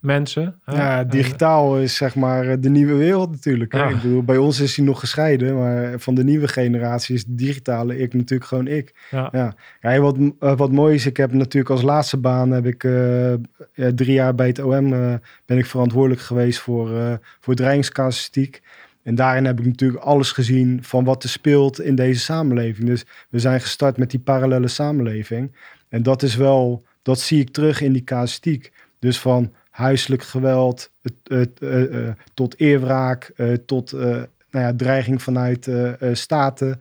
mensen. 0.00 0.60
Ja, 0.66 0.98
En, 0.98 1.08
digitaal 1.08 1.78
is 1.78 1.96
zeg 1.96 2.14
maar 2.14 2.48
eh, 2.48 2.56
de 2.60 2.70
nieuwe 2.70 2.94
wereld 2.94 3.30
natuurlijk. 3.30 3.72
hè. 3.72 3.78
Ja. 3.78 3.88
Ik 3.88 4.02
bedoel, 4.02 4.22
bij 4.22 4.36
ons 4.36 4.60
is 4.60 4.74
die 4.74 4.84
nog 4.84 5.00
gescheiden, 5.00 5.58
maar 5.58 5.98
van 5.98 6.14
de 6.14 6.24
nieuwe 6.24 6.48
generatie 6.48 7.14
is 7.14 7.24
de 7.24 7.34
digitale 7.34 7.98
ik 7.98 8.14
natuurlijk 8.14 8.48
gewoon 8.48 8.66
ik. 8.66 8.94
ja. 9.10 9.54
Ja, 9.80 9.98
wat, 9.98 10.16
eh, 10.38 10.56
wat 10.56 10.72
mooi 10.72 10.94
is, 10.94 11.06
ik 11.06 11.16
heb 11.16 11.32
natuurlijk 11.32 11.70
als 11.70 11.82
laatste 11.82 12.16
baan 12.16 12.50
heb 12.50 12.66
ik 12.66 12.84
eh, 12.84 13.86
drie 13.86 14.12
jaar 14.12 14.34
bij 14.34 14.46
het 14.46 14.58
OM 14.58 14.92
eh, 14.92 15.14
ben 15.46 15.58
ik 15.58 15.66
verantwoordelijk 15.66 16.20
geweest 16.20 16.58
voor, 16.58 16.96
eh 16.96 17.12
voor 17.40 17.54
dreigingscasuïstiek. 17.54 18.62
En 19.02 19.14
daarin 19.14 19.44
heb 19.44 19.58
ik 19.58 19.66
natuurlijk 19.66 20.02
alles 20.02 20.32
gezien 20.32 20.78
van 20.82 21.04
wat 21.04 21.22
er 21.22 21.28
speelt 21.28 21.80
in 21.80 21.94
deze 21.94 22.20
samenleving. 22.20 22.86
Dus 22.88 23.04
we 23.28 23.38
zijn 23.38 23.60
gestart 23.60 23.96
met 23.96 24.10
die 24.10 24.20
parallele 24.20 24.68
samenleving. 24.68 25.56
En 25.88 26.02
dat 26.02 26.22
is 26.22 26.36
wel, 26.36 26.84
dat 27.02 27.20
zie 27.20 27.40
ik 27.40 27.50
terug 27.50 27.80
in 27.80 27.92
die 27.92 28.04
casuïstiek. 28.04 28.72
Dus 28.98 29.20
van 29.20 29.52
huiselijk 29.76 30.22
geweld 30.22 30.90
eh, 31.22 31.42
eh, 31.60 32.12
tot 32.34 32.60
eerwraak, 32.60 33.32
eh, 33.36 33.52
tot 33.52 33.92
nou 33.92 34.26
ja, 34.50 34.74
dreiging 34.76 35.22
vanuit 35.22 35.70
staten. 36.12 36.80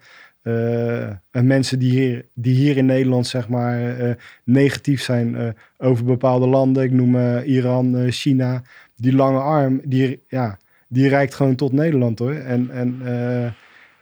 en 1.32 1.48
mensen 1.48 1.80
die 1.80 1.92
hier, 1.92 2.26
die 2.34 2.56
hier 2.56 2.78
in 2.78 2.86
Nederland 2.86 3.28
zeg 3.28 3.48
maar 3.50 3.96
negatief 4.44 5.02
zijn 5.02 5.56
over 5.78 6.06
bepaalde 6.06 6.48
landen. 6.48 6.84
Ik 6.84 6.92
noem 6.92 7.40
Iran, 7.40 8.12
China. 8.12 8.62
Die 8.96 9.16
lange 9.16 9.40
arm, 9.40 9.82
die, 9.84 10.24
ja, 10.28 10.58
die 10.88 11.10
reikt 11.10 11.34
gewoon 11.36 11.56
tot 11.56 11.72
Nederland 11.72 12.20
hoor. 12.20 12.34
En, 12.34 12.70
en 12.70 13.00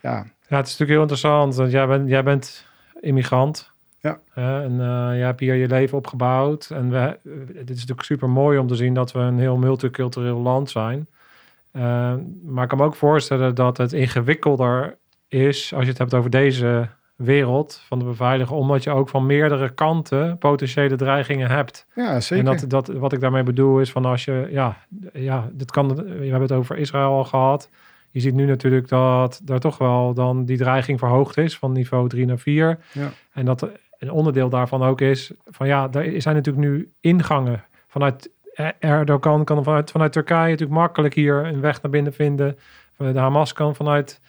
ja, 0.02 0.26
Ja, 0.48 0.58
het 0.58 0.68
is 0.68 0.78
natuurlijk 0.78 0.90
heel 0.90 1.02
interessant, 1.02 1.56
want 1.56 1.72
jij 1.72 1.88
bent, 1.88 2.10
jij 2.10 2.24
bent 2.24 2.66
immigrant. 3.00 3.73
Ja. 4.04 4.20
En 4.34 4.72
eh 4.80 5.18
jij 5.18 5.26
hebt 5.26 5.40
hier 5.40 5.56
je 5.56 5.68
leven 5.68 5.98
opgebouwd. 5.98 6.70
En 6.70 6.90
we, 6.90 6.98
eh, 6.98 7.32
het 7.56 7.70
is 7.70 7.76
natuurlijk 7.76 8.02
super 8.02 8.30
mooi 8.30 8.58
om 8.58 8.68
te 8.68 8.76
zien 8.76 8.94
dat 8.94 9.12
we 9.12 9.20
een 9.20 9.40
heel 9.40 9.58
multicultureel 9.58 10.40
land 10.40 10.70
zijn. 10.70 11.08
Eh, 11.72 12.14
maar 12.44 12.64
ik 12.64 12.70
kan 12.70 12.78
me 12.78 12.84
ook 12.84 12.96
voorstellen 12.96 13.56
dat 13.56 13.78
het 13.78 13.94
ingewikkelder 13.94 14.98
is 15.28 15.74
als 15.74 15.84
je 15.84 15.90
het 15.90 15.98
hebt 15.98 16.14
over 16.14 16.30
deze 16.30 16.88
wereld 17.16 17.82
van 17.88 18.00
de 18.00 18.06
beveiliging, 18.06 18.60
omdat 18.60 18.84
je 18.84 18.90
ook 18.90 19.10
van 19.10 19.26
meerdere 19.26 19.70
kanten 19.70 20.38
potentiële 20.38 20.96
dreigingen 20.96 21.50
hebt. 21.50 21.88
ja 21.96 22.20
zeker. 22.20 22.48
En 22.48 22.58
dat, 22.58 22.70
dat, 22.70 22.98
wat 22.98 23.14
ik 23.14 23.20
daarmee 23.20 23.44
bedoel 23.44 23.80
is 23.80 23.92
van 23.92 24.06
als 24.06 24.26
je, 24.26 24.48
ja, 24.52 24.78
ja, 25.14 25.50
dit 25.52 25.72
kan, 25.72 25.96
we 25.96 26.12
hebben 26.12 26.42
het 26.42 26.52
over 26.52 26.78
Israël 26.78 27.12
al 27.12 27.26
gehad. 27.26 27.70
Je 28.12 28.20
ziet 28.20 28.34
nu 28.34 28.46
natuurlijk 28.46 28.88
dat 28.88 29.42
daar 29.44 29.60
toch 29.60 29.78
wel 29.78 30.14
dan 30.14 30.46
die 30.46 30.58
dreiging 30.58 31.00
verhoogd 31.00 31.38
is 31.38 31.58
van 31.58 31.72
niveau 31.72 32.10
3 32.10 32.26
naar 32.26 32.38
4. 32.38 32.80
Ja. 32.92 33.10
En 33.34 33.46
dat 33.46 33.70
een 34.08 34.12
onderdeel 34.12 34.50
daarvan 34.50 34.84
ook 34.84 35.02
is 35.02 35.32
van 35.46 35.68
ja, 35.68 35.90
er 35.92 36.22
zijn 36.22 36.36
natuurlijk 36.36 36.66
nu 36.66 36.92
ingangen 37.00 37.64
vanuit 37.88 38.30
Erdogan 38.80 39.44
kan 39.44 39.64
vanuit, 39.64 39.92
vanuit 39.92 40.12
Turkije 40.12 40.50
natuurlijk 40.50 40.80
makkelijk 40.80 41.14
hier 41.14 41.46
een 41.46 41.62
weg 41.62 41.82
naar 41.82 41.92
binnen 41.92 42.14
vinden. 42.14 42.58
De 42.98 43.20
Hamas 43.20 43.54
kan 43.54 43.76
vanuit, 43.76 44.20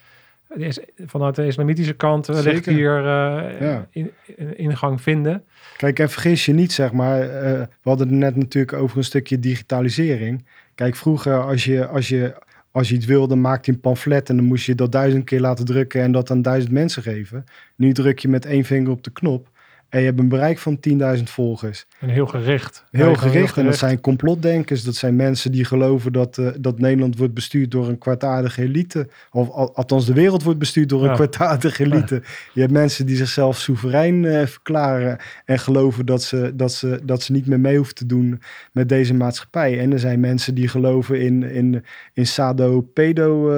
vanuit 1.07 1.35
de 1.35 1.47
islamitische 1.47 1.93
kant 1.93 2.27
wellicht 2.27 2.67
hier 2.67 2.97
eh, 2.99 3.61
Ja. 3.61 3.87
in, 3.91 4.11
in- 4.37 4.59
ingang 4.59 5.03
vinden. 5.03 5.45
Kijk, 5.77 5.99
en 5.99 6.11
vergis 6.11 6.45
je 6.47 6.53
niet, 6.53 6.73
zeg 6.73 6.93
maar. 6.93 7.21
eh, 7.21 7.29
we 7.61 7.69
hadden 7.89 8.09
het 8.09 8.17
net 8.17 8.37
natuurlijk 8.37 8.73
over 8.79 8.97
een 8.99 9.05
stukje 9.05 9.39
digitalisering. 9.39 10.45
Kijk, 10.75 10.95
vroeger 10.97 11.43
als 11.43 11.65
je, 11.65 11.87
als 11.87 12.09
je, 12.09 12.35
als 12.71 12.89
je 12.89 12.95
iets 12.95 13.07
wilde, 13.07 13.35
maakte 13.37 13.71
je 13.71 13.77
een 13.77 13.83
pamflet 13.83 14.29
en 14.29 14.37
dan 14.37 14.45
moest 14.45 14.67
je 14.67 14.75
dat 14.75 14.93
duizend 14.93 15.25
keer 15.25 15.41
laten 15.41 15.65
drukken 15.65 16.03
en 16.03 16.13
dat 16.13 16.31
aan 16.31 16.43
duizend 16.43 16.73
mensen 16.73 17.03
geven. 17.03 17.45
Nu 17.77 17.93
druk 17.93 18.19
je 18.19 18.29
met 18.29 18.47
één 18.47 18.65
vinger 18.65 18.91
op 18.91 19.05
de 19.05 19.11
knop 19.13 19.49
en 19.95 20.01
je 20.01 20.07
hebt 20.07 20.19
een 20.19 20.29
bereik 20.29 20.59
van 20.59 20.79
10.000 21.17 21.23
volgers. 21.25 21.87
En 22.01 22.09
heel 22.09 22.27
gericht. 22.27 22.85
Heel 22.91 23.15
gericht. 23.15 23.57
En 23.57 23.65
dat 23.65 23.77
zijn 23.77 24.01
complotdenkers. 24.01 24.83
Dat 24.83 24.95
zijn 24.95 25.17
mensen 25.17 25.53
die 25.53 25.65
geloven 25.65 26.13
dat, 26.13 26.39
eh, 26.39 26.47
dat 26.59 26.79
Nederland 26.79 27.19
wordt 27.19 27.35
bestuurd 27.35 27.71
door 27.71 27.89
een 27.89 27.99
kwartaardige 27.99 28.63
elite. 28.63 29.09
Of 29.31 29.51
al- 29.51 29.75
althans, 29.75 30.07
de 30.07 30.13
wereld 30.13 30.43
wordt 30.43 30.59
bestuurd 30.59 30.89
door 30.89 31.05
een 31.05 31.15
kwartaardige 31.15 31.85
elite. 31.85 32.23
Je 32.53 32.61
hebt 32.61 32.73
mensen 32.73 33.07
die 33.07 33.17
zichzelf 33.17 33.59
soeverein 33.59 34.25
eh, 34.25 34.47
verklaren. 34.47 35.19
En 35.45 35.59
geloven 35.59 36.07
dat 36.07 36.23
ze, 36.23 36.53
dat, 36.55 36.73
ze, 36.73 37.01
dat 37.05 37.23
ze 37.23 37.33
niet 37.33 37.47
meer 37.47 37.61
mee 37.61 37.77
hoeven 37.77 37.95
te 37.95 38.07
doen 38.07 38.41
met 38.73 38.89
deze 38.89 39.15
maatschappij. 39.15 39.79
En 39.81 39.93
er 39.93 39.99
zijn 39.99 40.21
mensen 40.21 40.55
die 40.55 40.69
geloven 40.69 41.21
in, 41.21 41.43
in, 41.43 41.85
in 42.13 42.27
sado-pedo. 42.27 43.51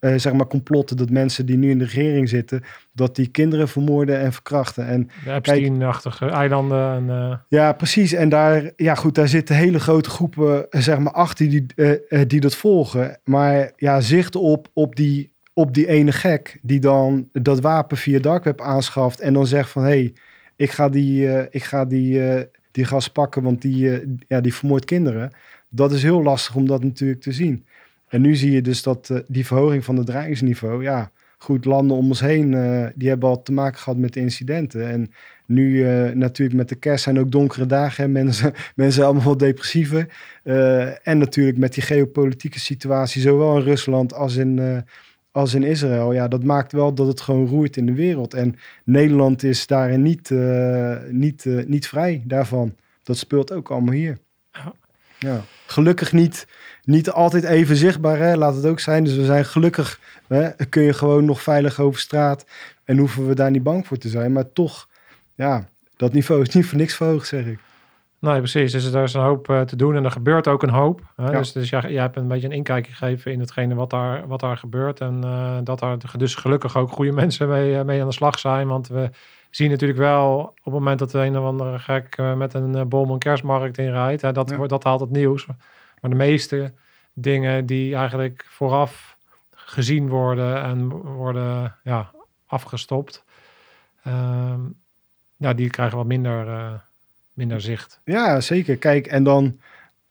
Eh, 0.00 0.14
zeg 0.16 0.32
maar 0.32 0.46
complotten 0.46 0.96
dat 0.96 1.10
mensen 1.10 1.46
die 1.46 1.56
nu 1.56 1.70
in 1.70 1.78
de 1.78 1.84
regering 1.84 2.28
zitten, 2.28 2.62
dat 2.92 3.16
die 3.16 3.26
kinderen 3.26 3.68
vermoorden 3.68 4.20
en 4.20 4.32
verkrachten. 4.32 4.86
En 4.86 5.10
De 5.24 5.32
Epstein-achtige 5.32 6.26
eilanden. 6.26 6.94
En, 6.94 7.10
eh, 7.10 7.36
ja, 7.48 7.72
precies. 7.72 8.12
En 8.12 8.28
daar, 8.28 8.70
ja, 8.76 8.94
goed, 8.94 9.14
daar 9.14 9.28
zitten 9.28 9.56
hele 9.56 9.80
grote 9.80 10.10
groepen 10.10 10.70
eh, 10.70 10.80
zeg 10.80 10.98
maar, 10.98 11.12
achter 11.12 11.48
die, 11.48 11.66
die 12.26 12.40
dat 12.40 12.54
volgen. 12.54 13.18
Maar 13.24 13.72
ja, 13.76 14.00
zicht 14.00 14.36
op, 14.36 14.68
op, 14.72 14.96
die, 14.96 15.32
op 15.54 15.74
die 15.74 15.86
ene 15.86 16.12
gek 16.12 16.58
die 16.62 16.80
dan 16.80 17.28
dat 17.32 17.60
wapen 17.60 17.96
via 17.96 18.18
dark 18.18 18.44
web 18.44 18.60
aanschaft 18.60 19.20
en 19.20 19.32
dan 19.32 19.46
zegt 19.46 19.70
van 19.70 19.82
hé, 19.82 19.88
hey, 19.88 20.12
ik 20.56 20.70
ga 20.70 20.88
die, 20.88 21.48
ik 21.50 21.64
ga 21.64 21.84
die, 21.84 22.20
die 22.70 22.84
gas 22.84 23.08
pakken, 23.08 23.42
want 23.42 23.62
die, 23.62 23.90
eh, 23.90 24.06
ja, 24.28 24.40
die 24.40 24.54
vermoordt 24.54 24.84
kinderen. 24.84 25.30
Dat 25.68 25.92
is 25.92 26.02
heel 26.02 26.22
lastig 26.22 26.54
om 26.54 26.66
dat 26.66 26.82
natuurlijk 26.82 27.20
te 27.20 27.32
zien. 27.32 27.64
En 28.10 28.20
nu 28.20 28.36
zie 28.36 28.50
je 28.50 28.62
dus 28.62 28.82
dat 28.82 29.10
eh, 29.10 29.18
die 29.26 29.46
verhoging 29.46 29.84
van 29.84 29.96
het 29.96 30.06
dreigingsniveau, 30.06 30.82
ja, 30.82 31.10
goed, 31.38 31.64
landen 31.64 31.96
om 31.96 32.08
ons 32.08 32.20
heen, 32.20 32.54
eh, 32.54 32.86
die 32.94 33.08
hebben 33.08 33.28
al 33.28 33.42
te 33.42 33.52
maken 33.52 33.78
gehad 33.78 33.98
met 33.98 34.16
incidenten. 34.16 34.88
En 34.88 35.10
nu 35.46 35.86
eh, 35.86 36.12
natuurlijk 36.14 36.58
met 36.58 36.68
de 36.68 36.74
kerst 36.74 37.04
zijn 37.04 37.18
ook 37.18 37.30
donkere 37.30 37.66
dagen. 37.66 38.04
Hè. 38.04 38.10
Mensen, 38.10 38.52
mensen 38.74 39.04
allemaal 39.04 39.24
wat 39.24 39.38
depressiever. 39.38 40.08
En 41.02 41.18
natuurlijk 41.18 41.58
met 41.58 41.74
die 41.74 41.82
geopolitieke 41.82 42.60
situatie, 42.60 43.22
zowel 43.22 43.56
in 43.56 43.62
Rusland 43.62 44.14
als 44.14 44.36
in, 44.36 44.84
als 45.30 45.54
in 45.54 45.62
Israël. 45.62 46.12
Ja, 46.12 46.28
dat 46.28 46.44
maakt 46.44 46.72
wel 46.72 46.94
dat 46.94 47.06
het 47.06 47.20
gewoon 47.20 47.46
roert 47.46 47.76
in 47.76 47.86
de 47.86 47.94
wereld. 47.94 48.34
En 48.34 48.56
Nederland 48.84 49.42
is 49.42 49.66
daarin 49.66 50.02
niet, 50.02 50.30
niet, 51.10 51.44
niet 51.66 51.88
vrij 51.88 52.22
daarvan. 52.26 52.74
Dat 53.02 53.16
speelt 53.16 53.52
ook 53.52 53.70
allemaal 53.70 53.94
hier. 53.94 54.18
Ja. 54.52 54.74
Gelukkig 55.66 56.12
niet, 56.12 56.46
niet 56.84 57.10
altijd 57.10 57.44
even 57.44 57.76
zichtbaar, 57.76 58.18
hè? 58.18 58.36
laat 58.36 58.54
het 58.54 58.66
ook 58.66 58.80
zijn. 58.80 59.04
Dus 59.04 59.16
we 59.16 59.24
zijn 59.24 59.44
gelukkig, 59.44 60.00
hè? 60.28 60.66
kun 60.68 60.82
je 60.82 60.92
gewoon 60.92 61.24
nog 61.24 61.42
veilig 61.42 61.80
over 61.80 62.00
straat. 62.00 62.46
En 62.84 62.98
hoeven 62.98 63.28
we 63.28 63.34
daar 63.34 63.50
niet 63.50 63.62
bang 63.62 63.86
voor 63.86 63.96
te 63.96 64.08
zijn. 64.08 64.32
Maar 64.32 64.52
toch, 64.52 64.88
ja, 65.34 65.68
dat 65.96 66.12
niveau 66.12 66.42
is 66.42 66.54
niet 66.54 66.66
voor 66.66 66.78
niks 66.78 66.94
verhoogd, 66.94 67.26
zeg 67.26 67.44
ik. 67.44 67.58
Nee, 68.20 68.38
precies. 68.38 68.72
Dus 68.72 68.92
er 68.92 69.02
is 69.02 69.14
een 69.14 69.22
hoop 69.22 69.48
uh, 69.48 69.60
te 69.60 69.76
doen 69.76 69.96
en 69.96 70.04
er 70.04 70.10
gebeurt 70.10 70.48
ook 70.48 70.62
een 70.62 70.70
hoop. 70.70 71.00
Hè? 71.16 71.30
Ja. 71.30 71.38
Dus, 71.38 71.52
dus 71.52 71.70
jij, 71.70 71.80
jij 71.80 72.02
hebt 72.02 72.16
een 72.16 72.28
beetje 72.28 72.46
een 72.46 72.52
inkijkje 72.52 72.92
gegeven 72.92 73.32
in 73.32 73.40
hetgene 73.40 73.74
wat 73.74 73.90
daar, 73.90 74.26
wat 74.26 74.40
daar 74.40 74.56
gebeurt. 74.56 75.00
En 75.00 75.20
uh, 75.24 75.58
dat 75.64 75.78
daar 75.78 75.96
dus 76.16 76.34
gelukkig 76.34 76.76
ook 76.76 76.90
goede 76.90 77.12
mensen 77.12 77.48
mee, 77.48 77.74
uh, 77.74 77.82
mee 77.82 78.00
aan 78.00 78.08
de 78.08 78.14
slag 78.14 78.38
zijn. 78.38 78.68
Want 78.68 78.88
we 78.88 79.10
zien 79.50 79.70
natuurlijk 79.70 79.98
wel 79.98 80.38
op 80.40 80.64
het 80.64 80.72
moment 80.72 80.98
dat 80.98 81.10
de 81.10 81.18
een 81.18 81.38
of 81.38 81.44
andere 81.44 81.78
gek 81.78 82.16
met 82.36 82.54
een 82.54 82.88
bom 82.88 83.10
een 83.10 83.18
kerstmarkt 83.18 83.78
inrijdt. 83.78 84.22
Hè, 84.22 84.32
dat, 84.32 84.50
Ja. 84.50 84.66
dat 84.66 84.84
haalt 84.84 85.00
het 85.00 85.10
nieuws. 85.10 85.46
Maar 86.00 86.10
de 86.10 86.16
meeste 86.16 86.72
dingen 87.12 87.66
die 87.66 87.94
eigenlijk 87.94 88.46
vooraf 88.48 89.16
gezien 89.50 90.08
worden 90.08 90.62
en 90.62 90.88
worden 90.88 91.76
ja, 91.84 92.10
afgestopt. 92.46 93.24
ehm, 94.04 94.60
ja, 95.36 95.54
die 95.54 95.70
krijgen 95.70 95.96
wat 95.96 96.06
minder, 96.06 96.46
uh, 96.46 96.72
minder 97.32 97.60
zicht. 97.60 98.00
Ja, 98.04 98.40
zeker. 98.40 98.76
Kijk, 98.76 99.06
en 99.06 99.22
dan, 99.24 99.60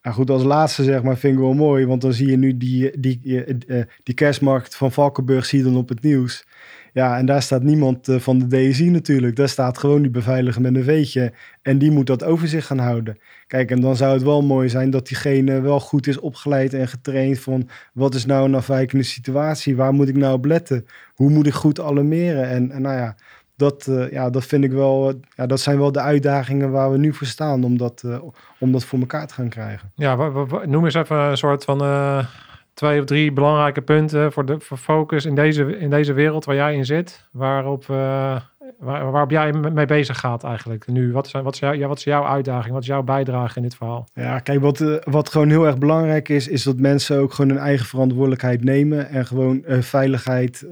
nou 0.01 0.15
goed, 0.15 0.29
als 0.29 0.43
laatste 0.43 0.83
zeg 0.83 1.03
maar, 1.03 1.17
vind 1.17 1.33
ik 1.33 1.39
wel 1.39 1.53
mooi. 1.53 1.85
Want 1.85 2.01
dan 2.01 2.13
zie 2.13 2.27
je 2.29 2.37
nu 2.37 2.57
die, 2.57 2.99
die, 2.99 3.19
uh, 3.67 3.83
die 4.03 4.15
kerstmarkt 4.15 4.75
van 4.75 4.91
Valkenburg, 4.91 5.45
zie 5.45 5.57
je 5.59 5.65
dan 5.65 5.75
op 5.77 5.89
het 5.89 6.01
nieuws. 6.01 6.45
Ja, 6.93 7.17
en 7.17 7.25
daar 7.25 7.41
staat 7.41 7.63
niemand 7.63 8.07
uh, 8.07 8.19
van 8.19 8.39
de 8.39 8.47
DSI 8.47 8.89
natuurlijk. 8.89 9.35
Daar 9.35 9.49
staat 9.49 9.77
gewoon 9.77 10.01
die 10.01 10.11
beveiliger 10.11 10.61
met 10.61 10.75
een 10.75 10.83
veetje. 10.83 11.33
En 11.61 11.77
die 11.77 11.91
moet 11.91 12.07
dat 12.07 12.23
overzicht 12.23 12.67
gaan 12.67 12.79
houden. 12.79 13.17
Kijk, 13.47 13.71
en 13.71 13.81
dan 13.81 13.95
zou 13.95 14.13
het 14.13 14.23
wel 14.23 14.41
mooi 14.41 14.69
zijn 14.69 14.89
dat 14.89 15.07
diegene 15.07 15.61
wel 15.61 15.79
goed 15.79 16.07
is 16.07 16.19
opgeleid 16.19 16.73
en 16.73 16.87
getraind 16.87 17.39
van 17.39 17.69
wat 17.93 18.15
is 18.15 18.25
nou 18.25 18.45
een 18.45 18.55
afwijkende 18.55 19.03
situatie? 19.03 19.75
Waar 19.75 19.93
moet 19.93 20.07
ik 20.07 20.15
nou 20.15 20.33
op 20.33 20.45
letten? 20.45 20.85
Hoe 21.13 21.29
moet 21.29 21.47
ik 21.47 21.53
goed 21.53 21.79
alarmeren? 21.79 22.49
En, 22.49 22.71
en 22.71 22.81
nou 22.81 22.95
ja, 22.95 23.15
dat, 23.55 23.87
uh, 23.89 24.11
ja, 24.11 24.29
dat 24.29 24.45
vind 24.45 24.63
ik 24.63 24.71
wel, 24.71 25.09
uh, 25.09 25.15
ja, 25.35 25.45
dat 25.45 25.59
zijn 25.59 25.77
wel 25.77 25.91
de 25.91 26.01
uitdagingen 26.01 26.71
waar 26.71 26.91
we 26.91 26.97
nu 26.97 27.13
voor 27.13 27.27
staan 27.27 27.63
om 27.63 27.77
dat, 27.77 28.03
om 28.59 28.71
dat 28.71 28.83
voor 28.83 28.99
elkaar 28.99 29.27
te 29.27 29.33
gaan 29.33 29.49
krijgen. 29.49 29.91
Ja, 29.95 30.15
noem 30.65 30.85
eens 30.85 30.93
even 30.93 31.17
een 31.17 31.37
soort 31.37 31.63
van 31.63 31.81
twee 32.79 32.99
of 32.99 33.05
drie 33.05 33.31
belangrijke 33.31 33.81
punten 33.81 34.31
voor 34.31 34.45
de 34.45 34.59
voor 34.59 34.77
focus 34.77 35.25
in 35.25 35.35
deze, 35.35 35.77
in 35.77 35.89
deze 35.89 36.13
wereld 36.13 36.45
waar 36.45 36.55
jij 36.55 36.75
in 36.75 36.85
zit, 36.85 37.27
waarop, 37.31 37.81
uh, 37.91 37.97
waar, 38.77 39.11
waarop 39.11 39.29
jij 39.29 39.53
mee 39.53 39.85
bezig 39.85 40.19
gaat 40.19 40.43
eigenlijk 40.43 40.87
nu. 40.87 41.11
Wat 41.11 41.25
is, 41.25 41.31
wat, 41.31 41.53
is 41.53 41.59
jou, 41.59 41.77
ja, 41.77 41.87
wat 41.87 41.97
is 41.97 42.03
jouw 42.03 42.25
uitdaging? 42.25 42.73
Wat 42.73 42.81
is 42.81 42.87
jouw 42.87 43.03
bijdrage 43.03 43.55
in 43.57 43.61
dit 43.61 43.75
verhaal? 43.75 44.07
Ja, 44.13 44.39
kijk, 44.39 44.59
wat, 44.59 44.79
uh, 44.79 44.95
wat 45.03 45.29
gewoon 45.29 45.49
heel 45.49 45.65
erg 45.65 45.77
belangrijk 45.77 46.29
is, 46.29 46.47
is 46.47 46.63
dat 46.63 46.77
mensen 46.77 47.19
ook 47.19 47.33
gewoon 47.33 47.51
hun 47.51 47.59
eigen 47.59 47.85
verantwoordelijkheid 47.85 48.63
nemen 48.63 49.09
en 49.09 49.25
gewoon 49.25 49.63
veiligheid 49.67 50.65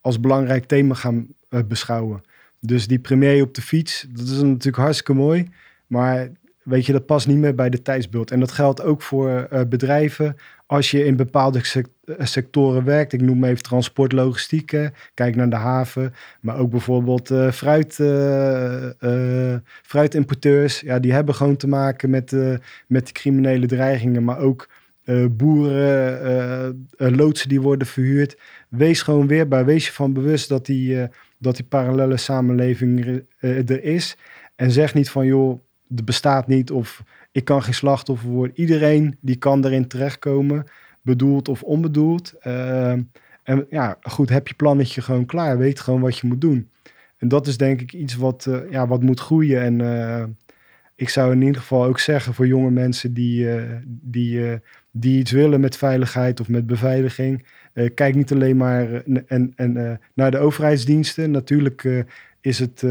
als 0.00 0.20
belangrijk 0.20 0.64
thema 0.64 0.94
gaan 0.94 1.26
beschouwen. 1.66 2.22
Dus 2.60 2.86
die 2.86 2.98
premier 2.98 3.42
op 3.42 3.54
de 3.54 3.62
fiets, 3.62 4.06
dat 4.10 4.26
is 4.26 4.42
natuurlijk 4.42 4.76
hartstikke 4.76 5.14
mooi. 5.14 5.48
Maar 5.86 6.28
weet 6.64 6.86
je, 6.86 6.92
dat 6.92 7.06
past 7.06 7.26
niet 7.26 7.36
meer 7.36 7.54
bij 7.54 7.70
de 7.70 7.82
tijdsbeeld. 7.82 8.30
En 8.30 8.40
dat 8.40 8.52
geldt 8.52 8.82
ook 8.82 9.02
voor 9.02 9.48
uh, 9.52 9.60
bedrijven. 9.68 10.36
Als 10.66 10.90
je 10.90 11.04
in 11.04 11.16
bepaalde 11.16 11.64
sect 11.64 11.90
sectoren 12.18 12.84
werkt, 12.84 13.12
ik 13.12 13.20
noem 13.20 13.44
even 13.44 13.62
transport, 13.62 14.12
logistiek, 14.12 14.90
kijk 15.14 15.36
naar 15.36 15.50
de 15.50 15.56
haven, 15.56 16.14
maar 16.40 16.58
ook 16.58 16.70
bijvoorbeeld 16.70 17.30
uh, 17.30 17.50
fruit, 17.50 17.94
fruitimporteurs. 19.82 20.80
Ja, 20.80 20.98
die 20.98 21.12
hebben 21.12 21.34
gewoon 21.34 21.56
te 21.56 21.68
maken 21.68 22.10
met, 22.10 22.36
met 22.86 23.12
criminele 23.12 23.66
dreigingen, 23.66 24.24
maar 24.24 24.38
ook 24.38 24.68
boeren, 25.30 26.88
loodsen 26.96 27.48
die 27.48 27.60
worden 27.60 27.86
verhuurd. 27.86 28.38
Wees 28.68 29.02
gewoon 29.02 29.26
weerbaar. 29.26 29.64
Wees 29.64 29.86
je 29.86 29.92
van 29.92 30.12
bewust 30.12 30.48
dat 30.48 30.66
die, 30.66 31.08
dat 31.38 31.56
die 31.56 31.64
parallele 31.64 32.16
samenleving 32.16 33.22
er 33.40 33.84
is. 33.84 34.16
En 34.56 34.70
zeg 34.70 34.94
niet 34.94 35.10
van, 35.10 35.26
joh, 35.26 35.60
er 35.96 36.04
bestaat 36.04 36.46
niet 36.46 36.70
of 36.70 37.02
ik 37.32 37.44
kan 37.44 37.62
geen 37.62 37.74
slachtoffer 37.74 38.28
worden. 38.28 38.58
Iedereen 38.58 39.16
die 39.20 39.36
kan 39.36 39.64
erin 39.64 39.88
terechtkomen, 39.88 40.64
bedoeld 41.02 41.48
of 41.48 41.62
onbedoeld. 41.62 42.34
en 43.42 43.66
ja, 43.70 43.98
goed, 44.02 44.28
heb 44.28 44.48
je 44.48 44.54
plannetje 44.54 45.02
gewoon 45.02 45.26
klaar. 45.26 45.58
Weet 45.58 45.80
gewoon 45.80 46.00
wat 46.00 46.18
je 46.18 46.26
moet 46.26 46.40
doen. 46.40 46.70
En 47.18 47.28
dat 47.28 47.46
is 47.46 47.56
denk 47.56 47.80
ik 47.80 47.92
iets 47.92 48.14
wat, 48.14 48.48
ja, 48.70 48.86
wat 48.86 49.02
moet 49.02 49.20
groeien. 49.20 49.80
En 49.80 50.36
ik 50.94 51.08
zou 51.08 51.32
in 51.32 51.42
ieder 51.42 51.60
geval 51.60 51.84
ook 51.84 51.98
zeggen 51.98 52.34
voor 52.34 52.46
jonge 52.46 52.70
mensen 52.70 53.14
die, 53.14 53.48
die 53.86 54.60
die 54.92 55.18
iets 55.18 55.30
willen 55.30 55.60
met 55.60 55.76
veiligheid 55.76 56.40
of 56.40 56.48
met 56.48 56.66
beveiliging. 56.66 57.46
Kijk 57.94 58.14
niet 58.14 58.32
alleen 58.32 58.56
maar 58.56 59.02
en, 59.26 59.52
en, 59.56 60.00
naar 60.14 60.30
de 60.30 60.38
overheidsdiensten. 60.38 61.30
Natuurlijk 61.30 62.04
is, 62.42 62.58
het, 62.58 62.82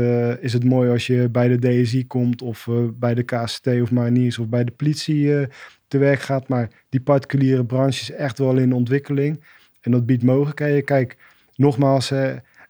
is 0.42 0.54
het 0.54 0.64
mooi 0.64 0.90
als 0.90 1.08
je 1.08 1.30
bij 1.30 1.48
de 1.48 1.60
DSI 1.60 2.08
komt 2.08 2.42
of 2.42 2.68
bij 2.94 3.14
de 3.14 3.24
KST 3.24 3.68
of 3.68 3.92
mariniers 3.92 4.38
of 4.38 4.48
bij 4.48 4.64
de 4.64 4.72
politie 4.72 5.48
te 5.88 5.98
werk 5.98 6.20
gaat. 6.20 6.48
Maar 6.48 6.70
die 6.90 7.02
particuliere 7.02 7.66
branche 7.66 8.02
is 8.02 8.12
echt 8.12 8.38
wel 8.38 8.58
in 8.58 8.74
ontwikkeling. 8.74 9.44
En 9.82 9.92
dat 9.92 10.06
biedt 10.06 10.24
mogelijkheden. 10.24 10.84
Kijk, 10.84 11.18
nogmaals, 11.56 12.14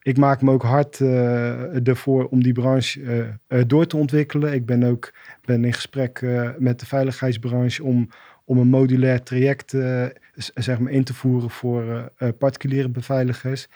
ik 0.02 0.18
maak 0.18 0.42
me 0.42 0.52
ook 0.52 0.64
hard 0.64 1.00
ervoor 1.84 2.26
om 2.26 2.44
die 2.44 2.54
branche 2.54 3.28
door 3.68 3.88
te 3.88 3.98
ontwikkelen. 3.98 4.54
Ik 4.54 4.66
ben 4.66 4.84
ook 4.84 5.14
ben 5.46 5.66
in 5.66 5.74
gesprek 5.74 6.22
met 6.58 6.80
de 6.80 6.86
veiligheidsbranche 6.86 7.84
om 7.84 8.10
om 8.52 8.58
een 8.58 8.68
modulair 8.68 9.24
traject 9.24 9.76
zeg 10.56 10.80
maar 10.80 10.92
in 10.92 11.04
te 11.04 11.14
voeren 11.14 11.50
voor 11.50 12.12
particuliere 12.38 12.90
beveiligers. 12.90 13.68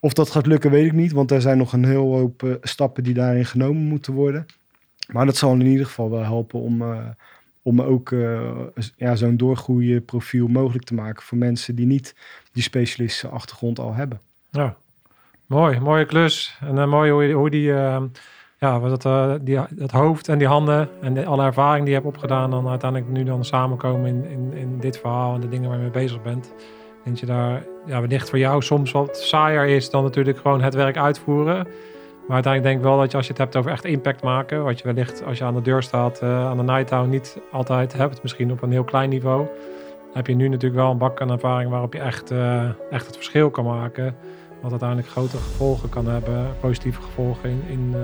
Of 0.00 0.12
dat 0.12 0.30
gaat 0.30 0.46
lukken, 0.46 0.70
weet 0.70 0.86
ik 0.86 0.92
niet, 0.92 1.12
want 1.12 1.30
er 1.30 1.40
zijn 1.40 1.58
nog 1.58 1.72
een 1.72 1.84
heel 1.84 2.14
hoop 2.14 2.42
uh, 2.42 2.54
stappen 2.60 3.02
die 3.02 3.14
daarin 3.14 3.44
genomen 3.44 3.82
moeten 3.82 4.12
worden. 4.12 4.46
Maar 5.12 5.26
dat 5.26 5.36
zal 5.36 5.52
in 5.52 5.66
ieder 5.66 5.86
geval 5.86 6.10
wel 6.10 6.22
helpen 6.22 6.60
om, 6.60 6.82
om 7.62 7.80
ook 7.80 8.14
ja, 8.96 9.16
zo'n 9.16 9.36
doorgroeiprofiel 9.36 10.48
mogelijk 10.48 10.84
te 10.84 10.94
maken 10.94 11.22
voor 11.22 11.38
mensen 11.38 11.74
die 11.74 11.86
niet 11.86 12.14
die 12.52 12.62
specialistische 12.62 13.28
achtergrond 13.28 13.78
al 13.78 13.94
hebben. 13.94 14.20
Ja, 14.50 14.76
mooi, 15.46 15.80
mooie 15.80 16.04
klus. 16.04 16.58
En 16.60 16.88
mooi 16.88 17.10
hoe, 17.10 17.32
hoe 17.32 17.50
die 17.50 17.72
ja, 18.58 18.78
dat, 18.78 19.04
uh, 19.04 19.34
die, 19.40 19.58
dat 19.70 19.90
hoofd 19.90 20.28
en 20.28 20.38
die 20.38 20.46
handen 20.46 20.88
en 21.00 21.26
alle 21.26 21.44
ervaring 21.44 21.84
die 21.84 21.94
je 21.94 22.00
hebt 22.00 22.14
opgedaan, 22.14 22.50
dan 22.50 22.68
uiteindelijk 22.68 23.10
nu 23.10 23.24
dan 23.24 23.44
samenkomen 23.44 24.06
in, 24.08 24.24
in, 24.24 24.52
in 24.52 24.78
dit 24.80 24.98
verhaal 24.98 25.34
en 25.34 25.40
de 25.40 25.48
dingen 25.48 25.68
waar 25.68 25.76
je 25.76 25.82
mee 25.82 25.92
bezig 25.92 26.22
bent. 26.22 26.52
Dat 27.08 27.20
je 27.20 27.26
daar 27.26 27.62
ja, 27.86 28.00
wellicht 28.00 28.30
voor 28.30 28.38
jou 28.38 28.62
soms 28.62 28.92
wat 28.92 29.16
saaier 29.16 29.66
is 29.66 29.90
dan 29.90 30.02
natuurlijk 30.02 30.38
gewoon 30.38 30.62
het 30.62 30.74
werk 30.74 30.96
uitvoeren. 30.96 31.66
Maar 32.26 32.36
uiteindelijk 32.36 32.62
denk 32.62 32.76
ik 32.76 32.82
wel 32.82 32.98
dat 32.98 33.10
je 33.10 33.16
als 33.16 33.26
je 33.26 33.32
het 33.32 33.42
hebt 33.42 33.56
over 33.56 33.70
echt 33.70 33.84
impact 33.84 34.22
maken, 34.22 34.64
wat 34.64 34.78
je 34.78 34.84
wellicht 34.84 35.24
als 35.24 35.38
je 35.38 35.44
aan 35.44 35.54
de 35.54 35.62
deur 35.62 35.82
staat 35.82 36.22
uh, 36.22 36.46
aan 36.46 36.56
de 36.56 36.62
Nighttown 36.62 37.08
niet 37.08 37.38
altijd 37.52 37.92
hebt, 37.92 38.22
misschien 38.22 38.52
op 38.52 38.62
een 38.62 38.72
heel 38.72 38.84
klein 38.84 39.08
niveau, 39.08 39.46
heb 40.12 40.26
je 40.26 40.34
nu 40.34 40.48
natuurlijk 40.48 40.80
wel 40.80 40.90
een 40.90 40.98
bak 40.98 41.20
aan 41.20 41.30
ervaring 41.30 41.70
waarop 41.70 41.92
je 41.92 42.00
echt, 42.00 42.30
uh, 42.30 42.64
echt 42.90 43.06
het 43.06 43.16
verschil 43.16 43.50
kan 43.50 43.64
maken. 43.64 44.16
Wat 44.60 44.70
uiteindelijk 44.70 45.08
grotere 45.08 45.42
gevolgen 45.42 45.88
kan 45.88 46.06
hebben, 46.06 46.46
positieve 46.60 47.02
gevolgen 47.02 47.50
in, 47.50 47.62
in 47.68 47.94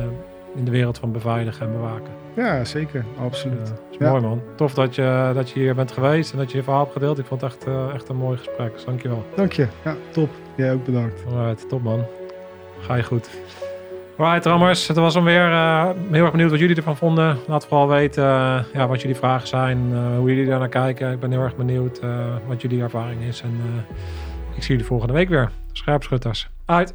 in 0.55 0.65
de 0.65 0.71
wereld 0.71 0.99
van 0.99 1.13
beveiligen 1.13 1.67
en 1.67 1.73
bewaken. 1.73 2.13
Ja, 2.35 2.65
zeker. 2.65 3.05
Absoluut. 3.21 3.73
Ja, 3.99 4.01
is 4.01 4.07
ja. 4.07 4.11
mooi 4.11 4.23
man. 4.23 4.43
Tof 4.57 4.75
dat 4.75 4.95
je, 4.95 5.31
dat 5.35 5.51
je 5.51 5.61
hier 5.61 5.75
bent 5.75 5.93
geweest 5.93 6.33
en 6.33 6.39
dat 6.39 6.51
je 6.51 6.57
je 6.57 6.63
verhaal 6.63 6.83
hebt 6.83 6.93
gedeeld. 6.93 7.19
Ik 7.19 7.27
vond 7.27 7.41
het 7.41 7.51
echt, 7.53 7.67
uh, 7.67 7.95
echt 7.95 8.09
een 8.09 8.17
mooi 8.17 8.37
gesprek. 8.37 8.73
Dus 8.73 8.85
dankjewel. 8.85 9.25
Dank 9.35 9.53
je. 9.53 9.67
Ja, 9.85 9.97
top. 10.11 10.31
Jij 10.55 10.73
ook 10.73 10.85
bedankt. 10.85 11.25
Alright, 11.33 11.69
top 11.69 11.83
man. 11.83 12.05
Ga 12.81 12.95
je 12.95 13.03
goed. 13.03 13.31
Alright, 14.17 14.47
Rammers. 14.47 14.89
Het 14.89 14.97
was 14.97 15.15
hem 15.15 15.25
weer. 15.25 15.51
Uh, 15.51 15.91
heel 16.11 16.23
erg 16.23 16.31
benieuwd 16.31 16.51
wat 16.51 16.59
jullie 16.59 16.77
ervan 16.77 16.97
vonden. 16.97 17.39
Laat 17.47 17.67
vooral 17.67 17.89
weten 17.89 18.25
uh, 18.25 18.59
ja, 18.73 18.89
wat 18.89 19.01
jullie 19.01 19.17
vragen 19.17 19.49
zijn. 19.49 19.79
hoe 20.17 20.29
jullie 20.29 20.47
daar 20.47 20.59
naar 20.59 20.69
kijken. 20.69 21.13
Ik 21.13 21.21
ben 21.21 21.31
heel 21.31 21.43
erg 21.43 21.57
benieuwd 21.57 22.01
wat 22.47 22.63
jullie 22.63 22.83
ervaring 22.83 23.23
is. 23.23 23.41
En 23.41 23.61
ik 24.55 24.63
zie 24.63 24.71
jullie 24.71 24.87
volgende 24.87 25.13
week 25.13 25.29
weer. 25.29 25.51
Scherpschutters. 25.73 26.49
Uit. 26.65 26.95